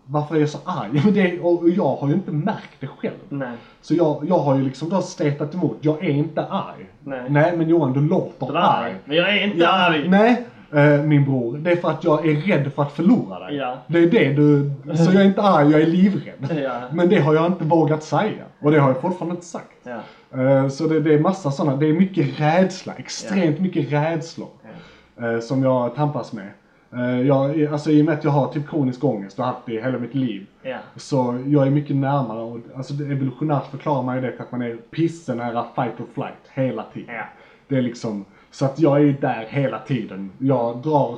varför 0.09 0.35
är 0.35 0.39
jag 0.39 0.49
så 0.49 0.57
arg? 0.65 0.89
Men 1.05 1.13
det, 1.13 1.39
och 1.39 1.69
jag 1.69 1.95
har 1.95 2.07
ju 2.07 2.13
inte 2.13 2.31
märkt 2.31 2.75
det 2.79 2.87
själv. 2.87 3.13
Nej. 3.29 3.51
Så 3.81 3.93
jag, 3.95 4.25
jag 4.29 4.37
har 4.39 4.57
ju 4.57 4.63
liksom 4.63 4.89
då 4.89 5.01
stetat 5.01 5.53
emot. 5.53 5.77
Jag 5.81 6.03
är 6.05 6.09
inte 6.09 6.45
arg. 6.45 6.85
Nej. 7.03 7.21
Nej 7.29 7.57
men 7.57 7.69
Johan, 7.69 7.93
du 7.93 8.01
låter 8.01 8.47
Du 8.47 8.57
arg. 8.57 8.95
Men 9.05 9.17
jag 9.17 9.37
är 9.37 9.43
inte 9.43 9.69
arg. 9.69 10.07
Nej, 10.09 10.45
eh, 10.73 11.01
min 11.03 11.25
bror. 11.25 11.57
Det 11.57 11.71
är 11.71 11.75
för 11.75 11.89
att 11.89 12.03
jag 12.03 12.27
är 12.27 12.35
rädd 12.35 12.73
för 12.73 12.81
att 12.83 12.91
förlora 12.91 13.39
dig. 13.39 13.55
Ja. 13.55 13.77
Det 13.87 13.99
är 13.99 14.07
det 14.11 14.33
du... 14.33 14.71
Så 14.97 15.03
jag 15.13 15.21
är 15.21 15.25
inte 15.25 15.41
arg, 15.41 15.71
jag 15.71 15.81
är 15.81 15.85
livrädd. 15.85 16.57
Ja. 16.63 16.81
Men 16.91 17.09
det 17.09 17.19
har 17.19 17.33
jag 17.33 17.45
inte 17.45 17.63
vågat 17.63 18.03
säga. 18.03 18.43
Och 18.61 18.71
det 18.71 18.79
har 18.79 18.89
jag 18.89 19.01
fortfarande 19.01 19.35
inte 19.35 19.45
sagt. 19.47 19.77
Ja. 19.83 19.99
Eh, 20.41 20.67
Så 20.67 20.87
det, 20.87 20.99
det 20.99 21.13
är 21.13 21.19
massa 21.19 21.51
sådana, 21.51 21.77
det 21.77 21.89
är 21.89 21.93
mycket 21.93 22.39
rädsla. 22.39 22.93
Extremt 22.97 23.59
mycket 23.59 23.91
rädslor. 23.91 24.47
eh, 25.21 25.39
Som 25.39 25.63
jag 25.63 25.95
tampas 25.95 26.33
med. 26.33 26.47
Eh, 26.93 27.21
jag, 27.21 27.65
alltså 27.65 27.91
i 27.91 28.01
och 28.01 28.05
med 28.05 28.13
att 28.13 28.23
jag 28.23 28.31
har 28.31 28.47
typ 28.47 28.69
kronisk 28.69 29.03
ångest 29.03 29.39
och 29.39 29.45
haft 29.45 29.65
det 29.65 29.73
i 29.73 29.81
hela 29.81 29.99
mitt 29.99 30.15
liv. 30.15 30.45
Ja. 30.61 30.77
Så 30.95 31.39
jag 31.47 31.67
är 31.67 31.71
mycket 31.71 31.95
närmare 31.95 32.39
och 32.39 32.59
alltså 32.75 32.93
evolutionärt 32.93 33.71
förklarar 33.71 34.03
man 34.03 34.15
ju 34.15 34.21
det 34.21 34.33
att 34.39 34.51
man 34.51 34.61
är 34.61 34.75
pissenära 34.75 35.65
fight 35.75 35.99
or 35.99 36.05
flight 36.13 36.47
hela 36.53 36.83
tiden. 36.93 37.15
Ja. 37.15 37.23
Det 37.67 37.77
är 37.77 37.81
liksom, 37.81 38.25
så 38.51 38.65
att 38.65 38.79
jag 38.79 39.01
är 39.01 39.15
där 39.21 39.45
hela 39.49 39.79
tiden. 39.79 40.31
Jag 40.37 40.77
drar, 40.77 41.17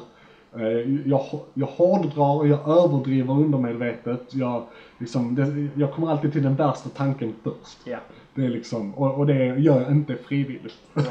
eh, 0.55 1.07
jag, 1.07 1.21
jag 1.53 1.67
hårddrar, 1.67 2.45
jag 2.45 2.69
överdriver 2.83 3.33
undermedvetet. 3.33 4.35
Jag, 4.35 4.63
liksom, 4.97 5.35
det, 5.35 5.81
jag 5.81 5.93
kommer 5.93 6.11
alltid 6.11 6.31
till 6.33 6.43
den 6.43 6.55
värsta 6.55 6.89
tanken 6.89 7.33
först. 7.43 7.79
Ja. 7.85 7.97
Det 8.35 8.45
är 8.45 8.49
liksom, 8.49 8.93
och, 8.93 9.15
och 9.15 9.27
det 9.27 9.45
gör 9.45 9.81
jag 9.81 9.91
inte 9.91 10.15
frivilligt. 10.15 10.77
Nej. 10.93 11.05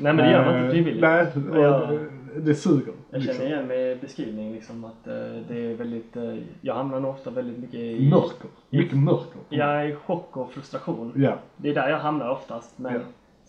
Nej 0.00 0.12
men 0.12 0.16
det 0.16 0.30
gör 0.30 0.44
man 0.44 0.54
inte 0.54 0.66
Eh, 0.66 0.70
frivilligt. 0.70 1.02
Nej, 1.02 1.26
Och 1.68 1.98
det 2.36 2.54
suger. 2.54 2.92
Jag 3.10 3.20
liksom. 3.20 3.36
känner 3.36 3.50
igen 3.50 3.66
mig 3.66 3.92
i 3.92 3.96
beskrivningen 3.96 4.52
liksom 4.52 4.84
att 4.84 5.06
eh, 5.06 5.14
det 5.48 5.58
är 5.70 5.74
väldigt, 5.74 6.16
eh, 6.16 6.36
jag 6.60 6.74
hamnar 6.74 7.00
nog 7.00 7.10
ofta 7.10 7.30
väldigt 7.30 7.58
mycket 7.58 7.80
i, 7.80 8.10
Mörker. 8.10 8.48
Mycket 8.70 8.98
mörker. 8.98 9.40
är 9.50 9.84
i 9.88 9.94
chock 9.94 10.36
och 10.36 10.52
frustration. 10.52 11.12
Ja. 11.16 11.38
Det 11.56 11.70
är 11.70 11.74
där 11.74 11.88
jag 11.88 11.98
hamnar 11.98 12.30
oftast. 12.30 12.78
Men 12.78 12.94
Ja. 12.94 13.00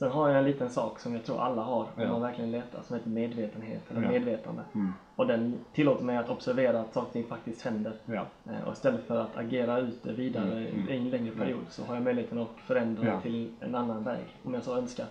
Sen 0.01 0.11
har 0.11 0.29
jag 0.29 0.37
en 0.37 0.43
liten 0.43 0.69
sak 0.69 0.99
som 0.99 1.13
jag 1.13 1.23
tror 1.25 1.41
alla 1.41 1.61
har 1.61 1.79
om 1.79 1.85
Ja. 1.95 2.07
man 2.11 2.21
verkligen 2.21 2.51
letar 2.51 2.81
som 2.87 2.95
heter 2.95 3.09
medvetenhet 3.09 3.81
eller 3.91 4.01
Ja. 4.01 4.09
medvetande. 4.09 4.61
Mm. 4.75 4.93
Och 5.15 5.27
den 5.27 5.53
tillåter 5.73 6.03
mig 6.03 6.17
att 6.17 6.29
observera 6.29 6.79
att 6.79 6.93
saker 6.93 7.07
och 7.07 7.13
ting 7.13 7.23
faktiskt 7.23 7.61
händer. 7.65 7.93
Ja. 8.05 8.25
Eh, 8.45 8.67
Och 8.67 8.73
istället 8.73 9.03
för 9.07 9.21
att 9.21 9.37
agera 9.37 9.79
ut 9.79 10.03
det 10.03 10.13
vidare 10.13 10.51
Mm, 10.51 10.73
mm. 10.73 10.89
i 10.89 10.97
en 10.97 11.09
längre 11.09 11.31
period 11.35 11.59
så 11.69 11.83
har 11.85 11.93
jag 11.95 12.03
möjligheten 12.03 12.37
att 12.39 12.49
förändra 12.67 13.21
till 13.21 13.49
en 13.59 13.75
annan 13.75 14.03
väg 14.03 14.23
om 14.43 14.53
jag 14.53 14.63
så 14.63 14.77
önskar. 14.77 15.05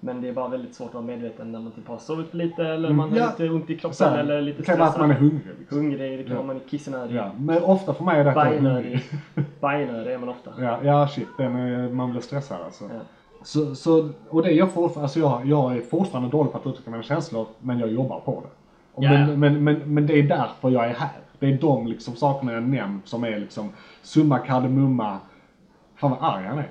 Men 0.00 0.20
det 0.22 0.28
är 0.28 0.32
bara 0.32 0.48
väldigt 0.48 0.74
svårt 0.74 0.88
att 0.88 0.94
vara 0.94 1.04
medveten 1.04 1.52
när 1.52 1.60
man 1.60 1.72
typ 1.72 1.88
har 1.88 1.98
sovit 1.98 2.28
för 2.30 2.36
lite 2.36 2.64
eller 2.66 2.88
Mm, 2.88 2.96
man 2.96 3.10
har 3.18 3.26
lite 3.30 3.48
ont 3.54 3.70
i 3.70 3.78
kroppen 3.78 4.08
här, 4.08 4.18
eller 4.18 4.40
lite 4.42 4.58
det 4.58 4.64
kan 4.66 4.78
vara 4.78 4.88
att 4.88 4.98
man 4.98 5.10
är 5.10 5.14
hungrig. 5.14 5.42
Liksom. 5.58 5.78
Hungrig, 5.78 6.18
det 6.18 6.24
kan 6.24 6.36
vara 6.36 6.46
man 6.46 6.56
är 6.56 6.60
kissnödig. 6.60 7.16
Ja. 7.16 7.30
Men 7.38 7.62
ofta 7.62 7.94
för 7.94 8.04
mig 8.04 8.20
är 8.20 8.24
det 8.24 8.30
att 8.30 8.36
jag 8.36 8.54
är 8.54 8.58
hungrig. 8.60 9.02
Bajnödig 9.60 10.12
är 10.12 10.18
man 10.18 10.28
ofta. 10.28 10.50
Ja, 10.58 10.78
ja 10.82 11.08
shit, 11.08 11.28
den 11.38 11.94
man 11.96 12.10
blir 12.10 12.20
stressad 12.20 12.58
alltså. 12.64 12.84
Ja. 13.44 13.46
Så, 13.46 13.74
så, 13.74 14.08
och 14.30 14.42
det 14.42 14.48
är 14.48 14.54
jag 14.54 14.70
fortfarande, 14.70 15.02
alltså 15.02 15.18
jag, 15.20 15.46
jag 15.46 15.76
är 15.76 15.80
fortfarande 15.80 16.30
dålig 16.30 16.52
på 16.52 16.58
att 16.58 16.66
uttrycka 16.66 16.90
mina 16.90 17.02
känslor, 17.02 17.46
men 17.60 17.78
jag 17.78 17.92
jobbar 17.92 18.20
på 18.20 18.42
det. 18.44 18.48
Ja, 19.04 19.10
men, 19.10 19.30
ja. 19.30 19.36
Men, 19.36 19.64
men, 19.64 19.94
men 19.94 20.06
det 20.06 20.18
är 20.18 20.22
därför 20.22 20.70
jag 20.70 20.84
är 20.84 20.94
här. 20.94 21.10
Det 21.38 21.46
är 21.52 21.58
de 21.58 21.86
liksom 21.86 22.16
sakerna 22.16 22.52
jag 22.52 22.62
nämnt 22.62 23.08
som 23.08 23.24
är 23.24 23.38
liksom 23.38 23.70
summa 24.02 24.38
kardemumma. 24.38 25.18
Fan 25.96 26.10
vad 26.10 26.30
arg 26.34 26.44
han 26.46 26.58
är. 26.58 26.68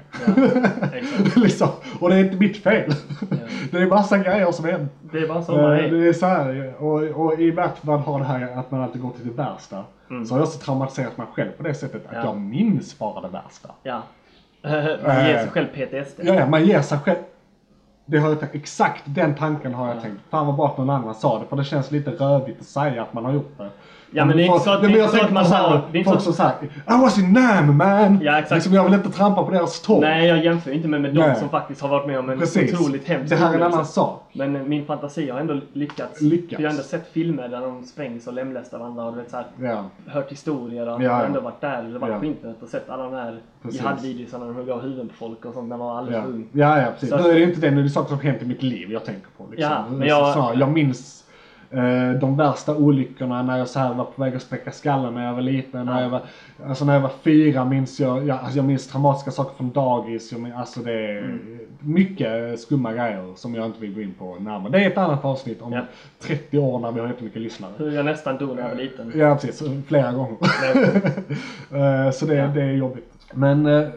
Exakt. 0.94 1.36
liksom. 1.38 1.68
Och 2.00 2.10
det 2.10 2.16
är 2.16 2.24
inte 2.26 2.38
mitt 2.38 2.58
fel. 2.64 2.94
Ja. 3.30 3.38
Det 3.72 3.78
är 3.78 3.88
massa 3.88 4.18
grejer 4.18 4.52
som 4.52 4.66
händer. 4.66 4.88
Det 5.12 5.18
är 5.18 5.28
bara 5.28 5.42
så 5.44 5.52
man 5.52 5.72
är. 5.72 5.92
Det 5.92 6.08
är 6.08 6.14
så 6.14 6.26
här, 6.26 6.74
och, 6.80 7.02
och 7.26 7.40
i 7.40 7.52
och 7.52 7.56
med 7.56 7.66
att 7.66 7.84
man 7.84 8.00
har 8.00 8.20
det 8.20 8.26
här 8.26 8.58
att 8.58 8.72
man 8.72 8.82
alltid 8.82 9.02
går 9.02 9.10
till 9.12 9.28
det 9.28 9.34
värsta. 9.34 9.84
Så 10.08 10.34
har 10.34 10.40
jag 10.40 10.48
också 10.48 10.60
traumatiserat 10.60 11.18
mig 11.18 11.28
själv 11.34 11.52
på 11.52 11.64
det 11.64 11.74
sättet 11.74 12.06
att 12.06 12.12
Mm. 12.12 12.26
Ja. 12.26 12.32
jag 12.32 12.42
minns 12.42 13.00
bara 13.00 13.22
det 13.22 13.28
värsta. 13.28 13.70
Ja. 14.64 14.98
Man 15.06 15.26
ger 15.28 15.38
sig 15.38 15.50
själv 15.50 15.68
PTSD. 15.68 16.20
Ja, 16.24 16.34
ja, 16.34 16.48
man 16.48 16.66
ger 16.66 16.82
sig 16.82 16.98
själv. 16.98 17.20
Det 18.06 18.18
har 18.18 18.30
jag 18.30 18.56
exakt 18.56 19.04
den 19.06 19.36
tanken 19.36 19.74
har 19.74 19.88
jag 19.88 20.02
tänkt. 20.02 20.22
Fan 20.30 20.46
vad 20.46 20.56
bra 20.56 20.68
att 20.68 20.78
någon 20.78 20.90
annan 20.90 21.16
sa 21.16 21.40
det, 21.40 21.46
för 21.46 21.56
det 21.56 21.64
känns 21.64 21.92
lite 21.92 22.12
rövigt 22.12 22.60
att 22.60 22.68
säga 22.68 23.02
att 23.02 23.14
man 23.14 23.26
har 23.26 23.34
gjort 23.34 23.58
det. 23.58 23.70
Ja, 24.16 24.26
men 24.26 24.38
det 24.38 24.44
är 24.44 24.46
inte 24.46 24.60
så 24.60 24.70
att- 24.72 24.84
Ja, 24.84 24.90
men 24.90 24.98
jag 25.00 25.10
så 25.10 25.16
tänker 25.18 25.34
man 25.34 25.46
så 25.46 25.54
här, 25.54 25.64
har- 25.70 25.82
det 25.92 25.98
är 25.98 26.00
inte 26.00 26.10
Folk 26.10 26.22
så- 26.22 26.34
som 26.34 26.52
säger 26.88 26.98
I 27.00 27.02
was 27.02 27.20
in 27.20 27.34
Nam 27.34 27.78
man! 27.78 28.20
Ja, 28.22 28.38
exakt. 28.38 28.52
Liksom, 28.52 28.74
jag 28.74 28.84
vill 28.84 28.94
inte 28.94 29.10
trampa 29.10 29.44
på 29.44 29.52
deras 29.52 29.82
tå. 29.82 30.00
Nej, 30.02 30.28
jag 30.28 30.44
jämför 30.46 30.72
inte 30.72 30.88
med, 30.88 31.02
med 31.02 31.16
de 31.16 31.36
som 31.36 31.50
faktiskt 31.50 31.82
har 31.82 31.90
varit 31.90 32.08
med 32.08 32.20
om 32.20 32.30
en 32.30 32.40
Precis. 32.40 32.74
otroligt 32.80 33.08
hemsk 33.08 33.30
Det 33.30 33.36
här 33.36 33.52
är 33.52 33.56
en 33.58 33.64
annan 33.64 33.86
sak. 33.86 34.30
Men 34.34 34.56
eh, 34.56 34.62
min 34.64 34.86
fantasi 34.86 35.30
har 35.30 35.40
ändå 35.40 35.60
lyckats. 35.74 36.22
Lyckats. 36.22 36.56
För 36.56 36.64
jag 36.64 36.70
har 36.70 36.74
ändå 36.74 36.84
sett 36.84 37.08
filmer 37.12 37.48
där 37.48 37.62
de 37.62 37.84
sprängs 37.84 38.28
och 38.28 38.34
lemlästar 38.34 38.78
varandra 38.80 39.04
och 39.06 39.14
du 39.14 39.20
vet, 39.22 39.32
så 39.32 39.38
här, 39.38 39.46
Ja. 39.62 39.84
hört 40.08 40.32
historier 40.32 40.90
och 40.90 41.04
Ja, 41.04 41.06
ja. 41.06 41.24
ändå 41.26 41.40
varit 41.40 41.62
där 41.62 41.80
eller 41.84 42.00
varit 42.00 42.14
Ja. 42.14 42.20
på 42.20 42.26
internet 42.26 42.58
och 42.64 42.68
sett 42.70 42.90
alla 42.90 43.04
de 43.04 43.14
här 43.14 43.40
Precis. 43.64 43.82
jihad-videosarna 43.82 44.46
när 44.46 44.54
de 44.54 44.60
hugger 44.60 44.74
av 44.74 44.82
huvuden 44.82 45.08
på 45.08 45.14
folk 45.14 45.46
och 45.46 45.54
sånt 45.54 45.70
när 45.70 45.78
man 45.78 45.88
var 45.88 45.98
alldeles 45.98 46.20
Ja. 46.26 46.30
ung. 46.30 46.48
ja, 46.52 46.80
ja, 46.82 46.86
precis. 46.94 47.10
Så- 47.10 47.18
Nu 47.18 47.30
är 47.30 47.34
det 47.34 47.44
inte 47.44 47.62
det, 47.62 47.72
nu 47.72 47.80
är 47.80 47.84
det 47.84 47.90
saker 47.90 48.10
som 48.10 48.20
hänt 48.20 48.42
i 48.42 48.46
mitt 48.46 48.64
liv 48.64 48.92
jag 48.92 49.06
tänker 49.06 49.28
på. 49.38 49.46
Liksom. 49.52 49.72
Ja, 49.72 49.86
men 49.90 50.00
Så 50.02 50.08
jag- 50.08 50.34
snarare, 50.34 50.56
jag 50.60 50.72
minns 50.72 51.23
de 52.20 52.38
värsta 52.38 52.76
olyckorna 52.76 53.44
när 53.44 53.58
jag 53.58 53.68
så 53.68 53.80
var 53.80 54.06
på 54.06 54.22
väg 54.22 54.36
att 54.36 54.42
spräcka 54.42 54.72
skallen 54.72 55.14
när 55.14 55.26
jag 55.26 55.34
var 55.34 55.42
liten. 55.42 55.86
När, 55.86 56.02
jag 56.02 56.10
var, 56.10 56.22
alltså 56.68 56.86
när 56.86 56.94
jag 56.94 57.02
var 57.02 57.12
fyra 57.24 57.66
minns 57.66 58.00
jag, 58.00 58.28
jag, 58.28 58.38
alltså 58.40 58.58
jag 58.58 58.66
minns 58.66 58.88
traumatiska 58.88 59.32
saker 59.32 59.56
från 59.58 59.72
dagis. 59.72 60.32
Jag 60.32 60.42
minns, 60.42 60.56
alltså 60.56 60.80
det 60.80 60.92
är 60.92 61.18
Mm. 61.24 61.60
mycket 61.80 62.60
skumma 62.60 62.94
grejer 62.94 63.34
som 63.36 63.56
jag 63.56 63.66
inte 63.66 63.82
vill 63.82 63.94
gå 63.96 64.02
in 64.02 64.14
på 64.20 64.36
närmare. 64.40 64.72
Det 64.72 64.84
är 64.84 64.88
ett 64.90 64.98
annat 64.98 65.26
avsnitt 65.26 65.62
om 65.62 65.74
Ja. 65.74 65.82
30 66.22 66.58
år 66.58 66.80
när 66.80 66.92
vi 66.92 67.00
har 67.00 67.08
jättemycket 67.08 67.42
lyssnare. 67.42 67.72
Hur 67.78 67.92
jag 67.92 68.06
nästan 68.06 68.38
dog 68.38 68.56
när 68.56 68.62
jag 68.62 68.70
var 68.70 68.76
liten. 68.76 69.12
Ja 69.16 69.36
precis, 69.42 69.64
flera 69.88 70.12
gånger. 70.12 70.38
Eh, 72.06 72.12
Så 72.12 72.26
det, 72.26 72.52
det 72.56 72.62
är 72.62 72.72
jobbigt. 72.72 73.13
Men 73.36 73.66
eh, 73.66 73.88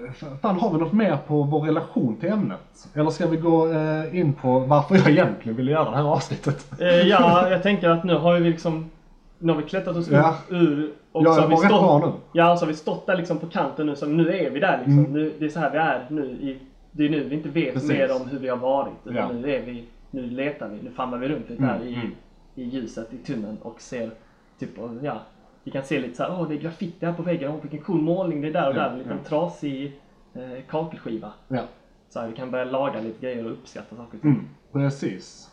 fan 0.42 0.58
har 0.60 0.72
vi 0.72 0.78
något 0.78 0.92
mer 0.92 1.18
på 1.26 1.42
vår 1.42 1.60
relation 1.60 2.16
till 2.16 2.28
ämnet? 2.28 2.88
Eller 2.94 3.10
ska 3.10 3.26
vi 3.26 3.36
gå 3.36 3.72
eh, 3.72 4.18
in 4.20 4.32
på 4.32 4.58
varför 4.58 4.94
jag 4.94 5.10
egentligen 5.10 5.56
ville 5.56 5.70
göra 5.70 5.90
det 5.90 5.96
här 5.96 6.04
avsnittet? 6.04 6.80
Eh, 6.80 6.86
ja, 6.88 7.50
jag 7.50 7.62
tänker 7.62 7.88
att 7.88 8.04
nu 8.04 8.14
har 8.18 8.34
vi 8.34 8.50
liksom 8.50 8.90
nu 9.38 9.52
har 9.52 9.60
vi 9.60 9.68
klättrat 9.68 9.96
oss 9.96 10.10
Ja. 10.10 10.36
ur 10.48 10.90
och 11.12 11.22
Ja, 11.24 11.34
så 11.34 11.40
har 11.40 11.48
vi 11.48 11.56
stått. 11.56 12.14
Ja, 12.32 12.56
så 12.56 12.62
har 12.64 12.68
vi 12.68 12.74
stått 12.76 13.06
där 13.06 13.16
liksom 13.16 13.38
på 13.38 13.46
kanten 13.46 13.86
nu 13.86 13.96
så 13.96 14.06
nu 14.06 14.32
är 14.32 14.50
vi 14.50 14.60
där 14.60 14.76
liksom. 14.78 14.98
Mm. 14.98 15.12
Nu, 15.12 15.32
det 15.38 15.44
är 15.44 15.48
så 15.48 15.60
här 15.60 15.70
vi 15.70 15.78
är 15.78 16.06
nu. 16.08 16.24
I, 16.26 16.58
det 16.92 17.04
är 17.04 17.10
nu 17.10 17.24
vi 17.24 17.34
inte 17.36 17.48
vet 17.48 17.74
Precis. 17.74 17.88
mer 17.90 18.12
om 18.16 18.28
hur 18.28 18.38
vi 18.38 18.48
har 18.48 18.56
varit. 18.56 18.92
Utan 19.04 19.16
Ja. 19.16 19.28
nu 19.32 19.52
är 19.54 19.60
vi, 19.62 19.84
nu 20.10 20.22
letar 20.30 20.68
vi, 20.68 20.82
nu 20.82 20.90
famlar 20.90 21.18
vi 21.18 21.28
runt 21.28 21.50
lite 21.50 21.62
Mm, 21.62 21.74
här 21.74 21.84
i, 21.84 21.94
mm. 21.94 22.10
i 22.54 22.64
ljuset 22.64 23.12
i 23.12 23.16
tunneln 23.16 23.56
och 23.62 23.80
ser 23.80 24.10
typ, 24.58 24.70
ja. 25.02 25.20
Vi 25.66 25.72
kan 25.72 25.84
se 25.84 26.00
lite 26.00 26.16
så 26.16 26.22
här, 26.22 26.36
åh 26.40 26.48
det 26.48 26.54
är 26.54 26.58
graffiti 26.58 27.06
här 27.06 27.12
på 27.12 27.22
väggen, 27.22 27.50
åh 27.50 27.60
vilken 27.62 27.80
cool 27.80 28.02
målning 28.02 28.40
det 28.40 28.48
är 28.48 28.52
där 28.52 28.68
och 28.68 28.76
Ja, 28.76 28.80
där. 28.80 28.90
En 28.90 28.98
liten 28.98 29.18
ja. 29.22 29.28
trasig 29.28 30.00
eh, 30.34 30.64
kakelskiva. 30.68 31.32
Ja, 31.48 31.62
Så 32.08 32.20
här, 32.20 32.28
vi 32.28 32.36
kan 32.36 32.50
börja 32.50 32.64
laga 32.64 33.00
lite 33.00 33.20
grejer 33.26 33.44
och 33.44 33.52
uppskatta 33.52 33.96
saker 33.96 34.18
mm, 34.22 34.48
precis. 34.72 35.50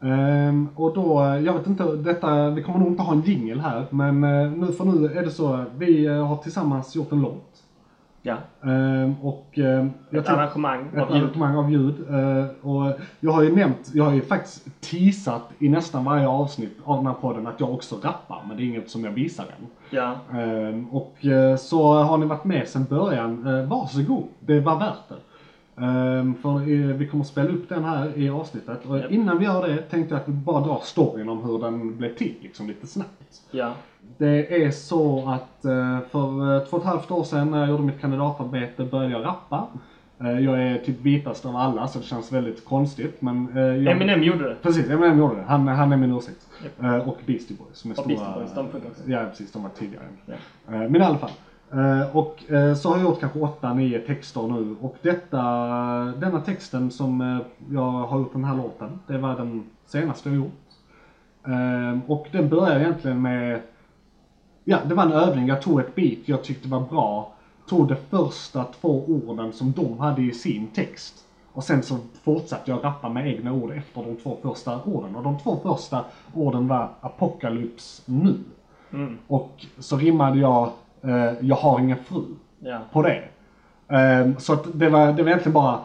Ehm, 0.00 0.68
och 0.76 0.94
då, 0.94 1.20
jag 1.44 1.52
vet 1.52 1.66
inte, 1.66 1.84
detta, 1.84 2.50
vi 2.50 2.62
kommer 2.62 2.78
nog 2.78 2.88
inte 2.88 3.02
ha 3.02 3.12
en 3.12 3.20
jingle 3.20 3.62
här, 3.62 3.86
men 3.90 4.24
eh, 4.24 4.50
nu 4.50 4.72
för 4.72 4.84
nu 4.84 5.06
är 5.06 5.22
det 5.22 5.30
så, 5.30 5.64
vi 5.76 6.06
eh, 6.06 6.26
har 6.26 6.36
tillsammans 6.36 6.96
gjort 6.96 7.12
en 7.12 7.20
låt. 7.20 7.63
Ja. 8.26 8.36
Ehm, 8.62 9.14
och 9.22 9.46
eh, 9.58 9.86
jag 10.10 10.20
Ett 10.20 10.28
arrangemang 10.28 10.86
Ett 10.94 11.02
av 11.02 11.10
ljud. 11.16 11.22
arrangemang 11.22 11.54
av 11.56 11.70
ljud. 11.70 11.94
eh, 12.10 12.46
och 12.70 12.92
jag 13.20 13.32
har 13.32 13.42
ju 13.42 13.56
nämnt, 13.56 13.90
jag 13.94 14.04
har 14.04 14.12
ju 14.12 14.22
faktiskt 14.22 14.80
teasat 14.80 15.42
i 15.58 15.68
nästan 15.68 16.04
varje 16.04 16.28
avsnitt 16.28 16.78
av 16.84 16.96
den 16.96 17.06
här 17.06 17.14
podden 17.14 17.46
att 17.46 17.60
jag 17.60 17.74
också 17.74 17.94
rappar, 18.02 18.42
men 18.48 18.56
det 18.56 18.62
är 18.62 18.64
inget 18.64 18.90
som 18.90 19.04
jag 19.04 19.10
visar 19.10 19.44
än. 19.44 19.66
Ja. 19.90 20.14
Ehm, 20.40 20.88
och 20.90 21.26
eh, 21.26 21.56
så 21.56 21.92
har 21.94 22.18
ni 22.18 22.26
varit 22.26 22.44
med 22.44 22.68
sedan 22.68 22.86
början, 22.90 23.66
varsågod, 23.68 24.24
det 24.40 24.60
var 24.60 24.78
värt 24.78 25.08
det. 25.08 25.14
Ehm, 25.76 26.34
för 26.42 26.50
eh, 26.60 26.96
vi 26.96 27.06
kommer 27.08 27.24
spela 27.24 27.48
upp 27.50 27.68
den 27.68 27.84
här 27.84 28.18
i 28.18 28.30
avsnittet 28.30 28.86
och 28.86 28.98
Japp. 28.98 29.10
innan 29.10 29.38
vi 29.38 29.44
gör 29.44 29.68
det 29.68 29.76
tänkte 29.76 30.14
jag 30.14 30.20
att 30.22 30.28
vi 30.28 30.32
bara 30.32 30.60
drar 30.60 30.80
storyn 30.82 31.28
om 31.28 31.42
hur 31.44 31.58
den 31.58 31.96
blev 31.98 32.14
till, 32.14 32.34
liksom 32.42 32.66
lite 32.68 32.86
snabbt. 32.86 33.42
Ja. 33.50 33.72
Det 34.18 34.64
är 34.64 34.70
så 34.70 35.28
att 35.28 35.64
eh, 35.64 35.98
för 36.10 36.56
eh, 36.56 36.60
två 36.64 36.76
och 36.76 36.82
ett 36.82 36.88
halvt 36.88 37.10
år 37.10 37.24
sedan 37.24 37.50
när 37.50 37.58
jag 37.58 37.68
gjorde 37.68 37.82
mitt 37.82 38.00
kandidatarbete 38.00 38.84
började 38.84 39.12
jag 39.12 39.24
rappa. 39.24 39.66
Jag 40.18 40.62
är 40.62 40.78
typ 40.78 41.00
vitast 41.00 41.46
av 41.46 41.56
alla 41.56 41.88
så 41.88 41.98
det 41.98 42.04
känns 42.04 42.32
väldigt 42.32 42.64
konstigt 42.64 43.22
men... 43.22 43.48
Jag... 43.54 43.86
Eminem 43.86 44.22
gjorde 44.22 44.48
det. 44.48 44.56
Precis, 44.62 44.90
Eminem 44.90 45.18
gjorde 45.18 45.36
det. 45.36 45.42
Han, 45.42 45.68
han 45.68 45.92
är 45.92 45.96
min 45.96 46.12
åsikt. 46.12 46.48
Eh, 46.82 46.96
Och 47.08 47.18
Beastie 47.26 47.56
Boys 47.56 47.76
som 47.78 47.90
är 47.90 47.94
Och 47.98 48.04
stora... 48.04 48.16
Beastie 48.16 48.34
Boys, 48.40 48.54
de 48.54 48.68
funkar 48.70 48.88
också. 48.90 49.02
Ja 49.10 49.24
precis, 49.30 49.52
de 49.52 49.62
var 49.62 49.70
tidigare. 49.70 50.04
Eh, 50.28 50.34
Men 50.66 50.96
i 50.96 51.00
alla 51.00 51.18
fall. 51.18 51.30
Eh, 51.74 52.16
Och 52.16 52.50
eh, 52.52 52.74
så 52.74 52.88
har 52.88 52.96
jag 52.96 53.04
gjort 53.04 53.20
kanske 53.20 53.38
8-9 53.38 54.06
texter 54.06 54.42
nu 54.42 54.76
och 54.80 54.96
detta, 55.02 55.42
denna 56.20 56.40
texten 56.40 56.90
som 56.90 57.20
eh, 57.20 57.38
jag 57.70 57.90
har 57.90 58.18
gjort 58.18 58.32
den 58.32 58.44
här 58.44 58.56
låten, 58.56 58.98
det 59.06 59.18
var 59.18 59.36
den 59.36 59.64
senaste 59.86 60.28
jag 60.28 60.36
gjort. 60.36 60.52
Eh, 61.46 62.10
Och 62.10 62.26
den 62.32 62.48
börjar 62.48 62.80
egentligen 62.80 63.22
med, 63.22 63.60
ja 64.64 64.78
det 64.88 64.94
var 64.94 65.02
en 65.02 65.12
övning, 65.12 65.46
jag 65.48 65.62
tog 65.62 65.80
ett 65.80 65.94
beat 65.94 66.18
jag 66.24 66.44
tyckte 66.44 66.68
var 66.68 66.80
bra, 66.80 67.32
tog 67.68 67.88
de 67.88 67.96
första 68.10 68.64
två 68.64 69.04
orden 69.08 69.52
som 69.52 69.72
de 69.72 69.98
hade 69.98 70.22
i 70.22 70.32
sin 70.32 70.66
text. 70.66 71.14
Och 71.52 71.64
sen 71.64 71.82
så 71.82 71.96
fortsatte 72.22 72.70
jag 72.70 72.84
rappa 72.84 73.08
med 73.08 73.28
egna 73.28 73.52
ord 73.52 73.70
efter 73.72 74.02
de 74.04 74.16
två 74.16 74.36
första 74.42 74.82
orden. 74.84 75.16
Och 75.16 75.22
de 75.22 75.38
två 75.38 75.56
första 75.62 76.04
orden 76.34 76.68
var 76.68 76.88
Apocalyps 77.00 78.02
nu. 78.06 78.34
Mm. 78.92 79.18
Och 79.26 79.66
så 79.78 79.96
rimmade 79.96 80.38
jag 80.38 80.70
eh, 81.04 81.32
Jag 81.40 81.56
har 81.56 81.80
ingen 81.80 81.96
fru 81.98 82.22
Ja. 82.58 82.78
på 82.92 83.02
det. 83.02 83.22
Ehm, 83.88 84.34
så 84.38 84.52
att 84.52 84.66
det 84.74 84.88
var, 84.88 85.12
det 85.12 85.22
var 85.22 85.28
egentligen 85.30 85.52
bara 85.54 85.78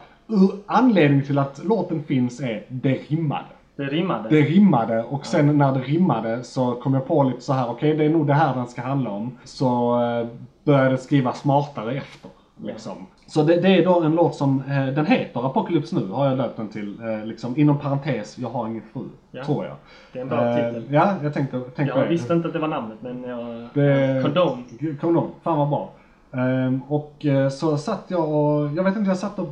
anledningen 0.65 1.25
till 1.25 1.37
att 1.37 1.63
låten 1.63 2.03
finns 2.03 2.39
är 2.39 2.63
det 2.67 2.93
rimmade. 2.93 3.45
Det 3.75 3.83
rimmade. 3.85 4.29
Det 4.29 4.41
rimmade 4.41 5.03
och 5.03 5.25
sen 5.25 5.57
när 5.57 5.71
det 5.73 5.79
rimmade 5.79 6.43
så 6.43 6.73
kom 6.75 6.93
jag 6.93 7.07
på 7.07 7.23
lite 7.23 7.41
så 7.41 7.53
här 7.53 7.69
okej 7.69 7.97
det 7.97 8.05
är 8.05 8.09
nog 8.09 8.27
det 8.27 8.33
här 8.33 8.55
den 8.55 8.67
ska 8.67 8.81
handla 8.81 9.09
om. 9.09 9.37
Så 9.43 10.01
eh, 10.01 10.27
började 10.63 10.97
skriva 10.97 11.33
smartare 11.33 11.93
efter. 11.97 12.31
Liksom. 12.63 13.05
Så 13.29 13.43
det, 13.43 13.61
det 13.61 13.67
är 13.77 13.85
då 13.85 14.01
en 14.01 14.15
låt 14.15 14.35
som, 14.35 14.63
eh, 14.69 14.85
den 14.87 15.05
heter 15.05 15.45
Apocalypse 15.45 15.95
nu 15.95 16.07
har 16.07 16.25
jag 16.25 16.37
döpt 16.37 16.57
den 16.57 16.67
till. 16.67 16.99
Eh, 17.03 17.25
liksom 17.25 17.57
inom 17.57 17.77
parentes, 17.79 18.37
jag 18.37 18.49
har 18.49 18.67
ingen 18.67 18.83
fru. 18.93 19.01
Ja. 19.31 19.43
Tror 19.43 19.65
jag. 19.65 19.75
Det 20.13 20.19
är 20.19 20.23
en 20.23 20.29
bra 20.29 20.45
Eh, 20.45 20.55
titel. 20.55 20.83
Ja, 20.93 21.13
jag 21.23 21.33
tänkte, 21.33 21.59
tänkte 21.59 21.83
Jag 21.97 22.05
det. 22.05 22.09
visste 22.09 22.33
inte 22.33 22.47
att 22.47 22.53
det 22.53 22.59
var 22.59 22.67
namnet 22.67 22.97
men 23.01 23.23
jag... 23.23 23.67
Det- 23.73 24.21
Condom. 24.23 24.63
Kondom, 25.01 25.27
fan 25.43 25.57
vad 25.57 25.69
bra. 25.69 25.89
Ehm, 26.31 26.81
och 26.87 27.25
eh, 27.25 27.49
så 27.49 27.77
satt 27.77 28.03
jag 28.07 28.29
och, 28.29 28.69
jag 28.75 28.83
vet 28.83 28.95
inte, 28.97 29.09
jag 29.09 29.17
satt 29.17 29.39
och, 29.39 29.47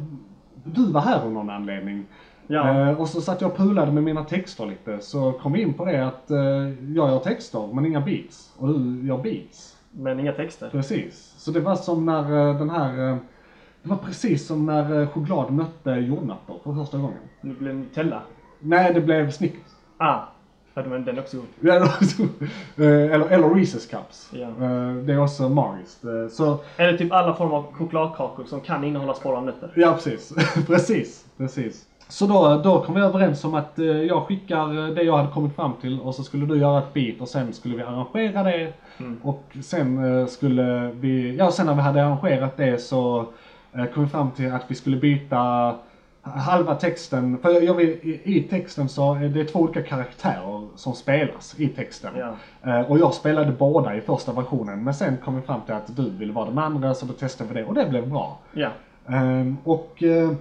du 0.64 0.92
var 0.92 1.02
här 1.02 1.22
av 1.26 1.32
någon 1.32 1.50
anledning. 1.50 2.06
Ja. 2.48 2.70
Eh, 2.90 3.02
och 3.02 3.08
så 3.10 3.22
satt 3.22 3.42
jag 3.42 3.52
och 3.52 3.58
pulade 3.58 3.92
med 3.92 4.04
mina 4.04 4.24
texter 4.24 4.66
lite, 4.66 5.00
så 5.00 5.32
kom 5.32 5.54
vi 5.54 5.62
in 5.62 5.74
på 5.74 5.86
det 5.86 6.08
att 6.08 6.32
eh, 6.32 6.38
jag 6.96 7.10
gör 7.10 7.20
texter 7.20 7.70
men 7.74 7.86
inga 7.86 8.02
beats. 8.02 8.54
Och 8.58 8.68
du 8.68 9.08
gör 9.08 9.18
beats. 9.18 9.78
Men 9.92 10.20
inga 10.20 10.32
texter. 10.32 10.70
Precis. 10.70 11.34
Så 11.38 11.52
det 11.52 11.60
var 11.60 11.76
som 11.76 12.06
när 12.06 12.54
den 12.54 12.70
här, 12.70 13.18
det 13.88 13.94
var 13.94 13.98
precis 14.06 14.48
som 14.48 14.66
när 14.66 15.02
eh, 15.02 15.08
choklad 15.10 15.52
mötte 15.52 15.90
jordnötter 15.92 16.54
för 16.64 16.74
första 16.74 16.98
gången. 16.98 17.18
Nu 17.42 17.54
blev 17.54 17.74
det 17.74 17.80
Nutella. 17.80 18.22
Nej, 18.60 18.94
det 18.94 19.02
blev 19.02 19.32
Snickers. 19.32 19.72
Ah. 19.98 20.20
Ja, 20.74 20.84
men 20.90 21.06
den 21.06 21.20
också 21.20 21.38
god. 21.38 21.46
Det 21.60 22.06
så- 22.06 22.24
eh, 22.24 23.14
eller, 23.14 23.28
eller 23.30 23.48
Reese's 23.48 23.90
Cups. 23.92 24.30
Ja. 24.34 24.48
Eh, 24.48 24.94
Det 24.94 25.14
är 25.14 25.20
också 25.24 25.50
magiskt. 25.50 26.04
Så 26.32 26.58
Eller 26.78 26.98
typ 26.98 27.12
alla 27.12 27.34
former 27.34 27.56
av 27.56 27.74
chokladkakor 27.74 28.44
som 28.44 28.62
kan 28.62 28.84
innehålla 28.84 29.14
spår 29.14 29.36
av 29.36 29.46
nötter. 29.46 29.72
Ja, 29.76 29.94
precis. 29.94 30.34
precis. 30.68 31.26
precis. 31.38 31.86
Så 32.10 32.26
då, 32.28 32.62
då 32.64 32.82
kom 32.82 32.96
vi 32.96 33.02
överens 33.02 33.44
om 33.44 33.54
att 33.56 33.74
jag 34.08 34.24
skickar 34.24 34.96
det 34.96 35.04
jag 35.04 35.18
hade 35.18 35.32
kommit 35.32 35.56
fram 35.56 35.72
till 35.82 36.00
och 36.00 36.16
så 36.16 36.24
skulle 36.24 36.46
du 36.46 36.58
göra 36.58 36.80
ett 36.80 36.94
beat 36.94 37.22
och 37.22 37.28
sen 37.28 37.54
skulle 37.54 37.76
vi 37.76 37.84
arrangera 37.84 38.44
det. 38.44 38.74
Och 39.22 39.44
sen 39.64 40.28
skulle 40.28 40.92
vi, 41.00 41.36
ja 41.38 41.52
sen 41.52 41.66
när 41.66 41.74
vi 41.74 41.82
hade 41.82 42.06
arrangerat 42.06 42.58
det 42.58 42.82
så 42.82 43.26
kom 43.86 44.04
vi 44.04 44.10
fram 44.10 44.32
till 44.32 44.52
att 44.52 44.64
vi 44.68 44.76
skulle 44.76 44.98
byta 44.98 45.76
halva 46.22 46.76
texten, 46.76 47.38
för 47.38 47.52
jag, 47.52 47.64
jag 47.64 47.74
vill, 47.74 47.90
i, 47.90 48.22
i 48.24 48.44
texten 48.44 48.90
så 48.90 49.14
är 49.14 49.30
det 49.30 49.46
två 49.46 49.60
olika 49.60 49.84
karaktärer 49.84 50.68
som 50.76 50.94
spelas 50.94 51.60
i 51.60 51.68
texten. 51.68 52.12
Ja. 52.16 52.36
Eh, 52.72 52.92
och 52.92 53.00
jag 53.00 53.14
spelade 53.14 53.52
båda 53.52 53.96
i 53.96 54.02
första 54.02 54.34
versionen 54.34 54.84
men 54.84 54.94
sen 54.94 55.18
kom 55.18 55.36
vi 55.36 55.42
fram 55.42 55.62
till 55.62 55.74
att 55.74 55.96
du 55.96 56.10
ville 56.10 56.34
vara 56.34 56.46
den 56.50 56.58
andra 56.58 56.94
så 56.94 57.06
då 57.06 57.14
testade 57.14 57.54
vi 57.54 57.60
det 57.60 57.66
och 57.66 57.74
det 57.74 57.86
blev 57.90 58.10
bra. 58.10 58.40
Ja. 58.54 58.70
Ehm, 59.08 59.58
och 59.64 60.04
eh, 60.04 60.32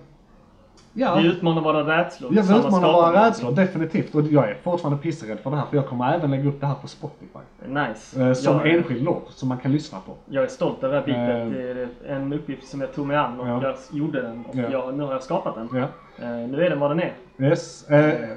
ja, 0.97 1.15
Vi 1.15 1.27
utmanar 1.29 1.63
våra 1.63 1.99
rädslor. 1.99 2.31
jag 2.35 2.43
vill 2.43 2.53
tillsammans 2.53 2.67
utmana 2.67 2.87
skapar 2.89 3.11
våra 3.13 3.23
vi 3.23 3.29
rädslor, 3.29 3.53
definitivt. 3.53 4.15
Och 4.15 4.23
jag 4.23 4.51
är 4.51 4.55
fortfarande 4.63 5.03
pissrädd 5.03 5.39
för 5.41 5.51
det 5.51 5.57
här 5.57 5.67
för 5.67 5.77
jag 5.77 5.87
kommer 5.87 6.15
även 6.15 6.31
lägga 6.31 6.49
upp 6.49 6.61
det 6.61 6.67
här 6.67 6.75
på 6.75 6.89
Spotify. 6.89 7.39
Nice. 7.69 8.23
Eh, 8.29 8.33
som 8.33 8.55
jag, 8.57 8.69
enskild 8.75 9.03
låt 9.05 9.31
som 9.31 9.49
man 9.49 9.59
kan 9.59 9.73
lyssna 9.73 9.99
på. 10.07 10.13
jag 10.31 10.45
är 10.45 10.49
stolt 10.49 10.85
över 10.85 11.03
det 11.07 11.13
här 11.13 11.39
Eh. 11.39 11.47
bitet. 11.47 11.63
Det 12.07 12.09
är 12.13 12.17
en 12.17 12.33
uppgift 12.33 12.69
som 12.69 12.81
jag 12.81 12.95
tog 12.95 13.07
mig 13.07 13.17
an 13.17 13.41
och 13.41 13.49
Ja. 13.49 13.63
jag 13.63 13.75
gjorde 13.99 14.23
den. 14.23 14.45
Och 14.49 14.57
Ja. 14.57 14.63
jag, 14.73 14.95
nu 14.95 15.03
har 15.05 15.13
jag 15.13 15.23
skapat 15.23 15.55
den. 15.55 15.69
Ja. 15.73 15.87
Eh, 16.25 16.31
nu 16.49 16.65
är 16.65 16.71
den 16.71 16.81
vad 16.81 16.91
den 16.91 17.01
är. 17.01 17.13
Yes. 17.41 17.91
Eh, 17.91 17.99
eh, 18.05 18.11
eh, 18.23 18.29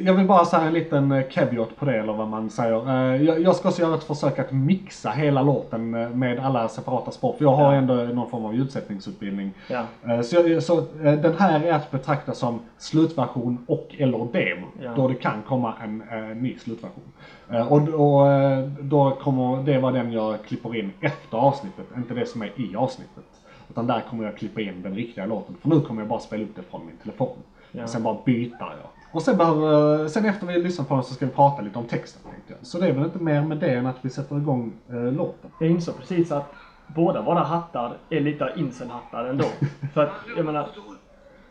jag 0.00 0.14
vill 0.14 0.26
bara 0.26 0.44
säga 0.44 0.62
en 0.62 0.72
liten 0.72 1.12
eh, 1.12 1.22
caveat 1.30 1.76
på 1.76 1.84
det 1.84 1.96
eller 1.98 2.12
vad 2.12 2.28
man 2.28 2.50
säger. 2.50 3.14
Eh, 3.14 3.22
jag, 3.22 3.56
ska 3.56 3.68
också 3.68 3.82
göra 3.82 3.94
ett 3.94 4.04
försök 4.04 4.38
att 4.38 4.52
mixa 4.52 5.10
hela 5.10 5.42
låten 5.42 5.94
eh, 5.94 6.08
med 6.10 6.38
alla 6.38 6.68
separata 6.68 7.10
spår. 7.10 7.32
För 7.38 7.44
jag 7.44 7.52
har 7.52 7.72
Ja. 7.72 7.78
ändå 7.78 7.94
någon 7.94 8.30
form 8.30 8.44
av 8.44 8.54
ljudsättningsutbildning. 8.54 9.50
Ja. 9.70 9.82
Eh, 10.08 10.20
Så, 10.20 10.36
jag, 10.36 10.62
så 10.62 10.78
eh, 10.78 11.12
den 11.12 11.34
här 11.38 11.60
är 11.64 11.72
att 11.72 11.90
betrakta 11.90 12.34
som 12.34 12.60
slutversion 12.78 13.58
och 13.68 13.94
eller 13.98 14.18
demo. 14.32 14.66
Ja. 14.82 14.92
Då 14.96 15.08
det 15.08 15.14
kan 15.14 15.42
komma 15.48 15.74
en 15.84 16.02
eh, 16.12 16.36
ny 16.36 16.58
slutversion. 16.58 17.04
Eh, 17.52 17.72
och 17.72 17.88
och 17.88 18.32
eh, 18.32 18.64
då 18.80 19.10
kommer 19.10 19.62
det 19.62 19.78
vara 19.78 19.92
den 19.92 20.12
jag 20.12 20.42
klipper 20.44 20.76
in 20.76 20.92
efter 21.00 21.36
avsnittet, 21.38 21.86
inte 21.96 22.14
det 22.14 22.26
som 22.26 22.42
är 22.42 22.50
i 22.56 22.76
avsnittet. 22.76 23.24
Utan 23.70 23.86
där 23.86 24.00
kommer 24.10 24.24
jag 24.24 24.36
klippa 24.36 24.60
in 24.60 24.82
den 24.82 24.94
riktiga 24.94 25.26
låten. 25.26 25.54
För 25.62 25.68
nu 25.68 25.80
kommer 25.80 26.02
jag 26.02 26.08
bara 26.08 26.20
spela 26.20 26.42
upp 26.44 26.56
det 26.56 26.62
från 26.62 26.86
min 26.86 26.96
telefon. 26.96 27.36
Ja. 27.72 27.82
Och 27.82 27.88
sen 27.90 28.02
bara 28.02 28.16
byter 28.24 28.50
jag. 28.60 28.90
Och 29.12 29.22
sen, 29.22 29.36
behöver, 29.36 30.00
eh, 30.02 30.06
sen 30.08 30.24
efter 30.24 30.46
vi 30.46 30.62
lyssnat 30.62 30.88
på 30.88 30.94
den 30.94 31.04
så 31.04 31.14
ska 31.14 31.26
vi 31.26 31.32
prata 31.32 31.62
lite 31.62 31.78
om 31.78 31.84
texten 31.84 32.22
tänkte 32.32 32.52
jag. 32.52 32.66
Så 32.66 32.78
det 32.78 32.86
är 32.88 32.92
väl 32.92 33.04
inte 33.04 33.18
mer 33.18 33.42
med 33.42 33.58
det 33.58 33.74
än 33.74 33.86
att 33.86 33.96
vi 34.02 34.10
sätter 34.10 34.36
igång 34.36 34.72
eh, 34.88 34.94
låten. 35.12 35.50
Jag 35.60 35.70
insåg 35.70 35.96
precis 35.98 36.32
att 36.32 36.52
båda 36.86 37.22
våra 37.22 37.40
hattar 37.40 37.96
är 38.10 38.20
lite 38.20 38.52
inselhattar 38.56 39.24
ändå. 39.24 39.44
För 39.94 40.04
att, 40.04 40.12
jag 40.36 40.46
menar, 40.46 40.68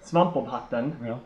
Svampbob-hatten, 0.02 0.94
Ja. 1.08 1.18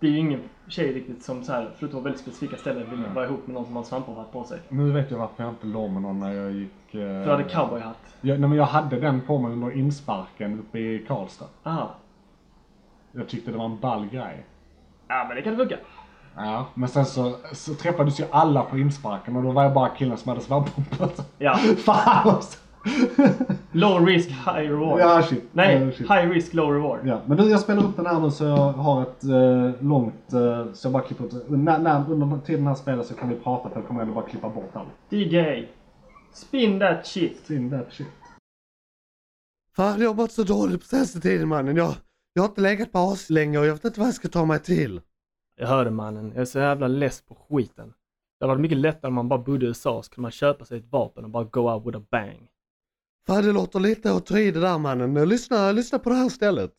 det 0.00 0.06
är 0.06 0.10
ju 0.10 0.18
ingen 0.18 0.40
tjej 0.68 0.92
riktigt 0.92 1.24
som 1.24 1.44
så 1.44 1.52
här, 1.52 1.70
förutom 1.76 2.02
väldigt 2.02 2.20
specifika 2.20 2.56
ställen, 2.56 2.90
vill 2.90 3.04
vara 3.14 3.24
ihop 3.26 3.46
med 3.46 3.54
någon 3.54 3.64
som 3.64 3.74
har 3.74 3.82
en 3.82 3.86
Svampbob-hatt 3.86 4.32
på 4.32 4.44
sig. 4.44 4.58
Nu 4.68 4.92
vet 4.92 5.10
jag 5.10 5.18
varför 5.18 5.42
jag 5.44 5.52
inte 5.52 5.66
låg 5.66 5.90
med 5.90 6.02
någon 6.02 6.20
när 6.20 6.32
jag 6.32 6.50
gick... 6.52 6.94
Eh, 6.94 7.00
För 7.00 7.24
du 7.24 7.30
hade 7.30 7.44
cowboyhatt. 7.44 8.16
Jag, 8.20 8.40
nej, 8.40 8.48
men 8.48 8.58
jag 8.58 8.64
hade 8.64 9.00
den 9.00 9.20
på 9.20 9.38
mig 9.38 9.52
under 9.52 9.70
insparken 9.76 10.58
uppe 10.58 10.78
i 10.78 11.04
Karlstad. 11.08 11.46
Aha. 11.62 11.90
Jag 13.12 13.28
tyckte 13.28 13.50
det 13.50 13.58
var 13.58 13.64
en 13.64 13.78
ball 13.80 14.06
grej. 14.06 14.44
Ja, 15.18 15.24
men 15.28 15.36
det 15.36 15.42
kan 15.42 15.56
funka. 15.56 15.76
Ja, 16.36 16.66
men 16.74 16.88
sen 16.88 17.06
så, 17.06 17.36
så 17.52 17.74
träffades 17.74 18.20
ju 18.20 18.24
alla 18.30 18.62
på 18.62 18.78
insparken 18.78 19.36
och 19.36 19.42
då 19.42 19.50
var 19.50 19.62
jag 19.62 19.74
bara 19.74 19.88
killen 19.88 20.16
som 20.16 20.28
hade 20.28 20.40
svampbombat. 20.40 21.30
Ja. 21.38 21.54
Fan 21.84 22.34
också. 22.36 22.58
Low 23.72 24.06
risk, 24.06 24.28
high 24.28 24.70
reward. 24.70 25.00
Ja, 25.00 25.22
shit. 25.22 25.44
Nej, 25.52 25.74
Ja, 25.84 25.90
shit. 25.92 26.00
high 26.10 26.30
risk, 26.30 26.54
low 26.54 26.72
reward. 26.74 27.00
Ja, 27.06 27.20
men 27.26 27.36
du 27.36 27.50
jag 27.50 27.60
spelar 27.60 27.84
upp 27.84 27.96
den 27.96 28.06
här 28.06 28.20
nu 28.20 28.30
så 28.30 28.44
jag 28.44 28.56
har 28.72 29.02
ett 29.02 29.24
eh, 29.24 29.82
långt, 29.84 30.32
eh, 30.32 30.72
så 30.72 30.86
jag 30.86 30.92
bara 30.92 31.02
klipper 31.02 31.24
ut. 31.24 31.44
När, 31.48 31.78
när, 31.78 32.10
under 32.12 32.38
tiden 32.38 32.66
här 32.66 32.74
spelar 32.74 33.02
så 33.02 33.14
kan 33.14 33.28
vi 33.28 33.34
prata 33.34 33.68
för 33.68 33.76
jag 33.76 33.86
kommer 33.88 34.02
ändå 34.02 34.14
bara 34.14 34.26
klippa 34.28 34.48
bort 34.48 34.70
allt. 34.76 34.88
DJ. 35.12 35.66
Spin 36.34 36.80
that 36.80 37.06
shit. 37.06 37.50
In 37.50 37.70
that 37.70 37.92
shit. 37.92 38.06
Fan, 39.76 40.00
jag 40.00 40.08
har 40.08 40.14
mått 40.14 40.32
så 40.32 40.42
dåligt 40.42 40.80
på 40.80 40.86
senaste 40.86 41.20
tiden 41.20 41.48
mannen. 41.48 41.76
Jag, 41.76 41.94
jag 42.32 42.42
har 42.42 42.48
inte 42.48 42.60
legat 42.60 42.92
på 42.92 42.98
as 42.98 43.30
länge 43.30 43.58
och 43.58 43.66
jag 43.66 43.72
vet 43.72 43.84
inte 43.84 44.00
vad 44.00 44.06
jag 44.06 44.14
ska 44.14 44.28
ta 44.28 44.44
mig 44.44 44.58
till. 44.58 45.00
Jag 45.56 45.66
hörde 45.66 45.90
mannen, 45.90 46.32
jag 46.34 46.40
är 46.40 46.44
så 46.44 46.58
jävla 46.58 46.88
less 46.88 47.22
på 47.22 47.34
skiten. 47.34 47.88
Det 47.88 48.44
hade 48.44 48.54
varit 48.54 48.60
mycket 48.60 48.78
lättare 48.78 49.08
om 49.08 49.14
man 49.14 49.28
bara 49.28 49.38
bodde 49.38 49.66
i 49.66 49.68
USA 49.68 50.02
så 50.02 50.10
kunde 50.10 50.22
man 50.22 50.30
köpa 50.30 50.64
sig 50.64 50.78
ett 50.78 50.92
vapen 50.92 51.24
och 51.24 51.30
bara 51.30 51.44
go 51.44 51.60
out 51.60 51.86
with 51.86 51.98
a 51.98 52.02
bang. 52.10 52.48
Fan, 53.26 53.44
det 53.44 53.52
låter 53.52 53.80
lite 53.80 54.12
att 54.12 54.26
ta 54.26 54.38
i 54.38 54.50
det 54.50 54.60
där 54.60 54.78
mannen. 54.78 55.28
Lyssna, 55.28 55.72
lyssna 55.72 55.98
på 55.98 56.10
det 56.10 56.16
här 56.16 56.28
stället. 56.28 56.72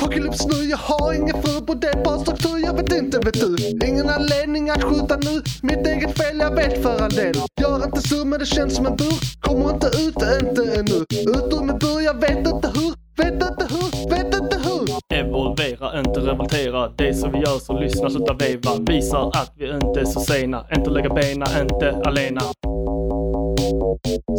Apocalypse 0.00 0.48
nu, 0.48 0.70
jag 0.70 0.76
har 0.76 1.12
ingen 1.12 1.42
fru 1.42 1.60
på 1.66 1.74
det 1.74 2.02
bara 2.04 2.18
struktur, 2.18 2.58
jag 2.64 2.74
vet 2.74 2.92
inte 2.92 3.18
vet 3.18 3.40
du. 3.40 3.56
Ingen 3.88 4.08
anledning 4.08 4.70
att 4.70 4.82
skjuta 4.82 5.16
nu, 5.16 5.42
mitt 5.62 5.86
eget 5.86 6.18
fel 6.18 6.38
jag 6.38 6.54
vet 6.54 6.82
för 6.82 7.02
all 7.02 7.10
del. 7.10 7.34
Gör 7.60 7.84
inte 7.84 8.08
sur, 8.08 8.24
men 8.24 8.38
det 8.38 8.46
känns 8.46 8.76
som 8.76 8.86
en 8.86 8.96
bur, 8.96 9.40
kommer 9.40 9.70
inte 9.74 9.86
ut, 9.86 10.16
inte 10.42 10.62
ännu. 10.78 10.98
Ut 11.34 11.52
ur 11.54 11.64
min 11.64 11.78
bur, 11.78 12.00
jag 12.00 12.20
vet 12.20 12.38
inte 12.38 12.68
hur, 12.74 12.92
vet 13.22 13.32
inte 13.32 13.66
hur, 13.70 14.10
vet 14.10 14.34
inte 14.42 14.56
hur. 14.64 15.18
Evolvera, 15.18 15.98
inte 15.98 16.20
revoltera. 16.20 16.88
Det 16.88 17.14
som 17.14 17.32
vi 17.32 17.38
gör 17.38 17.58
så 17.58 17.80
lyssna, 17.80 18.10
sluta 18.10 18.34
veva. 18.34 18.70
Visar 18.88 19.28
att 19.28 19.52
vi 19.56 19.70
inte 19.70 20.00
är 20.00 20.04
så 20.04 20.20
sena. 20.20 20.66
Inte 20.76 20.90
lägga 20.90 21.14
bena, 21.14 21.46
inte 21.60 22.02
alena. 22.04 22.40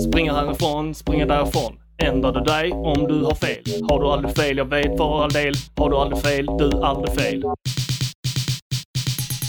Springa 0.09 0.33
härifrån, 0.33 0.95
springa 0.95 1.25
därifrån. 1.25 1.73
Ändrar 2.03 2.31
du 2.31 2.41
dig 2.41 2.71
om 2.71 3.07
du 3.07 3.23
har 3.23 3.35
fel? 3.35 3.63
Har 3.89 3.99
du 3.99 4.07
aldrig 4.07 4.35
fel? 4.35 4.57
Jag 4.57 4.65
vet 4.65 4.97
för 4.97 5.23
all 5.23 5.31
del. 5.31 5.53
Har 5.77 5.89
du 5.89 5.97
aldrig 5.97 6.21
fel? 6.21 6.45
Du 6.45 6.81
aldrig 6.83 7.21
fel. 7.21 7.41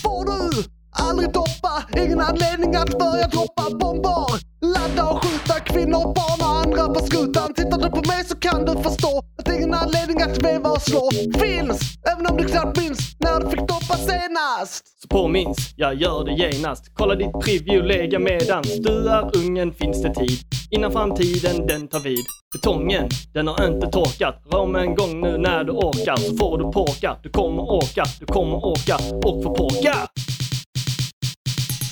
Får 0.03 0.24
du 0.24 0.64
aldrig 0.92 1.32
doppa, 1.32 1.74
ingen 1.96 2.20
anledning 2.20 2.74
att 2.74 2.98
börja 2.98 3.26
droppa 3.28 3.62
bomber. 3.80 4.26
Ladda 4.74 5.11
och 5.11 5.24
skjuta 5.24 5.61
kvinnor, 5.61 6.14
barn 6.14 6.40
och 6.40 6.55
andra 6.62 6.94
på 6.94 7.07
skutan. 7.07 7.55
Tittar 7.55 7.78
du 7.78 7.90
på 7.90 8.03
mig 8.09 8.24
så 8.24 8.36
kan 8.36 8.64
du 8.64 8.82
förstå 8.82 9.22
att 9.38 9.48
ingen 9.48 9.74
anledning 9.74 10.22
att 10.22 10.38
veva 10.44 10.70
och 10.70 10.82
slå 10.82 11.11
finns. 11.40 11.80
Även 12.12 12.26
om 12.26 12.36
du 12.36 12.44
knappt 12.44 12.80
minns 12.80 13.16
när 13.18 13.40
du 13.40 13.50
fick 13.50 13.61
doppa 13.61 13.96
senast. 13.96 14.84
Påminns, 15.12 15.74
jag 15.76 15.94
gör 15.94 16.24
det 16.24 16.32
genast. 16.32 16.90
Kolla 16.94 17.14
ditt 17.14 17.32
privilegia 17.44 18.18
medans 18.18 18.78
du 18.78 19.08
är 19.08 19.36
ungen 19.36 19.72
finns 19.72 20.02
det 20.02 20.14
tid. 20.14 20.38
Innan 20.70 20.92
framtiden 20.92 21.66
den 21.66 21.88
tar 21.88 22.00
vid. 22.00 22.24
Betongen, 22.52 23.08
den 23.34 23.48
har 23.48 23.66
inte 23.66 23.86
torkat. 23.86 24.42
Rör 24.52 24.66
mig 24.66 24.86
en 24.86 24.94
gång 24.94 25.20
nu 25.20 25.38
när 25.38 25.64
du 25.64 25.72
orkar 25.72 26.16
så 26.16 26.36
får 26.36 26.58
du 26.58 26.72
påka. 26.72 27.16
Du 27.22 27.28
kommer 27.28 27.62
åka, 27.62 28.04
du 28.20 28.26
kommer 28.26 28.56
åka 28.66 28.96
och 29.24 29.42
få 29.42 29.54
påka. 29.54 29.94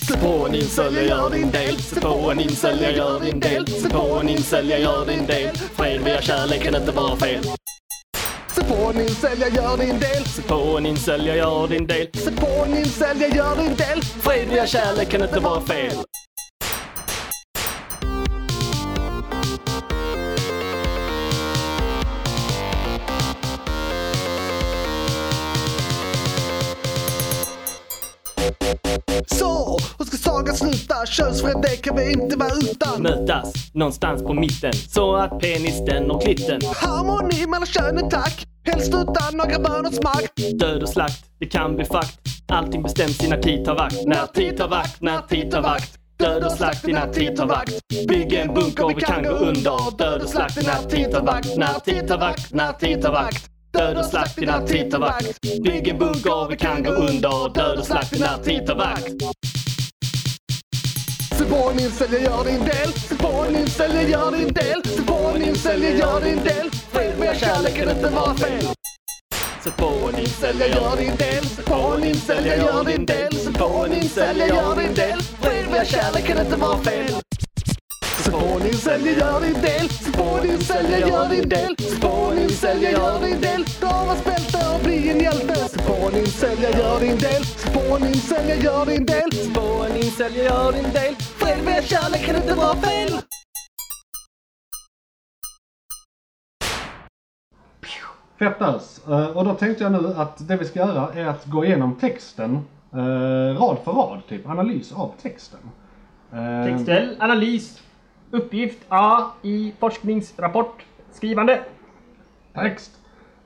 Sätt 0.07 0.21
på 0.21 0.47
en 0.47 0.55
incel, 0.55 0.95
jag 0.95 1.05
gör 1.05 1.29
din 1.29 1.51
del. 1.51 1.75
Sätt 1.75 2.01
på 2.01 2.31
en 2.31 2.39
incel, 2.39 2.81
jag 2.81 2.95
gör 2.95 3.19
din 3.19 3.39
del. 3.39 3.67
Sätt 3.67 3.93
på 3.93 4.19
en 4.21 4.29
incel, 4.29 4.69
jag 4.69 4.79
gör 4.81 5.05
din 5.05 5.25
del. 5.25 5.55
Fred 5.55 6.01
via 6.01 6.21
kärlek 6.21 6.63
kan 6.63 6.75
inte 6.75 6.91
vara 6.91 7.15
fel. 7.15 7.43
Se 8.61 8.67
på 8.67 8.91
din 8.91 9.09
sälja, 9.09 9.47
gör 9.49 9.77
din 9.77 9.99
del. 9.99 10.25
Se 10.25 10.41
på 10.41 10.79
din 10.79 10.97
sälja, 10.97 11.35
gör 11.35 11.67
din 11.67 11.87
del. 11.87 12.07
Se 12.13 12.31
på 12.31 12.65
din 12.65 12.85
sälja, 12.85 13.27
gör 13.27 13.55
din 13.55 13.75
del. 13.75 14.01
Fredliga 14.01 14.67
kärlek 14.67 15.09
kan 15.09 15.21
inte 15.21 15.39
vara 15.39 15.61
fel. 15.61 15.93
Så, 29.27 29.77
hur 29.97 30.05
ska 30.05 30.17
sagan 30.17 30.55
sluta? 30.55 31.05
Könsfred, 31.05 31.55
det 31.61 31.77
kan 31.77 31.95
vi 31.95 32.11
inte 32.11 32.37
vara 32.37 32.51
utan. 32.51 33.01
Mötas 33.01 33.53
någonstans 33.73 34.23
på 34.23 34.33
mitten 34.33 34.73
så 34.73 35.15
att 35.15 35.39
penis 35.39 35.85
den 35.85 36.11
och 36.11 36.21
klitten. 36.21 36.61
Harmoni 36.75 37.47
mellan 37.47 37.67
könen, 37.67 38.09
tack! 38.09 38.50
Helst 38.65 38.93
utan 38.93 39.37
några 39.37 39.59
böners 39.59 40.03
makt. 40.03 40.59
Död 40.59 40.83
och 40.83 40.89
slakt, 40.89 41.25
det 41.39 41.45
kan 41.45 41.75
bli 41.75 41.85
fakt. 41.85 42.19
Allting 42.47 42.83
bestäms 42.83 43.23
i 43.23 43.27
när 43.27 43.41
tid 43.41 43.65
tar 43.65 43.75
vakt. 43.75 44.05
När 44.05 44.27
tid 44.27 44.57
tar 44.57 44.67
vakt, 44.67 45.01
när 45.01 45.21
tid 45.21 45.51
tar 45.51 45.61
vakt. 45.61 45.97
Död 46.17 46.43
och 46.43 46.51
slakt 46.51 46.87
i 46.87 46.93
när 46.93 47.13
tid 47.13 47.35
tar 47.35 47.45
vakt. 47.45 47.73
Bygg 48.07 48.33
en 48.33 48.53
bunker 48.53 48.83
och 48.83 48.91
vi 48.91 49.01
kan 49.01 49.23
gå 49.23 49.29
under. 49.29 49.97
Död 49.97 50.21
och 50.21 50.29
slakt 50.29 50.57
i 50.57 50.65
när 50.65 50.89
tid 50.89 51.11
tar 51.11 51.21
vakt. 51.21 51.57
När 51.57 51.79
tid 51.79 52.07
tar 52.07 52.17
vakt, 52.17 52.53
när 52.53 52.73
tid 52.73 53.01
tar 53.01 53.11
vakt. 53.11 53.49
Död 53.73 53.97
och 53.97 54.05
slakt 54.05 54.37
i 54.37 54.45
när 54.45 54.67
tid 54.67 54.91
tar 54.91 54.99
vakt. 54.99 55.41
Bygg 55.63 55.87
en 55.87 55.97
bunker 55.97 56.43
och 56.43 56.51
vi 56.51 56.57
kan 56.57 56.83
gå 56.83 56.91
under. 56.91 57.53
Död 57.53 57.79
och 57.79 57.85
slakt 57.85 58.13
i 58.13 58.19
när 58.19 58.37
tid 58.43 58.67
tar 58.67 58.75
vakt. 58.75 59.09
Se 61.37 61.45
på 61.45 61.71
en 61.71 61.79
incel, 61.79 62.13
jag 62.13 62.21
gör 62.21 62.43
din 62.43 62.59
del. 62.59 62.93
Se 62.93 63.15
på 63.15 63.45
en 63.47 63.55
incel, 63.55 63.91
jag 63.95 64.09
gör 64.09 64.31
din 64.31 64.53
del. 64.53 64.83
Se 64.85 65.01
på 65.01 65.31
en 65.35 65.41
incel, 65.41 65.83
jag 65.83 65.97
gör 65.97 66.21
din 66.21 66.43
del. 66.43 66.80
Fred 66.91 67.13
men 67.19 67.35
kärlek 67.35 67.75
kan 67.75 67.89
inte 67.89 68.09
vara 68.09 68.35
fel. 68.35 68.65
Så 69.63 69.71
på 69.71 70.09
en 70.09 70.19
incel, 70.19 70.59
Jag 70.59 70.69
gör 70.69 70.97
din 70.97 71.15
del. 71.15 71.45
Så 71.45 71.61
på 71.61 71.93
en 71.95 72.03
incel, 72.03 72.45
jag 72.45 72.57
gör 72.57 72.83
din 72.83 73.05
del. 73.05 73.33
Så 73.33 73.53
på 73.53 73.85
en 73.85 73.93
incel, 73.93 74.37
jag 74.39 74.47
gör 74.49 74.75
din 74.75 74.93
del. 74.93 75.21
Fred 75.41 75.65
med 75.71 75.87
kärlek 75.87 76.25
kan 76.25 76.45
inte 76.45 76.55
vara 76.55 76.77
fel. 76.77 77.11
Så 78.25 78.31
på 78.31 78.59
en 78.59 78.67
incel, 78.67 79.05
jag 79.05 79.17
gör 79.17 79.41
din 79.41 79.61
del. 79.61 79.89
Så 79.89 80.11
på 80.11 80.37
en 80.37 80.49
incel, 80.51 80.85
jag 80.91 81.09
gör 81.09 81.29
din 81.29 81.49
del. 81.49 81.75
Så 81.79 81.99
på 82.01 82.31
en 82.31 82.39
incel, 82.39 82.81
jag 82.83 82.91
gör 82.91 83.19
din 83.19 83.41
del. 83.41 83.65
Dagens 83.81 84.23
bälte 84.23 84.57
och 84.75 84.81
bli 84.83 85.09
en 85.09 85.19
hjälte. 85.19 85.55
Så 85.55 85.79
på 85.79 86.07
en 86.07 86.17
incel, 86.17 86.57
jag 86.61 86.73
gör 86.73 86.99
din 86.99 87.17
del. 87.17 87.45
Så 87.45 87.69
på 87.71 87.95
en 87.95 88.07
incel, 88.07 88.49
jag 88.49 88.63
gör 88.63 88.85
din 88.85 89.05
del. 89.05 89.31
Så 89.31 89.51
på 89.59 89.85
en 89.89 89.97
incel, 89.97 90.35
jag 90.35 90.45
gör 90.45 90.71
din 90.71 90.91
del. 90.93 91.15
Fred 91.39 91.63
med 91.65 91.83
kärlek 91.87 92.25
kan 92.25 92.35
inte 92.35 92.53
vara 92.53 92.75
fel. 92.75 93.21
Fett 98.41 98.61
ös. 98.61 99.07
Eh, 99.07 99.37
Och 99.37 99.45
då 99.45 99.53
tänkte 99.53 99.83
jag 99.83 99.91
nu 99.91 100.13
att 100.15 100.47
det 100.47 100.57
vi 100.57 100.65
ska 100.65 100.79
göra 100.79 101.13
är 101.13 101.25
att 101.25 101.45
gå 101.45 101.65
igenom 101.65 101.95
texten 101.95 102.59
eh, 102.93 103.59
rad 103.59 103.77
för 103.83 103.91
rad, 103.91 104.21
typ 104.27 104.49
analys 104.49 104.93
av 104.93 105.11
texten. 105.21 105.59
Eh, 106.33 106.63
Textell, 106.65 107.15
analys, 107.19 107.83
uppgift 108.31 108.79
A 108.89 109.23
i 109.41 109.73
forskningsrapport, 109.79 110.85
skrivande. 111.11 111.61
Text. 112.53 112.91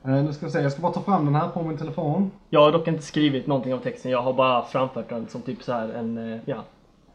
Nu 0.02 0.32
ska 0.32 0.46
vi 0.46 0.52
se, 0.52 0.60
jag 0.60 0.72
ska 0.72 0.82
bara 0.82 0.92
ta 0.92 1.02
fram 1.02 1.24
den 1.24 1.34
här 1.34 1.48
på 1.48 1.62
min 1.62 1.78
telefon. 1.78 2.30
Jag 2.50 2.60
har 2.60 2.72
dock 2.72 2.88
inte 2.88 3.02
skrivit 3.02 3.46
någonting 3.46 3.74
av 3.74 3.78
texten, 3.78 4.10
jag 4.10 4.22
har 4.22 4.32
bara 4.32 4.62
framfört 4.62 5.08
den 5.08 5.28
som 5.28 5.42
typ 5.42 5.62
så 5.62 5.72
här 5.72 5.88
en, 5.88 6.40
ja, 6.44 6.64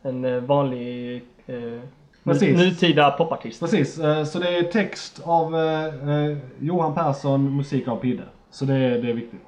en 0.01 0.45
vanlig 0.45 1.23
eh, 1.47 1.81
Precis. 2.23 2.57
nutida 2.57 3.11
popartist. 3.11 3.59
Precis, 3.59 3.99
eh, 3.99 4.23
så 4.23 4.39
det 4.39 4.57
är 4.57 4.63
text 4.63 5.21
av 5.23 5.55
eh, 5.55 5.85
eh, 5.85 6.37
Johan 6.59 6.93
Persson, 6.93 7.55
musik 7.57 7.87
av 7.87 7.95
Pidde. 7.95 8.23
Så 8.51 8.65
det, 8.65 8.73
är- 8.75 9.01
det 9.01 9.09
är 9.09 9.13
viktigt. 9.13 9.41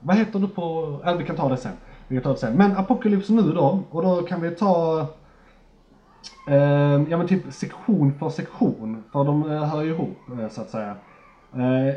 Vad 0.00 0.16
heter 0.16 0.38
du 0.38 0.48
på... 0.48 0.96
Eller 1.04 1.18
vi 1.18 1.24
kan 1.24 1.36
ta 1.36 1.48
det 1.48 1.56
sen. 1.56 1.72
Vi 2.08 2.16
kan 2.16 2.22
ta 2.22 2.30
det 2.30 2.36
sen. 2.36 2.54
Men 2.56 2.76
Apocalypse 2.76 3.32
nu 3.32 3.42
då, 3.42 3.80
och 3.90 4.02
då 4.02 4.22
kan 4.22 4.40
vi 4.40 4.50
ta... 4.50 5.06
Ja 7.10 7.16
men 7.16 7.28
typ 7.28 7.52
sektion 7.52 8.14
för 8.18 8.28
sektion, 8.30 9.04
för 9.12 9.24
de 9.24 9.42
hör 9.42 9.82
ju 9.82 9.90
ihop 9.90 10.16
så 10.50 10.60
att 10.60 10.70
säga. 10.70 10.94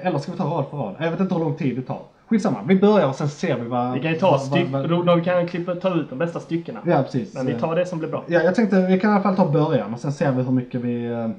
Eller 0.03 0.17
ska 0.17 0.31
vi 0.31 0.37
ta 0.37 0.43
rad 0.43 0.65
för 0.69 0.77
rad? 0.77 0.95
Jag 0.99 1.11
vet 1.11 1.19
inte 1.19 1.33
hur 1.35 1.41
lång 1.41 1.55
tid 1.55 1.75
det 1.75 1.81
tar. 1.81 2.01
Skitsamma, 2.29 2.59
vi 2.67 2.75
börjar 2.75 3.07
och 3.07 3.15
sen 3.15 3.29
ser 3.29 3.55
vi 3.59 3.67
vad... 3.67 3.93
Vi 3.93 3.99
kan 3.99 4.11
ju 4.11 4.17
ta 4.19 4.31
vad- 4.31 4.41
styck, 4.41 4.67
vad- 4.71 4.89
då, 4.89 5.03
då 5.03 5.15
vi 5.15 5.21
kan 5.23 5.47
klippa, 5.47 5.75
ta 5.75 5.95
ut 5.95 6.09
de 6.09 6.19
bästa 6.19 6.39
styckena. 6.39 6.79
Ja 6.85 7.03
precis. 7.03 7.33
Men 7.33 7.45
vi 7.45 7.53
tar 7.53 7.75
det 7.75 7.85
som 7.85 7.99
blir 7.99 8.09
bra. 8.09 8.23
Ja, 8.27 8.41
jag 8.41 8.55
tänkte 8.55 8.81
vi 8.87 8.99
kan 8.99 9.09
i 9.09 9.13
alla 9.13 9.23
fall 9.23 9.35
ta 9.35 9.49
början 9.51 9.93
och 9.93 9.99
sen 9.99 10.11
ser 10.13 10.31
vi 10.31 10.43
hur 10.43 10.51
mycket 10.51 10.81
vi, 10.81 11.05
eh, 11.05 11.29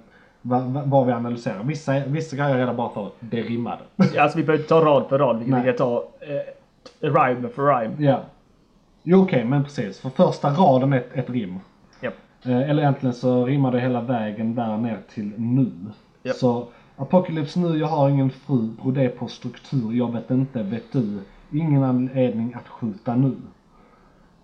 vad, 0.43 1.07
vi 1.07 1.13
analyserar. 1.13 1.63
Vissa, 1.63 2.01
vissa 2.07 2.37
grejer 2.37 2.55
är 2.55 2.59
redan 2.59 2.77
bara 2.77 2.91
för 2.91 3.09
det 3.21 3.43
rimmade. 3.43 3.79
Alltså 4.19 4.39
vi 4.39 4.45
behöver 4.45 4.63
inte 4.63 4.69
ta 4.69 4.85
rad 4.85 5.05
för 5.09 5.19
rad, 5.19 5.39
vi 5.45 5.51
Nej. 5.51 5.65
kan 5.65 5.77
ta 5.77 6.05
eh, 6.21 7.09
rhyme 7.11 7.49
för 7.49 7.63
rhyme. 7.81 7.95
ja. 7.99 8.21
Jo 9.03 9.23
okej, 9.23 9.45
men 9.45 9.65
precis. 9.65 10.01
För 10.01 10.11
första 10.11 10.51
raden 10.51 10.93
är 10.93 10.97
ett, 10.97 11.09
ett 11.15 11.31
rim. 11.31 11.61
Japp. 12.01 12.15
Eh, 12.45 12.71
eller 12.71 12.83
egentligen 12.83 13.15
så 13.15 13.47
rimmar 13.47 13.73
det 13.73 13.81
hela 13.81 14.01
vägen 14.01 14.55
där 14.55 14.77
ner 14.77 14.99
till 15.15 15.33
nu. 15.37 15.71
Japp. 16.23 16.37
Så 16.37 16.67
Apocalypse 17.01 17.61
nu, 17.61 17.79
jag 17.79 17.87
har 17.87 18.09
ingen 18.09 18.31
fru, 18.31 18.69
brodé 18.83 19.09
på 19.09 19.29
struktur, 19.29 19.93
jag 19.93 20.13
vet 20.13 20.31
inte, 20.31 20.63
vet 20.63 20.93
du. 20.93 21.19
Ingen 21.53 21.83
anledning 21.83 22.55
att 22.55 22.69
skjuta 22.69 23.17
nu. 23.17 23.37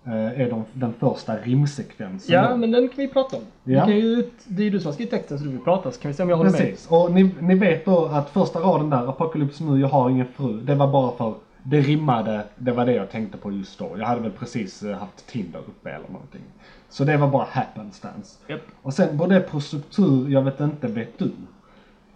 Eh, 0.05 0.41
är 0.41 0.49
de, 0.49 0.65
den 0.73 0.93
första 0.93 1.37
rimsekvensen. 1.37 2.35
Ja, 2.35 2.49
då. 2.49 2.57
men 2.57 2.71
den 2.71 2.87
kan 2.87 2.97
vi 2.97 3.07
prata 3.07 3.37
om. 3.37 3.43
Ja. 3.63 3.85
Vi 3.85 3.93
ju, 3.93 4.29
det 4.47 4.61
är 4.61 4.63
ju 4.63 4.69
du 4.69 4.79
som 4.79 4.87
har 4.87 4.93
skrivit 4.93 5.11
texten 5.11 5.37
så 5.37 5.43
du 5.43 5.49
vill 5.49 5.59
prata 5.59 5.91
så 5.91 6.01
kan 6.01 6.11
vi 6.11 6.17
se 6.17 6.23
om 6.23 6.29
jag 6.29 6.37
håller 6.37 6.51
med. 6.51 6.59
Precis, 6.59 6.87
och 6.91 7.11
ni, 7.11 7.35
ni 7.39 7.55
vet 7.55 7.85
då 7.85 8.05
att 8.05 8.29
första 8.29 8.59
raden 8.59 8.89
där, 8.89 9.09
Apocalypse 9.09 9.63
nu, 9.63 9.79
jag 9.79 9.87
har 9.87 10.09
ingen 10.09 10.27
fru. 10.27 10.61
Det 10.61 10.75
var 10.75 10.87
bara 10.87 11.11
för, 11.17 11.33
det 11.63 11.81
rimmade, 11.81 12.43
det 12.55 12.71
var 12.71 12.85
det 12.85 12.93
jag 12.93 13.11
tänkte 13.11 13.37
på 13.37 13.51
just 13.51 13.79
då. 13.79 13.95
Jag 13.97 14.05
hade 14.05 14.21
väl 14.21 14.31
precis 14.31 14.83
eh, 14.83 14.97
haft 14.97 15.27
Tinder 15.27 15.59
uppe 15.59 15.89
eller 15.89 16.09
någonting. 16.09 16.41
Så 16.89 17.03
det 17.03 17.17
var 17.17 17.27
bara 17.27 17.47
happenstance. 17.51 18.37
Japp. 18.47 18.61
Och 18.81 18.93
sen 18.93 19.17
både 19.17 19.39
på 19.39 19.59
struktur, 19.59 20.29
jag 20.29 20.41
vet 20.41 20.59
inte, 20.59 20.87
vet 20.87 21.19
du. 21.19 21.31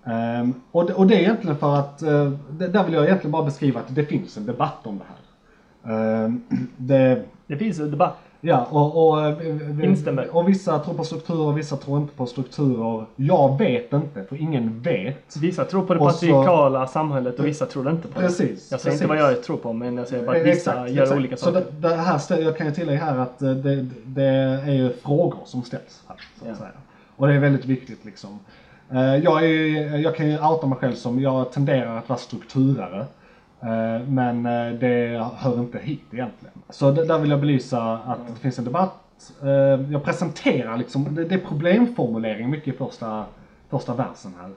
Ehm, 0.06 0.54
och, 0.72 0.86
det, 0.86 0.94
och 0.94 1.08
det 1.08 1.16
är 1.16 1.20
egentligen 1.20 1.58
för 1.58 1.76
att, 1.76 2.02
eh, 2.02 2.32
det, 2.52 2.68
där 2.68 2.84
vill 2.84 2.94
jag 2.94 3.06
egentligen 3.06 3.32
bara 3.32 3.44
beskriva 3.44 3.80
att 3.80 3.96
det 3.96 4.06
finns 4.06 4.38
en 4.38 4.46
debatt 4.46 4.78
om 4.88 4.98
det 5.00 5.04
här. 5.10 6.24
Ehm, 6.26 6.42
det, 6.78 7.22
Det 7.48 7.58
finns 7.58 7.80
en 7.80 7.92
debatt. 7.92 8.18
Ja, 8.44 8.68
och, 8.72 9.08
och, 9.10 9.22
eh, 9.26 9.36
vi- 9.36 9.86
Instämmer. 9.86 10.36
och 10.36 10.50
vissa 10.50 10.80
tror 10.80 10.94
på 10.94 11.04
strukturer 11.04 11.42
och 11.48 11.58
vissa 11.58 11.78
tror 11.78 12.02
inte 12.02 12.14
på 12.16 12.26
strukturer. 12.26 13.06
Jag 13.16 13.58
vet 13.58 13.94
inte, 13.94 14.24
för 14.24 14.42
ingen 14.42 14.82
vet. 14.82 15.36
Vissa 15.42 15.66
tror 15.66 15.84
på 15.86 15.94
det 15.94 16.00
Och 16.00 16.12
så- 16.12 16.14
patriarkala 16.20 16.88
samhället 16.88 17.40
och 17.40 17.46
vissa 17.46 17.66
tror 17.66 17.92
inte 17.92 18.08
på 18.08 18.22
det. 18.22 18.28
Precis, 18.28 18.72
Jag 18.72 18.80
säger 18.80 18.92
precis. 18.92 19.02
inte 19.02 19.08
vad 19.08 19.18
jag 19.34 19.44
tror 19.44 19.58
på 19.58 19.74
men 19.74 19.98
jag 19.98 20.08
säger 20.08 20.26
bara 20.26 20.32
att 20.36 20.42
Eh, 20.42 20.44
vissa 20.54 20.72
exakt, 20.72 20.92
gör 20.92 21.04
exakt. 21.04 21.20
olika 21.20 21.38
Så 21.38 21.46
saker. 21.46 21.66
det, 21.82 21.90
det 21.90 21.96
här, 21.96 22.40
jag 22.42 22.58
kan 22.58 22.68
ju 22.68 22.74
tillägga 22.74 23.00
här 23.00 23.18
att 23.18 23.42
eh, 23.42 23.52
det, 23.52 23.86
det 24.06 24.24
är 24.66 24.72
ju 24.74 24.94
frågor 24.94 25.40
som 25.46 25.64
ställs 25.64 26.04
här, 26.08 26.16
så 26.40 26.44
att 26.46 26.50
Ja. 26.50 26.56
säga. 26.56 26.70
Och 27.16 27.28
det 27.28 27.34
är 27.34 27.40
väldigt 27.40 27.66
viktigt 27.66 28.06
liksom. 28.06 28.40
Eh, 28.94 29.16
Jag, 29.16 29.46
är, 29.46 29.98
jag 29.98 30.16
kan 30.16 30.28
ju 30.30 30.40
outa 30.40 30.68
mig 30.68 30.78
själv 30.78 30.94
som, 30.94 31.20
jag 31.20 31.52
tenderar 31.52 31.98
att 31.98 32.10
vara 32.10 32.20
strukturare. 32.20 33.06
Eh, 33.62 34.08
Men 34.08 34.46
eh, 34.46 34.80
det 34.80 35.28
hör 35.36 35.60
inte 35.60 35.80
hit 35.80 36.04
egentligen. 36.12 36.54
Så 36.70 36.92
där 36.92 37.20
vill 37.20 37.32
jag 37.32 37.40
belysa 37.40 37.94
att 37.94 38.28
det 38.28 38.40
finns 38.40 38.60
en 38.60 38.66
debatt. 38.66 38.98
Jag 39.92 40.04
presenterar 40.04 40.78
liksom, 40.78 41.16
det, 41.16 41.32
är 41.32 41.38
problemformulering 41.38 42.50
mycket 42.50 42.74
i 42.74 42.78
första, 42.78 43.26
första 43.70 43.94
versen 43.94 44.34
här. 44.42 44.52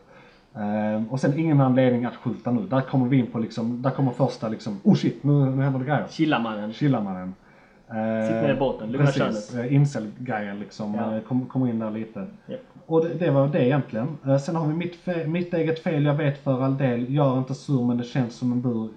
Och 1.10 1.20
sen 1.20 1.38
ingen 1.38 1.60
anledning 1.60 2.04
att 2.04 2.16
skjuta 2.16 2.50
nu. 2.50 2.66
Där 2.66 2.80
kommer 2.80 3.06
vi 3.08 3.16
in 3.16 3.26
på 3.26 3.38
liksom, 3.38 3.82
där 3.82 3.90
kommer 3.90 4.10
första 4.10 4.48
liksom, 4.48 4.80
oh 4.82 4.94
shit, 4.94 5.24
nu, 5.24 5.32
nu 5.32 5.62
händer 5.62 5.78
det 5.78 5.84
grejer. 5.84 6.06
Chillamannen. 6.10 6.72
Chilla 6.72 7.00
mannen. 7.00 7.28
Eh, 7.28 7.43
Sitt 8.28 8.42
ner 8.42 8.54
i 8.54 8.58
båten, 8.58 8.92
lugna 8.92 9.06
Precis, 9.06 9.54
eh, 9.54 9.74
incel-grejen 9.74 10.58
liksom. 10.58 10.94
Ja. 10.94 11.14
Ja. 11.14 11.20
Kommer 11.20 11.46
kom 11.46 11.66
in 11.68 11.78
där 11.78 11.90
lite. 11.90 12.26
Japp. 12.46 12.60
Och 12.86 13.04
det, 13.04 13.14
det 13.14 13.30
var 13.30 13.48
det 13.48 13.64
egentligen. 13.66 14.18
Eh, 14.26 14.38
sen 14.38 14.56
har 14.56 14.66
vi 14.66 14.74
mitt, 14.74 14.96
fe- 15.04 15.26
mitt 15.26 15.54
eget 15.54 15.78
fel, 15.82 16.04
jag 16.04 16.14
vet 16.14 16.38
för 16.44 16.62
all 16.62 16.76
del. 16.76 17.14
Gör 17.14 17.38
inte 17.38 17.54
sur 17.54 17.84
men 17.86 17.96
det 17.96 18.04
känns 18.04 18.34
som 18.34 18.52
en 18.52 18.60
bur. 18.62 18.88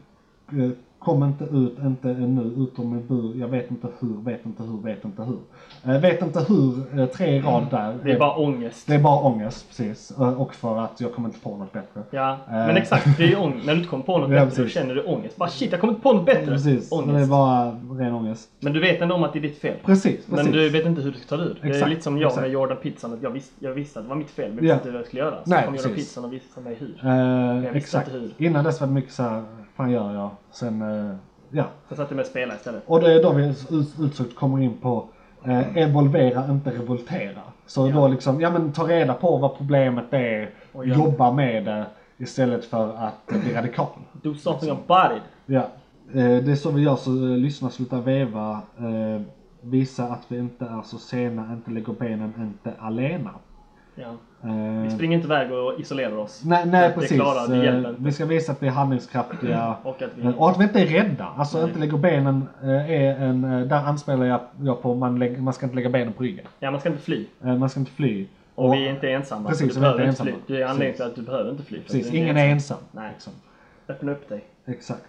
Eh, 1.00 1.06
Kom 1.06 1.24
inte 1.24 1.44
ut, 1.44 1.80
inte 1.84 2.08
nu, 2.08 2.42
ut 2.42 2.80
ur 2.80 2.84
min 2.84 3.08
bur. 3.08 3.34
Jag 3.40 3.48
vet 3.48 3.72
inte 3.72 3.88
hur, 4.00 4.24
vet 4.24 4.46
inte 4.46 4.64
hur, 4.64 4.78
vet 4.84 5.06
inte 5.06 5.24
hur. 5.24 5.38
Eh, 5.94 6.02
vet 6.02 6.22
inte 6.22 6.40
hur, 6.40 7.00
eh, 7.00 7.06
tre 7.06 7.42
rad 7.42 7.66
där. 7.72 7.96
Det 8.04 8.12
är 8.12 8.20
bara 8.20 8.36
ångest. 8.36 8.88
Det 8.88 8.96
är 8.96 9.00
bara 9.00 9.22
ångest, 9.24 9.68
precis. 9.68 10.12
Eh, 10.20 10.42
och 10.42 10.54
för 10.56 10.78
att 10.80 11.02
jag 11.02 11.14
kommer 11.14 11.30
inte 11.30 11.40
på 11.40 11.58
något 11.58 11.74
bättre. 11.74 12.02
Ja, 12.12 12.38
men 12.48 12.78
exakt. 12.78 13.18
Det 13.18 13.24
är 13.24 13.28
ju 13.28 13.36
ångest. 13.36 13.66
När 13.66 13.74
du 13.74 13.80
inte 13.80 13.90
kommer 13.90 14.04
på 14.04 14.18
något 14.18 14.30
Ja, 14.32 14.46
bättre 14.46 14.56
precis. 14.64 14.74
känner 14.74 14.96
du 14.96 15.04
ångest. 15.04 15.38
Bara 15.38 15.50
shit, 15.50 15.72
jag 15.72 15.82
kommer 15.82 15.94
inte 15.94 16.04
på 16.04 16.14
något 16.14 16.26
bättre. 16.26 16.46
Precis, 16.46 16.92
Ångest. 16.92 17.14
det 17.14 17.22
är 17.22 17.28
bara 17.28 17.72
ren 18.00 18.14
ångest. 18.14 18.50
Men 18.60 18.74
du 18.74 18.80
vet 18.80 19.02
ändå 19.02 19.16
om 19.16 19.24
att 19.24 19.34
det 19.34 19.40
är 19.40 19.42
ditt 19.42 19.58
fel. 19.62 19.76
Precis, 19.86 20.04
precis. 20.04 20.28
Men 20.30 20.52
du 20.52 20.70
vet 20.70 20.86
inte 20.86 21.02
hur 21.02 21.12
du 21.12 21.18
ska 21.20 21.28
ta 21.38 21.44
det 21.44 21.50
ur. 21.50 21.60
Det 21.62 21.68
är 21.82 21.88
lite 21.90 22.02
som 22.02 22.18
jag 22.18 22.28
exakt. 22.28 22.42
med 22.42 22.52
Jordan 22.52 22.78
Pizzan. 22.82 23.14
Att 23.14 23.22
jag, 23.24 23.30
visste, 23.32 23.66
jag 23.66 23.72
visste 23.74 24.00
att 24.00 24.06
det 24.06 24.10
var 24.10 24.16
mitt 24.16 24.30
fel 24.30 24.54
men 24.54 24.66
Ja. 24.66 24.74
visste 24.74 24.88
inte 24.88 24.92
vad 24.92 25.00
jag 25.00 25.06
skulle 25.08 25.22
göra. 25.22 25.36
Så 25.44 25.50
Nej, 25.50 25.66
kom 25.66 25.76
Jordan. 25.76 25.94
Pizzan 25.94 26.26
och 26.26 26.34
visade 26.34 26.64
mig 26.64 26.76
hur. 26.80 27.06
Eh, 27.10 27.56
visste 27.62 27.78
exakt. 27.78 28.08
inte 28.08 28.20
hur. 28.20 28.32
Innan 28.48 28.64
dess 28.64 28.80
var 28.82 28.88
det 28.88 28.94
mycket 28.94 29.14
så 29.14 29.24
här, 29.24 29.44
fan 29.78 29.92
gör 29.92 30.14
jag? 30.14 30.30
Sen, 30.52 30.82
eh, 30.82 31.16
ja. 31.50 31.64
Jag 31.90 31.98
satte 31.98 32.16
mig 32.16 32.22
och 32.22 32.28
spelade 32.28 32.58
istället. 32.58 32.84
Och 32.88 33.00
det 33.00 33.14
är 33.14 33.24
då 33.24 33.32
vi 33.34 33.46
ut- 33.48 33.96
utsökt 34.00 34.36
kommer 34.36 34.60
in 34.64 34.78
på 34.78 35.06
eh, 35.46 35.78
evolvera, 35.78 36.46
inte 36.52 36.70
revoltera. 36.72 37.42
Så 37.66 37.88
då 37.88 38.08
liksom, 38.08 38.42
ja 38.42 38.50
men 38.50 38.72
ta 38.72 38.88
reda 38.88 39.14
på 39.14 39.38
vad 39.38 39.58
problemet 39.58 40.06
är, 40.14 40.50
Och 40.74 40.88
ja. 40.88 40.96
jobba 40.96 41.32
med 41.32 41.66
det 41.66 41.86
istället 42.18 42.66
för 42.66 42.96
att 42.96 43.32
eh, 43.32 43.40
bli 43.42 43.54
radikal. 43.54 43.88
Do 44.12 44.34
something 44.36 44.72
about 44.72 45.18
it. 45.18 45.24
Ja. 45.46 45.62
Eh, 46.14 46.44
det 46.44 46.52
är 46.52 46.56
så 46.56 46.72
vi 46.72 46.82
gör, 46.82 46.96
så 46.96 47.12
eh, 47.12 47.18
lyssna, 47.38 47.70
sluta 47.70 48.00
veva, 48.02 48.62
eh, 48.78 49.22
visa 49.62 50.04
att 50.04 50.24
vi 50.28 50.38
inte 50.38 50.66
är 50.66 50.82
så 50.82 50.98
sena, 50.98 51.54
inte 51.54 51.72
lägger 51.72 51.94
benen, 51.94 52.34
inte 52.38 52.80
alena. 52.80 53.30
Ja. 54.00 54.16
Eh, 54.50 54.82
Vi 54.84 54.90
springer 54.90 55.16
inte 55.16 55.28
iväg 55.28 55.52
och 55.52 55.80
isolerar 55.80 56.18
oss. 56.18 56.42
Nej, 56.46 56.66
nej 56.66 56.94
precis. 56.94 57.18
klarar, 57.18 57.48
det 57.48 57.68
Eh, 57.68 57.94
vi 58.00 58.12
ska 58.12 58.26
visa 58.26 58.52
att 58.52 58.64
vi 58.64 58.68
är 58.68 58.72
handlingskraftiga. 58.72 59.76
Och 59.84 60.02
att 60.02 60.12
vi... 60.16 60.26
Eh, 60.28 60.38
Och 60.38 60.50
att 60.50 60.60
vi 60.60 60.64
inte 60.64 60.82
är 60.82 60.86
rädda. 60.86 61.26
Alltså 61.38 61.58
Nej. 61.58 61.68
inte 61.68 61.80
lägger 61.80 61.98
benen, 61.98 62.48
är 62.64 63.16
en, 63.22 63.42
där 63.42 63.84
anspelar 63.86 64.26
jag, 64.60 64.82
på 64.82 64.96
man, 64.96 65.20
lägger, 65.20 65.38
man 65.38 65.54
ska 65.54 65.66
inte 65.66 65.76
lägga 65.76 65.90
benen 65.90 66.14
på 66.14 66.24
ryggen. 66.24 66.46
Ja, 66.60 66.72
man 66.72 66.80
ska 66.80 66.90
inte 66.90 67.02
fly. 67.02 67.26
Man 67.40 67.70
ska 67.70 67.80
inte 67.80 67.92
fly. 67.92 68.28
Och, 68.56 68.74
vi 68.74 68.88
är 68.88 68.92
inte 68.92 69.10
ensamma. 69.10 69.50
Precis, 69.50 69.74
så 69.74 69.80
vi 69.80 69.86
du 69.86 69.90
är 69.90 69.94
inte 69.94 70.04
ensamma. 70.04 70.30
fly. 70.30 70.56
Det 70.56 70.62
är 70.62 70.66
anledningen 70.68 70.96
till 70.96 71.06
att 71.06 71.16
du 71.16 71.22
behöver 71.22 71.52
inte 71.52 71.64
fly. 71.64 71.80
Precis, 71.82 72.10
du 72.10 72.18
ingen 72.18 72.38
är 72.38 72.48
ensam. 72.48 72.78
Nej. 72.92 73.10
Liksom. 73.14 73.34
Öppna 73.88 74.12
upp 74.12 74.30
dig. 74.30 74.44
Exakt. 74.66 75.04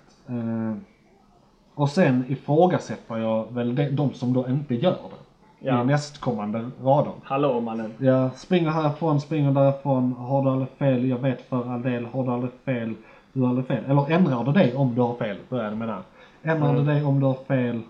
Och 1.74 1.90
sen 1.90 2.24
ifrågasätter 2.28 3.16
jag 3.16 3.55
väl 3.55 3.74
de, 3.74 3.89
de 3.90 4.15
som 4.15 4.32
då 4.32 4.48
inte 4.48 4.74
gör 4.74 4.90
det. 4.90 5.27
Ja. 5.60 5.82
I 5.82 5.85
nästkommande 5.86 6.70
rader. 6.82 7.12
Hallå 7.22 7.60
mannen. 7.60 7.93
Jag 7.98 8.35
springer 8.36 8.70
härifrån, 8.70 9.20
springer 9.20 9.51
därifrån. 9.52 10.12
Har 10.12 10.43
du 10.44 10.51
aldrig 10.51 10.68
fel? 10.78 11.09
Jag 11.09 11.18
vet 11.18 11.40
för 11.48 11.72
all 11.72 11.82
del. 11.82 12.06
Har 12.06 12.24
du 12.24 12.30
aldrig 12.30 12.52
fel? 12.64 12.94
Du 13.32 13.40
har 13.40 13.48
aldrig 13.48 13.66
fel. 13.66 13.85
Eller 13.89 14.10
ändrar 14.10 14.44
du 14.44 14.52
dig 14.52 14.74
om 14.74 14.94
du 14.94 15.01
har 15.01 15.14
fel? 15.14 15.36
Börjar 15.48 15.70
det 15.70 15.76
med 15.76 15.89
där. 15.89 16.02
Ändrar 16.43 16.70
Mm. 16.70 16.86
du 16.86 16.93
dig 16.93 17.05
om 17.05 17.20
du 17.20 17.26
har 17.26 17.35
fel? 17.48 17.80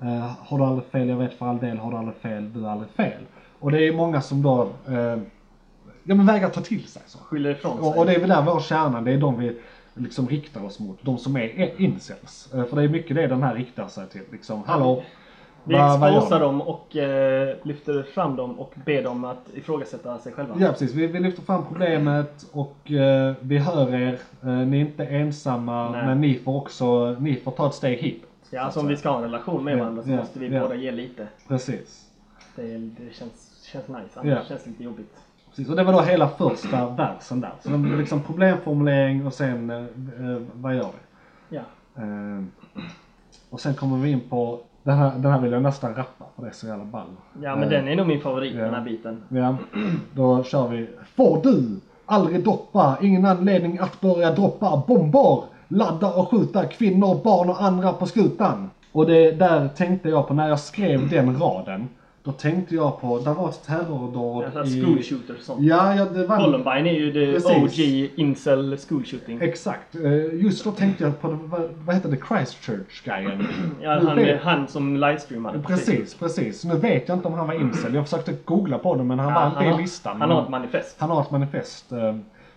Eh, 0.00 0.30
har 0.38 0.58
du 0.58 0.64
aldrig 0.64 0.86
fel? 0.88 1.08
Jag 1.08 1.16
vet 1.16 1.34
för 1.34 1.46
all 1.46 1.58
del. 1.58 1.78
Har 1.78 1.90
du 1.90 1.96
aldrig 1.96 2.16
fel? 2.16 2.52
Du 2.52 2.60
har 2.60 2.70
aldrig 2.70 2.90
fel. 2.90 3.20
Och 3.58 3.70
det 3.70 3.88
är 3.88 3.92
många 3.92 4.20
som 4.20 4.42
då 4.42 4.62
eh, 4.88 4.94
ja, 6.04 6.14
men 6.14 6.26
vägrar 6.26 6.48
ta 6.48 6.60
till 6.60 6.84
sig 6.86 7.02
så. 7.06 7.18
Skyller 7.18 7.50
ifrån 7.50 7.76
sig. 7.78 7.86
Och, 7.88 7.98
och 7.98 8.06
det 8.06 8.14
är 8.14 8.20
väl 8.20 8.28
där 8.28 8.42
vår 8.42 8.60
kärna, 8.60 9.00
det 9.00 9.12
är 9.12 9.18
de 9.20 9.38
vi 9.38 9.60
liksom 9.94 10.28
riktar 10.28 10.64
oss 10.64 10.80
mot. 10.80 10.98
De 11.02 11.18
som 11.18 11.36
är 11.36 11.40
är 11.60 11.80
incels. 11.80 12.52
Eh, 12.54 12.64
För 12.64 12.76
det 12.76 12.82
är 12.82 12.88
mycket 12.88 13.16
det 13.16 13.26
den 13.26 13.42
här 13.42 13.54
riktar 13.54 13.88
sig 13.88 14.06
till. 14.08 14.22
Liksom, 14.32 14.62
hallå, 14.66 15.02
Vi 15.64 15.74
du? 15.74 16.38
dem 16.38 16.60
och 16.62 16.96
eh, 16.96 17.56
lyfter 17.62 18.02
fram 18.02 18.36
dem 18.36 18.60
och 18.60 18.74
ber 18.86 19.02
dem 19.02 19.24
att 19.24 19.48
ifrågasätta 19.54 20.18
sig 20.18 20.32
själva. 20.32 20.54
Ja 20.58 20.68
precis, 20.68 20.94
vi, 20.94 21.06
vi 21.06 21.20
lyfter 21.20 21.42
fram 21.42 21.64
problemet 21.66 22.46
och 22.52 22.90
eh, 22.92 23.34
vi 23.40 23.58
hör 23.58 23.94
er. 23.94 24.18
Eh, 24.42 24.48
ni 24.48 24.76
är 24.76 24.80
inte 24.80 25.04
ensamma 25.04 25.90
Nej. 25.90 26.06
men 26.06 26.20
ni 26.20 26.34
får 26.38 26.56
också, 26.56 27.16
ni 27.20 27.36
får 27.36 27.50
ta 27.50 27.66
ett 27.68 27.74
steg 27.74 27.98
hit. 27.98 28.24
Ja, 28.50 28.60
alltså 28.60 28.80
om 28.80 28.86
vi 28.86 28.96
ska 28.96 29.08
ha 29.10 29.16
en 29.16 29.22
relation 29.22 29.64
med 29.64 29.74
Ja, 29.74 29.78
varandra 29.78 30.02
så 30.02 30.10
ja, 30.10 30.16
måste 30.16 30.38
vi 30.38 30.54
ja. 30.54 30.60
båda 30.60 30.74
ge 30.74 30.90
lite. 30.90 31.28
Precis. 31.48 32.08
Det, 32.56 32.62
det 32.78 33.14
känns, 33.14 33.64
känns 33.72 33.88
nice, 33.88 34.20
annars 34.20 34.38
Ja. 34.38 34.44
känns 34.48 34.64
det 34.64 34.70
lite 34.70 34.84
jobbigt. 34.84 35.16
Precis. 35.48 35.68
Och 35.68 35.76
det 35.76 35.84
var 35.84 35.92
då 35.92 36.00
hela 36.00 36.28
första 36.28 36.88
versen 36.88 37.40
där. 37.40 37.52
Så 37.62 37.68
det 37.68 37.76
var 37.76 37.96
liksom 37.98 38.22
problemformulering 38.22 39.26
och 39.26 39.32
sen 39.34 39.70
eh, 39.70 39.76
eh, 39.76 40.42
vad 40.54 40.74
gör 40.74 40.88
vi? 41.48 41.56
Ja. 41.56 41.62
Eh, 41.96 42.44
och 43.50 43.60
sen 43.60 43.74
kommer 43.74 43.96
vi 43.96 44.10
in 44.10 44.20
på, 44.20 44.60
den 44.82 44.98
här, 44.98 45.12
den 45.16 45.32
här 45.32 45.40
vill 45.40 45.52
jag 45.52 45.62
nästan 45.62 45.94
rappa 45.94 46.24
för 46.36 46.42
det 46.42 46.48
är 46.48 46.52
så 46.52 46.66
jävla 46.66 46.84
ball. 46.84 47.06
Ja, 47.42 47.56
men 47.56 47.64
Eh, 47.64 47.68
den 47.70 47.88
är 47.88 47.96
nog 47.96 48.06
min 48.06 48.20
favorit, 48.20 48.54
ja. 48.54 48.64
den 48.64 48.74
här 48.74 48.84
biten. 48.84 49.22
Ja, 49.28 49.56
då 50.14 50.44
kör 50.44 50.68
vi. 50.68 50.88
Får 51.16 51.42
du 51.42 51.80
aldrig 52.06 52.44
doppa, 52.44 52.96
ingen 53.02 53.24
anledning 53.24 53.78
att 53.78 54.00
börja 54.00 54.30
droppa 54.30 54.82
bomber, 54.88 55.44
ladda 55.68 56.12
och 56.12 56.30
skjuta 56.30 56.64
kvinnor, 56.66 57.20
barn 57.24 57.50
och 57.50 57.62
andra 57.62 57.92
på 57.92 58.06
skutan. 58.06 58.70
Och 58.92 59.06
det 59.06 59.32
där 59.32 59.68
tänkte 59.68 60.08
jag 60.08 60.28
på 60.28 60.34
när 60.34 60.48
jag 60.48 60.60
skrev 60.60 61.08
den 61.08 61.38
raden. 61.40 61.88
Då 62.24 62.32
tänkte 62.32 62.74
jag 62.74 63.00
på, 63.00 63.18
det 63.18 63.32
var 63.32 63.48
ett 63.48 63.62
terrordåd 63.66 64.44
Alltså 64.44 64.76
i... 64.76 64.82
school 64.82 65.02
shooters 65.02 65.38
och 65.38 65.44
sånt. 65.44 65.62
Ja, 65.62 65.94
ja, 65.94 66.04
det 66.04 66.26
var... 66.26 66.36
Columbine 66.38 66.86
är 66.86 66.92
ju 66.92 67.12
det 67.12 67.32
Precis. 67.32 67.78
OG 67.78 68.10
incel 68.20 68.76
school 68.88 69.04
shooting. 69.04 69.38
Exakt. 69.42 69.94
Eh, 69.94 70.34
Just 70.44 70.64
då 70.64 70.70
tänkte 70.70 71.04
jag 71.04 71.20
på, 71.20 71.28
vad, 71.28 71.60
vad 71.84 71.94
heter 71.94 72.08
det, 72.08 72.16
Christchurch-grejen. 72.28 73.46
Ja, 73.82 74.00
han, 74.06 74.16
vet- 74.16 74.42
han 74.42 74.68
som 74.68 74.96
livestreamade. 74.96 75.58
Precis, 75.62 76.14
precis. 76.14 76.64
Nu 76.64 76.74
vet 76.76 77.08
jag 77.08 77.16
inte 77.18 77.28
om 77.28 77.34
han 77.34 77.46
var 77.46 77.54
incel. 77.54 77.94
Jag 77.94 78.04
försökte 78.04 78.34
googla 78.44 78.78
på 78.78 78.94
det 78.96 79.04
men 79.04 79.18
han 79.18 79.32
Ja, 79.32 79.52
var 79.54 79.62
inte 79.64 79.80
i 79.80 79.82
listan. 79.82 80.20
han 80.20 80.30
har 80.30 80.42
ett 80.42 80.48
manifest. 80.48 80.96
Han 80.98 81.10
har 81.10 81.22
ett 81.22 81.30
manifest. 81.30 81.92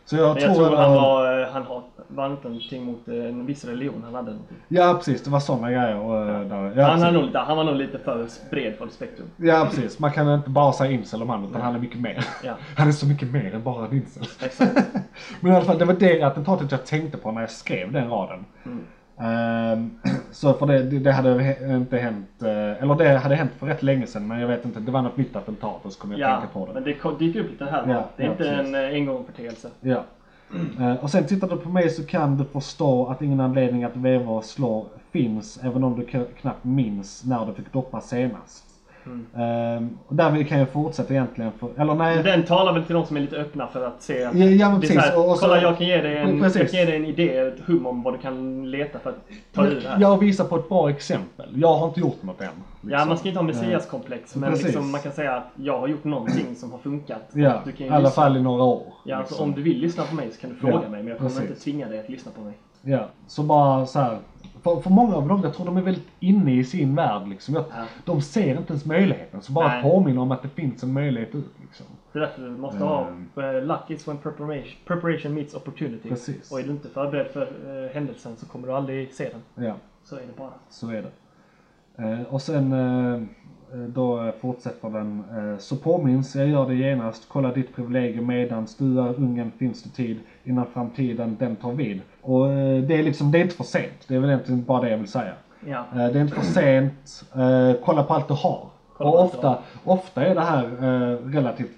Eh, 0.05 0.09
Så 0.09 0.15
jag 0.15 0.33
Men 0.33 0.43
tror, 0.43 0.47
jag 0.49 0.55
tror 0.55 0.69
det 0.77 0.83
han 0.83 0.95
var, 0.95 1.41
eh, 1.41 1.47
han 1.47 1.63
har, 1.63 1.83
var 2.07 2.25
inte 2.31 2.47
någonting 2.47 2.85
mot 2.85 3.07
eh, 3.07 3.13
en 3.15 3.45
viss 3.45 3.65
religion 3.65 4.01
han 4.05 4.15
hade. 4.15 4.31
någonting. 4.31 4.57
Ja 4.67 4.93
precis, 4.97 5.23
det 5.23 5.29
var 5.29 5.39
sådana 5.39 5.71
grejer. 5.71 5.95
Och, 5.95 6.17
eh, 6.29 6.41
där, 6.41 6.73
ja, 6.77 6.87
han, 6.87 7.01
har 7.01 7.11
nog, 7.11 7.23
lite- 7.25 7.39
han 7.39 7.57
var 7.57 7.63
nog 7.63 7.75
lite 7.75 7.99
för 7.99 8.27
bred 8.51 8.75
för 8.75 8.87
spektrum. 8.87 9.27
ja 9.37 9.67
precis, 9.69 9.99
man 9.99 10.11
kan 10.11 10.33
inte 10.33 10.49
bara 10.49 10.73
säga 10.73 10.91
incel 10.91 11.21
om 11.21 11.29
han 11.29 11.45
utan 11.49 11.61
han 11.61 11.75
är 11.75 11.79
mycket 11.79 11.99
mer. 11.99 12.25
Ja. 12.43 12.53
Han 12.77 12.87
är 12.87 12.91
så 12.91 13.07
mycket 13.07 13.31
mer 13.31 13.55
än 13.55 13.63
bara 13.63 13.85
en 13.85 13.93
incel. 13.93 14.23
Exakt. 14.43 14.75
Men 15.39 15.51
i 15.51 15.55
alla 15.55 15.65
fall, 15.65 15.77
det 15.77 15.85
var 15.85 15.93
det 15.93 16.21
attentatet 16.21 16.71
jag 16.71 16.85
tänkte 16.85 17.17
på 17.17 17.31
när 17.31 17.41
jag 17.41 17.49
skrev 17.51 17.91
den 17.91 18.09
raden. 18.09 18.45
Mm. 18.65 18.83
Ehm, 19.17 19.99
så 20.31 20.53
för 20.53 20.65
det, 20.65 20.83
det, 20.99 21.11
hade 21.11 21.55
inte 21.75 21.97
hänt, 21.97 22.41
eh, 22.41 22.83
eller 22.83 22.95
det 22.95 23.17
hade 23.17 23.35
hänt 23.35 23.51
för 23.59 23.67
rätt 23.67 23.83
länge 23.83 24.07
sedan 24.07 24.27
men 24.27 24.39
jag 24.39 24.47
vet 24.47 24.65
inte, 24.65 24.79
det 24.79 24.91
var 24.91 25.01
något 25.01 25.17
nytt 25.17 25.35
attentat 25.35 25.85
och 25.85 25.93
så 25.93 25.99
kom 25.99 26.11
jag 26.11 26.19
Ja, 26.19 26.39
tänka 26.39 26.53
på 26.53 26.65
det. 26.65 26.73
men 26.73 26.83
det 26.83 27.19
dyker 27.19 27.39
upp 27.39 27.51
lite 27.51 27.65
här 27.65 27.83
Ja. 27.87 28.05
Det 28.17 28.23
är 28.23 28.25
ja, 28.25 28.31
inte 28.31 28.43
precis. 28.43 28.67
en 28.67 28.75
eh, 28.75 28.93
engångsföreteelse. 28.93 29.69
Ja. 29.81 30.03
Eh, 30.79 30.93
och 31.03 31.09
sen 31.09 31.27
tittar 31.27 31.47
du 31.47 31.57
på 31.57 31.69
mig 31.69 31.89
så 31.89 32.05
kan 32.05 32.37
du 32.37 32.45
förstå 32.45 33.07
att 33.07 33.21
ingen 33.21 33.39
anledning 33.39 33.83
att 33.83 33.95
veva 33.95 34.31
och 34.31 34.45
slå 34.45 34.85
finns 35.11 35.59
även 35.63 35.83
om 35.83 35.95
du 35.99 36.25
knappt 36.41 36.63
minns 36.63 37.23
när 37.25 37.45
du 37.45 37.53
fick 37.53 37.73
doppa 37.73 38.01
senast. 38.01 38.64
Mm. 39.05 39.97
och 40.07 40.15
där 40.15 40.43
kan 40.43 40.59
jag 40.59 40.69
fortsätta 40.69 41.13
egentligen, 41.13 41.51
för, 41.59 41.69
eller 41.77 41.93
nej. 41.95 42.23
Den 42.23 42.43
talar 42.43 42.73
väl 42.73 42.83
till 42.83 42.95
de 42.95 43.05
som 43.05 43.17
är 43.17 43.21
lite 43.21 43.35
öppna 43.35 43.67
för 43.67 43.87
att 43.87 44.01
se 44.01 44.23
att 44.23 44.35
Ja, 44.35 44.45
ja, 44.45 44.69
men 44.69 44.81
precis. 44.81 44.97
här, 44.99 45.29
Och- 45.29 45.37
så- 45.37 45.41
kolla 45.45 45.61
jag 45.61 45.77
kan 45.77 45.87
ge 45.87 46.01
dig 46.01 46.17
en, 46.17 46.41
Precis. 46.41 46.61
jag 46.61 46.71
kan 46.71 46.79
ge 46.79 46.85
dig 46.85 46.95
en 46.95 47.05
idé, 47.05 47.37
ett 47.37 47.59
hum 47.67 47.85
om 47.85 48.03
vad 48.03 48.13
du 48.13 48.17
kan 48.17 48.71
leta 48.71 48.99
för 48.99 49.09
att 49.09 49.15
ta 49.53 49.65
ur 49.65 49.81
det 49.83 49.89
här. 49.89 50.01
Jag 50.01 50.17
visar 50.19 50.45
på 50.45 50.55
ett 50.55 50.69
bra 50.69 50.89
exempel. 50.89 51.49
Jag 51.55 51.73
har 51.77 51.87
inte 51.87 51.99
gjort 51.99 52.23
något 52.23 52.41
än. 52.41 52.47
Ja, 52.47 52.89
liksom. 52.89 53.07
man 53.09 53.17
ska 53.17 53.27
inte 53.27 53.39
ha 53.39 53.45
messiaskomplex, 53.47 54.35
men 54.35 54.53
liksom, 54.53 54.91
man 54.91 55.01
kan 55.01 55.11
säga 55.11 55.35
att 55.35 55.47
jag 55.55 55.79
har 55.79 55.87
gjort 55.87 56.03
någonting 56.03 56.55
som 56.55 56.71
har 56.71 56.79
funkat. 56.79 57.29
Ja, 57.33 57.61
Du 57.65 57.71
kan 57.71 57.87
i 57.87 57.89
alla 57.89 57.99
lyssna. 57.99 58.09
fall 58.23 58.37
i 58.37 58.41
några 58.41 58.63
år. 58.63 58.83
Ja, 59.03 59.15
alltså, 59.15 59.33
liksom. 59.33 59.49
om 59.49 59.55
du 59.55 59.61
vill 59.61 59.79
lyssna 59.79 60.03
på 60.03 60.15
mig 60.15 60.29
så 60.31 60.41
kan 60.41 60.49
du 60.49 60.55
fråga 60.55 60.73
Ja, 60.73 60.79
mig, 60.89 60.89
men 60.89 61.07
jag 61.07 61.17
kommer 61.17 61.29
precis. 61.29 61.49
inte 61.49 61.61
tvinga 61.61 61.87
dig 61.89 61.99
att 61.99 62.09
lyssna 62.09 62.31
på 62.35 62.41
mig. 62.41 62.53
Ja, 62.87 63.07
så 63.27 63.43
bara 63.43 63.85
så 63.85 63.99
här. 63.99 64.19
För, 64.63 64.79
för 64.81 64.89
många 64.89 65.15
av 65.15 65.27
dem, 65.27 65.41
jag 65.43 65.53
tror 65.53 65.65
de 65.65 65.77
är 65.77 65.81
väldigt 65.81 66.07
inne 66.19 66.53
i 66.53 66.63
sin 66.63 66.95
värld 66.95 67.27
liksom. 67.27 67.55
Jag, 67.55 67.63
Ja. 67.69 67.83
De 68.05 68.21
ser 68.21 68.57
inte 68.57 68.73
ens 68.73 68.85
möjligheten. 68.85 69.41
Så 69.41 69.51
bara 69.51 69.67
Nej. 69.67 69.83
påminna 69.83 70.21
om 70.21 70.31
att 70.31 70.41
det 70.41 70.49
finns 70.49 70.83
en 70.83 70.93
möjlighet 70.93 71.35
ut 71.35 71.51
liksom. 71.61 71.85
Det 72.13 72.19
är 72.19 72.21
därför 72.21 72.41
du 72.41 72.49
måste 72.49 72.83
ha 72.83 73.07
Mm. 73.07 73.29
uh, 73.55 73.63
luck 73.65 73.89
is 73.89 74.07
when 74.07 74.17
preparation, 74.17 74.63
preparation 74.85 75.33
meets 75.33 75.53
opportunity. 75.55 76.09
Precis. 76.09 76.51
Och 76.51 76.59
är 76.59 76.63
du 76.63 76.69
inte 76.71 76.89
förberedd 76.89 77.27
för 77.27 77.41
eh, 77.85 77.93
händelsen 77.93 78.35
så 78.37 78.45
kommer 78.45 78.67
du 78.67 78.73
aldrig 78.73 79.13
se 79.13 79.29
den. 79.29 79.65
Ja. 79.65 79.73
Så 80.03 80.15
är 80.15 80.19
det 80.21 80.37
bara. 80.37 80.53
Så 80.69 80.89
är 80.89 81.01
det. 81.01 81.11
Eh, 82.03 82.21
och 82.33 82.41
sen 82.41 82.73
då 83.73 84.31
fortsätter 84.41 84.89
den. 84.89 85.23
Eh, 85.37 85.57
så 85.57 85.75
påminns, 85.75 86.35
jag 86.35 86.47
gör 86.47 86.67
det 86.67 86.75
genast. 86.75 87.25
Kolla 87.27 87.51
ditt 87.51 87.75
privilegium 87.75 88.27
medans 88.27 88.75
du 88.77 88.99
är 88.99 89.19
ungen 89.19 89.51
finns 89.51 89.83
det 89.83 89.89
tid 89.89 90.19
innan 90.43 90.65
framtiden 90.73 91.35
den 91.39 91.55
tar 91.55 91.71
vid. 91.71 92.01
Och 92.21 92.51
eh, 92.51 92.83
det 92.83 92.95
är 92.95 93.03
liksom, 93.03 93.31
det 93.31 93.37
är 93.37 93.41
inte 93.41 93.55
för 93.55 93.63
sent. 93.63 94.07
Det 94.07 94.15
är 94.15 94.19
väl 94.19 94.29
egentligen 94.29 94.63
bara 94.63 94.81
det 94.81 94.89
jag 94.89 94.97
vill 94.97 95.07
säga. 95.07 95.33
Ja. 95.67 95.85
Eh, 95.91 95.97
det 96.11 96.19
är 96.19 96.21
inte 96.21 96.35
för 96.35 96.45
sent. 96.45 97.23
Eh, 97.35 97.83
kolla 97.85 98.03
på 98.03 98.13
allt 98.13 98.27
du 98.27 98.33
har. 98.33 98.69
Kolla 98.97 99.09
och 99.09 99.23
ofta, 99.23 99.57
ofta 99.83 100.25
är 100.25 100.35
det 100.35 100.41
här 100.41 100.63
eh, 100.63 101.17
relativt, 101.33 101.71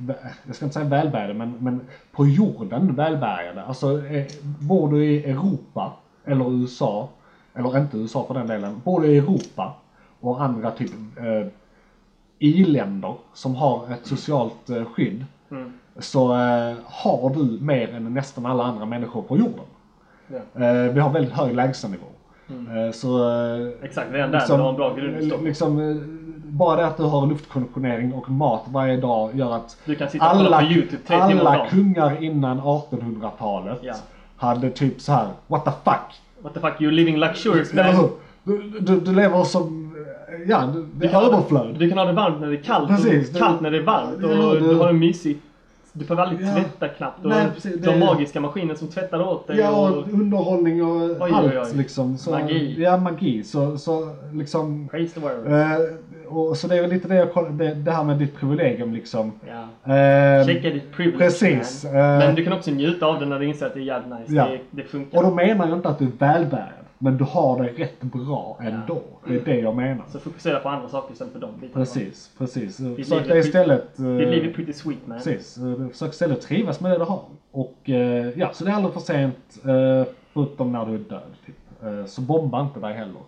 jag 0.46 0.56
ska 0.56 0.66
inte 0.66 0.74
säga 0.74 0.86
välbärgade, 0.86 1.34
men, 1.34 1.58
men 1.60 1.82
på 2.12 2.28
jorden 2.28 2.96
välbärgade. 2.96 3.64
Alltså 3.64 4.08
eh, 4.08 4.26
bor 4.42 4.92
du 4.92 5.06
i 5.06 5.32
Europa 5.32 5.94
eller 6.26 6.52
USA, 6.52 7.10
eller 7.54 7.78
inte 7.78 7.98
USA 7.98 8.26
för 8.28 8.34
den 8.34 8.48
delen, 8.48 8.82
bor 8.84 9.02
du 9.02 9.08
i 9.08 9.18
Europa 9.18 9.74
och 10.20 10.42
andra 10.42 10.72
typ 10.72 10.92
eh, 11.18 11.48
i-länder 12.40 13.16
som 13.34 13.56
har 13.56 13.92
ett 13.94 14.06
socialt 14.08 14.70
eh, 14.70 14.86
skydd 14.86 15.26
Mm. 15.52 15.72
så 16.00 16.34
eh, 16.34 16.76
har 16.86 17.30
du 17.36 17.58
mer 17.62 17.94
än 17.96 18.14
nästan 18.14 18.46
alla 18.46 18.64
andra 18.64 18.86
människor 18.86 19.22
på 19.22 19.38
jorden. 19.38 19.66
Eh, 20.56 20.94
vi 20.94 21.00
har 21.00 21.10
väldigt 21.10 21.34
hög 21.34 21.56
lägstanivå. 21.56 22.06
Eh, 22.50 22.92
så, 22.94 23.30
Exakt, 23.84 24.08
redan 24.12 24.32
där 24.32 24.48
du 24.48 24.54
har 24.54 24.70
en 24.70 24.76
bra 24.76 24.94
grund 24.96 25.18
att 25.18 25.24
stå 25.26 25.38
på. 25.38 25.44
liksom, 25.44 26.02
bara 26.46 26.76
det 26.76 26.88
att 26.88 26.98
du 26.98 27.04
har 27.04 27.28
luftkonditionering 27.28 28.14
och 28.14 28.30
mat 28.30 28.62
varje 28.68 28.98
dag 28.98 29.36
gör 29.36 29.56
att 29.56 29.78
alla, 30.20 30.64
YouTube 30.64 31.16
alla 31.16 31.68
kungar 31.70 32.24
innan 32.24 32.60
1800-talet 32.62 33.80
Ja. 33.82 33.94
hade 34.38 34.70
typ 34.70 35.02
så 35.02 35.12
här: 35.12 35.28
what 35.48 35.66
the 35.66 35.72
fuck? 35.72 36.22
What 36.42 36.54
the 36.54 36.60
fuck, 36.60 36.74
you're 36.80 36.92
living 36.92 37.18
luxurious 37.18 37.74
man. 37.74 38.10
Du, 38.44 38.80
du, 38.80 39.00
du 39.00 39.14
lever 39.16 39.44
som, 39.44 39.87
ja, 40.48 40.70
du, 40.74 40.82
det 40.82 41.08
Du 41.08 41.14
är 41.14 41.22
överflöd. 41.26 41.68
det, 41.74 41.80
du 41.80 41.90
kan 41.90 41.98
ha 41.98 42.06
det 42.06 42.12
varmt 42.14 42.40
när 42.42 42.48
det 42.48 42.56
är 42.56 42.62
kallt 42.64 42.88
Precis, 42.90 43.28
och 43.28 43.34
det- 43.34 43.40
kallt 43.40 43.62
när 43.62 43.72
det 43.72 43.78
är 43.78 43.84
varmt. 43.84 44.24
Och 44.24 44.32
Ja, 44.32 44.54
det- 44.54 44.60
du 44.60 44.76
har 44.76 44.90
en 44.90 45.00
mysig... 45.00 45.38
Du 45.94 46.06
behöver 46.06 46.24
aldrig 46.24 46.48
Ja. 46.48 46.54
tvätta 46.54 46.88
knappt. 46.88 47.24
Och 47.26 47.30
Nej, 47.30 47.46
precis, 47.56 47.76
du 47.82 47.88
har 47.90 47.94
det- 47.98 48.06
magiska 48.06 48.40
maskiner 48.42 48.76
som 48.76 48.88
tvättar 48.88 49.22
åt 49.22 49.48
dig. 49.48 49.58
Ja, 49.58 49.70
och 49.90 49.98
och 49.98 50.14
underhållning 50.14 50.84
och 50.86 51.02
oj, 51.22 51.32
allt 51.34 51.54
oj. 51.54 51.78
liksom. 51.78 52.18
Så, 52.18 52.32
Magi. 52.32 52.76
Ja, 52.84 52.98
magi. 52.98 53.44
Så, 53.44 53.78
så 53.78 54.10
liksom, 54.34 54.88
praise 54.88 55.14
the 55.14 55.20
word. 55.20 55.48
eh, 55.54 56.34
och, 56.38 56.58
så 56.58 56.68
det 56.68 56.76
är 56.78 56.82
väl 56.82 56.90
lite 56.90 57.08
det 57.08 57.16
jag 57.16 57.34
kollar, 57.34 57.50
det, 57.50 57.74
det 57.74 57.92
här 57.92 58.04
med 58.04 58.18
ditt 58.18 58.36
privilegium 58.36 58.94
liksom. 58.94 59.32
Ja. 59.48 59.94
Eh, 59.94 60.46
Checka 60.46 60.70
ditt 60.70 60.92
privilege 60.92 61.18
precis, 61.18 61.86
eh, 61.86 61.92
Men 61.94 62.36
du 62.36 62.44
kan 62.44 62.54
också 62.54 62.72
njuta 62.72 63.06
av 63.06 63.20
det 63.20 63.26
när 63.26 63.40
du 63.40 63.46
inser 63.46 63.66
att 63.66 63.74
det 63.74 63.80
är 63.80 63.84
jävligt 63.84 64.20
nice. 64.20 64.34
Ja. 64.34 64.48
Det, 64.48 64.60
det 64.72 64.84
funkar. 64.84 65.18
Och 65.18 65.24
då 65.24 65.32
menar 65.36 65.68
jag 65.68 65.78
inte 65.78 65.90
att 65.90 66.00
du 66.00 66.06
är 66.06 66.12
välbärgad. 66.20 66.68
Men 67.00 67.18
du 67.18 67.24
har 67.24 67.64
det 67.64 67.70
rätt 67.70 68.02
bra 68.02 68.58
ändå. 68.62 69.02
Det 69.28 69.36
är 69.36 69.46
det 69.46 69.60
jag 69.60 69.76
menar. 69.76 70.06
Så 70.12 70.20
fokusera 70.20 70.60
på 70.60 70.70
andra 70.70 70.90
saker 70.90 71.14
istället 71.14 71.34
för 71.34 71.40
de 71.40 71.52
bitarna. 71.62 71.86
Precis, 71.86 72.32
precis. 72.38 72.78
Försök 72.78 73.28
är 73.30 73.36
istället... 73.38 74.00
liv 74.00 74.46
är 74.50 74.54
pretty 74.54 74.74
sweet 74.74 75.08
man. 75.08 75.18
Precis. 75.18 75.58
Eh, 75.58 75.88
Försök 75.90 76.10
istället 76.14 76.42
trivas 76.42 76.80
med 76.82 76.92
det 76.92 76.98
du 76.98 77.04
har. 77.04 77.22
Och 77.52 77.90
eh, 77.90 78.30
ja, 78.40 78.50
så 78.54 78.64
det 78.66 78.72
är 78.72 78.76
aldrig 78.76 78.94
för 78.94 79.02
sent. 79.02 79.58
eh, 79.66 80.14
Förutom 80.34 80.72
när 80.72 80.86
du 80.86 80.94
är 80.94 81.00
död. 81.00 81.22
Typ. 81.46 81.56
Så 82.10 82.22
bomba 82.22 82.62
inte 82.62 82.80
dig 82.80 82.94
heller. 82.94 83.22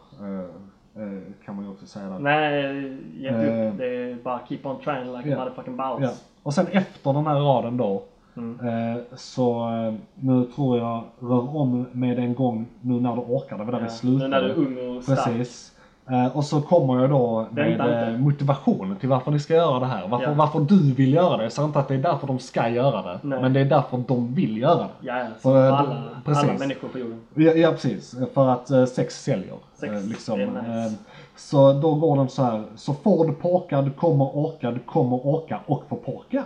Kan 1.45 1.55
man 1.55 1.65
ju 1.65 1.71
också 1.71 1.85
säga 1.85 2.05
där. 2.09 2.19
Nej, 2.19 2.97
ge 3.17 3.27
inte 3.29 3.67
upp. 3.69 3.77
Det 3.77 3.85
är 3.85 4.15
bara 4.23 4.39
keep 4.49 4.59
on 4.63 4.79
trying 4.81 5.17
like 5.17 5.29
Ja. 5.29 5.35
a 5.35 5.39
motherfucking 5.39 5.77
boss. 5.77 5.99
Ja. 6.01 6.11
Och 6.43 6.53
sen 6.53 6.67
efter 6.71 7.13
den 7.13 7.27
här 7.27 7.35
raden 7.39 7.77
då. 7.77 8.03
Mm. 8.39 8.93
Eh, 8.95 9.01
så 9.15 9.69
eh, 9.69 9.93
nu 10.15 10.45
tror 10.55 10.77
jag 10.77 11.03
rör 11.19 11.57
om 11.57 11.85
med 11.91 12.19
en 12.19 12.35
gång 12.35 12.65
nu 12.81 12.93
när 13.01 13.15
du 13.15 13.21
orkar. 13.21 13.57
Det 13.57 13.63
var 13.63 13.71
där 13.71 13.79
vi 13.79 13.85
Ja. 13.85 13.89
slutade. 13.91 14.23
Nu 14.23 14.27
när 14.29 14.41
du 14.41 14.49
är 14.49 14.55
ung 14.55 14.97
och 14.97 15.03
stark. 15.03 15.25
Precis. 15.25 15.71
Eh, 16.09 16.37
och 16.37 16.43
så 16.45 16.61
kommer 16.61 17.01
jag 17.01 17.09
då 17.09 17.47
med 17.51 17.65
Vänta 17.77 18.09
inte. 18.09 18.21
motivation 18.23 18.95
till 18.99 19.09
varför 19.09 19.31
ni 19.31 19.39
ska 19.39 19.53
göra 19.53 19.79
det 19.79 19.85
här. 19.85 20.07
Varför, 20.07 20.25
Ja. 20.25 20.33
varför 20.33 20.59
du 20.59 20.93
vill 20.93 21.13
göra 21.13 21.37
det. 21.37 21.43
Jag 21.43 21.51
säger 21.51 21.67
inte 21.67 21.79
att 21.79 21.87
det 21.87 21.93
är 21.93 21.97
därför 21.97 22.27
de 22.27 22.39
ska 22.39 22.69
göra 22.69 23.01
det. 23.01 23.19
Nej. 23.21 23.41
Men 23.41 23.53
det 23.53 23.59
är 23.59 23.65
därför 23.65 24.03
de 24.07 24.33
vill 24.33 24.57
göra 24.57 24.75
det. 24.77 24.87
Ja. 25.07 25.25
Som 25.41 25.51
För, 25.51 25.71
alla, 25.71 25.95
precis. 26.25 26.43
alla 26.43 26.59
människor 26.59 26.87
på 26.87 26.99
jorden. 26.99 27.19
Ja, 27.33 27.51
ja 27.51 27.71
precis, 27.71 28.15
för 28.33 28.47
att 28.47 28.89
sex 28.89 29.23
säljer. 29.23 29.55
Sex 29.75 29.93
liksom. 30.05 30.39
nice. 30.39 30.95
Så 31.35 31.73
då 31.73 31.95
går 31.95 32.15
den 32.17 32.29
så 32.29 32.43
här. 32.43 32.63
Så 32.75 32.93
får 32.93 33.27
du 33.27 33.33
porka, 33.33 33.81
du 33.81 33.91
kommer 33.91 34.37
orka, 34.37 34.71
du 34.71 34.79
kommer 34.79 35.27
orka 35.27 35.59
och 35.65 35.83
få 35.89 35.95
porka. 35.95 36.43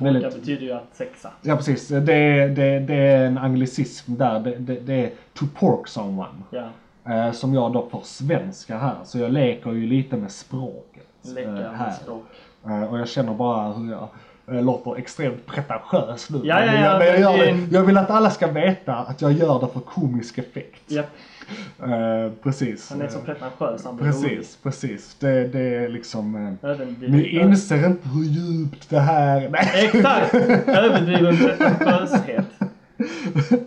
Det 0.00 0.12
Väldigt, 0.12 0.34
betyder 0.34 0.62
ju 0.62 0.72
att 0.72 0.88
sexa. 0.92 1.30
ja 1.42 1.56
precis, 1.56 1.88
det, 1.88 2.00
det, 2.00 2.78
det 2.80 2.94
är 2.94 3.26
en 3.26 3.38
anglicism 3.38 4.16
där. 4.16 4.40
Det, 4.40 4.56
det, 4.58 4.80
det 4.80 4.94
är 4.94 5.10
to 5.34 5.44
pork 5.58 5.88
someone. 5.88 6.42
Ja. 6.50 6.68
Eh, 7.12 7.32
som 7.32 7.54
jag 7.54 7.72
då 7.72 7.88
får 7.90 8.00
svenska 8.04 8.78
här. 8.78 8.94
Så 9.04 9.18
jag 9.18 9.32
leker 9.32 9.72
ju 9.72 9.86
lite 9.86 10.16
med 10.16 10.30
språket. 10.30 11.06
Leka 11.22 11.50
eh, 11.50 11.56
med 11.56 11.94
språk. 12.02 12.24
Eh, 12.66 12.84
och 12.84 12.98
jag 12.98 13.08
känner 13.08 13.34
bara 13.34 13.72
hur 13.72 13.90
jag 13.90 14.08
eh, 14.56 14.62
låter 14.64 14.96
extremt 14.96 15.46
pretentiös 15.46 16.30
nu. 16.30 16.40
Ja, 16.44 16.64
ja, 16.64 16.74
ja, 16.74 16.80
jag, 16.80 16.98
men 16.98 17.22
jag, 17.22 17.38
men 17.38 17.60
det 17.60 17.66
det. 17.66 17.76
jag 17.76 17.82
vill 17.82 17.96
att 17.96 18.10
alla 18.10 18.30
ska 18.30 18.46
veta 18.46 18.94
att 18.94 19.22
jag 19.22 19.32
gör 19.32 19.60
det 19.60 19.68
för 19.68 19.80
komisk 19.80 20.38
effekt. 20.38 20.82
Ja. 20.86 21.02
Eh, 21.82 22.32
precis. 22.42 22.90
Han 22.90 23.02
är 23.02 23.08
så 23.08 23.18
Eh, 23.18 23.24
pretentiös. 23.24 23.84
Han 23.84 23.96
blir. 23.96 24.06
Precis, 24.06 24.58
precis. 24.62 25.16
Det, 25.20 25.48
det 25.48 25.60
är 25.74 25.88
liksom... 25.88 26.56
eh, 26.62 26.78
Ni 27.08 27.28
inser 27.28 27.86
inte 27.86 28.08
hur 28.08 28.24
djupt 28.24 28.90
det 28.90 29.00
här... 29.00 29.48
Nej. 29.50 29.90
Exakt! 29.94 30.34
Överdriven 30.68 31.36
pretentiöshet. 31.36 32.46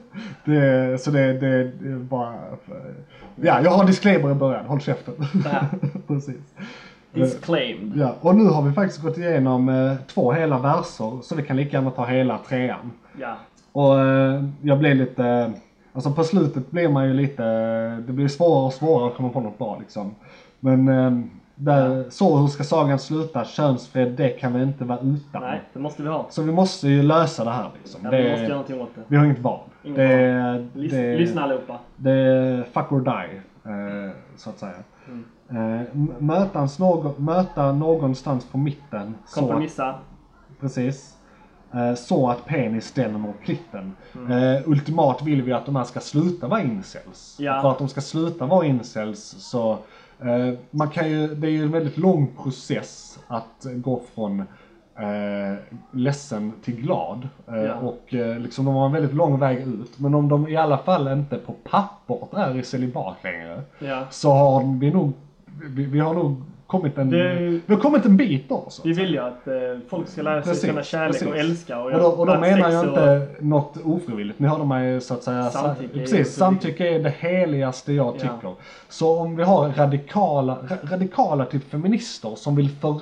Det, 0.45 0.97
så 1.01 1.11
det, 1.11 1.33
det, 1.33 1.63
det 1.63 1.89
är 1.91 1.95
bara... 1.97 2.33
Ja, 3.35 3.61
jag 3.63 3.71
har 3.71 3.85
disclaimer 3.85 4.31
i 4.31 4.33
början. 4.33 4.65
Håll 4.65 4.81
käften. 4.81 5.13
Precis. 6.07 6.35
Disclaimed. 7.13 7.91
Ja, 7.97 8.15
och 8.21 8.35
nu 8.35 8.43
har 8.45 8.61
vi 8.61 8.73
faktiskt 8.73 9.01
gått 9.01 9.17
igenom 9.17 9.69
eh, 9.69 9.93
två 10.07 10.31
hela 10.31 10.59
verser. 10.59 11.21
Så 11.23 11.35
vi 11.35 11.43
kan 11.43 11.55
lika 11.57 11.77
gärna 11.77 11.91
ta 11.91 12.05
hela 12.05 12.37
trean. 12.37 12.91
Ja. 13.19 13.37
Och 13.71 13.99
eh, 13.99 14.43
jag 14.61 14.79
blev 14.79 14.95
lite... 14.95 15.51
Alltså 15.93 16.11
på 16.11 16.23
slutet 16.23 16.71
blir 16.71 16.89
man 16.89 17.07
ju 17.07 17.13
lite... 17.13 17.43
Det 18.07 18.13
blir 18.13 18.27
svårare 18.27 18.65
och 18.65 18.73
svårare 18.73 19.07
att 19.09 19.15
komma 19.17 19.29
på 19.29 19.39
något 19.41 19.57
bra 19.57 19.77
liksom. 19.79 20.15
Men 20.59 20.87
eh, 20.87 21.11
där, 21.55 22.05
så 22.09 22.37
hur 22.37 22.47
ska 22.47 22.63
sagan 22.63 22.99
sluta? 22.99 23.45
Könsfred, 23.45 24.11
det 24.11 24.29
kan 24.29 24.53
vi 24.53 24.63
inte 24.63 24.85
vara 24.85 24.99
utan. 24.99 25.41
Nej, 25.41 25.61
det 25.73 25.79
måste 25.79 26.03
vi 26.03 26.09
ha. 26.09 26.25
Så 26.29 26.41
vi 26.41 26.51
måste 26.51 26.87
ju 26.87 27.03
lösa 27.03 27.43
det 27.43 27.51
här 27.51 27.69
liksom. 27.81 28.01
Ja, 28.03 28.11
det, 28.11 28.17
vi 28.23 28.29
måste 28.29 28.43
göra 28.43 28.53
någonting 28.53 28.81
åt 28.81 28.89
det. 28.95 29.01
vi 29.07 29.17
har 29.17 29.25
inget 29.25 29.39
val. 29.39 29.59
Inget 29.83 29.97
det, 29.97 30.67
Lys- 30.75 30.91
det, 30.91 31.17
Lyssna 31.17 31.43
allihopa. 31.43 31.79
det 31.97 32.11
är 32.11 32.63
fuck 32.63 32.91
or 32.91 33.01
die, 33.01 33.41
eh, 33.71 34.11
så 34.37 34.49
att 34.49 34.57
säga. 34.59 34.73
Mm. 35.07 35.25
Eh, 35.49 35.81
m- 35.93 36.13
mötans 36.19 36.79
någon, 36.79 37.25
möta 37.25 37.71
någonstans 37.71 38.45
på 38.45 38.57
mitten. 38.57 39.15
Så 39.25 39.39
Kompromissa. 39.39 39.95
precis. 40.59 41.17
Eh, 41.73 41.93
så 41.95 42.29
att 42.29 42.45
penis 42.45 42.85
ställer 42.87 43.17
mot 43.17 43.35
klitten. 43.43 43.95
Mm. 44.15 44.31
Eh, 44.31 44.61
ultimat 44.69 45.21
vill 45.23 45.41
vi 45.41 45.53
att 45.53 45.65
de 45.65 45.75
här 45.75 45.83
ska 45.83 45.99
sluta 45.99 46.47
vara 46.47 46.61
incels. 46.61 47.35
Ja. 47.39 47.61
För 47.61 47.71
att 47.71 47.77
de 47.77 47.89
ska 47.89 48.01
sluta 48.01 48.45
vara 48.45 48.65
incels 48.65 49.19
så 49.37 49.71
eh, 50.19 50.53
man 50.71 50.89
kan 50.89 51.09
ju, 51.09 51.35
det 51.35 51.47
är 51.47 51.51
ju 51.51 51.63
en 51.63 51.71
väldigt 51.71 51.97
lång 51.97 52.27
process 52.43 53.19
att 53.27 53.65
gå 53.75 54.01
från 54.15 54.39
eh, 54.99 55.57
ledsen 55.91 56.51
till 56.63 56.75
glad. 56.75 57.27
Eh, 57.47 57.55
Ja. 57.55 57.73
Och 57.75 58.13
eh, 58.13 58.39
liksom 58.39 58.65
de 58.65 58.75
har 58.75 58.85
en 58.85 58.91
väldigt 58.91 59.13
lång 59.13 59.39
väg 59.39 59.57
ut. 59.57 59.99
Men 59.99 60.15
om 60.15 60.29
de 60.29 60.47
i 60.47 60.55
alla 60.55 60.77
fall 60.77 61.07
inte 61.07 61.37
på 61.37 61.53
pappret 61.63 62.33
är 62.33 62.57
i 62.57 62.63
celibat 62.63 63.15
längre. 63.23 63.61
Ja. 63.79 64.03
Så 64.09 64.31
har 64.31 64.79
vi 64.79 64.91
nog, 64.91 65.13
vi, 65.63 65.85
vi 65.85 65.99
har 65.99 66.13
nog 66.13 66.41
kommit 66.79 66.97
en, 66.97 67.09
Det- 67.09 67.35
vi 67.65 67.73
har 67.73 67.81
kommit 67.81 68.05
en 68.05 68.17
bit 68.17 68.49
då. 68.49 68.65
Så. 68.69 68.81
Vi 68.85 68.93
vill 68.93 69.11
ju 69.13 69.19
att 69.19 69.47
eh, 69.47 69.53
folk 69.89 70.07
ska 70.07 70.21
lära 70.21 70.43
sig 70.43 70.51
Precis, 70.53 70.69
känna 70.69 70.83
kärlek 70.83 71.21
och 71.21 71.27
precis. 71.31 71.49
älska. 71.49 71.79
Och, 71.79 71.91
Och 71.91 71.99
då, 71.99 72.05
och 72.05 72.25
då 72.27 72.39
menar 72.39 72.69
jag 72.71 72.83
och- 72.83 72.89
inte 72.89 73.27
något 73.39 73.77
ofrivilligt. 73.83 74.39
Ni 74.39 74.47
hörde 74.47 74.65
mig 74.65 75.01
så 75.01 75.13
att 75.13 75.23
säga. 75.23 75.49
Samtycke 75.49 75.99
precis, 75.99 76.35
samtycke 76.35 76.95
är 76.95 76.99
det 76.99 77.13
heligaste 77.19 77.93
jag 77.93 78.05
Ja. 78.15 78.19
tycker. 78.19 78.53
Så 78.89 79.19
om 79.19 79.35
vi 79.35 79.43
har 79.43 79.69
radikala, 79.69 80.57
ra- 80.69 80.91
radikala 80.91 81.45
till 81.45 81.59
feminister 81.61 82.35
som 82.35 82.55
vill 82.55 82.69
för, 82.69 82.99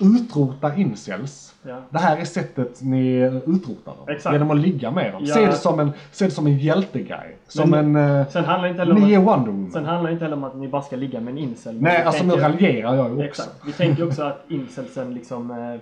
utrota 0.00 0.76
incels. 0.76 1.54
Ja. 1.62 1.76
Det 1.90 1.98
här 1.98 2.16
är 2.16 2.24
sättet 2.24 2.82
ni 2.82 3.16
utrotar 3.46 3.92
dem. 3.96 4.08
Exakt. 4.08 4.32
Genom 4.32 4.50
att 4.50 4.56
ligga 4.58 4.90
med 4.90 5.12
dem. 5.12 5.22
Ja. 5.24 5.34
Se, 5.34 5.46
det 5.46 5.52
som 5.52 5.80
en, 5.80 5.92
se 6.12 6.24
det 6.24 6.30
som 6.30 6.46
en 6.46 6.58
hjältegrej. 6.58 7.36
Som 7.48 7.70
Men- 7.70 7.96
en... 7.96 8.20
eh, 8.20 8.28
Sen 8.28 8.44
handlar 8.44 8.68
inte 8.68 8.80
heller 8.82 8.94
om 8.94 9.00
Ni 9.02 9.14
är 9.14 9.18
Wonder 9.20 9.52
Woman. 9.52 9.70
sen 9.72 9.84
handlar 9.84 10.10
det 10.10 10.12
inte 10.12 10.24
heller 10.24 10.36
om 10.36 10.44
att 10.44 10.56
ni 10.56 10.68
bara 10.68 10.82
ska 10.82 10.96
ligga 10.96 11.20
med 11.20 11.32
en 11.32 11.38
incel. 11.38 11.74
Men 11.74 11.82
Nej, 11.82 12.02
alltså 12.02 12.24
nu 12.24 12.30
tänker- 12.30 12.48
raljerar 12.48 12.94
jag 12.96 13.06
ju 13.06 13.12
också. 13.12 13.24
Exakt. 13.24 13.50
Vi 13.66 13.72
tänker 13.72 14.06
också 14.08 14.22
att 14.22 14.44
incelsen 14.48 15.14
liksom... 15.14 15.50
Eh, 15.50 15.72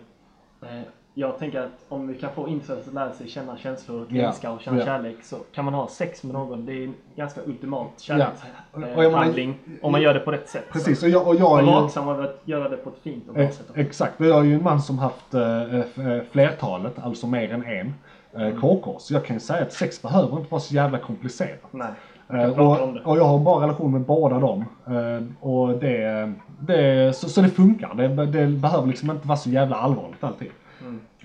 eh, 0.70 0.82
jag 1.14 1.38
tänker 1.38 1.60
att 1.60 1.84
om 1.88 2.06
vi 2.06 2.14
kan 2.14 2.30
få 2.34 2.48
incels 2.48 2.88
att 2.88 2.94
lära 2.94 3.12
sig 3.12 3.28
känna 3.28 3.56
känslor 3.56 4.02
och 4.02 4.12
älska 4.16 4.50
och 4.50 4.60
känna 4.60 4.84
kärlek 4.84 5.16
så 5.22 5.36
kan 5.54 5.64
man 5.64 5.74
ha 5.74 5.88
sex 5.88 6.22
med 6.24 6.32
någon. 6.32 6.66
Det 6.66 6.72
är 6.72 6.84
en 6.84 6.94
ganska 7.16 7.40
ultimat 7.46 7.88
kärlekshandling 8.00 9.14
handling 9.14 9.58
om 9.82 9.92
man 9.92 10.02
gör 10.02 10.14
det 10.14 10.20
på 10.20 10.30
rätt 10.30 10.48
sätt. 10.48 10.64
Precis, 10.72 11.02
och 11.02 11.08
jag, 11.08 11.28
och 11.28 11.34
jag 11.36 11.58
är 11.58 11.62
ju... 11.62 11.70
vaksam 11.70 12.08
över 12.08 12.24
att 12.24 12.40
göra 12.44 12.68
det 12.68 12.76
på 12.76 12.90
ett 12.90 12.98
fint 13.02 13.28
och 13.28 13.34
bra 13.34 13.42
Eh, 13.42 13.50
sätt. 13.50 13.66
Exakt, 13.74 14.20
och 14.20 14.26
jag 14.26 14.38
är 14.38 14.44
ju 14.44 14.54
en 14.54 14.62
man 14.62 14.82
som 14.82 14.98
haft 14.98 15.34
eh, 15.34 15.74
eh, 15.80 15.84
flertalet, 16.30 16.98
alltså 16.98 17.26
mer 17.26 17.52
än 17.52 17.64
en, 17.64 17.94
Mm. 18.36 18.56
eh. 18.56 18.98
Så 18.98 19.14
jag 19.14 19.24
kan 19.24 19.36
ju 19.36 19.40
säga 19.40 19.62
att 19.62 19.72
sex 19.72 20.02
behöver 20.02 20.36
inte 20.38 20.50
vara 20.50 20.60
så 20.60 20.74
jävla 20.74 20.98
komplicerat. 20.98 21.60
Nej. 21.70 21.88
Eh, 22.28 22.60
och, 22.60 22.96
och 23.04 23.18
jag 23.18 23.24
har 23.24 23.38
en 23.38 23.44
bra 23.44 23.62
relation 23.62 23.92
med 23.92 24.00
båda 24.00 24.38
dem. 24.38 24.64
Eh, 24.86 25.46
och 25.48 25.68
det, 25.68 26.32
det, 26.60 27.16
så, 27.16 27.28
så 27.28 27.40
det 27.40 27.48
funkar. 27.48 27.94
Det, 27.94 28.26
det 28.26 28.46
behöver 28.46 28.86
liksom 28.86 29.10
inte 29.10 29.28
vara 29.28 29.38
så 29.38 29.50
jävla 29.50 29.76
allvarligt 29.76 30.24
alltid. 30.24 30.48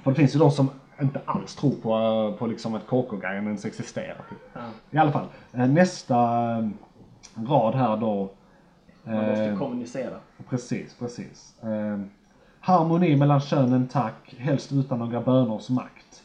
För 0.10 0.14
det 0.14 0.22
finns 0.22 0.36
ju 0.36 0.40
de 0.40 0.52
som 0.52 0.70
inte 1.02 1.20
alls 1.26 1.56
tror 1.56 1.72
på, 1.72 1.94
eh, 1.98 2.40
på 2.40 2.48
liksom 2.48 2.76
att 2.76 2.88
KK-grejen 2.88 3.46
ens 3.46 3.66
existerar. 3.66 4.16
Typ. 4.30 4.40
Ja. 4.54 4.60
I 4.92 4.98
alla 4.98 5.12
fall, 5.12 5.26
eh, 5.54 5.68
nästa 5.68 6.16
eh, 6.58 6.68
rad 7.50 7.76
här 7.76 7.98
då. 7.98 8.30
Man 9.04 9.16
måste 9.16 9.44
eh, 9.46 9.58
kommunicera. 9.58 10.16
Precis, 10.50 10.96
precis. 11.00 11.56
Eh, 11.64 12.00
harmoni 12.60 13.16
mellan 13.16 13.40
könen, 13.42 13.88
tack. 13.88 14.36
Helst 14.38 14.72
utan 14.72 15.00
några 15.00 15.22
bönors 15.22 15.70
makt. 15.70 16.22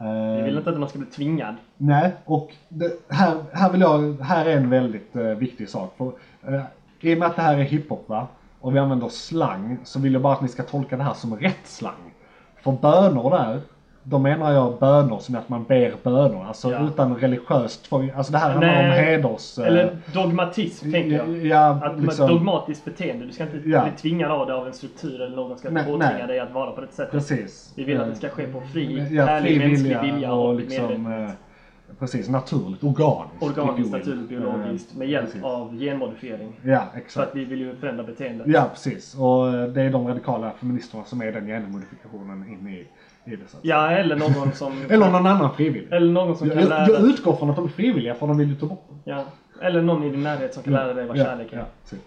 Eh, 0.00 0.36
Vi 0.36 0.42
vill 0.42 0.56
inte 0.58 0.70
att 0.70 0.78
man 0.80 0.88
ska 0.88 0.98
bli 0.98 1.08
tvingad. 1.08 1.54
Nej, 1.76 2.12
och 2.24 2.52
det, 2.68 2.92
här, 3.08 3.36
här 3.52 3.72
vill 3.72 3.80
jag, 3.80 4.20
här 4.20 4.46
är 4.46 4.56
en 4.56 4.70
väldigt 4.70 5.16
eh, 5.16 5.22
viktig 5.24 5.68
sak. 5.68 5.94
För, 5.96 6.12
eh, 6.54 6.62
I 7.00 7.14
och 7.14 7.18
med 7.18 7.28
att 7.28 7.36
det 7.36 7.42
här 7.42 7.58
är 7.58 7.62
hiphop 7.62 8.08
va, 8.08 8.26
och 8.60 8.74
vi 8.74 8.78
använder 8.78 9.08
slang, 9.08 9.78
så 9.84 10.00
vill 10.00 10.12
jag 10.12 10.22
bara 10.22 10.32
att 10.32 10.42
ni 10.42 10.48
ska 10.48 10.62
tolka 10.62 10.96
det 10.96 11.02
här 11.02 11.14
som 11.14 11.36
rätt 11.36 11.66
slang. 11.66 12.13
För 12.64 12.72
bönor 12.72 13.30
där, 13.30 13.60
då 14.02 14.18
menar 14.18 14.52
jag 14.52 14.78
bönor 14.78 15.18
som 15.18 15.34
att 15.36 15.48
man 15.48 15.64
ber 15.64 15.92
bönor, 16.02 16.44
alltså 16.46 16.70
Ja. 16.70 16.78
utan 16.88 17.16
religiöst 17.16 17.84
tvång. 17.88 18.10
Alltså 18.16 18.32
det 18.32 18.38
här 18.38 18.50
handlar 18.50 18.78
om 18.78 18.90
heders... 18.90 19.58
eh, 19.58 19.66
Eller 19.66 19.96
dogmatism, 20.14 20.92
tänker 20.92 21.16
jag. 21.16 21.46
Ja, 21.46 21.78
Att 21.82 22.00
liksom, 22.00 22.28
dogmatiskt 22.28 22.84
beteende. 22.84 23.26
Du 23.26 23.32
ska 23.32 23.42
inte 23.44 23.68
Ja. 23.68 23.82
bli 23.82 23.92
tvingad 23.92 24.30
av 24.30 24.46
det 24.46 24.54
av 24.54 24.66
en 24.66 24.72
struktur 24.72 25.20
eller 25.22 25.36
någon 25.36 25.58
ska 25.58 25.70
Nej, 25.70 25.84
påtvinga 25.84 26.12
nej. 26.18 26.26
dig 26.26 26.40
att 26.40 26.52
vara 26.52 26.70
på 26.70 26.80
det 26.80 26.86
sättet. 26.90 27.10
Precis. 27.10 27.72
Vi 27.76 27.84
vill 27.84 27.96
att 27.96 28.02
Eh, 28.02 28.08
det 28.08 28.16
ska 28.16 28.28
ske 28.28 28.46
på 28.46 28.60
fri, 28.72 29.06
Ja, 29.10 29.28
ärlig, 29.28 29.60
fri 29.60 29.68
mänsklig 29.68 29.82
vilja 29.98 30.02
vilja 30.14 30.32
och 30.32 30.48
och 30.48 30.54
liksom, 30.54 30.84
medvetenhet. 30.84 31.36
Precis, 31.98 32.28
naturligt, 32.28 32.84
organiskt. 32.84 33.58
Organiskt, 33.58 33.92
naturligt, 33.92 34.28
biologiskt. 34.28 34.96
Med 34.96 35.08
hjälp 35.08 35.26
precis. 35.26 35.42
av 35.44 35.78
genmodifiering. 35.78 36.60
Ja, 36.62 36.84
För 36.92 36.98
exakt. 36.98 37.28
att 37.28 37.36
vi 37.36 37.44
vill 37.44 37.60
ju 37.60 37.76
förändra 37.76 38.04
beteendet. 38.04 38.46
Ja, 38.46 38.68
precis. 38.72 39.14
Och 39.14 39.48
eh, 39.54 39.68
det 39.68 39.82
är 39.82 39.90
de 39.90 40.08
radikala 40.08 40.50
feministerna 40.50 41.04
som 41.04 41.22
är 41.22 41.32
den 41.32 41.46
genmodifikationen 41.46 42.48
in 42.48 42.68
i, 42.68 42.86
i 43.32 43.36
det. 43.36 43.48
Så 43.48 43.56
Ja, 43.62 43.90
eller 43.90 44.16
någon 44.16 44.52
som... 44.52 44.72
Eller 44.90 45.10
någon 45.10 45.26
annan 45.26 45.54
frivillig. 45.54 45.92
Eller 45.92 46.12
någon 46.12 46.36
som 46.36 46.48
Jag, 46.48 46.58
kan 46.58 46.68
lära 46.68 46.80
jag, 46.80 46.88
jag 46.88 47.02
dig... 47.02 47.10
utgår 47.10 47.36
från 47.36 47.50
att 47.50 47.56
de 47.56 47.64
är 47.64 47.68
frivilliga 47.68 48.14
för 48.14 48.26
de 48.26 48.38
vill 48.38 48.48
ju 48.48 48.54
ta 48.56 48.66
bort 48.66 48.88
dem. 48.88 48.98
Ja. 49.04 49.24
Eller 49.62 49.82
någon 49.82 50.02
i 50.04 50.10
din 50.10 50.22
närhet 50.22 50.54
som 50.54 50.62
kan 50.62 50.72
lära 50.72 50.94
dig 50.94 51.06
vad 51.06 51.16
ja, 51.16 51.24
kärlek 51.24 51.52
är. 51.52 51.56
ja, 51.56 51.64
precis. 51.82 51.98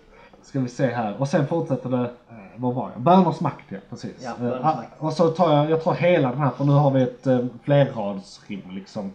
Ska 0.41 0.59
vi 0.59 0.67
se 0.67 0.87
här. 0.87 1.15
Och 1.21 1.27
sen 1.27 1.47
fortsätter 1.47 1.89
det, 1.89 2.01
eh, 2.29 2.35
vad 2.55 2.73
var 2.73 2.89
jag? 2.93 3.01
Böners 3.01 3.39
makt 3.39 3.65
ja, 3.69 3.77
precis. 3.89 4.15
Ja, 4.39 4.47
Eh, 4.47 4.65
ah, 4.67 4.83
och 4.97 5.13
så 5.13 5.27
tar 5.27 5.55
jag, 5.55 5.69
jag 5.69 5.83
tar 5.83 5.93
hela 5.93 6.29
den 6.29 6.39
här 6.39 6.49
för 6.49 6.65
nu 6.65 6.71
har 6.71 6.91
vi 6.91 7.01
ett 7.01 7.27
flerradsrim 7.63 8.61
liksom. 8.71 9.11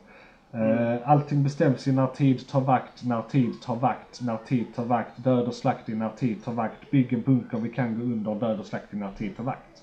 Eh, 0.55 1.09
allting 1.11 1.43
bestäms 1.43 1.89
i 1.89 1.93
när 1.93 2.07
tid 2.07 2.49
tar 2.49 2.61
vakt, 2.61 3.05
när 3.05 3.23
tid 3.23 3.62
tar 3.62 3.77
vakt, 3.77 4.20
när 4.23 4.37
tid 4.37 4.74
tar 4.74 4.85
vakt, 4.85 5.24
död 5.24 5.49
och 5.49 5.55
slakt 5.55 5.89
i 5.89 5.95
när 5.95 6.11
tid 6.11 6.45
tar 6.45 6.53
vakt, 6.53 6.91
bygg 6.91 7.12
en 7.12 7.23
bunker 7.23 7.59
vi 7.59 7.69
kan 7.69 7.99
gå 7.99 8.03
under, 8.03 8.35
död 8.35 8.61
och 8.61 8.66
slakt 8.66 8.95
i 8.95 8.97
när 8.97 9.11
tid 9.11 9.37
tar 9.37 9.45
vakt. 9.45 9.83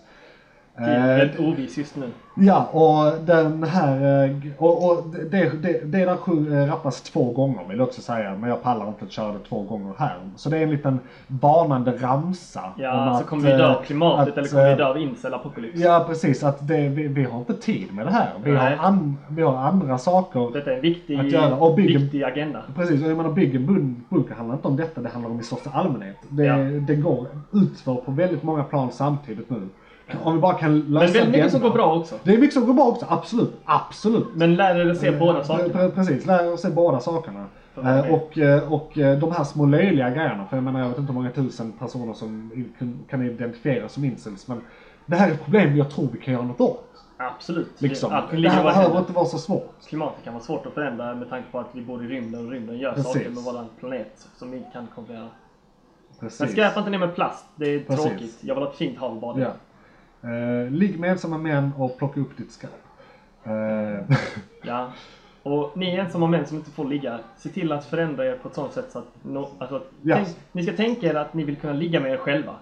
Tiden 0.85 1.01
är 1.01 1.17
väldigt 1.17 1.39
oviss 1.39 1.77
just 1.77 1.95
nu. 1.95 2.05
Ja, 2.41 2.65
och 2.71 3.25
den 3.25 3.63
här... 3.63 4.23
eh, 4.25 4.35
Och, 4.57 4.85
och 4.91 5.03
det, 5.31 5.61
det, 5.61 5.85
det 5.85 6.05
där 6.05 6.07
eh, 6.63 6.67
rappas 6.67 7.01
två 7.01 7.31
gånger 7.31 7.59
vill 7.69 7.77
jag 7.77 7.87
också 7.87 8.01
säga, 8.01 8.35
men 8.39 8.49
jag 8.49 8.63
pallar 8.63 8.87
inte 8.87 9.05
att 9.05 9.11
köra 9.11 9.31
det 9.33 9.39
två 9.49 9.61
gånger 9.63 9.93
här. 9.97 10.15
Så 10.35 10.49
det 10.49 10.57
är 10.57 10.63
en 10.63 10.71
liten 10.71 10.99
varnande 11.27 11.91
ramsa. 11.91 12.63
Ja, 12.77 13.13
så 13.13 13.19
att, 13.23 13.29
kommer 13.29 13.43
vi 13.43 13.57
dö 13.57 13.63
eh, 13.63 13.75
av 13.77 13.81
klimatet 13.83 14.31
att, 14.31 14.37
eller 14.37 14.47
kommer 14.49 14.65
vi 14.65 14.71
eh, 14.71 14.77
dö 14.77 14.85
av 14.85 14.97
incel 14.97 15.33
apokalyps. 15.33 15.79
Ja, 15.79 16.03
precis. 16.07 16.43
Att 16.43 16.67
det, 16.67 16.89
vi, 16.89 17.07
vi 17.07 17.23
har 17.23 17.39
inte 17.39 17.53
tid 17.53 17.93
med 17.93 18.05
det 18.05 18.11
här. 18.11 18.29
Vi, 18.43 18.55
har, 18.55 18.77
an, 18.79 19.17
vi 19.29 19.41
har 19.41 19.55
andra 19.57 19.97
saker. 19.97 20.49
Detta 20.53 20.71
är 20.71 20.75
en 20.75 20.81
viktig, 20.81 21.19
Att 21.19 21.31
göra. 21.31 21.55
Och 21.55 21.75
bygga- 21.75 21.99
viktig 21.99 22.23
agenda. 22.23 22.61
Precis, 22.75 23.03
och 23.03 23.09
jag 23.09 23.17
menar 23.17 23.31
bygga 23.31 23.59
en 23.59 23.67
bun- 23.69 23.95
bunker 24.09 24.35
handlar 24.35 24.55
inte 24.55 24.67
om 24.67 24.75
detta, 24.75 25.01
det 25.01 25.09
handlar 25.09 25.31
om 25.31 25.39
i 25.39 25.43
största 25.43 25.69
allmänhet. 25.69 26.17
Det, 26.29 26.43
Ja. 26.43 26.57
det 26.87 26.95
går 26.95 27.27
utför 27.53 27.95
på 27.95 28.11
väldigt 28.11 28.43
många 28.43 28.63
plan 28.63 28.89
samtidigt 28.91 29.49
nu. 29.49 29.61
Om 30.23 30.33
vi 30.35 30.39
bara 30.39 30.53
kan 30.53 30.79
lösa 30.79 31.05
Men 31.05 31.13
väldigt 31.13 31.31
mycket 31.31 31.51
som 31.51 31.61
går 31.61 31.69
bra 31.69 31.95
också. 31.95 32.15
Det 32.23 32.33
är 32.33 32.37
mycket 32.37 32.53
som 32.53 32.65
går 32.65 32.73
bra 32.73 32.85
också, 32.87 33.05
absolut. 33.09 33.53
Absolut. 33.65 34.27
Men 34.35 34.55
lär 34.55 34.75
er 34.75 34.91
att 34.91 34.97
se 34.97 35.11
båda 35.11 35.43
sakerna. 35.43 35.69
Pre- 35.73 35.91
Precis, 35.91 36.25
lär 36.25 36.53
oss 36.53 36.61
se 36.61 36.69
båda 36.69 36.99
sakerna. 36.99 37.45
Eh, 37.77 38.13
och, 38.13 38.37
eh, 38.37 38.73
och 38.73 38.97
eh, 38.97 39.19
de 39.19 39.31
här 39.31 39.43
små 39.43 39.65
löjliga 39.65 40.09
grejerna, 40.09 40.45
för 40.49 40.57
jag 40.57 40.63
menar 40.63 40.79
jag 40.79 40.89
vet 40.89 40.97
inte 40.97 41.11
hur 41.13 41.19
många 41.19 41.31
tusen 41.31 41.71
personer 41.71 42.13
som 42.13 42.51
kan 43.09 43.21
identifieras 43.25 43.93
som 43.93 44.05
incels, 44.05 44.47
men 44.47 44.61
det 45.05 45.15
här 45.15 45.29
är 45.29 45.33
ett 45.33 45.43
problem 45.43 45.77
jag 45.77 45.89
tror 45.91 46.07
vi 46.11 46.19
kan 46.19 46.33
göra 46.33 46.43
något 46.45 46.61
åt. 46.61 46.85
Absolut. 47.17 47.81
Liksom. 47.81 48.21
Det 48.31 48.37
ligger 48.37 48.49
här 48.55 48.63
behöver 48.63 48.99
inte 48.99 49.13
vara 49.13 49.25
så 49.25 49.37
svårt. 49.37 49.75
Klimatet 49.87 50.23
kan 50.23 50.33
vara 50.33 50.43
svårt 50.43 50.65
att 50.65 50.73
förändra 50.73 51.15
med 51.15 51.29
tanke 51.29 51.51
på 51.51 51.59
att 51.59 51.69
vi 51.71 51.81
bor 51.81 52.05
i 52.05 52.07
rymden 52.07 52.45
och 52.45 52.51
rymden 52.51 52.77
gör 52.77 52.93
Precis. 52.93 53.13
saker 53.13 53.29
med 53.29 53.43
vår 53.43 53.65
planet 53.79 54.27
som 54.37 54.51
vi 54.51 54.63
kan 54.73 54.87
kontrollera. 54.95 55.27
Men 56.19 56.29
Precis. 56.29 56.51
skräpa 56.51 56.79
inte 56.79 56.91
ner 56.91 56.97
med 56.99 57.15
plast. 57.15 57.45
Det 57.55 57.65
är 57.65 57.79
Precis. 57.79 58.05
tråkigt. 58.05 58.37
Jag 58.41 58.55
vill 58.55 58.63
ha 58.63 58.71
ett 58.71 58.77
fint 58.77 58.97
hav 58.97 59.19
bara. 59.19 59.39
Ja. 59.39 59.51
Eh, 60.23 60.71
ligg 60.71 60.99
med 60.99 61.11
ensamma 61.11 61.37
män 61.37 61.71
och 61.77 61.97
plocka 61.97 62.19
upp 62.19 62.37
ditt 62.37 62.51
skräp. 62.51 62.71
Eh, 63.43 64.15
Ja. 64.63 64.91
Och 65.43 65.71
ni 65.77 65.95
ensamma 65.95 66.27
män 66.27 66.45
som 66.45 66.57
inte 66.57 66.71
får 66.71 66.85
ligga, 66.85 67.19
se 67.37 67.49
till 67.49 67.71
att 67.71 67.85
förändra 67.85 68.25
er 68.25 68.35
på 68.41 68.47
ett 68.47 68.55
sånt 68.55 68.73
sätt 68.73 68.85
så 68.91 68.99
att, 68.99 69.05
no, 69.21 69.47
alltså, 69.59 69.81
Ja. 70.01 70.15
tänk, 70.15 70.27
ni 70.51 70.63
ska 70.63 70.73
tänka 70.75 71.07
er 71.07 71.15
att 71.15 71.33
ni 71.33 71.43
vill 71.43 71.55
kunna 71.55 71.73
ligga 71.73 71.99
med 71.99 72.11
er 72.11 72.17
själva. 72.17 72.55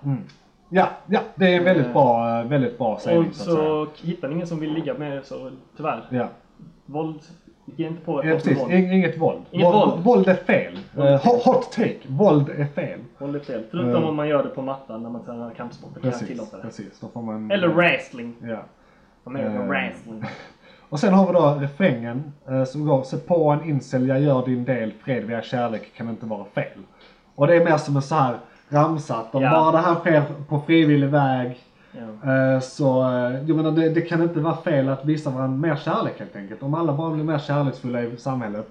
ja, 0.69 0.89
ja, 1.07 1.19
det 1.35 1.53
är 1.53 1.57
en 1.57 1.63
väldigt 1.63 1.85
Eh, 1.87 1.93
bra, 1.93 2.43
väldigt 2.43 2.77
bra 2.77 2.99
sägning 2.99 3.29
Och 3.29 3.35
så 3.35 3.43
så 3.55 3.87
hittar 4.07 4.27
ni 4.27 4.33
ingen 4.35 4.47
som 4.47 4.59
vill 4.59 4.73
ligga 4.73 4.93
med 4.93 5.15
er 5.17 5.21
så 5.21 5.51
tyvärr, 5.77 6.03
Ja. 6.09 6.27
våld, 6.85 7.19
ge 7.75 7.87
inte 7.87 8.01
på 8.05 8.25
Ja, 8.25 8.33
precis. 8.35 8.59
våld. 8.59 8.71
Ing- 8.71 8.91
Inget 8.93 9.17
våld. 9.17 9.41
Inget 9.51 9.73
våld. 9.73 10.03
Våld 10.03 10.27
är 10.27 10.35
fel. 10.35 10.79
Våld 10.95 11.07
är 11.09 11.17
fel. 11.17 11.31
hot- 11.31 11.43
hot 11.45 11.71
take. 11.71 11.97
Våld 12.07 12.49
är 12.49 12.65
fel. 12.65 12.99
Våld 13.17 13.35
är 13.35 13.39
fel. 13.39 13.63
Förutom 13.71 14.03
Eh. 14.03 14.09
om 14.09 14.15
man 14.15 14.27
gör 14.27 14.43
det 14.43 14.49
på 14.49 14.61
mattan 14.61 15.03
när 15.03 15.09
man 15.09 15.25
tränar 15.25 15.51
kampsport. 15.51 15.89
Då 15.95 16.01
kan 16.01 16.11
Precis. 16.11 16.27
tillåta 16.27 16.57
det. 16.57 16.63
Precis. 16.63 16.99
Då 16.99 17.07
får 17.07 17.21
man... 17.21 17.51
Eller 17.51 17.67
wrestling. 17.67 18.35
Ja. 18.41 18.63
American 19.23 19.55
Eh. 19.55 19.67
wrestling. 19.67 20.23
Och 20.89 20.99
sen 20.99 21.13
har 21.13 21.27
vi 21.27 21.33
då 21.33 21.57
refrängen 21.61 22.33
eh, 22.49 22.63
som 22.63 22.85
går 22.85 23.03
Sätt 23.03 23.27
på 23.27 23.49
en 23.49 23.69
incel, 23.69 24.07
jag 24.07 24.21
gör 24.21 24.45
din 24.45 24.65
del, 24.65 24.91
fred 25.03 25.23
via 25.23 25.41
kärlek 25.41 25.93
kan 25.97 26.09
inte 26.09 26.25
vara 26.25 26.45
fel. 26.45 26.79
Och 27.35 27.47
det 27.47 27.55
är 27.55 27.65
mer 27.65 27.77
som 27.77 27.95
en 27.95 28.01
så 28.01 28.15
här 28.15 28.35
ramsa 28.69 29.15
att 29.17 29.35
om 29.35 29.43
Ja. 29.43 29.51
bara 29.51 29.71
det 29.71 29.77
här 29.77 29.95
sker 29.95 30.23
på 30.49 30.59
frivillig 30.59 31.07
väg 31.09 31.57
Ja. 31.91 32.31
eh, 32.33 32.59
så, 32.59 33.01
eh, 33.01 33.47
jag 33.47 33.55
menar 33.57 33.71
det, 33.71 33.89
det 33.89 34.01
kan 34.01 34.21
inte 34.23 34.39
vara 34.39 34.57
fel 34.57 34.89
att 34.89 35.05
visa 35.05 35.29
varandra 35.29 35.57
mer 35.69 35.75
kärlek 35.75 36.13
helt 36.19 36.35
enkelt. 36.35 36.63
Om 36.63 36.73
alla 36.73 36.93
bara 36.93 37.11
blir 37.11 37.23
mer 37.23 37.39
kärleksfulla 37.39 38.03
i 38.03 38.17
samhället, 38.17 38.67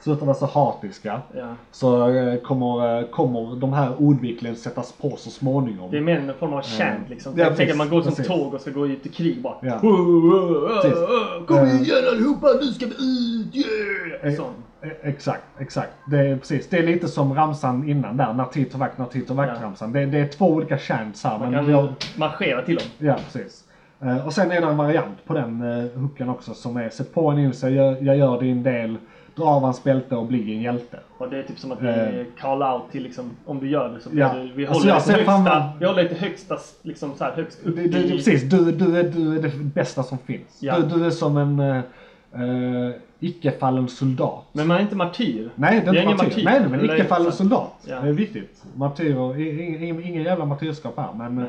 slutar 0.00 0.26
vara 0.26 0.36
så 0.36 0.46
hatiska, 0.46 1.20
Ja. 1.36 1.54
så 1.70 2.08
eh, 2.10 2.36
kommer, 2.40 3.10
kommer 3.10 3.56
de 3.56 3.72
här 3.72 3.90
ordvinklen 3.98 4.56
sättas 4.56 4.92
på 4.92 5.16
så 5.16 5.30
småningom. 5.30 5.90
Det 5.90 5.96
är 5.96 6.00
mer 6.02 6.18
en 6.18 6.34
form 6.34 6.52
av 6.52 6.62
chant 6.62 7.08
liksom. 7.10 7.32
Ja, 7.36 7.44
jag 7.44 7.56
tänker 7.56 7.72
att 7.72 7.78
man 7.78 7.88
går 7.90 8.02
som 8.02 8.10
precis. 8.10 8.26
tåg 8.26 8.54
och 8.54 8.60
ska 8.60 8.70
gå 8.70 8.86
ut 8.86 9.06
i 9.06 9.08
krig 9.08 9.42
bara. 9.42 9.54
Ja. 9.62 9.78
Kom 11.46 11.66
igen 11.66 12.04
allihopa, 12.12 12.46
nu 12.60 12.66
ska 12.66 12.86
vi 12.86 12.92
ut! 12.92 13.56
Yeah! 13.56 14.36
Sån. 14.36 14.46
Eh, 14.46 14.52
Exakt, 15.02 15.42
exakt. 15.58 15.92
Det 16.06 16.18
är 16.18 16.36
precis. 16.36 16.68
Det 16.68 16.78
är 16.78 16.82
lite 16.82 17.08
som 17.08 17.34
ramsan 17.34 17.88
innan 17.88 18.16
där, 18.16 18.32
när 18.32 18.44
tid 18.44 18.70
tar 18.72 18.78
vakt, 18.78 18.98
när 18.98 19.06
tid 19.06 19.26
tar 19.28 19.34
vakt 19.34 19.52
Ja. 19.60 19.66
ramsan. 19.66 19.92
Det, 19.92 20.06
det 20.06 20.18
är 20.18 20.26
två 20.28 20.46
olika 20.48 20.78
chants 20.78 21.24
här. 21.24 21.38
Man 21.38 21.40
Men 21.40 21.52
kan 21.58 21.66
vi 21.66 21.72
har, 21.72 21.92
marschera 22.16 22.62
till 22.62 22.74
dem. 22.76 22.84
ja, 22.98 23.14
precis. 23.32 23.64
Eh, 24.00 24.26
och 24.26 24.32
sen 24.32 24.50
är 24.50 24.60
det 24.60 24.66
en 24.66 24.76
variant 24.76 25.24
på 25.26 25.34
den 25.34 25.62
uh, 25.62 25.98
hooken 25.98 26.28
också 26.28 26.54
som 26.54 26.76
är 26.76 26.88
sätt 26.88 27.14
på 27.14 27.28
en 27.30 27.38
ilse, 27.38 27.68
jag, 27.70 28.02
jag 28.02 28.16
gör 28.16 28.40
din 28.40 28.62
del, 28.62 28.96
dra 29.36 29.44
av 29.44 29.62
hans 29.62 29.84
bälte 29.84 30.16
och 30.16 30.26
bli 30.26 30.54
en 30.56 30.62
hjälte. 30.62 30.98
Och 31.18 31.30
det 31.30 31.38
är 31.38 31.42
typ 31.42 31.58
som 31.58 31.72
att 31.72 31.82
vi 31.82 31.88
Eh. 31.88 32.24
call 32.40 32.62
out 32.62 32.82
till 32.92 33.02
liksom, 33.02 33.30
om 33.46 33.60
du 33.60 33.68
gör 33.68 33.88
det 33.88 34.00
så 34.00 34.10
Ja. 34.12 34.32
du, 34.34 34.52
vi 34.54 34.66
Alltså, 34.66 34.82
håller 34.82 34.94
det 34.94 35.00
till 35.00 35.12
ser 35.14 35.24
fram- 35.24 35.40
högsta, 35.42 35.72
vi 35.80 35.86
håller 35.86 36.08
till 36.08 36.16
högsta, 36.16 36.56
liksom 36.82 37.12
så 37.18 37.24
här, 37.24 37.32
högst 37.32 37.58
upp 37.66 37.76
Det, 37.76 37.82
det, 37.88 37.98
i... 37.98 38.10
precis, 38.10 38.42
du, 38.42 38.72
du, 38.72 38.98
är, 38.98 39.02
du 39.04 39.38
är 39.38 39.42
det 39.42 39.56
bästa 39.56 40.02
som 40.02 40.18
finns. 40.18 40.58
Ja. 40.60 40.78
Du, 40.78 40.98
du 40.98 41.06
är 41.06 41.10
som 41.10 41.36
en 41.36 41.60
uh, 41.60 41.80
icke-fallen 43.20 43.88
soldat. 43.88 44.44
Men 44.52 44.66
man 44.66 44.76
är 44.76 44.80
inte 44.80 44.96
martyr. 44.96 45.50
Nej, 45.54 45.80
det 45.80 45.86
är 45.86 45.88
inte 45.88 46.02
ingen 46.02 46.16
martyr. 46.16 46.44
Nej, 46.44 46.68
men 46.68 46.84
icke-fallen 46.84 47.32
soldat. 47.32 47.72
Ja. 47.86 48.00
Det 48.00 48.08
är 48.08 48.12
viktigt. 48.12 48.64
Martyrer, 48.74 49.40
ingen, 49.60 50.04
ingen 50.04 50.22
jävla 50.22 50.44
martyrskap 50.44 50.96
här. 50.96 51.12
Men, 51.12 51.34
Nej. 51.34 51.46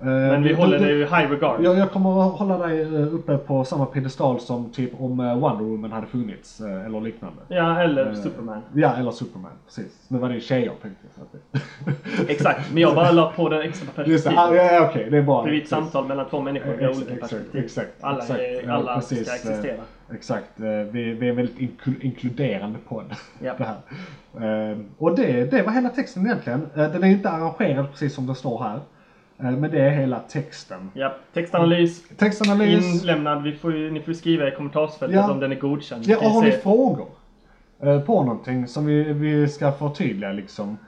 Eh, 0.00 0.06
Men 0.06 0.42
vi 0.42 0.52
håller 0.52 0.78
det 0.78 0.90
i 0.92 0.98
high 1.04 1.30
regard. 1.30 1.64
Jag, 1.64 1.78
jag 1.78 1.90
kommer 1.90 2.26
att 2.26 2.38
hålla 2.38 2.58
dig 2.66 2.80
eh, 2.82 3.14
uppe 3.14 3.36
på 3.38 3.64
samma 3.64 3.86
piedestal 3.86 4.40
som 4.40 4.70
typ 4.70 5.00
om 5.00 5.20
eh, 5.20 5.38
Wonder 5.38 5.64
Woman 5.64 5.92
hade 5.92 6.06
funnits 6.06 6.60
eller 6.60 7.00
liknande. 7.00 7.38
Ja, 7.48 7.80
eller 7.82 8.14
Superman. 8.14 8.62
Ja, 8.74 8.92
eller 8.96 9.10
Superman. 9.10 9.50
Precis. 9.66 10.04
Nu 10.08 10.18
var 10.18 10.28
det 10.28 10.34
ju 10.34 10.40
tjejer 10.40 10.72
tänkte 10.82 11.06
jag. 11.16 11.26
det- 11.52 12.32
Extra. 12.32 12.52
Men 12.72 12.82
jag 12.82 12.94
bara 12.94 13.10
la 13.10 13.32
på 13.36 13.48
den 13.48 13.60
extra 13.62 13.86
det, 13.96 14.02
perspektivet. 14.04 14.38
ah, 14.38 14.54
ja, 14.54 14.88
okej, 14.90 15.10
det 15.10 15.18
är 15.18 15.22
bra. 15.22 15.42
Vi 15.42 15.58
är 15.58 15.62
ett 15.62 15.68
samtal 15.68 16.06
mellan 16.06 16.28
två 16.28 16.40
människor, 16.40 16.72
Ex- 16.74 16.96
olika 16.98 17.12
exakt, 17.14 17.20
perspektiv. 17.20 17.64
exakt, 17.64 17.90
alla 18.00 18.18
exakt. 18.18 18.40
är, 18.40 18.66
Ja, 18.66 18.72
alla 18.72 18.94
precis, 18.94 19.26
ska 19.26 19.34
existera. 19.36 19.82
Exakt. 20.12 20.50
Vi, 20.56 21.14
vi 21.14 21.26
är 21.26 21.30
en 21.30 21.36
väldigt 21.36 21.58
inklu- 21.58 22.00
inkluderande 22.00 22.78
podd. 22.88 23.04
Ja. 23.42 23.52
Det 23.58 23.64
här. 23.64 23.76
Och 24.98 25.16
det, 25.16 25.50
det 25.50 25.62
var 25.62 25.72
hela 25.72 25.88
texten 25.88 26.26
egentligen. 26.26 26.68
Den 26.74 27.04
är 27.04 27.08
inte 27.08 27.30
arrangerad 27.30 27.90
precis 27.90 28.14
som 28.14 28.26
det 28.26 28.34
står 28.34 28.62
här. 28.62 28.80
Eh, 29.38 29.50
Men 29.50 29.70
det 29.70 29.80
är 29.80 29.90
hela 29.90 30.18
texten. 30.20 30.90
Ja, 30.94 31.14
textanalys 31.34 32.02
Textanalys. 32.16 33.02
inlämnad. 33.02 33.42
Vi 33.42 33.52
får 33.52 33.76
ju, 33.76 33.90
ni 33.90 34.00
får 34.00 34.12
skriva 34.12 34.48
i 34.48 34.50
kommentarsfältet 34.50 35.16
Ja. 35.16 35.30
om 35.32 35.40
den 35.40 35.52
är 35.52 35.56
godkänd. 35.56 36.04
Ja, 36.06 36.16
kan 36.18 36.26
och 36.28 36.32
har 36.34 36.42
ni 36.42 36.50
frågor 36.52 37.06
eh, 37.80 38.00
på 38.00 38.22
någonting 38.22 38.66
som 38.68 38.86
vi, 38.86 39.02
vi 39.12 39.48
ska 39.48 39.72
förtydliga 39.72 40.32
liksom. 40.32 40.78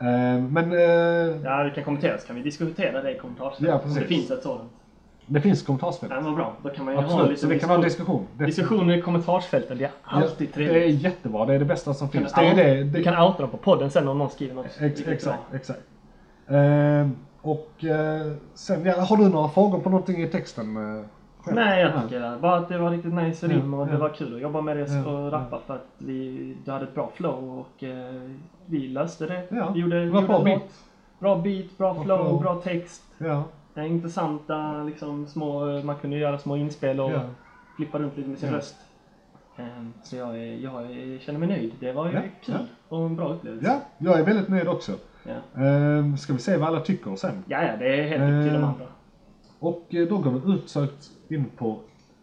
Eh, 0.00 0.06
Men 0.50 0.72
Ja, 1.44 1.62
vi 1.62 1.70
kan 1.74 1.84
kommentera 1.84 2.18
så 2.18 2.26
kan 2.26 2.36
vi 2.36 2.42
diskutera 2.42 3.02
det 3.02 3.14
i 3.14 3.18
kommentarsfältet. 3.18 3.68
Ja, 3.68 3.74
om 3.74 3.80
precis. 3.80 3.98
det 3.98 4.04
finns 4.08 4.30
ett 4.30 4.42
sådant. 4.42 4.70
det 5.26 5.40
finns 5.40 5.62
kommentarsfält. 5.62 6.12
Ja, 6.16 6.20
vad 6.20 6.34
bra. 6.34 6.52
Då 6.62 6.68
kan 6.68 6.84
man 6.84 6.94
ju 6.94 7.00
ha 7.00 7.04
Absolut, 7.06 7.28
lite 7.30 7.40
så 7.40 7.46
det 7.46 7.58
kan 7.58 7.68
vara 7.68 7.78
en 7.78 7.84
diskussion. 7.84 8.26
Det, 8.38 8.44
Diskussioner 8.46 8.96
i 8.96 9.00
kommentarsfältet, 9.02 9.78
det 9.78 9.84
är 9.84 9.90
alltid 10.04 10.48
ja, 10.48 10.54
trevligt. 10.54 10.74
det 10.74 10.84
är 10.84 10.88
jättebra, 10.88 11.46
det 11.46 11.54
är 11.54 11.58
det 11.58 11.64
bästa 11.64 11.94
som 11.94 12.08
Kan 12.08 12.20
finns. 12.20 12.32
Det 12.32 12.40
är 12.40 12.50
out- 12.50 12.56
det, 12.56 12.74
det, 12.74 12.84
Du 12.84 13.02
kan 13.04 13.22
outa 13.22 13.42
dem 13.42 13.50
på 13.50 13.56
podden 13.56 13.90
sen 13.90 14.08
om 14.08 14.18
någon 14.18 14.30
skriver 14.30 14.54
något. 14.54 14.66
Ex, 14.80 15.00
exakt, 15.00 15.24
bra. 15.24 15.56
exakt. 15.58 15.80
Eh, 16.48 17.08
och 17.42 17.84
eh, 17.84 18.32
sen, 18.54 18.84
ja, 18.84 19.00
har 19.00 19.16
du 19.16 19.28
några 19.28 19.48
frågor 19.48 19.78
på 19.80 19.90
någonting 19.90 20.22
i 20.22 20.28
texten? 20.28 20.76
eh, 20.76 21.04
själv? 21.42 21.54
Nej, 21.56 21.80
jag 21.80 22.02
tycker 22.02 22.20
det. 22.20 22.38
bara 22.42 22.56
att 22.56 22.68
det 22.68 22.78
var 22.78 22.90
riktigt 22.90 23.14
nice 23.14 23.46
rim 23.48 23.72
Ja, 23.72 23.78
och 23.80 23.86
det 23.86 23.92
ja. 23.92 23.98
var 23.98 24.08
kul 24.08 24.34
att 24.34 24.40
jobba 24.40 24.60
med 24.60 24.76
det 24.76 24.86
Ja, 24.92 25.06
och 25.06 25.20
ja. 25.26 25.30
rappa 25.30 25.60
för 25.66 25.74
att 25.74 25.86
vi, 25.98 26.56
du 26.64 26.70
hade 26.70 26.84
ett 26.84 26.94
bra 26.94 27.10
flow 27.14 27.58
och 27.60 27.82
eh, 27.84 28.30
vi 28.66 28.88
löste 28.88 29.26
det. 29.26 29.42
Ja, 29.50 29.70
vi 29.74 29.80
gjorde, 29.80 30.04
det 30.04 30.10
var 30.10 30.20
gjorde 30.20 30.26
bra 30.32 30.44
beat. 30.44 30.60
låt. 30.62 30.72
Bra 31.18 31.36
beat, 31.36 31.78
bra, 31.78 31.94
Bra 31.94 32.04
flow, 32.04 32.18
flow. 32.28 32.40
bra 32.40 32.54
text. 32.54 33.02
Ja, 33.18 33.44
Eh, 33.74 33.86
intressanta 33.90 34.82
liksom 34.82 35.26
små, 35.26 35.82
man 35.82 35.96
kunde 35.96 36.16
göra 36.16 36.38
små 36.38 36.56
inspel 36.56 37.00
och 37.00 37.10
ja. 37.12 37.20
flippa 37.76 37.98
runt 37.98 38.16
lite 38.16 38.28
med 38.28 38.38
sin 38.38 38.48
Ja. 38.48 38.56
röst. 38.56 38.76
Eh, 39.56 39.64
så 40.02 40.16
jag, 40.16 40.38
jag 40.38 40.82
är- 40.82 41.18
känner 41.18 41.38
mig 41.38 41.48
nöjd. 41.48 41.72
Det 41.80 41.92
var 41.92 42.06
ju 42.06 42.12
Ja, 42.14 42.20
kul 42.44 42.54
och 42.88 42.98
en 42.98 43.16
bra 43.16 43.28
upplevelse. 43.32 43.66
ja, 43.66 43.80
jag 44.10 44.20
är 44.20 44.24
väldigt 44.24 44.48
nöjd 44.48 44.68
också. 44.68 44.92
Ja. 45.24 45.64
Eh, 45.64 46.14
ska 46.16 46.32
vi 46.32 46.38
se 46.38 46.56
vad 46.56 46.68
alla 46.68 46.80
tycker 46.80 47.16
sen. 47.16 47.44
Ja, 47.48 47.62
ja, 47.62 47.76
det 47.76 47.86
är 48.00 48.02
helt 48.08 48.22
upp 48.22 48.44
till 48.44 48.52
de 48.52 48.62
Eh, 48.62 48.68
andra. 48.68 48.86
Och 49.58 49.94
eh, 49.94 50.08
då 50.08 50.18
går 50.18 50.30
vi 50.30 50.52
utsökt 50.54 51.10
in 51.28 51.44
på 51.56 51.80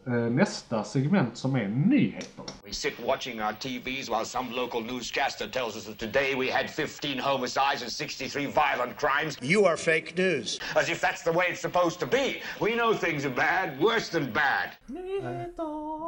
eh, 0.08 0.14
nästa 0.14 0.84
segment 0.84 1.38
som 1.38 1.56
är 1.56 1.68
nyheter. 1.68 2.44
We 2.66 2.74
sit 2.74 2.94
watching 3.08 3.42
our 3.42 3.54
TVs 3.54 4.10
while 4.10 4.26
some 4.26 4.50
local 4.56 4.82
newscaster 4.84 5.48
tells 5.48 5.76
us 5.76 5.86
that 5.86 5.98
today 5.98 6.36
we 6.36 6.52
had 6.52 6.70
15 6.70 7.20
homicides 7.20 7.82
and 7.82 7.92
63 7.92 8.46
violent 8.46 8.98
crimes. 8.98 9.38
You 9.42 9.66
are 9.66 9.78
fake 9.78 10.14
news. 10.18 10.60
As 10.76 10.90
if 10.90 11.02
that's 11.02 11.24
the 11.24 11.32
way 11.32 11.46
it's 11.52 11.62
supposed 11.62 12.00
to 12.00 12.06
be. 12.06 12.42
We 12.62 12.72
know 12.76 12.94
things 12.94 13.26
are 13.26 13.36
bad, 13.36 13.80
worse 13.80 14.12
than 14.20 14.34
bad. 14.34 14.70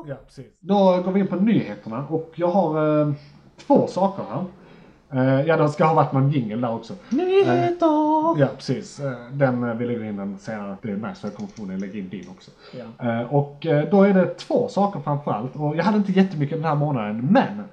Ja, 0.07 0.15
precis. 0.26 0.45
Då 0.59 1.01
går 1.05 1.11
vi 1.11 1.19
in 1.19 1.27
på 1.27 1.35
nyheterna 1.35 2.07
och 2.07 2.31
jag 2.35 2.47
har 2.47 3.01
eh, 3.01 3.13
två 3.68 3.88
saker 3.88 4.23
här. 4.23 4.45
Eh, 5.13 5.41
ja, 5.41 5.57
det 5.57 5.69
ska 5.69 5.85
ha 5.85 5.93
varit 5.93 6.11
någon 6.13 6.31
jingel 6.31 6.61
där 6.61 6.71
också. 6.73 6.93
Nyheter! 7.09 8.39
Ja, 8.39 8.47
precis. 8.57 8.99
Eh, 8.99 9.11
Den, 9.31 9.63
eh, 9.63 9.73
vi 9.75 9.85
lägger 9.88 10.03
in 10.03 10.17
den 10.17 10.38
senare. 10.38 10.77
Det 10.81 10.89
jag 10.89 11.35
kommer 11.35 11.49
förmodligen 11.49 11.81
lägga 11.81 11.99
in 11.99 12.09
din 12.09 12.29
också. 12.29 12.51
Ja. 12.97 13.25
Och 13.29 13.67
då 13.91 14.03
är 14.03 14.13
det 14.13 14.25
två 14.38 14.67
saker 14.67 14.99
framförallt. 14.99 15.55
Och 15.55 15.75
jag 15.75 15.83
hade 15.83 15.97
inte 15.97 16.11
jättemycket 16.11 16.57
den 16.57 16.65
här 16.65 16.75
månaden, 16.75 17.27
men 17.31 17.63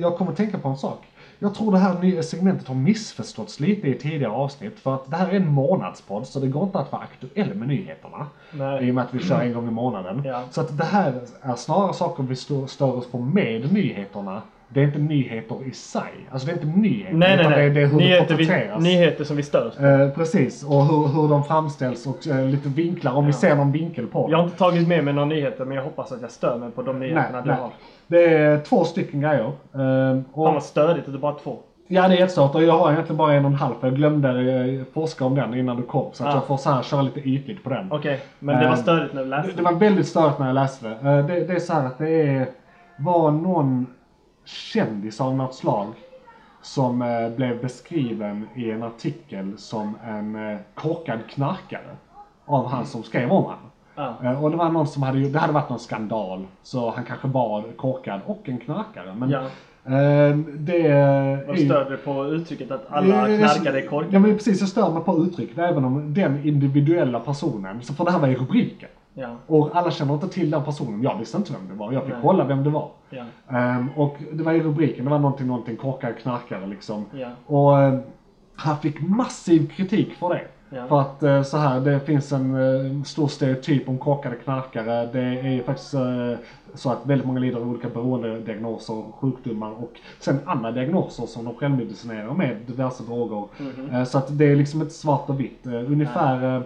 jag 0.00 0.16
kommer 0.18 0.32
tänka 0.32 0.58
på 0.58 0.68
en 0.68 0.76
sak. 0.76 1.04
Jag 1.38 1.54
tror 1.54 1.72
det 1.72 1.78
här 1.78 2.22
segmentet 2.22 2.68
har 2.68 2.74
missförståtts 2.74 3.60
lite 3.60 3.88
i 3.88 3.94
tidigare 3.98 4.32
avsnitt. 4.32 4.78
För 4.80 4.94
att 4.94 5.10
det 5.10 5.16
här 5.16 5.28
är 5.28 5.32
en 5.36 5.48
månadspodd, 5.48 6.26
så 6.26 6.40
det 6.40 6.48
går 6.48 6.62
inte 6.62 6.78
att 6.78 6.92
vara 6.92 7.02
aktuell 7.02 7.54
med 7.54 7.68
nyheterna. 7.68 8.26
Nej. 8.52 8.86
I 8.86 8.90
och 8.90 8.94
med 8.94 9.04
att 9.04 9.14
vi 9.14 9.18
kör 9.18 9.40
en 9.40 9.52
gång 9.52 9.68
i 9.68 9.70
månaden. 9.70 10.22
Ja. 10.24 10.42
Så 10.50 10.60
att 10.60 10.78
det 10.78 10.84
här 10.84 11.20
är 11.42 11.54
snarare 11.54 11.92
saker 11.94 12.22
vi 12.22 12.36
stör 12.36 12.96
oss 12.96 13.06
på 13.10 13.18
med 13.18 13.72
nyheterna. 13.72 14.42
Det 14.68 14.80
är 14.80 14.84
inte 14.84 14.98
nyheter 14.98 15.56
i 15.66 15.70
sig. 15.72 16.02
Alltså 16.30 16.46
det 16.46 16.52
är 16.52 16.54
inte 16.66 16.78
nyheter. 16.80 17.14
Nej, 17.14 17.36
nej, 17.36 17.48
nej. 17.48 17.68
Det, 17.68 17.74
det 17.74 17.80
är 17.82 17.86
hur 17.86 17.96
nyheter, 17.98 18.28
det 18.28 18.34
vi, 18.34 18.46
porträtteras. 18.46 18.82
nyheter 18.82 19.24
som 19.24 19.36
vi 19.36 19.42
störs 19.42 19.74
på. 19.76 19.84
Eh, 19.86 20.10
precis, 20.10 20.64
och 20.64 20.84
hur, 20.86 21.06
hur 21.22 21.28
de 21.28 21.44
framställs 21.44 22.06
och 22.06 22.26
eh, 22.26 22.44
lite 22.46 22.68
vinklar, 22.68 23.12
om 23.12 23.26
vi 23.26 23.32
ser 23.32 23.56
någon 23.56 23.72
vinkel 23.72 24.06
på 24.06 24.18
Jag 24.18 24.30
dem. 24.30 24.38
har 24.40 24.44
inte 24.44 24.58
tagit 24.58 24.88
med 24.88 25.04
mig 25.04 25.14
några 25.14 25.28
nyheter 25.28 25.64
men 25.64 25.76
jag 25.76 25.84
hoppas 25.84 26.12
att 26.12 26.22
jag 26.22 26.30
stör 26.30 26.58
mig 26.58 26.70
på 26.70 26.82
de 26.82 26.98
nyheterna 27.00 27.40
du 27.42 27.50
har. 27.50 27.70
Det 28.06 28.24
är 28.34 28.58
två 28.60 28.84
stycken 28.84 29.20
grejer. 29.20 29.44
Eh, 29.44 30.18
och, 30.32 30.44
Fan 30.44 30.54
vad 30.54 30.62
stödigt 30.62 31.04
att 31.06 31.12
det 31.12 31.18
är 31.18 31.20
bara 31.20 31.34
två. 31.34 31.58
ja, 31.88 32.08
det 32.08 32.14
är 32.14 32.18
jättestort 32.18 32.54
och 32.54 32.62
jag 32.62 32.78
har 32.78 32.92
egentligen 32.92 33.16
bara 33.16 33.32
en 33.34 33.44
och 33.44 33.50
en 33.50 33.56
halv 33.56 33.74
för 33.80 33.86
jag 33.88 33.96
glömde 33.96 34.28
eh, 34.30 34.84
forska 34.94 35.24
om 35.24 35.34
den 35.34 35.54
innan 35.54 35.76
du 35.76 35.82
kom. 35.82 36.10
Så 36.12 36.24
att 36.24 36.30
Ah. 36.30 36.36
jag 36.36 36.46
får 36.46 36.56
så 36.56 36.70
här 36.70 36.82
köra 36.82 37.02
lite 37.02 37.20
ytligt 37.20 37.64
på 37.64 37.70
den. 37.70 37.92
Okej, 37.92 38.20
men 38.38 38.58
det 38.60 38.64
var 38.66 38.72
Eh, 38.72 38.78
störigt 38.82 39.14
när 39.14 39.22
du 39.24 39.28
läste. 39.30 39.50
Det, 39.50 39.56
det 39.56 39.62
var 39.62 39.72
väldigt 39.72 40.06
störigt 40.06 40.38
när 40.38 40.46
jag 40.46 40.54
läste 40.54 40.88
det. 40.88 41.10
Eh, 41.10 41.26
det. 41.26 41.44
Det 41.44 41.52
är 41.52 41.58
så 41.60 41.72
här 41.72 41.86
att 41.86 41.98
det 41.98 42.20
är, 42.28 42.46
var 42.96 43.30
någon 43.30 43.86
kändis 44.44 45.20
av 45.20 45.34
något 45.36 45.54
slag 45.54 45.86
som 46.62 47.02
eh, 47.02 47.28
blev 47.36 47.62
beskriven 47.62 48.48
i 48.54 48.70
en 48.70 48.82
artikel 48.82 49.52
som 49.58 49.96
en 50.06 50.50
eh, 50.50 50.58
korkad 50.74 51.18
knarkare. 51.30 51.96
Av 52.46 52.66
han 52.66 52.86
som 52.86 53.02
skrev 53.02 53.32
om 53.32 53.44
han. 53.44 53.58
Ja. 54.22 54.30
Eh, 54.30 54.44
och 54.44 54.50
det 54.50 54.56
var 54.56 54.68
någon 54.68 54.86
som 54.86 55.02
hade 55.02 55.28
det 55.28 55.38
hade 55.38 55.52
varit 55.52 55.68
någon 55.70 55.78
skandal. 55.78 56.46
Så 56.62 56.90
han 56.90 57.04
kanske 57.04 57.28
var 57.28 57.62
korkad 57.76 58.20
och 58.26 58.40
en 58.48 58.58
knarkare. 58.58 59.14
Men 59.14 59.30
Ja. 59.30 59.40
eh, 59.84 60.36
det 60.58 61.44
Vad 61.46 61.58
ju- 61.58 61.64
stör 61.66 61.90
du 61.90 61.96
på 61.96 62.24
uttrycket 62.26 62.70
att 62.70 62.86
alla 62.90 63.28
Eh, 63.30 63.38
knarkare 63.38 63.78
är 63.78 63.82
Ja 63.84 63.90
korkade? 63.90 64.18
men 64.18 64.34
precis, 64.36 64.60
jag 64.60 64.68
stör 64.68 64.90
mig 64.92 65.02
på 65.04 65.16
uttrycket 65.24 65.58
även 65.58 65.84
om 65.84 66.14
den 66.14 66.46
individuella 66.48 67.20
personen, 67.20 67.82
så 67.82 67.94
för 67.94 68.04
det 68.04 68.10
här 68.10 68.18
var 68.18 68.28
i 68.28 68.34
rubriken. 68.36 68.88
Ja. 69.14 69.36
Och 69.46 69.70
alla 69.76 69.90
känner 69.90 70.14
inte 70.14 70.28
till 70.28 70.50
den 70.50 70.64
personen. 70.64 71.02
Jag 71.02 71.18
visste 71.18 71.36
inte 71.36 71.52
vem 71.52 71.68
det 71.68 71.74
var. 71.74 71.92
Jag 71.92 72.02
fick 72.02 72.12
Nej. 72.12 72.22
kolla 72.22 72.44
vem 72.44 72.64
det 72.64 72.70
var. 72.70 72.90
Ja. 73.10 73.24
Ehm, 73.48 73.88
och 73.96 74.16
det 74.32 74.42
var 74.42 74.52
i 74.52 74.60
rubriken. 74.62 75.04
Det 75.04 75.10
var 75.10 75.18
någonting, 75.18 75.46
någonting 75.46 75.76
korkad 75.76 76.18
knarkare 76.18 76.66
liksom. 76.66 77.04
Ja. 77.12 77.28
Och 77.46 77.78
ehm, 77.82 78.00
han 78.56 78.78
fick 78.78 79.00
massiv 79.00 79.68
kritik 79.70 80.14
för 80.14 80.28
det. 80.28 80.40
För 80.88 81.00
att 81.00 81.22
eh, 81.22 81.42
så 81.42 81.56
här, 81.56 81.80
det 81.80 82.00
finns 82.00 82.32
en 82.32 82.54
eh, 82.54 83.02
stor 83.02 83.28
stereotyp 83.28 83.88
om 83.88 83.98
korkade 83.98 84.36
knarkare. 84.36 85.06
Det 85.12 85.20
är 85.22 85.62
faktiskt 85.62 85.94
eh, 85.94 86.32
så 86.74 86.90
att 86.90 87.06
väldigt 87.06 87.26
många 87.26 87.40
lider 87.40 87.56
av 87.60 87.68
olika 87.70 87.88
beroendediagnoser, 87.88 89.02
sjukdomar 89.20 89.70
och 89.70 89.92
sen 90.20 90.38
andra 90.46 90.70
diagnoser 90.72 91.26
som 91.26 91.44
de 91.44 91.54
självmedicinerar 91.54 92.32
med 92.34 92.56
diverse 92.66 93.02
droger. 93.04 93.44
Mhm. 93.58 93.90
Eh, 93.94 94.04
Så 94.04 94.18
att 94.18 94.38
det 94.38 94.44
är 94.44 94.56
liksom 94.56 94.80
inte 94.82 94.94
svart 94.94 95.28
och 95.30 95.40
vitt. 95.40 95.66
Ungefär, 95.66 96.62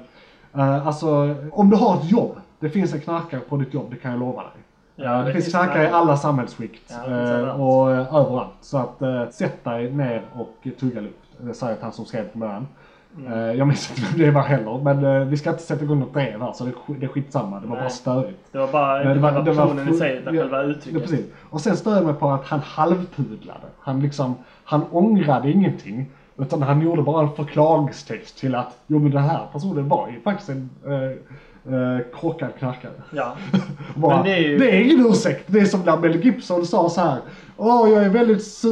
eh, 0.55 0.87
alltså 0.87 1.35
om 1.53 1.71
du 1.71 1.77
har 1.77 1.97
ett 1.97 2.11
jobb, 2.11 2.37
det 2.61 2.69
finns 2.71 2.95
en 2.95 3.01
knarkare 3.01 3.41
på 3.41 3.57
ditt 3.57 3.75
jobb, 3.75 3.87
det 3.91 3.97
kan 3.97 4.11
jag 4.11 4.21
lova 4.21 4.43
dig. 4.43 4.51
Ja, 4.97 5.13
det, 5.19 5.25
det 5.25 5.33
finns 5.33 5.49
knarkare 5.51 5.83
i 5.83 5.87
alla 5.91 6.17
samhällsskikt 6.17 6.83
Ja, 7.05 7.09
det 7.11 7.15
överallt. 7.17 7.61
och 7.61 7.93
eh, 7.93 8.15
överallt. 8.15 8.53
Så 8.61 8.79
att 8.79 9.03
eh, 9.03 9.29
sätt 9.31 9.65
dig 9.65 9.91
ner 9.93 10.23
och 10.35 10.69
tugga 10.81 11.01
luft. 11.01 11.15
Det 11.41 11.55
säger 11.55 11.77
han 11.83 11.93
som 11.93 12.05
skrev 12.05 12.25
början. 12.33 12.67
Mm. 13.17 13.57
Jag 13.59 13.67
minns 13.67 13.91
inte 13.91 14.03
vem 14.11 14.21
det 14.27 14.31
var 14.31 14.43
heller, 14.43 14.79
men 14.83 15.29
vi 15.31 15.37
ska 15.37 15.51
inte 15.51 15.63
sätta 15.63 15.85
igång 15.85 16.01
något 16.01 16.15
drev 16.15 16.41
här 16.43 16.53
så 16.53 16.65
det, 16.65 16.71
är 16.71 16.75
sk- 16.75 16.97
det 17.01 17.07
är 17.07 17.11
skitsamma. 17.11 17.61
Det 17.61 17.67
var 17.67 17.75
Nej. 17.77 17.83
bara 17.85 17.91
störigt. 17.91 18.39
Det 18.53 18.59
var 18.59 18.69
bara 18.73 19.03
inte 19.03 19.15
det 19.15 19.21
var 19.53 19.65
personen 19.67 19.89
i 19.95 19.97
sig 19.97 20.17
utan 20.17 20.37
själva 20.37 20.63
uttrycket. 20.63 21.03
precis. 21.03 21.27
Och 21.51 21.61
sen 21.61 21.77
stör 21.77 21.95
jag 21.95 22.05
mig 22.05 22.15
på 22.15 22.31
att 22.31 22.45
han 22.47 22.61
halvpudlade. 22.61 23.61
Han 23.81 24.01
liksom, 24.01 24.35
han 24.65 24.85
ångrade 24.91 25.51
ingenting. 25.51 26.07
Utan 26.39 26.63
han 26.63 26.81
gjorde 26.81 27.03
bara 27.03 27.23
en 27.23 27.33
förklagstext 27.35 28.39
till 28.39 28.55
att, 28.55 28.79
jo 28.87 28.99
men 28.99 29.11
den 29.11 29.23
här 29.23 29.47
personen 29.53 29.89
var 29.89 30.09
ju 30.09 30.21
faktiskt 30.21 30.49
en 30.51 30.71
eh, 30.87 31.75
eh, 31.75 32.01
korkad 32.21 32.49
knarkare. 32.59 32.93
Ja. 33.13 33.37
Bara, 33.95 34.17
Men 34.17 34.25
det 34.25 34.33
är 34.35 34.39
ju- 34.39 34.59
det 34.59 34.71
är 34.71 34.81
ingen 34.81 35.07
ursäkt. 35.07 35.45
Det 35.47 35.59
är 35.61 35.65
som 35.65 35.81
när 35.81 35.97
Mel 35.97 36.25
Gibson 36.25 36.67
sa 36.67 36.89
så 36.89 37.01
här. 37.01 37.19
Åh, 37.57 37.91
jag 37.91 38.05
är 38.05 38.09
väldigt, 38.09 38.63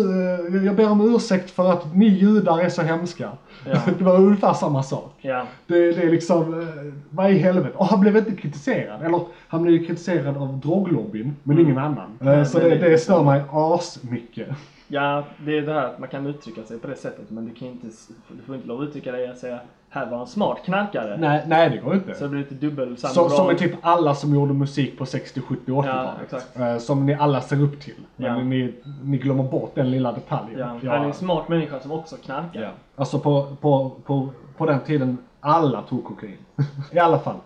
jag 0.64 0.76
ber 0.76 0.90
om 0.90 1.14
ursäkt 1.14 1.50
för 1.50 1.72
att 1.72 1.94
ni 1.94 2.06
judar 2.08 2.58
är 2.60 2.68
så 2.68 2.82
hemska. 2.82 3.30
Ja. 3.70 3.78
Det 3.98 4.04
var 4.04 4.16
ungefär 4.16 4.52
samma 4.52 4.82
sak. 4.82 5.12
Ja. 5.20 5.42
Det, 5.66 5.92
det 5.92 6.02
är 6.02 6.10
liksom, 6.10 6.60
eh, 6.60 6.66
vad 7.10 7.30
i 7.30 7.38
helvete. 7.38 7.74
Och 7.76 7.86
han 7.86 8.00
blev 8.00 8.16
inte 8.16 8.32
kritiserad. 8.36 9.02
Eller 9.02 9.20
han 9.48 9.62
blev 9.62 9.74
ju 9.74 9.86
kritiserad 9.86 10.36
av 10.36 10.58
droglobbyn, 10.58 11.36
men 11.42 11.58
ingen 11.58 11.78
annan. 11.78 12.18
Nej, 12.18 12.46
så 12.46 12.58
det- 12.58 12.74
det 12.78 12.98
stör 12.98 13.22
mig 13.22 13.42
asmycket. 13.52 14.48
Ja, 14.88 15.24
det 15.44 15.58
är 15.58 15.62
det 15.62 15.72
här 15.72 15.84
att 15.86 15.98
man 15.98 16.08
kan 16.08 16.26
uttrycka 16.26 16.62
sig 16.62 16.78
på 16.78 16.86
det 16.86 16.96
sättet 16.96 17.30
men 17.30 17.44
du 17.44 17.54
kan 17.54 17.68
inte, 17.68 17.86
du 18.28 18.42
får 18.42 18.54
inte 18.54 18.68
lov 18.68 18.80
att 18.82 18.88
uttrycka 18.88 19.12
dig 19.12 19.30
och 19.30 19.36
säga 19.36 19.58
här 19.88 20.10
var 20.10 20.20
en 20.20 20.26
smart 20.26 20.58
knarkare. 20.64 21.16
Nej, 21.16 21.44
nej 21.46 21.70
det 21.70 21.76
går 21.76 21.94
inte. 21.94 22.14
Så 22.14 22.24
det 22.24 22.30
blir 22.30 22.40
lite 22.40 22.54
dubbel 22.54 22.96
Så, 22.96 23.28
som 23.30 23.48
är 23.50 23.54
typ 23.54 23.72
alla 23.80 24.14
som 24.14 24.34
gjorde 24.34 24.52
musik 24.52 24.98
på 24.98 25.06
60, 25.06 25.40
70, 25.40 25.72
80-talet. 25.72 26.46
Ja. 26.54 26.66
Eh, 26.68 26.78
som 26.78 27.06
ni 27.06 27.14
alla 27.14 27.40
ser 27.40 27.62
upp 27.62 27.80
till. 27.80 27.94
Men 28.16 28.38
Ja. 28.38 28.44
ni, 28.44 28.74
ni 29.04 29.16
glömmer 29.18 29.42
bort 29.42 29.74
den 29.74 29.90
lilla 29.90 30.12
detaljen. 30.12 30.58
Ja, 30.58 30.90
han 30.90 31.02
är 31.02 31.06
en 31.06 31.14
smart 31.14 31.48
människa 31.48 31.80
som 31.80 31.92
också 31.92 32.16
knarkar. 32.16 32.62
Ja. 32.62 32.70
Alltså 32.96 33.18
på, 33.18 33.56
på, 33.60 33.90
på, 34.04 34.28
på 34.56 34.66
den 34.66 34.80
tiden 34.80 35.18
alla 35.40 35.82
tog 35.82 36.04
kokain. 36.04 36.36
I 36.92 36.98
alla 36.98 37.18
fall. 37.18 37.36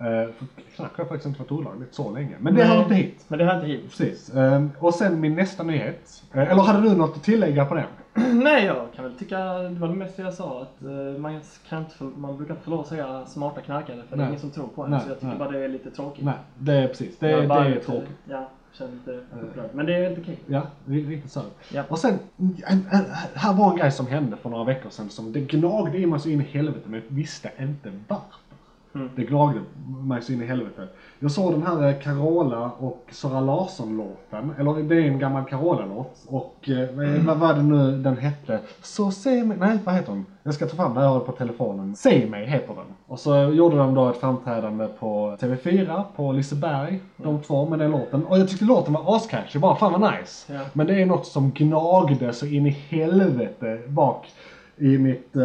Eh, 0.00 0.06
för 0.06 0.46
knark 0.76 0.96
har 0.96 1.04
faktiskt 1.04 1.26
inte 1.26 1.38
varit 1.40 1.52
olagligt 1.52 1.94
så 1.94 2.10
länge. 2.14 2.36
Men 2.38 2.54
det 2.54 2.60
Nej. 2.64 2.68
hör 2.76 2.82
inte 2.82 2.94
hit. 2.94 3.24
Men 3.28 3.38
det 3.38 3.44
hör 3.44 3.54
inte 3.54 3.66
hit. 3.66 3.82
Precis. 3.84 4.34
Ehm, 4.34 4.70
och 4.78 4.94
sen 4.94 5.20
min 5.20 5.34
nästa 5.34 5.62
nyhet. 5.62 6.22
Eh, 6.32 6.50
eller 6.52 6.62
hade 6.62 6.88
du 6.88 6.96
något 6.96 7.16
att 7.16 7.22
tillägga 7.22 7.64
på 7.64 7.74
den? 7.74 7.86
Nej, 8.42 8.64
jag 8.66 8.86
kan 8.96 9.04
väl 9.04 9.14
tycka, 9.14 9.38
det 9.58 9.78
var 9.80 9.88
det 9.88 9.94
mesta 9.94 10.22
jag 10.22 10.34
sa, 10.34 10.62
att 10.62 10.82
eh, 10.84 11.20
man, 11.20 11.40
kan 11.68 11.78
inte 11.78 12.04
man 12.04 12.36
brukar 12.36 12.54
inte 12.54 12.64
få 12.64 12.70
lov 12.70 12.80
att 12.80 12.86
säga 12.86 13.26
smarta 13.26 13.60
knarkare 13.60 13.96
för 14.08 14.16
det 14.16 14.16
Nej. 14.16 14.24
är 14.24 14.28
ingen 14.28 14.40
som 14.40 14.50
tror 14.50 14.66
på 14.66 14.82
en. 14.84 14.90
Nej, 14.90 15.00
Så 15.04 15.08
jag 15.08 15.16
tycker 15.16 15.26
nej. 15.28 15.38
bara 15.38 15.50
det 15.50 15.58
är 15.64 15.68
lite 15.68 15.90
tråkigt. 15.90 16.24
Nej, 16.24 16.34
det 16.58 16.72
är 16.72 16.88
precis. 16.88 17.18
Det, 17.18 17.26
det 17.26 17.54
är 17.54 17.68
lite- 17.68 17.84
tråkigt. 17.86 18.08
Ja, 18.28 18.48
känner 18.72 18.92
lite 18.92 19.10
upprörd. 19.42 19.70
Men 19.74 19.86
det 19.86 19.94
är 19.94 20.08
inte 20.10 20.20
okej. 20.20 20.38
Ja, 20.46 20.62
ri- 20.86 21.08
riktigt 21.08 21.32
så. 21.32 21.40
Ja. 21.72 21.82
Och 21.88 21.98
sen, 21.98 22.18
en, 22.38 22.86
en, 22.90 23.04
här 23.34 23.54
var 23.54 23.70
en 23.70 23.76
grej 23.76 23.90
som 23.92 24.06
hände 24.06 24.36
för 24.36 24.50
några 24.50 24.64
veckor 24.64 24.90
sedan 24.90 25.08
som 25.10 25.32
det 25.32 25.40
gnagde 25.40 25.98
i 25.98 26.06
mig 26.06 26.20
så 26.20 26.28
in 26.28 26.40
i 26.40 26.44
helvete 26.44 26.80
men 26.84 26.94
jag 27.08 27.16
visste 27.16 27.50
inte 27.58 27.92
varför. 28.08 28.24
Mm. 28.94 29.08
Det 29.16 29.24
gnagde 29.24 29.60
mig 30.04 30.22
så 30.22 30.32
in 30.32 30.42
i 30.42 30.46
helvete. 30.46 30.88
Jag 31.18 31.30
såg 31.30 31.52
den 31.52 31.62
här 31.62 31.88
eh, 31.88 31.94
Carola 32.02 32.70
och 32.78 33.04
Sara 33.10 33.40
Larsson-låten, 33.40 34.54
eller 34.58 34.82
det 34.82 34.94
är 34.96 35.00
en 35.00 35.18
gammal 35.18 35.44
Carola-låt. 35.44 36.24
Och 36.28 36.68
vad, 36.94 37.04
Mm. 37.06 37.26
vad 37.26 37.38
var 37.38 37.54
det 37.54 37.62
nu 37.62 38.02
den 38.02 38.16
hette? 38.16 38.60
Så 38.82 39.10
se 39.10 39.44
mig, 39.44 39.56
nej 39.60 39.78
vad 39.84 39.94
heter 39.94 40.12
den? 40.12 40.26
Jag 40.42 40.54
ska 40.54 40.66
ta 40.66 40.76
fram 40.76 40.94
den, 40.94 41.02
jag 41.02 41.10
har 41.10 41.16
den 41.18 41.26
på 41.26 41.32
telefonen. 41.32 41.96
Säg 41.96 42.26
mig 42.30 42.46
heter 42.46 42.74
den. 42.74 42.84
Och 43.06 43.18
så 43.18 43.36
gjorde 43.36 43.76
de 43.76 43.94
då 43.94 44.08
ett 44.08 44.16
framträdande 44.20 44.86
på 44.98 45.36
TV4, 45.40 46.02
på 46.16 46.32
Liseberg, 46.32 47.00
de 47.16 47.40
två 47.42 47.68
med 47.68 47.78
den 47.78 47.90
låten. 47.90 48.26
Och 48.26 48.38
jag 48.38 48.48
tyckte 48.48 48.64
låten 48.64 48.92
var 48.92 49.16
ascatchy, 49.16 49.58
bara 49.58 49.76
fan 49.76 50.00
vad 50.00 50.12
nice. 50.12 50.52
Ja. 50.54 50.60
Men 50.72 50.86
det 50.86 51.02
är 51.02 51.06
något 51.06 51.26
som 51.26 51.50
gnagde 51.50 52.32
så 52.32 52.46
in 52.46 52.66
i 52.66 52.70
helvete 52.70 53.78
bak 53.88 54.26
i 54.80 54.98
mitt 54.98 55.36
eh, 55.36 55.42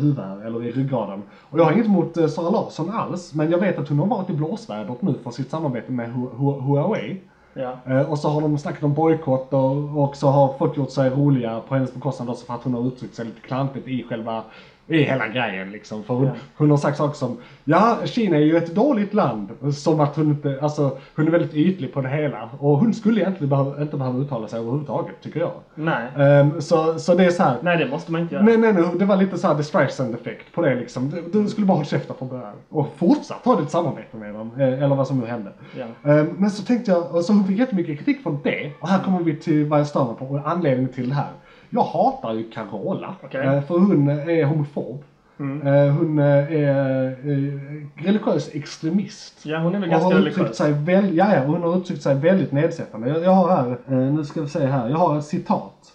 huvud 0.00 0.18
eller 0.46 0.64
i 0.64 0.70
ryggraden. 0.72 1.22
Och 1.50 1.58
jag 1.58 1.64
har 1.64 1.72
inget 1.72 1.86
emot 1.86 2.16
eh, 2.16 2.26
Sara 2.26 2.50
Larsson 2.50 2.90
alls, 2.90 3.34
men 3.34 3.50
jag 3.50 3.58
vet 3.58 3.78
att 3.78 3.88
hon 3.88 3.98
har 3.98 4.06
varit 4.06 4.30
i 4.30 4.32
blåsvädret 4.32 5.02
nu 5.02 5.14
för 5.24 5.30
sitt 5.30 5.50
samarbete 5.50 5.92
med 5.92 6.08
Hu- 6.08 6.30
Hu- 6.38 6.60
Huawei. 6.60 7.20
Ja. 7.54 7.72
Eh, 7.86 8.10
och 8.10 8.18
så 8.18 8.28
har 8.28 8.40
de 8.40 8.58
snackat 8.58 8.82
om 8.82 8.94
bojkott 8.94 9.52
och, 9.52 10.02
och 10.02 10.16
så 10.16 10.28
har 10.28 10.54
folk 10.58 10.76
gjort 10.76 10.90
sig 10.90 11.10
roliga 11.10 11.60
på 11.68 11.74
hennes 11.74 11.94
bekostnad 11.94 12.28
också 12.28 12.46
för 12.46 12.54
att 12.54 12.62
hon 12.64 12.74
har 12.74 12.86
uttryckt 12.86 13.14
sig 13.14 13.24
lite 13.24 13.40
klantigt 13.40 13.88
i 13.88 14.02
själva 14.02 14.42
i 14.88 15.02
hela 15.02 15.28
grejen 15.28 15.70
liksom. 15.70 16.04
För 16.04 16.14
hon, 16.14 16.24
Ja. 16.26 16.32
hon 16.56 16.70
har 16.70 16.76
sagt 16.76 16.96
saker 16.98 17.14
som 17.14 17.36
Ja, 17.64 17.96
Kina 18.04 18.36
är 18.36 18.40
ju 18.40 18.56
ett 18.56 18.74
dåligt 18.74 19.14
land. 19.14 19.48
Som 19.74 20.00
att 20.00 20.16
hon 20.16 20.26
inte, 20.30 20.58
alltså 20.62 20.98
hon 21.16 21.26
är 21.26 21.30
väldigt 21.30 21.54
ytlig 21.54 21.92
på 21.92 22.00
det 22.00 22.08
hela. 22.08 22.50
Och 22.58 22.78
hon 22.78 22.94
skulle 22.94 23.20
egentligen 23.20 23.48
behöva, 23.50 23.82
inte 23.82 23.96
behöva 23.96 24.18
uttala 24.18 24.48
sig 24.48 24.58
överhuvudtaget, 24.60 25.14
tycker 25.22 25.40
jag. 25.40 25.52
Nej. 25.74 26.08
Ehm, 26.16 26.60
så, 26.60 26.98
så 26.98 27.14
det 27.14 27.24
är 27.24 27.30
så 27.30 27.42
här. 27.42 27.56
Nej, 27.62 27.78
det 27.78 27.88
måste 27.88 28.12
man 28.12 28.20
inte 28.20 28.34
göra. 28.34 28.44
Nej, 28.44 28.56
nej, 28.56 28.72
nej, 28.72 28.84
det 28.98 29.04
var 29.04 29.16
lite 29.16 29.38
så 29.38 29.46
här 29.46 29.54
distraction 29.54 30.14
effekt 30.14 30.52
på 30.54 30.62
det 30.62 30.74
liksom. 30.74 31.10
Du, 31.10 31.40
du 31.42 31.48
skulle 31.48 31.66
bara 31.66 31.74
hålla 31.74 31.84
käften 31.86 32.16
från 32.18 32.28
början. 32.28 32.54
Och 32.68 32.88
fortsatt 32.96 33.44
ha 33.44 33.60
ditt 33.60 33.70
samarbete 33.70 34.16
med 34.16 34.34
dem, 34.34 34.50
eh, 34.58 34.82
eller 34.82 34.96
vad 34.96 35.06
som 35.06 35.18
nu 35.20 35.26
hände. 35.26 35.52
Ja. 35.78 36.10
Ehm, 36.12 36.26
Men 36.38 36.50
så 36.50 36.62
tänkte 36.64 36.90
jag, 36.90 37.14
och 37.14 37.24
så 37.24 37.32
hon 37.32 37.44
fick 37.44 37.58
jättemycket 37.58 37.98
kritik 37.98 38.22
från 38.22 38.38
det. 38.44 38.70
Och 38.80 38.88
här 38.88 38.98
kommer 39.04 39.20
vi 39.20 39.36
till 39.36 39.64
vad 39.64 39.80
jag 39.80 39.86
stör 39.86 40.04
mig 40.04 40.14
på 40.18 40.24
och 40.24 40.40
anledningen 40.50 40.92
till 40.92 41.08
det 41.08 41.14
här. 41.14 41.28
Jag 41.76 41.84
hatar 41.84 42.32
ju 42.34 42.50
Carola. 42.50 43.14
Okej. 43.24 43.46
eh, 43.46 43.62
För 43.62 43.78
hon 43.78 44.08
är 44.08 44.44
homofob. 44.44 45.04
Mm. 45.38 45.66
Eh, 45.66 45.94
Hon 45.94 46.18
är 46.18 47.10
eh, 47.10 48.02
religiös 48.04 48.54
extremist. 48.54 49.40
Ja, 49.46 49.58
hon 49.58 49.74
är 49.74 49.78
väl 49.80 49.88
ganska 49.88 50.16
religiös. 50.18 50.56
sig 50.56 50.72
väl, 50.72 51.16
ja, 51.16 51.34
ja, 51.34 51.40
hon 51.44 51.62
har 51.62 51.76
uttryckt 51.78 52.02
sig 52.02 52.14
väldigt 52.14 52.52
nedsättande. 52.52 53.08
Jag, 53.08 53.24
jag 53.24 53.30
har 53.30 53.48
här, 53.56 53.76
nu 54.10 54.24
ska 54.24 54.40
vi 54.42 54.48
se 54.48 54.66
här, 54.66 54.88
jag 54.88 54.96
har 54.96 55.18
ett 55.18 55.24
citat. 55.24 55.92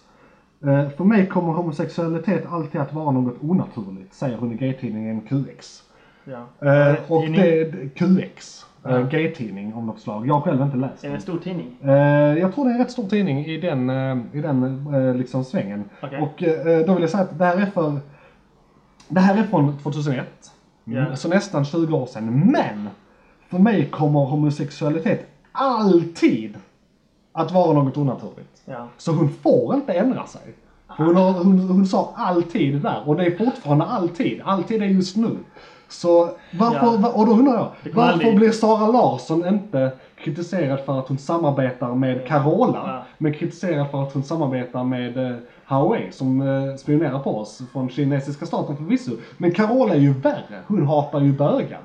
För 0.96 1.04
mig 1.04 1.26
kommer 1.26 1.52
homosexualitet 1.52 2.44
alltid 2.50 2.80
att 2.80 2.92
vara 2.94 3.10
något 3.10 3.34
onaturligt, 3.42 4.14
säger 4.14 4.36
hon 4.36 4.52
i 4.52 4.54
gaytidningen 4.54 5.20
QX. 5.20 5.82
Ja. 6.24 6.46
Och 7.08 7.22
det- 7.30 7.94
QX, 7.94 8.66
Ja. 8.82 9.02
gaytidning 9.02 9.74
om 9.74 9.86
något 9.86 10.00
slag. 10.00 10.26
Jag 10.26 10.34
har 10.34 10.40
själv 10.40 10.62
inte 10.62 10.76
läst 10.76 11.04
Är 11.04 11.08
det 11.08 11.14
en 11.14 11.20
stor 11.20 11.38
tidning? 11.38 11.76
Eh, 11.84 11.90
jag 12.38 12.54
tror 12.54 12.64
det 12.64 12.70
är 12.70 12.74
en 12.74 12.78
rätt 12.80 12.90
stor 12.90 13.08
tidning 13.08 13.44
i 13.46 13.60
den, 13.60 13.90
eh, 13.90 14.16
i 14.32 14.40
den 14.40 14.84
liksom 15.18 15.44
svängen. 15.44 15.84
Okej. 16.02 16.18
Och 16.20 16.42
då 16.86 16.92
vill 16.94 17.02
jag 17.02 17.10
säga 17.10 17.22
att 17.22 17.38
det 17.38 17.44
här 17.44 17.56
är 17.56 17.66
för... 17.66 17.98
Det 19.08 19.20
här 19.20 19.36
är 19.38 19.42
från 19.42 19.78
2001. 19.78 20.26
Mm, 20.86 21.04
Ja. 21.10 21.16
Så 21.16 21.28
nästan 21.28 21.64
20 21.64 21.96
år 21.96 22.06
sedan. 22.06 22.50
Men! 22.52 22.88
För 23.50 23.58
mig 23.58 23.86
kommer 23.90 24.20
homosexualitet 24.20 25.26
alltid 25.52 26.56
att 27.32 27.52
vara 27.52 27.72
något 27.72 27.96
onaturligt. 27.96 28.62
Ja. 28.64 28.88
Så 28.96 29.12
hon 29.12 29.28
får 29.28 29.74
inte 29.74 29.92
ändra 29.92 30.26
sig. 30.26 30.54
Hon, 30.86 31.16
har, 31.16 31.32
hon, 31.32 31.58
hon 31.58 31.86
sa 31.86 32.12
alltid 32.16 32.82
där 32.82 33.08
och 33.08 33.16
det 33.16 33.24
är 33.26 33.36
fortfarande 33.36 33.84
alltid. 33.84 34.40
Alltid 34.44 34.82
är 34.82 34.86
just 34.86 35.16
nu. 35.16 35.36
Så 35.92 36.30
varför, 36.58 36.98
Ja. 37.02 37.12
och 37.12 37.26
då 37.26 37.32
undrar 37.32 37.54
jag, 37.54 37.70
varför 37.94 38.12
aldrig- 38.12 38.36
blir 38.36 38.50
Sara 38.50 38.86
Larsson 38.86 39.46
inte 39.48 39.90
kritiserad 40.18 40.80
för 40.80 40.98
att 40.98 41.08
hon 41.08 41.18
samarbetar 41.18 41.94
med 41.94 42.26
Carola, 42.26 42.82
Ja. 42.86 43.02
men 43.18 43.34
kritiserad 43.34 43.90
för 43.90 44.02
att 44.02 44.12
hon 44.12 44.22
samarbetar 44.22 44.84
med 44.84 45.30
eh, 45.30 45.36
Huawei 45.66 46.12
som 46.12 46.40
eh, 46.40 46.76
spionerar 46.76 47.18
på 47.18 47.38
oss 47.38 47.62
från 47.72 47.88
kinesiska 47.88 48.46
staten 48.46 48.76
förvisso. 48.76 49.10
Men 49.38 49.52
Carola 49.54 49.94
är 49.94 49.98
ju 49.98 50.12
värre, 50.12 50.60
hon 50.66 50.86
hatar 50.86 51.20
ju 51.20 51.32
bögar. 51.32 51.80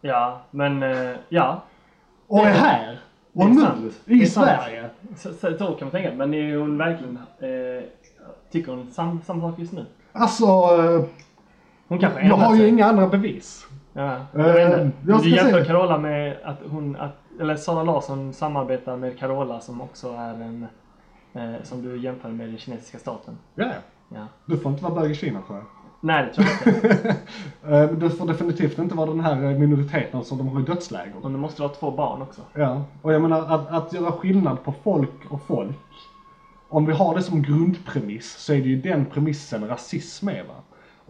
Ja, 0.00 0.40
men 0.50 0.82
eh, 0.82 1.16
ja. 1.28 1.62
Och 2.26 2.38
är 2.38 2.44
här, 2.52 2.98
och 3.34 3.50
nu, 3.50 3.90
i. 4.16 4.26
Sverige. 4.26 4.84
Så, 5.16 5.28
så, 5.32 5.38
så 5.58 5.66
kan 5.66 5.76
man 5.80 5.90
tänka. 5.90 6.12
Men 6.14 6.34
är 6.34 6.56
hon 6.56 6.78
verkligen... 6.78 7.18
Eh, 7.38 7.84
tycker 8.52 8.72
hon 8.72 8.90
sam, 8.90 9.20
samma 9.26 9.50
sak 9.50 9.58
just 9.58 9.72
nu? 9.72 9.84
Alltså, 10.12 10.44
eh, 10.46 11.04
Hon 11.90 11.98
kanske 11.98 12.20
jag 12.26 12.36
har 12.36 12.54
ju 12.54 12.60
sig. 12.60 12.68
inga 12.68 12.86
andra 12.86 13.06
bevis. 13.08 13.66
Ja, 13.92 14.12
Eh, 14.14 14.18
jag 14.32 14.52
vet 14.52 14.80
inte. 14.80 14.96
jag 15.06 15.22
Du 15.22 15.28
jämför 15.28 15.60
se. 15.60 15.66
Carola 15.66 15.98
med 15.98 16.36
att 16.44 16.58
hon... 16.70 16.96
Att, 16.96 17.16
eller 17.40 17.56
Sara 17.56 17.82
Larsson 17.82 18.32
samarbetar 18.32 18.96
med 18.96 19.18
Carola 19.18 19.60
som 19.60 19.80
också 19.80 20.08
är 20.12 20.34
en... 20.34 20.66
Eh, 21.32 21.62
som 21.62 21.82
du 21.82 21.98
jämför 21.98 22.28
med 22.28 22.48
den 22.48 22.58
kinesiska 22.58 22.98
staten. 22.98 23.38
Ja, 23.54 23.70
ja. 24.08 24.26
Du 24.46 24.58
får 24.58 24.72
inte 24.72 24.84
vara 24.84 24.94
bög 24.94 25.10
i 25.10 25.14
Kina 25.14 25.40
tror 25.46 25.58
jag. 25.58 25.66
Nej, 26.00 26.26
det 26.26 26.32
tror 26.34 26.46
jag 26.64 26.84
inte. 26.84 27.16
Eh, 27.68 27.90
Du 27.90 28.10
får 28.10 28.26
definitivt 28.26 28.78
inte 28.78 28.94
vara 28.94 29.06
den 29.10 29.20
här 29.20 29.44
eh, 29.44 29.58
minoriteten 29.58 30.24
som 30.24 30.38
de 30.38 30.48
har 30.48 30.60
i 30.60 30.64
dödsläger. 30.64 31.14
Och 31.22 31.30
det 31.30 31.38
måste 31.38 31.62
vara 31.62 31.72
två 31.72 31.90
barn 31.90 32.22
också. 32.22 32.40
Ja, 32.54 32.82
och 33.02 33.12
jag 33.12 33.22
menar 33.22 33.54
att, 33.54 33.70
att 33.70 33.92
göra 33.92 34.12
skillnad 34.12 34.64
på 34.64 34.74
folk 34.84 35.30
och 35.30 35.42
folk. 35.42 35.76
Om 36.68 36.86
vi 36.86 36.92
har 36.92 37.14
det 37.14 37.22
som 37.22 37.42
grundpremiss 37.42 38.36
så 38.38 38.52
är 38.52 38.56
det 38.56 38.68
ju 38.68 38.80
den 38.80 39.04
premissen 39.06 39.68
rasism 39.68 40.28
är 40.28 40.42
va. 40.42 40.54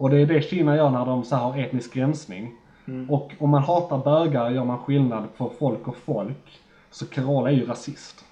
Och 0.01 0.09
det 0.09 0.17
är 0.21 0.25
det 0.25 0.41
Kina 0.41 0.75
gör 0.75 0.89
när 0.89 1.05
de 1.05 1.23
så 1.23 1.35
här 1.35 1.43
har 1.43 1.57
etnisk 1.59 1.93
gränsning. 1.93 2.51
Och 3.09 3.31
om 3.39 3.49
man 3.49 3.63
hatar 3.63 3.97
bögar 3.97 4.49
gör 4.49 4.65
man 4.65 4.77
skillnad 4.77 5.23
på 5.37 5.51
folk 5.59 5.87
och 5.87 5.97
folk. 5.97 6.59
Så 6.91 7.05
Carola 7.05 7.49
är 7.51 7.55
ju 7.55 7.65
rasist. 7.65 8.25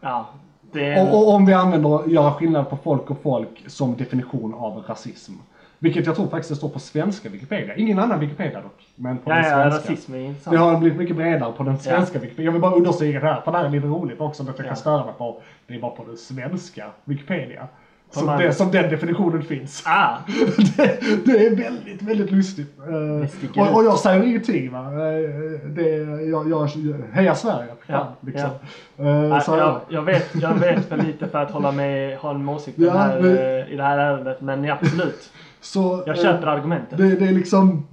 Ja. 0.00 0.26
Det 0.72 0.84
är... 0.84 1.02
Och, 1.14 1.18
och 1.28 1.34
om 1.34 1.46
vi 1.46 1.52
använder 1.52 2.08
göra 2.08 2.32
skillnad 2.32 2.70
på 2.70 2.76
folk 2.76 3.10
och 3.10 3.22
folk 3.22 3.64
som 3.66 3.96
definition 3.96 4.54
av 4.54 4.84
rasism. 4.86 5.32
Vilket 5.78 6.06
jag 6.06 6.16
tror 6.16 6.26
faktiskt 6.26 6.56
står 6.56 6.68
på 6.68 6.78
svenska 6.78 7.28
Wikipedia. 7.28 7.76
Ingen 7.76 7.98
annan 7.98 8.20
Wikipedia 8.20 8.60
dock. 8.60 8.86
Men 8.94 9.18
på 9.18 9.30
ja, 9.30 9.34
den 9.34 9.44
ja, 9.44 9.50
svenska. 9.50 9.78
rasism 9.92 10.14
är 10.14 10.18
intressant. 10.18 10.56
Det 10.56 10.58
har 10.58 10.78
blivit 10.78 10.98
mycket 10.98 11.16
bredare 11.16 11.52
på 11.52 11.62
den 11.62 11.78
svenska 11.78 12.18
Wikipedia. 12.18 12.44
Jag 12.44 12.52
vill 12.52 12.60
bara 12.60 12.74
understryka 12.74 13.20
det 13.20 13.26
här, 13.26 13.40
för 13.40 13.52
det 13.52 13.58
här 13.58 13.64
är 13.64 13.70
lite 13.70 13.86
roligt 13.86 14.20
också. 14.20 14.42
Det 14.42 14.48
jag 14.48 14.56
kan 14.56 14.66
Ja. 14.66 14.74
störa 14.74 15.04
mig 15.04 15.14
på. 15.18 15.40
Det 15.66 15.74
är 15.74 15.80
bara 15.80 15.90
på 15.90 16.04
den 16.04 16.16
svenska 16.16 16.86
Wikipedia. 17.04 17.68
Som, 18.10 18.26
man- 18.26 18.38
det, 18.40 18.52
som 18.52 18.70
den 18.70 18.90
definitionen 18.90 19.42
finns. 19.42 19.82
Ah! 19.86 20.16
det, 20.76 21.00
det 21.24 21.46
är 21.46 21.56
väldigt, 21.56 22.02
väldigt 22.02 22.30
lustigt. 22.30 22.78
Eh, 23.56 23.60
och, 23.62 23.74
och 23.76 23.84
jag 23.84 23.98
säger 23.98 24.22
ingenting 24.22 24.72
va. 24.72 24.78
Eh, 24.84 25.68
Det, 25.70 25.88
jag, 26.30 26.50
jag, 26.50 26.68
heja 27.12 27.34
Sverige. 27.34 27.68
Ja, 27.86 28.16
liksom. 28.20 28.50
ja. 28.96 29.04
Nej, 29.28 29.40
så 29.42 29.56
jag, 29.56 29.80
jag, 29.88 30.02
vet, 30.02 30.28
jag 30.34 30.54
vet 30.54 30.88
för 30.88 30.96
lite 30.96 31.28
för 31.28 31.38
att 31.38 31.50
hålla 31.50 31.72
med, 31.72 32.18
ha 32.18 32.30
en 32.30 32.48
åsikt 32.48 32.78
i 32.78 32.84
Ja, 32.84 32.92
det 32.92 32.98
här, 32.98 33.20
men- 33.20 33.36
eh, 33.36 33.72
i 33.72 33.76
det 33.76 33.82
här 33.82 33.98
ärendet. 33.98 34.40
Men 34.40 34.64
ja, 34.64 34.78
absolut. 34.82 35.30
Så, 35.60 36.02
Jag 36.06 36.16
köper 36.18 36.46
argumentet. 36.46 36.98
Det, 36.98 37.14
det 37.16 37.24
är 37.28 37.32
liksom, 37.32 37.86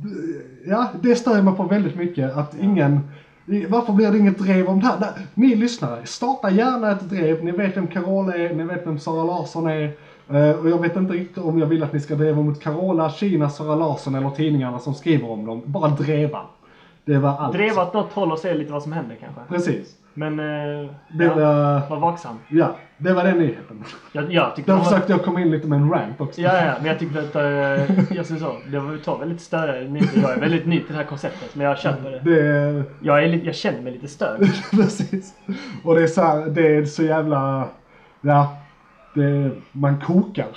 ja 0.67 0.89
det 1.01 1.15
stör 1.15 1.41
mig 1.41 1.55
på 1.55 1.63
väldigt 1.63 1.95
mycket 1.95 2.37
att 2.37 2.55
ingen, 2.61 2.99
varför 3.45 3.93
blir 3.93 4.11
det 4.11 4.17
inget 4.17 4.39
drev 4.39 4.67
om 4.67 4.79
det 4.79 4.87
här? 4.87 5.13
Ni 5.33 5.55
lyssnare, 5.55 6.05
starta 6.05 6.49
gärna 6.49 6.91
ett 6.91 7.09
drev. 7.09 7.43
Ni 7.43 7.51
vet 7.51 7.77
vem 7.77 7.87
Carola 7.87 8.35
är, 8.35 8.53
ni 8.53 8.63
vet 8.63 8.87
vem 8.87 8.99
Sara 8.99 9.23
Larsson 9.23 9.67
är. 9.67 9.91
Eh, 10.29 10.49
och 10.51 10.69
jag 10.69 10.81
vet 10.81 10.95
inte 10.95 11.13
riktigt 11.13 11.43
om 11.43 11.59
jag 11.59 11.67
vill 11.67 11.83
att 11.83 11.93
ni 11.93 11.99
ska 11.99 12.15
driva 12.15 12.41
mot 12.41 12.61
Carola, 12.61 13.09
Kina, 13.09 13.49
Sara 13.49 13.75
Larsson 13.75 14.15
eller 14.15 14.29
tidningarna 14.29 14.79
som 14.79 14.93
skriver 14.93 15.31
om 15.31 15.45
dem. 15.45 15.61
Bara 15.65 15.89
dreva. 15.89 16.41
Det 17.05 17.17
var 17.17 17.29
allt. 17.29 17.53
Drev 17.53 17.79
åt 17.79 17.93
något 17.93 18.13
håll 18.13 18.31
och 18.31 18.39
se 18.39 18.53
lite 18.53 18.71
vad 18.71 18.83
som 18.83 18.91
händer 18.91 19.17
kanske. 19.19 19.41
Precis. 19.49 19.95
Men 20.17 20.39
eh, 20.39 20.89
Det 21.17 21.23
ja, 21.25 21.33
var, 21.35 21.89
var 21.89 21.99
vaksam. 21.99 22.35
ja, 22.47 22.75
det 22.97 23.13
var 23.13 23.23
den 23.23 23.37
nyheten. 23.37 23.83
Jag, 24.11 24.33
jag 24.33 24.55
tyckte 24.55 24.71
Där 24.71 24.77
var- 24.77 24.83
försökte 24.85 25.11
jag 25.11 25.23
komma 25.23 25.41
in 25.41 25.51
lite 25.51 25.67
med 25.67 25.77
en 25.79 25.89
rant 25.91 26.21
också. 26.21 26.41
Ja, 26.41 26.65
ja, 26.65 26.73
men 26.77 26.85
jag 26.85 26.99
tyckte 26.99 27.19
att, 27.19 27.35
eh, 27.35 28.15
jag 28.17 28.25
så, 28.25 28.55
det 28.71 28.79
var 28.79 28.97
tar 28.97 29.17
väldigt 29.19 29.41
större 29.41 29.87
nyheter. 29.87 30.21
Jag 30.21 30.31
är 30.31 30.39
väldigt 30.39 30.65
ny 30.65 30.79
till 30.79 30.87
det 30.91 30.97
här 30.97 31.03
konceptet, 31.03 31.55
men 31.55 31.65
jag 31.65 31.77
köper 31.77 32.11
det. 32.11 32.19
Det, 32.19 32.83
Jag, 33.01 33.23
är 33.23 33.45
jag 33.45 33.55
känner 33.55 33.81
mig 33.81 33.93
lite 33.93 34.07
störd. 34.07 34.39
Precis. 34.71 35.33
Och 35.83 35.95
det 35.95 36.03
är 36.03 36.07
så 36.07 36.21
här, 36.21 36.45
det 36.45 36.75
är 36.77 36.85
så 36.85 37.03
jävla, 37.03 37.67
ja, 38.21 38.57
det, 39.13 39.51
man 39.71 39.99
kokar. 40.01 40.47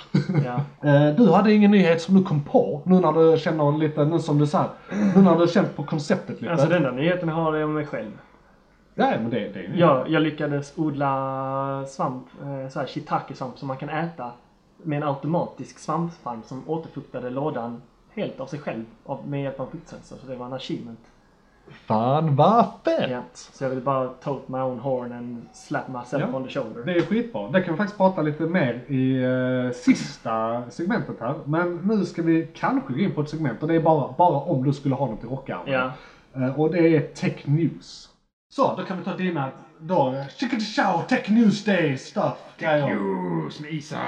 Ja. 0.45 0.61
Eh, 0.89 1.15
Du 1.15 1.31
hade 1.31 1.53
ingen 1.53 1.71
nyhet 1.71 2.01
som 2.01 2.15
du 2.15 2.23
kom 2.23 2.43
på, 2.43 2.81
nu 2.85 2.99
när 2.99 3.11
du 3.11 3.37
känner 3.39 3.77
lite, 3.77 4.05
nu 4.05 4.19
som 4.19 4.39
du 4.39 4.47
sa, 4.47 4.65
nu 5.15 5.21
när 5.21 5.35
du 5.39 5.47
känt 5.47 5.75
på 5.75 5.83
konceptet 5.83 6.41
lite. 6.41 6.51
Alltså 6.53 6.67
den 6.67 6.77
enda 6.77 6.91
nyheten 6.91 7.29
har 7.29 7.55
jag 7.55 7.69
om 7.69 7.73
mig 7.75 7.85
själv. 7.85 8.11
Ja, 8.99 9.19
men 9.21 9.29
det, 9.29 9.39
det 9.39 9.59
är 9.59 9.71
Jag, 9.75 10.09
jag 10.09 10.21
lyckades 10.21 10.73
odla 10.77 11.85
svamp, 11.87 12.25
eh, 12.41 12.69
så 12.69 12.79
här 12.79 12.87
shiitake-svamp 12.87 13.57
som 13.57 13.67
man 13.67 13.77
kan 13.77 13.89
äta 13.89 14.31
med 14.83 14.97
en 14.97 15.03
automatisk 15.07 15.79
svampfarm 15.79 16.43
som 16.43 16.63
återfuktade 16.69 17.29
lådan 17.29 17.81
helt 18.13 18.39
av 18.39 18.45
sig 18.45 18.59
själv 18.59 18.85
av, 19.05 19.27
med 19.27 19.43
hjälp 19.43 19.59
av 19.59 19.65
fuktsensor. 19.65 20.17
Så 20.21 20.27
det 20.27 20.35
var 20.35 20.45
en 20.45 20.53
achievement. 20.53 20.99
Fan 21.71 22.35
vad 22.35 22.65
fett! 22.85 23.11
Ja. 23.11 23.21
Så 23.33 23.63
jag 23.63 23.69
vill 23.69 23.81
bara 23.81 24.07
tote 24.07 24.51
my 24.51 24.57
own 24.59 24.79
horn 24.79 25.11
and 25.11 25.41
slap 25.53 25.87
myself 25.87 26.23
Ja. 26.31 26.37
on 26.37 26.43
the 26.43 26.49
shoulder. 26.49 26.83
Det 26.85 26.91
är 26.93 27.01
skitbra. 27.01 27.47
Det 27.51 27.61
kan 27.61 27.73
vi 27.73 27.77
faktiskt 27.77 27.97
prata 27.97 28.21
lite 28.21 28.43
mer 28.43 28.73
i 28.87 29.23
eh, 29.23 29.71
sista 29.75 30.63
segmentet 30.69 31.15
här. 31.19 31.35
Men 31.45 31.75
nu 31.75 32.05
ska 32.05 32.21
vi 32.21 32.47
kanske 32.55 32.93
gå 32.93 32.99
in 32.99 33.11
på 33.11 33.21
ett 33.21 33.29
segment 33.29 33.61
och 33.61 33.67
det 33.67 33.75
är 33.75 33.79
bara, 33.81 34.13
bara 34.17 34.37
om 34.39 34.63
du 34.63 34.73
skulle 34.73 34.95
ha 34.95 35.05
något 35.07 35.23
i 35.23 35.27
rockärmen. 35.27 35.73
Ja. 35.73 35.91
Eh, 36.35 36.59
och 36.59 36.71
det 36.71 36.95
är 36.95 37.01
Tech 37.01 37.47
News. 37.47 38.08
Så, 38.51 38.75
då 38.75 38.83
kan 38.83 38.97
vi 38.97 39.03
ta 39.03 39.13
dina, 39.13 39.51
då, 39.79 40.15
Chicken 40.37 40.59
Show, 40.59 41.01
Tech 41.01 41.29
News 41.29 41.63
Day 41.63 41.97
stuff. 41.97 42.37
Tech 42.59 42.85
News 42.85 43.59
med 43.59 43.71
Isak. 43.73 43.99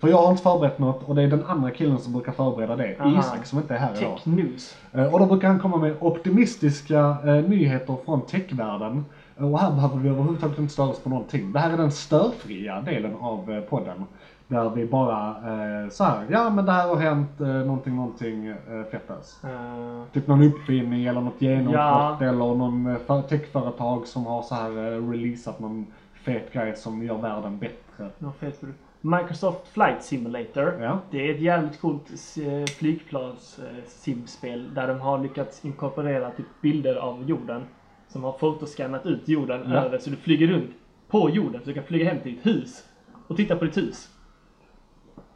För 0.00 0.08
jag 0.08 0.16
har 0.22 0.30
inte 0.30 0.42
förberett 0.42 0.78
något 0.78 1.02
och 1.02 1.14
det 1.14 1.22
är 1.22 1.28
den 1.28 1.44
andra 1.44 1.70
killen 1.70 1.98
som 2.00 2.12
brukar 2.12 2.32
förbereda 2.32 2.76
det. 2.76 2.96
Aha. 3.00 3.20
Isak 3.20 3.46
som 3.46 3.58
inte 3.58 3.74
är 3.74 3.78
här 3.78 3.96
idag. 3.98 4.16
Tech 4.16 4.26
news. 4.26 4.76
Eh, 4.92 5.12
Och 5.12 5.18
då 5.18 5.26
brukar 5.26 5.48
han 5.48 5.58
komma 5.58 5.76
med 5.78 5.96
optimistiska 6.00 7.16
eh, 7.24 7.44
nyheter 7.44 7.98
från 8.04 8.26
techvärlden. 8.26 9.04
Eh, 9.36 9.52
Och 9.52 9.60
här 9.60 9.70
behöver 9.70 9.98
vi 9.98 10.08
överhuvudtaget 10.08 10.58
inte 10.58 10.72
störa 10.72 10.88
oss 10.88 11.02
på 11.02 11.08
någonting. 11.08 11.52
Det 11.52 11.58
här 11.58 11.70
är 11.70 11.76
den 11.76 11.90
störfria 11.92 12.80
delen 12.80 13.14
av 13.16 13.50
eh, 13.50 13.60
podden. 13.60 14.06
Där 14.50 14.70
vi 14.70 14.86
bara 14.86 15.28
eh, 15.28 15.88
så 15.90 16.04
här, 16.04 16.26
ja 16.30 16.50
men 16.50 16.64
det 16.66 16.72
här 16.72 16.88
har 16.88 16.96
hänt, 16.96 17.40
eh, 17.40 17.46
någonting, 17.46 17.96
någonting 17.96 18.46
eh, 18.46 18.56
fettas. 18.90 19.40
Uh, 19.44 20.02
Typ 20.12 20.26
någon 20.26 20.42
uppfinning 20.42 21.04
eller 21.04 21.20
något 21.20 21.42
genombrott 21.42 21.74
Ja. 21.74 22.18
eller 22.20 22.32
någon 22.54 22.86
eh, 22.86 22.96
för- 23.06 23.22
techföretag 23.22 24.06
som 24.06 24.26
har 24.26 24.42
så 24.42 24.54
här 24.54 24.70
eh, 24.70 25.08
releasat 25.10 25.60
någon 25.60 25.86
fet 26.12 26.52
grej 26.52 26.76
som 26.76 27.02
gör 27.02 27.18
världen 27.18 27.58
bättre. 27.58 28.08
fet. 28.40 28.60
Microsoft 29.00 29.68
Flight 29.68 30.02
Simulator. 30.02 30.78
Ja. 30.80 30.98
Det 31.10 31.30
är 31.30 31.34
ett 31.34 31.40
jävligt 31.40 31.80
coolt 31.80 32.10
eh, 32.36 32.64
flygplans-simspel 32.78 34.74
där 34.74 34.88
de 34.88 35.00
har 35.00 35.18
lyckats 35.18 35.64
inkorporera 35.64 36.30
typ 36.30 36.46
bilder 36.62 36.94
av 36.96 37.22
jorden. 37.28 37.62
Som 38.08 38.24
har 38.24 38.32
fotoskannat 38.32 39.06
ut 39.06 39.28
jorden 39.28 39.60
Ja. 39.70 39.76
över 39.76 39.98
så 39.98 40.10
du 40.10 40.16
flyger 40.16 40.46
runt 40.46 40.70
på 41.08 41.30
jorden. 41.30 41.60
Så 41.60 41.68
du 41.68 41.74
kan 41.74 41.84
flyga 41.84 42.10
hem 42.10 42.20
till 42.22 42.34
ditt 42.34 42.46
hus 42.46 42.84
och 43.28 43.36
titta 43.36 43.56
på 43.56 43.64
ditt 43.64 43.76
hus. 43.76 44.08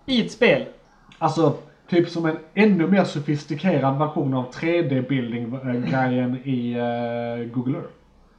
I 0.06 0.24
ett 0.26 0.32
spel. 0.32 0.64
Alltså, 1.18 1.56
typ 1.88 2.08
som 2.08 2.26
en 2.26 2.36
ännu 2.54 2.86
mer 2.86 3.04
sofistikerad 3.04 3.98
version 3.98 4.34
av 4.34 4.50
3D-building-grejen 4.52 6.36
i 6.44 6.72
eh, 6.74 7.52
Google 7.54 7.76
Earth. 7.78 7.88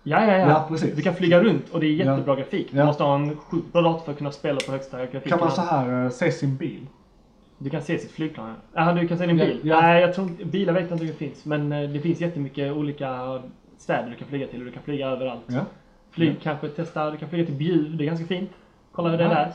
Ja, 0.03 0.25
ja, 0.25 0.37
ja. 0.37 0.49
Ja, 0.49 0.65
precis. 0.69 0.95
Du 0.95 1.01
kan 1.01 1.15
flyga 1.15 1.39
runt 1.43 1.69
och 1.69 1.79
det 1.79 1.85
är 1.87 1.91
jättebra 1.91 2.35
grafik. 2.35 2.67
Du 2.71 2.77
Ja. 2.77 2.85
måste 2.85 3.03
ha 3.03 3.15
en 3.15 3.35
sjukt 3.37 3.73
bra 3.73 3.81
dator 3.81 4.03
för 4.05 4.11
att 4.11 4.17
kunna 4.17 4.31
spela 4.31 4.59
på 4.65 4.71
högsta 4.71 5.05
grafik. 5.05 5.29
Kan 5.29 5.39
man 5.39 5.51
så 5.51 5.61
här 5.61 6.03
eh, 6.03 6.09
se 6.09 6.31
sin 6.31 6.55
bil? 6.57 6.87
Du 7.57 7.69
kan 7.69 7.81
se 7.81 7.97
sitt 7.99 8.11
flygplan. 8.11 8.53
Ja, 8.73 8.91
du 8.93 9.07
kan 9.07 9.17
se 9.17 9.25
din 9.25 9.37
Ja, 9.37 9.45
bil. 9.45 9.59
ja. 9.63 9.81
Nej, 9.81 10.01
jag 10.01 10.13
tror 10.13 10.29
bilar 10.45 10.73
vet 10.73 10.81
jag 10.89 10.91
inte 10.95 11.03
om 11.03 11.07
det 11.07 11.13
finns. 11.17 11.45
Men 11.45 11.71
eh, 11.71 11.89
det 11.89 11.99
finns 11.99 12.21
jättemycket 12.21 12.71
olika 12.73 13.39
städer 13.77 14.09
du 14.09 14.15
kan 14.15 14.27
flyga 14.27 14.47
till 14.47 14.59
och 14.59 14.65
du 14.65 14.71
kan 14.71 14.83
flyga 14.83 15.07
överallt. 15.07 15.41
Ja. 15.47 15.61
Flyg 16.11 16.35
kanske 16.43 16.67
testa, 16.69 17.11
du 17.11 17.17
kan 17.17 17.29
flyga 17.29 17.45
till 17.45 17.55
Bjuv, 17.55 17.97
det 17.97 18.03
är 18.03 18.05
ganska 18.05 18.25
fint. 18.25 18.49
Kolla 18.91 19.09
hur 19.09 19.17
det 19.17 19.23
är 19.23 19.29
där. 19.29 19.53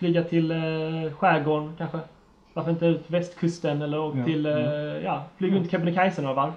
Flyga 0.00 0.22
till 0.24 0.50
eh, 0.50 1.12
skärgården 1.18 1.74
kanske. 1.78 1.98
Varför 2.54 2.70
inte 2.70 2.86
ut 2.86 3.04
västkusten 3.06 3.82
eller 3.82 4.00
åka 4.00 4.18
Ja, 4.18 4.24
till, 4.24 4.46
eh, 4.46 4.52
ja, 5.04 5.24
flyga 5.36 5.56
runt 5.56 5.70
Kebnekaise 5.70 6.22
några 6.22 6.34
varv. 6.34 6.52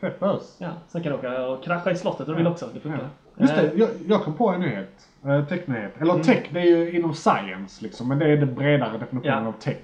Fett 0.00 0.20
bös. 0.20 0.56
Ja, 0.58 0.68
sen 0.88 1.02
kan 1.02 1.12
du 1.12 1.18
åka 1.18 1.46
och 1.46 1.64
krascha 1.64 1.90
i 1.90 1.96
slottet 1.96 2.20
om 2.20 2.26
du 2.26 2.34
vill 2.38 2.46
också. 2.46 2.68
Det 2.74 2.80
funkar. 2.80 3.08
Just 3.36 3.54
det, 3.56 3.62
Eh, 3.62 3.78
jag, 3.78 3.88
jag 4.08 4.22
kom 4.22 4.34
på 4.34 4.48
en 4.50 4.60
nyhet. 4.60 5.08
Uh, 5.26 5.44
technyhet. 5.44 6.00
Eller 6.00 6.22
tech, 6.22 6.46
det 6.52 6.60
är 6.60 6.64
ju 6.64 6.96
inom 6.98 7.14
science 7.14 7.82
liksom, 7.82 8.08
men 8.08 8.18
det 8.18 8.26
är 8.32 8.36
den 8.36 8.54
bredare 8.54 8.98
definitionen 8.98 9.42
Ja. 9.44 9.48
av 9.48 9.52
tech. 9.52 9.76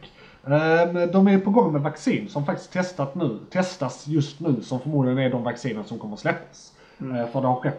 Ehm, 0.47 1.11
de 1.13 1.29
är 1.29 1.39
på 1.39 1.51
gång 1.51 1.73
med 1.73 1.83
vaccin 1.83 2.29
som 2.29 2.47
faktiskt 2.47 2.73
testat 2.73 3.15
nu, 3.15 3.39
testas 3.51 4.07
just 4.09 4.41
nu, 4.41 4.61
som 4.63 4.81
förmodligen 4.81 5.19
är 5.19 5.31
de 5.31 5.43
vacciner 5.43 5.83
som 5.83 5.99
kommer 5.99 6.17
släppas. 6.17 6.74
Eh, 7.13 7.27
för 7.33 7.41
det 7.41 7.47
har 7.47 7.61
skett 7.61 7.79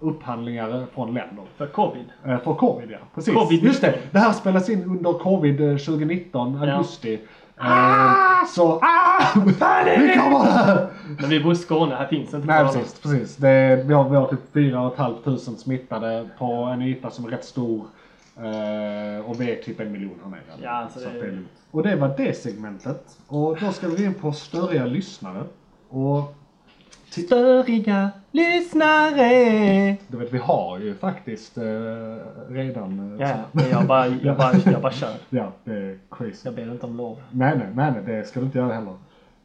upphandlingar 0.00 0.86
från 0.94 1.14
länder. 1.14 1.44
För 1.56 1.66
covid. 1.66 2.04
Eh, 2.24 2.38
för 2.38 2.54
covid 2.54 2.90
ja, 2.90 2.98
precis. 3.14 3.34
Covid-19. 3.34 3.64
Just 3.64 3.80
det, 3.80 3.98
det 4.10 4.18
här 4.18 4.32
spelas 4.32 4.68
in 4.68 4.84
under 4.84 5.12
covid 5.12 5.60
eh, 5.60 5.76
2019, 5.76 6.60
Ja. 6.62 6.72
augusti. 6.72 7.20
Ah, 7.58 8.44
så, 8.46 8.72
ah! 8.82 9.40
Vi 9.46 9.52
kommer! 9.52 10.86
Men 11.20 11.30
vi 11.30 11.40
bor 11.40 11.52
i 11.52 11.56
Skåne, 11.56 11.94
här 11.94 12.06
finns 12.06 12.34
inte 12.34 12.46
Nej 12.46 12.64
precis, 12.64 13.00
precis. 13.00 13.36
Det, 13.36 13.84
vi, 13.86 13.94
har, 13.94 14.08
vi 14.08 14.16
har 14.16 14.26
typ 14.26 14.52
4 14.52 14.90
500 14.96 15.40
smittade 15.58 16.28
på 16.38 16.44
en 16.52 16.82
yta 16.82 17.10
som 17.10 17.24
är 17.24 17.28
rätt 17.28 17.44
stor. 17.44 17.86
Eh, 18.36 19.30
och 19.30 19.40
vi 19.40 19.50
är 19.50 19.62
typ 19.62 19.80
en 19.80 19.92
miljon 19.92 20.20
här 20.24 20.30
nere. 20.30 20.40
Ja, 20.62 20.70
alltså 20.70 20.98
Så 20.98 21.08
det-. 21.08 21.42
Och 21.70 21.82
det 21.82 21.96
var 21.96 22.14
det 22.16 22.36
segmentet. 22.36 23.18
Och 23.28 23.56
då 23.60 23.72
ska 23.72 23.88
vi 23.88 23.96
gå 23.96 24.02
in 24.02 24.14
på 24.14 24.32
störiga 24.32 24.86
lyssnare. 24.86 25.42
Och 25.88 26.34
Störiga 27.22 28.10
lyssnare. 28.32 29.96
du 30.08 30.16
vet, 30.16 30.32
vi 30.32 30.38
har 30.38 30.78
ju 30.78 30.94
faktiskt 30.94 31.58
eh, 31.58 31.64
redan... 32.48 33.18
eh, 33.20 33.28
Ja, 33.28 33.34
men 33.52 33.70
jag 33.70 33.86
bara, 33.86 34.06
jag 34.06 34.36
bara, 34.36 34.52
jag 34.64 34.82
bara 34.82 34.92
kör. 34.92 35.14
ja, 35.30 35.52
det 35.64 35.72
är 35.72 35.98
crazy. 36.10 36.40
Jag 36.44 36.54
ber 36.54 36.62
inte 36.72 36.86
om 36.86 36.96
lov. 36.96 37.22
Nej, 37.30 37.58
nej, 37.58 37.66
nej, 37.74 37.92
nej, 37.92 38.16
det 38.16 38.24
ska 38.28 38.40
du 38.40 38.46
inte 38.46 38.58
göra 38.58 38.72
heller. 38.74 38.94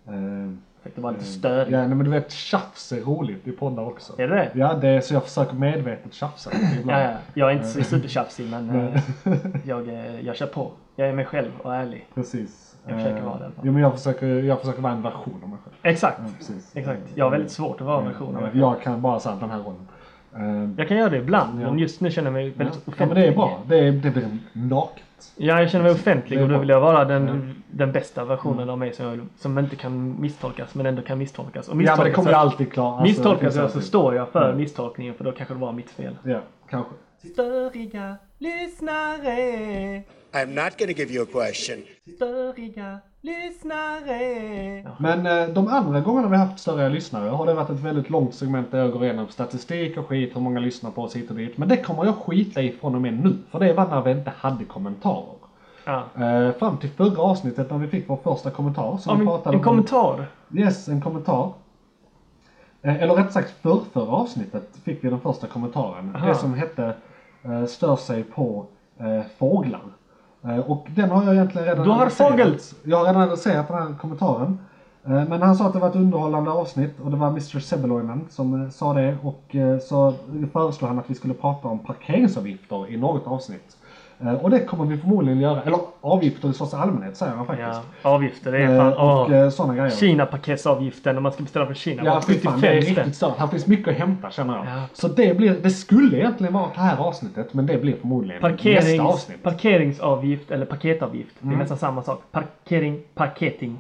Eh, 0.08 0.52
det 0.96 1.02
vara 1.02 1.14
lite 1.14 1.26
störig. 1.26 1.74
ja, 1.74 1.78
nej, 1.80 1.88
men 1.96 2.04
du 2.06 2.10
vet, 2.12 2.32
tjafs 2.32 2.92
är 2.92 3.02
roligt 3.02 3.48
i 3.48 3.52
poddar 3.52 3.84
också. 3.84 4.14
Är 4.22 4.28
det 4.28 4.36
det? 4.36 4.52
Ja, 4.54 4.74
det 4.74 4.88
är 4.88 5.02
så 5.02 5.14
jag 5.14 5.24
försöker 5.24 5.54
medvetet 5.54 6.14
tjafsa 6.14 6.52
ibland. 6.80 7.02
Ja, 7.02 7.12
ja. 7.12 7.18
Jag 7.34 7.50
är 7.52 7.56
inte 7.56 7.68
så 7.68 7.84
supertjafsig 7.84 8.48
men 8.50 8.70
eh, 8.70 9.02
jag, 9.66 9.88
eh, 9.90 10.20
jag 10.22 10.36
kör 10.36 10.48
på. 10.48 10.72
Jag 10.96 11.10
är 11.10 11.14
mig 11.14 11.26
själv 11.26 11.52
och 11.64 11.76
ärlig. 11.76 12.08
Precis. 12.16 12.71
Jag 12.88 12.96
försöker 12.98 13.18
Eh, 13.18 13.24
vara 13.26 13.38
det 13.38 13.42
i 13.42 13.46
alla 13.46 13.54
fall. 13.56 13.66
Jo, 13.66 13.72
men 13.72 13.82
jag 13.82 13.94
försöker, 13.94 14.28
jag 14.28 14.60
försöker 14.60 14.82
vara 14.82 14.94
en 14.94 15.02
version 15.02 15.40
av 15.44 15.50
mig 15.50 15.58
själv. 15.64 15.76
Exakt. 15.84 16.18
Ja, 16.20 16.30
precis. 16.38 16.72
Exakt. 16.76 17.02
Jag 17.16 17.26
har 17.26 17.32
väldigt 17.32 17.52
svårt 17.52 17.82
att 17.82 17.88
vara 17.88 18.00
en 18.00 18.06
version 18.08 18.28
av 18.36 18.42
mig 18.42 18.52
själv. 18.52 18.58
Jag 18.62 18.82
kan 18.82 19.02
bara 19.02 19.20
säga 19.20 19.36
den 19.40 19.50
här 19.50 19.60
rollen. 19.60 19.88
Eh, 20.36 20.70
Jag 20.78 20.88
kan 20.88 20.98
göra 20.98 21.10
det 21.10 21.18
ibland 21.18 21.62
Ja. 21.62 21.70
men 21.70 21.80
just 21.80 22.02
nu 22.02 22.12
känner 22.12 22.28
jag 22.28 22.34
mig 22.34 22.50
väldigt 22.50 22.76
ja, 22.86 22.92
offentlig. 22.92 23.08
men 23.16 23.24
det 23.24 23.28
är 23.28 23.36
bra. 23.36 23.60
Det, 23.68 23.80
är, 23.88 23.92
det 23.92 24.10
blir 24.12 24.38
naket. 24.54 25.04
Ja, 25.38 25.60
jag 25.62 25.70
känner 25.70 25.84
mig 25.84 25.94
offentlig 25.94 26.42
och 26.42 26.50
då 26.50 26.58
vill 26.58 26.70
jag 26.70 26.82
vara 26.82 27.06
den, 27.06 27.56
den 27.72 27.92
bästa 27.92 28.26
versionen 28.26 28.70
av 28.70 28.78
mig 28.78 28.94
som, 28.94 29.06
jag, 29.06 29.20
som 29.40 29.60
inte 29.60 29.76
kan 29.76 30.22
misstolkas 30.22 30.76
men 30.76 30.86
ändå 30.86 31.02
kan 31.02 31.18
misstolkas. 31.18 31.68
Och 31.68 31.74
Ja, 31.74 31.76
men 31.76 31.86
det 31.86 31.92
misstolkas 31.92 32.16
kommer 32.16 32.32
jag 32.32 32.40
alltid 32.40 32.74
klara. 32.74 32.88
Alltså, 32.90 33.04
misstolkas 33.04 33.44
jag 33.44 33.54
så 33.54 33.62
alltid. 33.62 33.84
står 33.84 34.16
jag 34.16 34.30
för 34.30 34.46
Mm. 34.46 34.58
misstolkningen 34.58 35.14
för 35.14 35.24
då 35.24 35.32
kanske 35.32 35.54
det 35.54 35.60
var 35.60 35.72
mitt 35.72 35.90
fel. 35.90 36.16
Ja, 36.24 36.40
kanske. 36.70 36.92
Störiga 37.34 38.16
lyssnare. 38.38 40.04
I'm 40.34 40.56
not 40.56 40.78
going 40.80 40.94
to 40.94 40.98
give 41.02 41.14
you 41.14 41.24
a 41.24 41.28
question. 41.32 41.78
Störiga 42.16 43.00
lyssnare. 43.22 44.96
Men 45.00 45.26
eh, 45.26 45.48
de 45.54 45.68
andra 45.68 46.00
gångerna 46.00 46.28
vi 46.28 46.38
haft 46.38 46.60
större 46.60 46.90
lyssnare 46.90 47.30
har 47.30 47.46
det 47.46 47.54
varit 47.54 47.70
ett 47.70 47.80
väldigt 47.80 48.10
långt 48.10 48.36
segment 48.36 48.72
där 48.72 48.80
jag 48.80 48.92
går 48.92 49.04
igenom 49.04 49.28
statistik 49.28 49.98
och 49.98 50.08
skit, 50.08 50.36
hur 50.36 50.42
många 50.42 50.60
lyssnar 50.60 50.92
på 50.92 51.02
oss 51.04 51.16
hit 51.16 51.30
och 51.30 51.36
dit. 51.36 51.58
Men 51.58 51.70
det 51.70 51.78
kommer 51.78 52.06
jag 52.06 52.16
skita 52.16 52.62
i 52.62 52.72
från 52.72 52.96
och 52.96 53.02
med 53.02 53.14
nu. 53.24 53.38
För 53.52 53.60
det 53.60 53.74
var 53.74 53.88
när 53.88 54.02
vi 54.02 54.12
inte 54.12 54.32
hade 54.38 54.66
kommentarer. 54.66 55.36
Ja. 55.86 56.04
Eh, 56.16 56.52
fram 56.52 56.78
till 56.78 56.90
förra 56.90 57.22
avsnittet 57.22 57.72
när 57.72 57.78
vi 57.78 57.88
fick 57.88 58.10
vår 58.10 58.18
första 58.24 58.52
kommentar. 58.52 58.98
Som 58.98 59.14
Ja, 59.14 59.20
vi 59.20 59.26
pratade 59.26 59.56
en 59.56 59.60
om- 59.60 59.64
kommentar. 59.64 60.26
Yes, 60.56 60.88
en 60.88 61.02
kommentar. 61.02 61.52
Eh, 62.82 63.04
Eller 63.04 63.14
rätt 63.14 63.32
sagt 63.34 63.52
för 63.62 63.80
förra 63.94 64.12
avsnittet 64.12 64.70
fick 64.84 65.04
vi 65.04 65.10
den 65.10 65.20
första 65.20 65.48
kommentaren. 65.48 66.16
Aha. 66.16 66.28
Det 66.28 66.36
som 66.36 66.54
hette 66.54 66.94
eh, 67.44 67.66
Stör 67.66 67.96
sig 67.96 68.24
på 68.24 68.66
eh, 69.00 69.22
fåglar. 69.38 69.82
Eh, 70.44 70.58
och 70.60 70.88
den 70.96 71.10
har 71.12 71.24
jag 71.24 71.34
egentligen 71.34 71.68
redan 71.68 71.84
Du 71.86 71.92
har 71.92 72.02
adresserat. 72.02 72.32
fågel! 72.32 72.58
Jag 72.84 72.98
har 72.98 73.06
redan 73.06 73.22
adresserat 73.22 73.68
den 73.68 73.78
här 73.78 73.96
kommentaren. 74.02 74.60
Eh, 75.06 75.12
men 75.12 75.42
han 75.42 75.56
sa 75.56 75.68
att 75.68 75.74
det 75.74 75.80
var 75.80 75.90
ett 75.90 75.96
underhållande 75.96 76.52
avsnitt 76.52 77.00
och 77.04 77.12
det 77.12 77.18
var 77.18 77.28
Mr 77.28 77.60
Sebbeloinen 77.60 78.26
som 78.30 78.64
eh, 78.64 78.70
sa 78.70 78.94
det. 78.94 79.18
Och 79.24 79.56
så 79.82 80.14
föreslog 80.54 80.90
han 80.90 81.00
att 81.00 81.10
vi 81.10 81.16
skulle 81.16 81.34
prata 81.34 81.68
om 81.68 81.80
parkeringsavgifter 81.80 82.92
i 82.92 82.98
något 82.98 83.28
avsnitt. 83.28 83.78
Eh, 84.24 84.34
och 84.34 84.50
det 84.50 84.60
kommer 84.60 84.86
vi 84.86 84.98
förmodligen 84.98 85.40
göra. 85.40 85.62
Eller 85.62 85.80
avgifter 86.02 86.50
i 86.50 86.54
största 86.54 86.78
allmänhet 86.78 87.18
säger 87.18 87.34
han 87.34 87.46
faktiskt. 87.46 87.70
Ja, 88.02 88.10
avgifter. 88.10 88.52
Det 88.52 88.58
är 88.58 88.70
Eh, 88.70 88.78
fan... 88.78 88.94
och 88.94 89.30
åh. 89.30 89.36
eh, 89.36 89.50
sådana 89.50 89.76
grejer. 89.76 89.90
Kina-paketsavgiften 89.90 91.18
om 91.18 91.24
man 91.24 91.32
ska 91.32 91.44
beställa 91.44 91.66
från 91.66 91.76
Kina. 91.76 92.04
Ja, 92.06 92.22
fy 92.28 92.40
fan, 92.40 92.62
det 92.62 92.68
är 92.68 92.72
75 92.72 92.82
spänn. 92.84 92.96
riktigt 92.96 93.16
stört. 93.16 93.38
Här 93.38 93.48
finns 93.48 93.68
mycket 93.68 93.88
att 93.88 93.96
hämta 93.96 94.32
känner 94.32 94.56
jag. 94.56 94.66
Ja. 94.66 94.84
Så 94.94 95.08
det 95.08 95.38
blir, 95.38 95.56
det 95.64 95.70
skulle 95.70 96.18
egentligen 96.18 96.54
vara 96.54 96.68
det 96.76 96.80
här 96.82 96.98
avsnittet, 96.98 97.54
men 97.54 97.66
det 97.66 97.78
blir 97.82 97.96
förmodligen 98.02 98.42
nästa 98.42 98.50
Parkerings, 98.58 99.00
avsnitt. 99.02 99.44
parkeringsavgift 99.44 100.52
eller 100.52 100.66
paketavgift. 100.66 101.36
Det 101.40 101.44
är 101.44 101.48
Mm. 101.48 101.60
nästan 101.60 101.78
samma 101.78 102.04
sak. 102.04 102.22
Parkering, 102.32 103.00
parketing. 103.14 103.78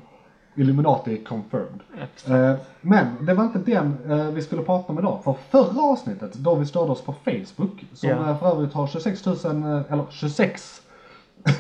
Illuminati 0.56 1.23
confirmed. 1.23 1.80
Eh, 2.28 2.56
men 2.82 3.26
det 3.26 3.34
var 3.34 3.44
inte 3.44 3.60
den 3.60 3.98
eh, 4.10 4.26
vi 4.26 4.41
skulle 4.41 4.61
prata 4.61 4.91
om 4.94 4.99
idag. 4.99 5.23
För 5.23 5.34
förra 5.49 5.82
avsnittet, 5.82 6.34
då 6.34 6.56
vi 6.56 6.65
störde 6.65 6.91
oss 6.91 7.02
på 7.02 7.14
Facebook, 7.26 7.86
som 7.94 8.10
Ja. 8.10 8.30
eh, 8.30 8.38
för 8.40 8.52
övrigt 8.52 8.73
har 8.73 8.88
26 8.88 9.26
000, 9.26 9.36
eh, 9.45 9.94
eller 9.94 10.06
26 10.10 10.82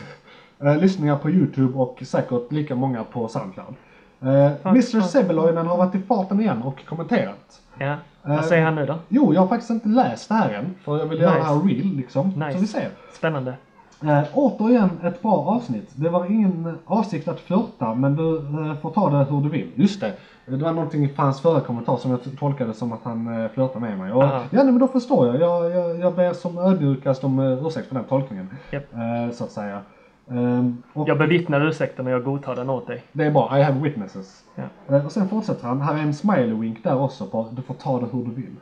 eh, 0.63 0.77
lyssningar 0.77 1.17
på 1.17 1.29
YouTube 1.29 1.77
och 1.77 2.03
säkert 2.05 2.51
lika 2.51 2.75
många 2.75 3.03
på 3.03 3.27
Soundcloud. 3.27 3.73
Eh, 4.21 4.27
Mr 4.65 4.81
fan. 4.99 5.03
Sebbeloinen 5.09 5.67
har 5.67 5.77
varit 5.77 5.95
i 5.95 5.99
farten 5.99 6.39
igen 6.41 6.61
och 6.61 6.85
kommenterat. 6.85 7.61
Ja. 7.77 7.85
Eh, 7.85 7.97
Vad 8.23 8.45
säger 8.45 8.63
han 8.65 8.75
nu 8.75 8.85
då? 8.85 8.95
Jo, 9.09 9.33
jag 9.33 9.41
har 9.41 9.47
faktiskt 9.47 9.69
inte 9.69 9.87
läst 9.87 10.29
det 10.29 10.35
här 10.35 10.53
än. 10.53 10.75
För 10.83 10.97
jag 10.99 11.05
vill 11.05 11.19
göra 11.21 11.35
det 11.35 11.43
här 11.43 11.53
real 11.55 11.95
liksom. 11.95 12.27
Nice. 12.29 12.51
Så 12.53 12.59
vi 12.59 12.67
ser. 12.67 12.89
Spännande. 13.13 13.53
Eh, 14.03 14.23
återigen 14.33 14.89
ett 15.03 15.21
bra 15.21 15.31
avsnitt. 15.31 15.89
Det 15.95 16.09
var 16.09 16.25
ingen 16.25 16.77
avsikt 16.85 17.27
att 17.27 17.39
flörta, 17.39 17.95
men 17.95 18.15
du 18.15 18.37
eh, 18.37 18.75
får 18.81 18.91
ta 18.91 19.09
det 19.09 19.23
hur 19.23 19.41
du 19.41 19.49
vill. 19.49 19.71
Just 19.75 20.01
det. 20.01 20.13
Det 20.45 20.57
var 20.57 20.73
någonting 20.73 21.03
i 21.05 21.13
hans 21.17 21.41
förra 21.41 21.59
kommentar 21.59 21.97
som 21.97 22.11
jag 22.11 22.19
tolkade 22.39 22.73
som 22.73 22.91
att 22.91 23.03
han 23.03 23.43
eh, 23.43 23.51
flörtar 23.51 23.79
med 23.79 23.97
mig. 23.97 24.11
Och, 24.11 24.23
ja, 24.23 24.43
nej, 24.51 24.65
men 24.65 24.79
då 24.79 24.87
förstår 24.87 25.27
jag. 25.27 25.39
Jag, 25.39 25.71
jag, 25.71 25.99
jag 25.99 26.15
ber 26.15 26.33
som 26.33 26.57
ödmjukast 26.57 27.23
om 27.23 27.39
uh, 27.39 27.65
ursäkt 27.67 27.87
för 27.87 27.95
den 27.95 28.03
tolkningen. 28.03 28.49
Japp. 28.71 28.93
Eh, 28.93 29.33
så 29.33 29.43
att 29.43 29.51
säga. 29.51 29.81
Ehm, 30.29 30.83
och 30.93 31.09
Jag 31.09 31.17
bevittnar 31.17 31.67
ursäkten 31.67 32.07
och 32.07 32.13
jag 32.13 32.23
godtar 32.23 32.55
den 32.55 32.69
åt 32.69 32.87
dig. 32.87 33.03
Det 33.11 33.23
är 33.23 33.31
bra. 33.31 33.59
I 33.59 33.63
have 33.63 33.79
witnesses. 33.79 34.43
Ja. 34.55 34.95
Eh, 34.95 35.05
och 35.05 35.11
sen 35.11 35.29
fortsätter 35.29 35.67
han. 35.67 35.81
Här 35.81 35.93
är 35.93 35.99
en 35.99 36.13
smiley 36.13 36.53
wink 36.53 36.83
där 36.83 37.01
också 37.01 37.25
på 37.25 37.47
du 37.51 37.61
får 37.61 37.73
ta 37.73 37.99
det 37.99 38.05
hur 38.11 38.25
du 38.25 38.31
vill. 38.31 38.55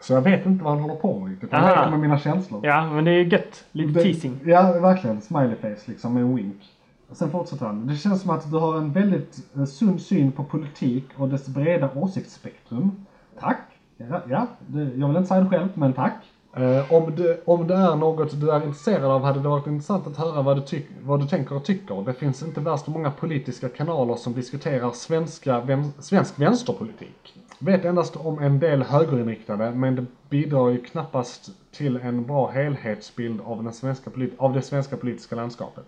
Så 0.00 0.12
jag 0.12 0.20
vet 0.20 0.46
inte 0.46 0.64
vad 0.64 0.72
han 0.72 0.82
håller 0.82 0.94
på 0.94 1.18
med 1.20 1.30
riktigt. 1.30 1.52
Han 1.52 1.68
leker 1.70 1.90
med 1.90 2.00
mina 2.00 2.18
känslor. 2.18 2.60
Ja, 2.66 2.90
men 2.92 3.04
det 3.04 3.10
är 3.10 3.14
ju 3.14 3.28
gött. 3.28 3.64
Lite 3.72 3.92
Det- 3.92 4.02
teasing. 4.02 4.40
Ja, 4.44 4.72
verkligen. 4.72 5.20
Smiley 5.20 5.56
face 5.56 5.82
liksom 5.84 6.14
med 6.14 6.22
en 6.22 6.36
wink. 6.36 6.62
Och 7.10 7.16
sen 7.16 7.30
fortsätter 7.30 7.66
han. 7.66 7.86
Det 7.86 7.96
känns 7.96 8.20
som 8.22 8.30
att 8.30 8.50
du 8.50 8.56
har 8.56 8.76
en 8.76 8.92
väldigt 8.92 9.38
eh, 9.56 9.64
sund 9.64 10.00
syn 10.00 10.32
på 10.32 10.44
politik 10.44 11.04
och 11.16 11.28
dess 11.28 11.46
breda 11.48 11.90
åsiktsspektrum. 11.94 13.06
Tack. 13.40 13.60
Ja, 13.96 14.20
ja 14.28 14.46
det, 14.66 14.82
jag 14.82 15.08
vill 15.08 15.16
inte 15.16 15.28
säga 15.28 15.40
det 15.40 15.48
själv, 15.48 15.68
men 15.74 15.92
tack. 15.92 16.14
Eh, 16.56 16.92
om, 16.92 17.16
det, 17.16 17.42
om 17.44 17.66
det 17.66 17.74
är 17.74 17.96
något 17.96 18.40
du 18.40 18.50
är 18.50 18.56
intresserad 18.56 19.04
av 19.04 19.22
hade 19.22 19.40
det 19.40 19.48
varit 19.48 19.66
intressant 19.66 20.06
att 20.06 20.16
höra 20.16 20.42
vad 20.42 20.56
du, 20.56 20.60
tyck, 20.62 20.86
vad 21.02 21.20
du 21.20 21.26
tänker 21.26 21.56
och 21.56 21.64
tycker. 21.64 22.02
Det 22.06 22.12
finns 22.14 22.42
inte 22.42 22.60
värst 22.60 22.86
många 22.86 23.10
politiska 23.10 23.68
kanaler 23.68 24.14
som 24.14 24.32
diskuterar 24.32 24.90
svenska, 24.90 25.60
vän, 25.60 25.92
svensk 25.98 26.38
vänsterpolitik. 26.40 27.34
Vet 27.58 27.84
endast 27.84 28.16
om 28.16 28.38
en 28.38 28.58
del 28.58 28.82
högerinriktade, 28.82 29.70
men 29.70 29.96
det 29.96 30.04
bidrar 30.30 30.68
ju 30.68 30.80
knappast 30.82 31.50
till 31.72 31.96
en 31.96 32.26
bra 32.26 32.50
helhetsbild 32.50 33.40
av, 33.44 33.64
den 33.64 33.72
svenska, 33.72 34.10
av 34.38 34.52
det 34.52 34.62
svenska 34.62 34.96
politiska 34.96 35.36
landskapet. 35.36 35.86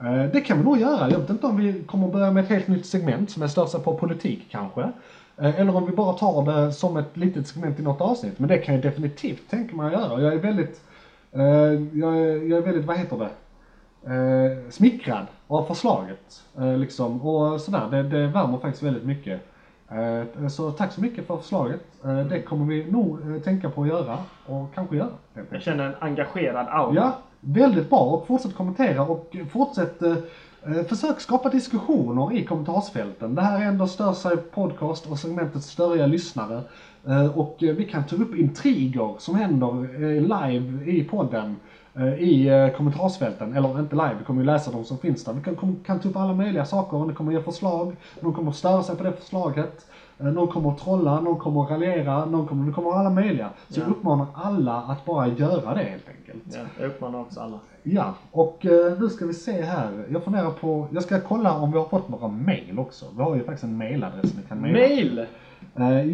Eh, 0.00 0.24
Det 0.32 0.40
kan 0.40 0.58
vi 0.58 0.64
nog 0.64 0.78
göra. 0.78 1.10
Jag 1.10 1.18
vet 1.18 1.30
inte 1.30 1.46
om 1.46 1.56
vi 1.56 1.82
kommer 1.86 2.08
börja 2.08 2.30
med 2.32 2.44
ett 2.44 2.50
helt 2.50 2.68
nytt 2.68 2.86
segment 2.86 3.30
som 3.30 3.42
är 3.42 3.46
största 3.48 3.78
på 3.78 3.94
politik 3.94 4.46
kanske. 4.50 4.80
Eh, 5.36 5.60
Eller 5.60 5.76
om 5.76 5.86
vi 5.86 5.92
bara 5.92 6.12
tar 6.12 6.44
det 6.52 6.72
som 6.72 6.96
ett 6.96 7.16
litet 7.16 7.46
segment 7.48 7.80
i 7.80 7.82
något 7.82 8.00
avsnitt. 8.00 8.38
Men 8.38 8.48
det 8.48 8.58
kan 8.58 8.74
jag 8.74 8.82
definitivt 8.84 9.50
tänka 9.50 9.76
mig 9.76 9.86
att 9.86 9.92
göra. 10.00 10.22
Jag 10.22 10.32
är 10.32 10.38
väldigt, 10.38 10.80
eh, 11.32 11.42
jag 11.98 12.16
är, 12.18 12.48
jag 12.50 12.58
är 12.58 12.62
väldigt, 12.62 12.84
vad 12.84 12.96
heter 12.98 13.18
det? 13.18 13.30
Eh, 14.14 14.70
smickrad 14.70 15.26
av 15.46 15.64
förslaget. 15.64 16.42
Eh, 16.58 16.76
liksom. 16.78 17.22
Och 17.22 17.60
sådär, 17.60 17.88
det, 17.90 18.02
det 18.02 18.26
värmer 18.26 18.58
faktiskt 18.58 18.82
väldigt 18.82 19.04
mycket. 19.04 19.40
Eh, 19.90 20.48
så 20.48 20.70
tack 20.70 20.92
så 20.92 21.00
mycket 21.00 21.26
för 21.26 21.36
förslaget. 21.36 21.80
Eh, 22.04 22.18
det 22.18 22.42
kommer 22.42 22.66
vi 22.66 22.90
nog 22.90 23.20
eh, 23.20 23.42
tänka 23.42 23.70
på 23.70 23.82
att 23.82 23.88
göra 23.88 24.18
och 24.46 24.74
kanske 24.74 24.96
göra. 24.96 25.08
Jag 25.50 25.62
känner 25.62 25.84
en 25.84 25.94
engagerad 25.98 26.66
aura. 26.70 26.94
Ja, 26.94 27.18
väldigt 27.40 27.90
bra. 27.90 27.98
Och 27.98 28.26
fortsätt 28.26 28.54
kommentera 28.54 29.02
och 29.02 29.36
fortsätt 29.50 30.02
försök 30.88 31.20
skapa 31.20 31.48
diskussioner 31.48 32.36
i 32.36 32.44
kommentarsfälten. 32.44 33.34
Det 33.34 33.42
här 33.42 33.60
är 33.60 33.64
ändå 33.64 33.86
Stör 33.86 34.12
sig 34.12 34.36
podcast 34.36 35.06
och 35.06 35.18
segmentet 35.18 35.62
Störiga 35.62 36.06
lyssnare. 36.06 36.62
Och 37.34 37.56
vi 37.58 37.84
kan 37.90 38.04
ta 38.04 38.16
upp 38.16 38.34
intriger 38.34 39.14
som 39.18 39.34
händer 39.34 39.98
live 40.20 40.90
i 40.90 41.04
podden. 41.04 41.56
Eh, 41.98 42.14
i 42.14 42.48
eh, 42.48 42.68
kommentarsfälten, 42.76 43.56
eller 43.56 43.78
inte 43.80 43.94
live, 43.96 44.14
vi 44.18 44.24
kommer 44.24 44.40
ju 44.40 44.46
läsa 44.46 44.70
de 44.70 44.84
som 44.84 44.98
finns 44.98 45.24
där. 45.24 45.32
Vi 45.32 45.40
kan, 45.42 45.76
kan 45.86 46.00
ta 46.00 46.08
upp 46.08 46.16
alla 46.16 46.34
möjliga 46.34 46.64
saker, 46.64 46.98
ni 47.06 47.14
kommer 47.14 47.32
ge 47.32 47.42
förslag, 47.42 47.96
någon 48.20 48.34
kommer 48.34 48.52
störa 48.52 48.82
sig 48.82 48.96
på 48.96 49.02
det 49.04 49.12
förslaget, 49.12 49.86
eh, 50.18 50.26
någon 50.26 50.48
kommer 50.48 50.70
att 50.70 50.78
trolla, 50.78 51.20
någon 51.20 51.38
kommer 51.38 51.64
att 51.64 51.70
raljera, 51.70 52.24
någon 52.24 52.46
kommer, 52.46 52.66
det 52.66 52.72
kommer 52.72 52.92
alla 52.92 53.10
möjliga. 53.10 53.50
Så 53.68 53.80
jag 53.80 53.88
uppmanar 53.88 54.26
alla 54.34 54.74
att 54.76 55.04
bara 55.04 55.26
göra 55.26 55.74
det 55.74 55.82
helt 55.82 56.08
enkelt. 56.08 56.42
Ja, 56.54 56.60
jag 56.80 56.86
uppmanar 56.86 57.20
också 57.20 57.40
alla. 57.40 57.58
Ja, 57.82 58.14
och 58.32 58.58
nu 59.00 59.08
ska 59.08 59.26
vi 59.26 59.34
se 59.34 59.62
här. 59.62 60.04
Jag 60.10 60.24
funderar 60.24 60.50
på, 60.50 60.86
jag 60.90 61.02
ska 61.02 61.20
kolla 61.20 61.54
om 61.54 61.72
vi 61.72 61.78
har 61.78 61.84
fått 61.84 62.08
några 62.08 62.28
mail 62.28 62.78
också. 62.78 63.06
Vi 63.16 63.22
har 63.22 63.34
ju 63.36 63.44
faktiskt 63.44 63.64
en 63.64 63.76
mailadress 63.78 64.34
ni 64.36 64.42
kan 64.48 64.60
maila. 64.60 64.78
Mail! 64.78 65.26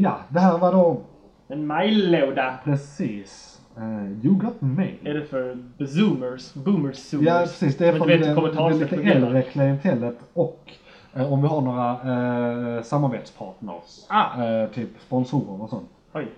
Ja, 0.03 0.17
det 0.29 0.41
här 0.41 0.59
var 0.59 0.73
då 0.73 1.01
En 1.49 1.67
maillåda. 1.67 2.55
precis. 2.65 3.54
Uh, 3.79 4.25
you 4.27 4.35
got 4.35 4.61
mail. 4.61 4.99
Är 5.05 5.15
det 5.15 5.25
för 5.25 5.57
zoomers? 5.87 6.55
Boomers 6.55 6.97
zoomers? 6.97 7.27
Ja, 7.27 7.39
precis. 7.41 7.77
Det 7.77 7.89
är 7.89 7.93
från 7.99 8.09
det, 8.09 8.75
lite 8.79 8.97
äldre 8.97 9.43
klientellet 9.43 10.19
och 10.33 10.73
eh, 11.15 11.33
om 11.33 11.43
vi 11.43 11.49
har 11.49 11.61
några 11.61 11.91
eh, 12.77 12.83
samarbetspartners. 12.83 14.07
Ah. 14.09 14.45
Eh, 14.45 14.69
typ 14.71 14.89
sponsorer 15.07 15.63
och 15.63 15.71
sånt. 15.71 15.89
Oj, 16.13 16.29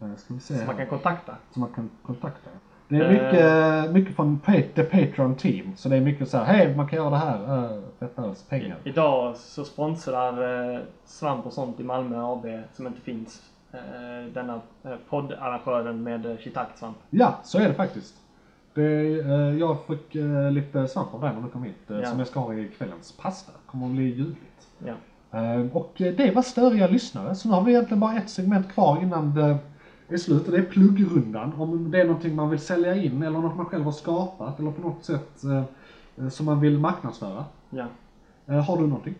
Eh, 0.00 0.16
ska 0.16 0.34
vi 0.34 0.40
se 0.40 0.54
som 0.58 0.66
man 0.66 0.76
kan 0.76 0.86
kontakta. 0.86 1.32
som 1.52 1.60
man 1.60 1.70
kan 1.74 1.90
kontakta. 2.02 2.50
Det 2.88 2.96
är 2.96 3.02
Eh. 3.04 3.10
mycket, 3.10 3.92
mycket 3.94 4.16
från 4.16 4.40
the 4.74 4.84
Patreon 4.84 5.34
team. 5.34 5.72
Så 5.76 5.88
det 5.88 5.96
är 5.96 6.00
mycket 6.00 6.28
så 6.28 6.38
här, 6.38 6.44
hej 6.44 6.76
man 6.76 6.88
kan 6.88 6.96
göra 6.96 7.10
det 7.10 7.16
här, 7.16 7.72
uh, 7.74 7.80
fetta 7.98 8.24
oss 8.24 8.42
pengar. 8.42 8.76
Idag 8.84 9.36
så 9.36 9.64
sponsrar 9.64 10.82
Svamp 11.04 11.46
och 11.46 11.52
sånt 11.52 11.80
i 11.80 11.82
Malmö 11.84 12.22
AB, 12.32 12.46
som 12.72 12.86
inte 12.86 13.00
finns, 13.00 13.42
denna 14.34 14.60
eh, 14.84 14.90
poddarrangören 15.08 16.02
med 16.02 16.26
eh, 16.26 16.36
Shiitake 16.36 16.78
Svamp. 16.78 16.96
Ja, 17.10 17.34
så 17.44 17.58
är 17.58 17.68
det 17.68 17.74
faktiskt. 17.74 18.14
Det, 18.74 19.20
eh, 19.20 19.58
jag 19.58 19.76
fick 19.86 20.14
eh, 20.14 20.50
lite 20.50 20.88
svamp 20.88 21.14
av 21.14 21.20
den 21.20 21.34
när 21.34 21.42
du 21.42 21.48
kom 21.48 21.62
hit, 21.62 21.90
eh, 21.90 21.98
Ja. 21.98 22.06
som 22.06 22.18
jag 22.18 22.28
ska 22.28 22.40
ha 22.40 22.54
i 22.54 22.68
kvällens 22.78 23.12
pasta. 23.12 23.52
Kommer 23.66 23.86
att 23.86 23.92
bli 23.92 24.02
ljuvligt. 24.04 24.68
Ja. 24.86 24.94
Eh, 25.40 25.66
och 25.76 26.00
eh, 26.00 26.14
det 26.14 26.30
var 26.34 26.42
störiga 26.42 26.86
lyssnare, 26.86 27.34
så 27.34 27.48
nu 27.48 27.54
har 27.54 27.62
vi 27.62 27.72
egentligen 27.72 28.00
bara 28.00 28.16
ett 28.16 28.30
segment 28.30 28.72
kvar 28.72 29.02
innan 29.02 29.34
det 29.34 29.58
är 30.08 30.16
slut. 30.16 30.46
Det 30.50 30.56
är 30.56 30.62
pluggrundan. 30.62 31.52
Om 31.58 31.90
det 31.90 32.00
är 32.00 32.04
någonting 32.04 32.34
man 32.36 32.50
vill 32.50 32.58
sälja 32.60 32.94
in 32.96 33.22
eller 33.22 33.38
något 33.38 33.56
man 33.56 33.66
själv 33.66 33.84
har 33.84 33.92
skapat 33.92 34.58
eller 34.60 34.70
på 34.70 34.80
något 34.88 35.04
sätt 35.04 35.44
eh, 35.44 35.62
eh, 36.24 36.28
som 36.28 36.46
man 36.46 36.60
vill 36.60 36.78
marknadsföra. 36.78 37.44
ja. 37.70 37.86
Eh, 38.46 38.64
har 38.64 38.76
du 38.76 38.82
någonting? 38.86 39.14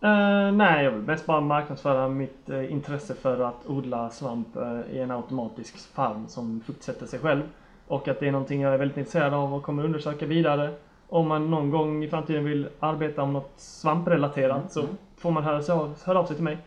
Eh, 0.00 0.52
nej, 0.52 0.84
jag 0.84 0.90
vill 0.90 1.02
mest 1.02 1.26
bara 1.26 1.40
marknadsföra 1.40 2.08
mitt 2.08 2.50
eh, 2.50 2.72
intresse 2.72 3.14
för 3.14 3.40
att 3.40 3.66
odla 3.66 4.10
svamp 4.10 4.56
eh, 4.56 4.80
i 4.96 4.98
en 4.98 5.10
automatisk 5.10 5.78
farm 5.94 6.24
som 6.28 6.60
fuktsätter 6.66 7.06
sig 7.06 7.18
själv. 7.18 7.42
Och 7.88 8.08
att 8.08 8.20
det 8.20 8.28
är 8.28 8.32
någonting 8.32 8.60
jag 8.60 8.74
är 8.74 8.78
väldigt 8.78 8.96
intresserad 8.96 9.34
av 9.34 9.54
och 9.54 9.62
kommer 9.62 9.84
undersöka 9.84 10.26
vidare. 10.26 10.70
Om 11.08 11.28
man 11.28 11.50
någon 11.50 11.70
gång 11.70 12.04
i 12.04 12.08
framtiden 12.08 12.44
vill 12.44 12.68
arbeta 12.80 13.22
om 13.22 13.32
något 13.32 13.52
svamprelaterat 13.56 14.72
så 14.72 14.82
får 15.16 15.30
man 15.30 15.42
höra, 15.44 15.62
så, 15.62 15.90
höra 16.04 16.18
av 16.18 16.24
sig 16.26 16.34
till 16.36 16.44
mig. 16.44 16.58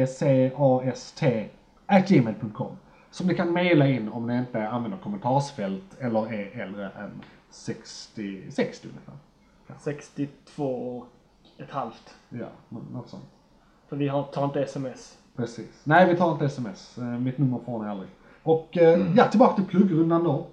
S-I-G-P-O-D-C-A-S-T 0.05 1.49
at 1.87 2.07
gmail.com 2.07 2.77
Som 3.11 3.27
ni 3.27 3.35
kan 3.35 3.53
maila 3.53 3.87
in 3.87 4.09
om 4.09 4.27
ni 4.27 4.37
inte 4.37 4.67
använder 4.69 4.97
kommentarsfält 4.97 5.83
eller 5.99 6.33
är 6.33 6.61
äldre 6.61 6.89
än 6.89 7.21
60, 7.49 8.51
60 8.51 8.87
ungefär. 8.87 9.15
62 9.79 10.65
och 10.97 11.07
ett 11.63 11.71
halvt. 11.71 12.15
Ja, 12.29 12.47
nå- 12.69 12.81
något 12.93 13.09
sånt. 13.09 13.23
För 13.89 13.95
vi 13.95 14.07
har, 14.07 14.23
tar 14.23 14.45
inte 14.45 14.61
sms. 14.63 15.17
Precis. 15.35 15.81
Nej, 15.83 16.07
vi 16.07 16.17
tar 16.17 16.31
inte 16.31 16.45
sms. 16.45 16.97
Eh, 16.97 17.03
Mitt 17.03 17.37
nummer 17.37 17.59
får 17.65 17.83
ni 17.83 17.89
aldrig. 17.89 18.09
Och 18.43 18.77
eh, 18.77 19.05
ja, 19.17 19.27
tillbaka 19.27 19.55
till 19.55 19.65
pluggrundan 19.65 20.23
då. 20.23 20.47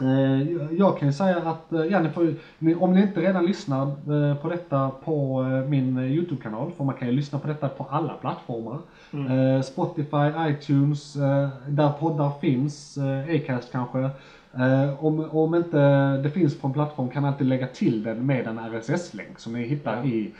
Eh, 0.00 0.72
Jag 0.78 0.98
kan 0.98 1.08
ju 1.08 1.12
säga 1.12 1.36
att, 1.36 1.72
eh, 1.72 1.84
ja, 1.84 2.00
ni 2.00 2.08
får, 2.10 2.34
om 2.82 2.94
ni 2.94 3.02
inte 3.02 3.20
redan 3.20 3.46
lyssnar 3.46 3.86
eh, 3.86 4.36
på 4.36 4.48
detta 4.48 4.90
på 5.04 5.42
min 5.68 5.98
YouTube-kanal, 5.98 6.72
för 6.76 6.84
man 6.84 6.94
kan 6.94 7.08
ju 7.08 7.14
lyssna 7.14 7.38
på 7.38 7.48
detta 7.48 7.68
på 7.68 7.86
alla 7.90 8.12
plattformar. 8.12 8.78
Eh, 9.12 9.62
Spotify, 9.62 10.50
iTunes, 10.50 11.12
där 11.68 11.92
poddar 12.00 12.30
finns, 12.40 12.98
Acast 13.28 13.72
kanske. 13.72 14.10
Om, 14.98 15.28
om 15.30 15.54
inte 15.54 15.78
det 16.16 16.30
finns 16.30 16.58
på 16.58 16.66
en 16.66 16.72
plattform 16.72 17.08
kan 17.08 17.22
man 17.22 17.32
alltid 17.32 17.46
lägga 17.46 17.66
till 17.66 18.02
den 18.02 18.26
med 18.26 18.46
en 18.46 18.58
RSS-länk 18.58 19.38
som 19.38 19.52
ni 19.52 19.62
hittar 19.66 20.06
i 20.06 20.34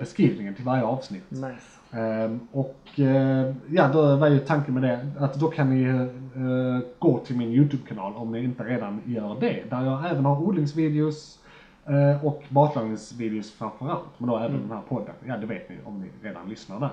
beskrivningen 0.00 0.54
till 0.54 0.64
varje 0.64 0.82
avsnitt. 0.84 1.30
Nice. 1.30 1.77
Ehm, 1.90 2.40
och 2.52 2.78
eh, 2.96 3.54
ja, 3.70 3.88
då 3.92 4.16
var 4.16 4.28
ju 4.28 4.38
tanken 4.38 4.74
med 4.74 4.82
det 4.82 5.24
att 5.24 5.34
då 5.34 5.48
kan 5.48 5.70
ni 5.70 5.82
eh, 5.82 6.88
gå 6.98 7.18
till 7.18 7.36
min 7.36 7.48
YouTube-kanal 7.48 8.12
om 8.16 8.32
ni 8.32 8.44
inte 8.44 8.64
redan 8.64 9.00
gör 9.04 9.36
det. 9.40 9.62
Där 9.70 9.84
jag 9.84 10.10
även 10.10 10.24
har 10.24 10.42
odlingsvideos 10.42 11.38
eh, 11.86 12.26
och 12.26 12.42
matlagningsvideos 12.48 13.52
framförallt. 13.52 14.04
Men 14.18 14.28
då 14.28 14.38
även 14.38 14.60
den 14.60 14.70
här 14.70 14.82
podden. 14.88 15.14
Ja, 15.24 15.36
det 15.36 15.46
vet 15.46 15.68
ni 15.68 15.76
om 15.84 16.00
ni 16.00 16.28
redan 16.28 16.48
lyssnar 16.48 16.80
där. 16.80 16.90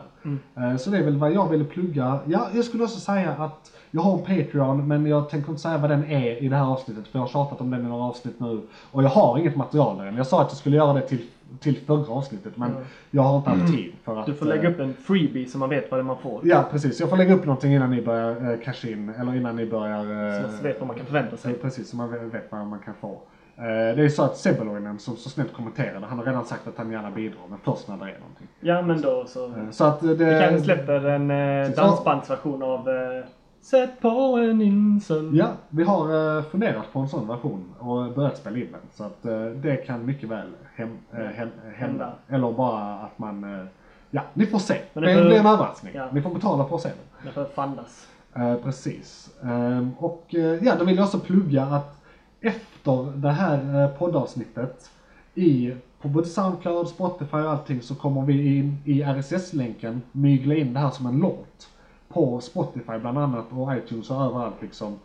Eh, 0.55 0.77
så 0.77 0.89
det 0.89 0.97
är 0.97 1.03
väl 1.03 1.17
vad 1.17 1.33
jag 1.33 1.49
ville 1.49 1.63
plugga. 1.63 2.19
Ja, 2.25 2.47
jag 2.53 2.65
skulle 2.65 2.83
också 2.83 2.99
säga 2.99 3.31
att 3.31 3.71
jag 3.91 4.01
har 4.01 4.13
en 4.13 4.19
Patreon 4.19 4.87
men 4.87 5.05
jag 5.05 5.29
tänker 5.29 5.49
inte 5.49 5.61
säga 5.61 5.77
vad 5.77 5.89
den 5.89 6.03
är 6.03 6.43
i 6.43 6.49
det 6.49 6.55
här 6.55 6.65
avsnittet 6.65 7.07
för 7.07 7.19
jag 7.19 7.23
har 7.23 7.29
tjatat 7.29 7.61
om 7.61 7.71
den 7.71 7.85
i 7.85 7.89
några 7.89 8.03
avsnitt 8.03 8.39
nu. 8.39 8.61
Och 8.91 9.03
jag 9.03 9.09
har 9.09 9.37
inget 9.37 9.55
material 9.55 9.97
där 9.97 10.05
än. 10.05 10.15
Jag 10.17 10.27
sa 10.27 10.41
att 10.41 10.47
jag 10.49 10.57
skulle 10.57 10.77
göra 10.77 10.93
det 10.93 11.01
till, 11.01 11.21
till 11.59 11.77
förra 11.85 12.13
avsnittet 12.13 12.57
men 12.57 12.71
jag 13.11 13.21
har 13.23 13.37
inte 13.37 13.49
haft 13.49 13.73
tid 13.73 13.91
för 14.03 14.19
att... 14.19 14.25
Du 14.25 14.33
får 14.33 14.45
lägga 14.45 14.63
eh, 14.63 14.71
upp 14.73 14.79
en 14.79 14.93
freebie 14.93 15.45
så 15.47 15.57
man 15.57 15.69
vet 15.69 15.91
vad 15.91 15.99
det 15.99 16.01
är 16.01 16.05
man 16.05 16.17
får. 16.17 16.41
Ja, 16.43 16.65
precis. 16.71 16.99
Jag 16.99 17.09
får 17.09 17.17
lägga 17.17 17.33
upp 17.35 17.45
någonting 17.45 17.73
innan 17.73 17.89
ni 17.91 18.01
börjar 18.01 18.51
eh, 18.51 18.59
casha 18.65 18.87
in, 18.89 19.09
eller 19.09 19.35
innan 19.35 19.55
ni 19.55 19.65
börjar... 19.65 20.03
Så 20.41 20.45
Eh, 20.47 20.51
man 20.53 20.63
vet 20.63 20.79
vad 20.79 20.87
man 20.87 20.95
kan 20.97 21.05
förvänta 21.05 21.37
sig. 21.37 21.53
Precis, 21.53 21.89
så 21.89 21.95
man 21.97 22.29
vet- 22.31 22.51
vad 22.51 22.67
man 22.67 22.79
kan 22.79 22.93
få. 23.01 23.11
Eh, 23.57 23.63
det 23.65 23.69
är 23.71 23.97
ju 23.97 24.09
så 24.09 24.23
att 24.23 24.37
Sebbeloinen 24.37 24.99
som 24.99 25.15
så 25.17 25.29
snällt 25.29 25.53
kommenterade, 25.53 26.05
han 26.05 26.17
har 26.19 26.25
redan 26.25 26.45
sagt 26.45 26.67
att 26.67 26.77
han 26.77 26.91
gärna 26.91 27.11
bidrar, 27.11 27.39
men 27.49 27.59
först 27.63 27.87
när 27.87 27.97
det 27.97 28.03
är 28.03 28.19
någonting. 28.19 28.47
Ja, 28.59 28.81
men 28.81 29.01
då 29.01 29.25
så. 29.27 29.45
Eh, 29.45 29.69
så 29.71 29.83
att 29.85 30.03
eh, 30.03 30.09
det... 30.09 30.25
Vi 30.25 30.39
kanske 30.39 30.61
släpper 30.61 31.05
en 31.05 31.31
eh, 31.31 31.69
Så- 31.71 31.81
dansbandsversion 31.81 32.63
av 32.63 32.89
eh, 32.89 33.25
Sätt 33.65 33.99
på 34.01 34.09
en 34.37 34.61
insel. 34.61 35.37
Ja, 35.37 35.47
vi 35.69 35.83
har 35.83 36.37
eh, 36.37 36.43
funderat 36.43 36.93
på 36.93 36.99
en 36.99 37.09
sån 37.09 37.27
version 37.27 37.73
och 37.79 38.13
börjat 38.13 38.37
spela 38.37 38.57
in 38.57 38.67
den. 38.71 38.81
Så 38.93 39.03
att 39.03 39.25
eh, 39.25 39.45
det 39.45 39.75
kan 39.75 40.05
mycket 40.05 40.29
väl 40.29 40.47
hem, 40.75 40.97
eh, 41.11 41.17
hem, 41.19 41.29
hända. 41.35 41.53
Hända. 41.75 42.13
Eller 42.27 42.51
bara 42.51 42.93
att 42.99 43.19
man... 43.19 43.67
Ja, 44.11 44.21
ni 44.33 44.45
får 44.45 44.59
se. 44.59 44.77
Men 44.93 45.03
det, 45.03 45.09
det 45.09 45.15
bör- 45.15 45.25
blir 45.25 45.39
en 45.39 45.45
överraskning. 45.45 45.91
Ja. 45.95 46.07
Ni 46.11 46.21
får 46.21 46.33
betala 46.33 46.65
för 46.67 46.75
att 46.75 46.81
se 46.81 46.89
den. 46.89 46.97
Det 47.25 47.31
får 47.31 47.45
fandas. 47.45 48.07
Precis. 48.63 49.29
Ehm, 49.43 49.91
och 49.97 50.25
ja, 50.61 50.75
då 50.79 50.85
vill 50.85 50.95
jag 50.95 51.05
också 51.05 51.19
plugga 51.19 51.63
att 51.63 52.01
efter 52.41 53.11
det 53.17 53.31
här 53.31 53.87
poddavsnittet 53.87 54.89
i, 55.35 55.73
på 56.01 56.07
både 56.07 56.27
Soundcloud, 56.27 56.87
Spotify 56.87 57.37
och 57.37 57.49
allting 57.51 57.81
så 57.81 57.95
kommer 57.95 58.21
vi 58.21 58.57
in 58.57 58.77
i 58.85 59.01
RSS-länken 59.03 60.01
mygla 60.11 60.55
in 60.55 60.73
det 60.73 60.79
här 60.79 60.89
som 60.89 61.05
en 61.05 61.19
låt. 61.19 61.69
På 62.07 62.39
Spotify 62.39 62.97
bland 63.01 63.17
annat 63.17 63.45
och 63.51 63.75
iTunes 63.75 64.11
och 64.11 64.21
överallt 64.21 64.61
liksom. 64.61 64.99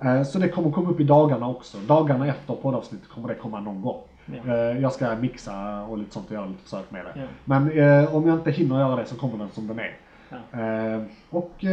Eh, 0.00 0.22
så 0.22 0.38
det 0.38 0.48
kommer 0.48 0.70
komma 0.70 0.90
upp 0.90 1.00
i 1.00 1.04
dagarna 1.04 1.48
också. 1.48 1.78
Dagarna 1.78 2.26
efter 2.26 2.54
poddavsnittet 2.54 3.08
kommer 3.08 3.28
det 3.28 3.34
komma 3.34 3.60
någon 3.60 3.82
gång. 3.82 4.00
Ja. 4.26 4.54
Eh, 4.54 4.78
jag 4.80 4.92
ska 4.92 5.16
mixa 5.16 5.82
och 5.82 5.98
lite 5.98 6.12
sånt 6.12 6.26
och 6.26 6.32
göra 6.32 6.46
lite 6.46 6.62
försök 6.62 6.90
med 6.90 7.04
det. 7.04 7.20
Ja. 7.20 7.26
Men 7.44 7.70
eh, 7.70 8.14
om 8.16 8.26
jag 8.26 8.38
inte 8.38 8.50
hinner 8.50 8.78
göra 8.78 8.96
det 8.96 9.06
så 9.06 9.16
kommer 9.16 9.38
den 9.38 9.50
som 9.50 9.66
den 9.66 9.78
är. 9.78 9.96
Ja. 10.28 11.00
Och 11.30 11.64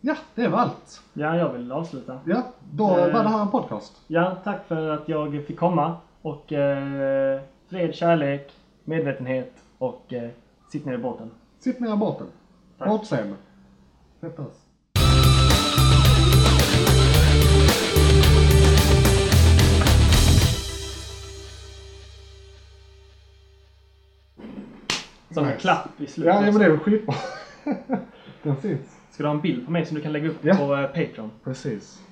ja, 0.00 0.14
det 0.34 0.48
var 0.48 0.58
allt. 0.58 1.02
Ja, 1.12 1.36
jag 1.36 1.52
vill 1.52 1.72
avsluta. 1.72 2.18
Ja, 2.24 2.42
då 2.72 2.86
var 2.86 3.22
det 3.22 3.28
här 3.28 3.40
en 3.42 3.50
podcast. 3.50 4.02
Ja, 4.06 4.36
tack 4.44 4.66
för 4.66 4.90
att 4.90 5.08
jag 5.08 5.44
fick 5.46 5.58
komma. 5.58 5.96
Och 6.22 6.52
eh, 6.52 7.40
fred, 7.68 7.94
kärlek, 7.94 8.52
medvetenhet 8.84 9.52
och 9.78 10.12
eh, 10.12 10.30
sitt 10.72 10.84
ner 10.84 10.94
i 10.94 10.98
båten. 10.98 11.30
Sitt 11.58 11.80
ner 11.80 11.94
i 11.94 11.96
båten. 11.96 12.26
Tack. 12.78 12.88
På 12.88 12.94
återseende. 12.94 13.34
Peppas. 14.20 14.66
Som 25.30 25.44
en 25.44 25.50
nice. 25.50 25.60
klapp 25.60 25.88
i 26.00 26.06
slutet. 26.06 26.34
Ja, 26.34 26.40
men 26.40 26.54
det 26.54 26.64
är 26.64 26.70
väl 26.70 26.78
skitbra. 26.78 27.14
Den 28.42 28.60
syns. 28.62 28.80
Ska 29.10 29.22
du 29.22 29.28
ha 29.28 29.34
en 29.34 29.40
bild 29.40 29.64
på 29.64 29.70
mig 29.70 29.86
som 29.86 29.94
du 29.94 30.02
kan 30.02 30.12
lägga 30.12 30.28
upp 30.28 30.38
ja. 30.42 30.54
på 30.56 30.74
eh, 30.74 30.86
Patreon? 30.86 31.30
Precis. 31.44 32.05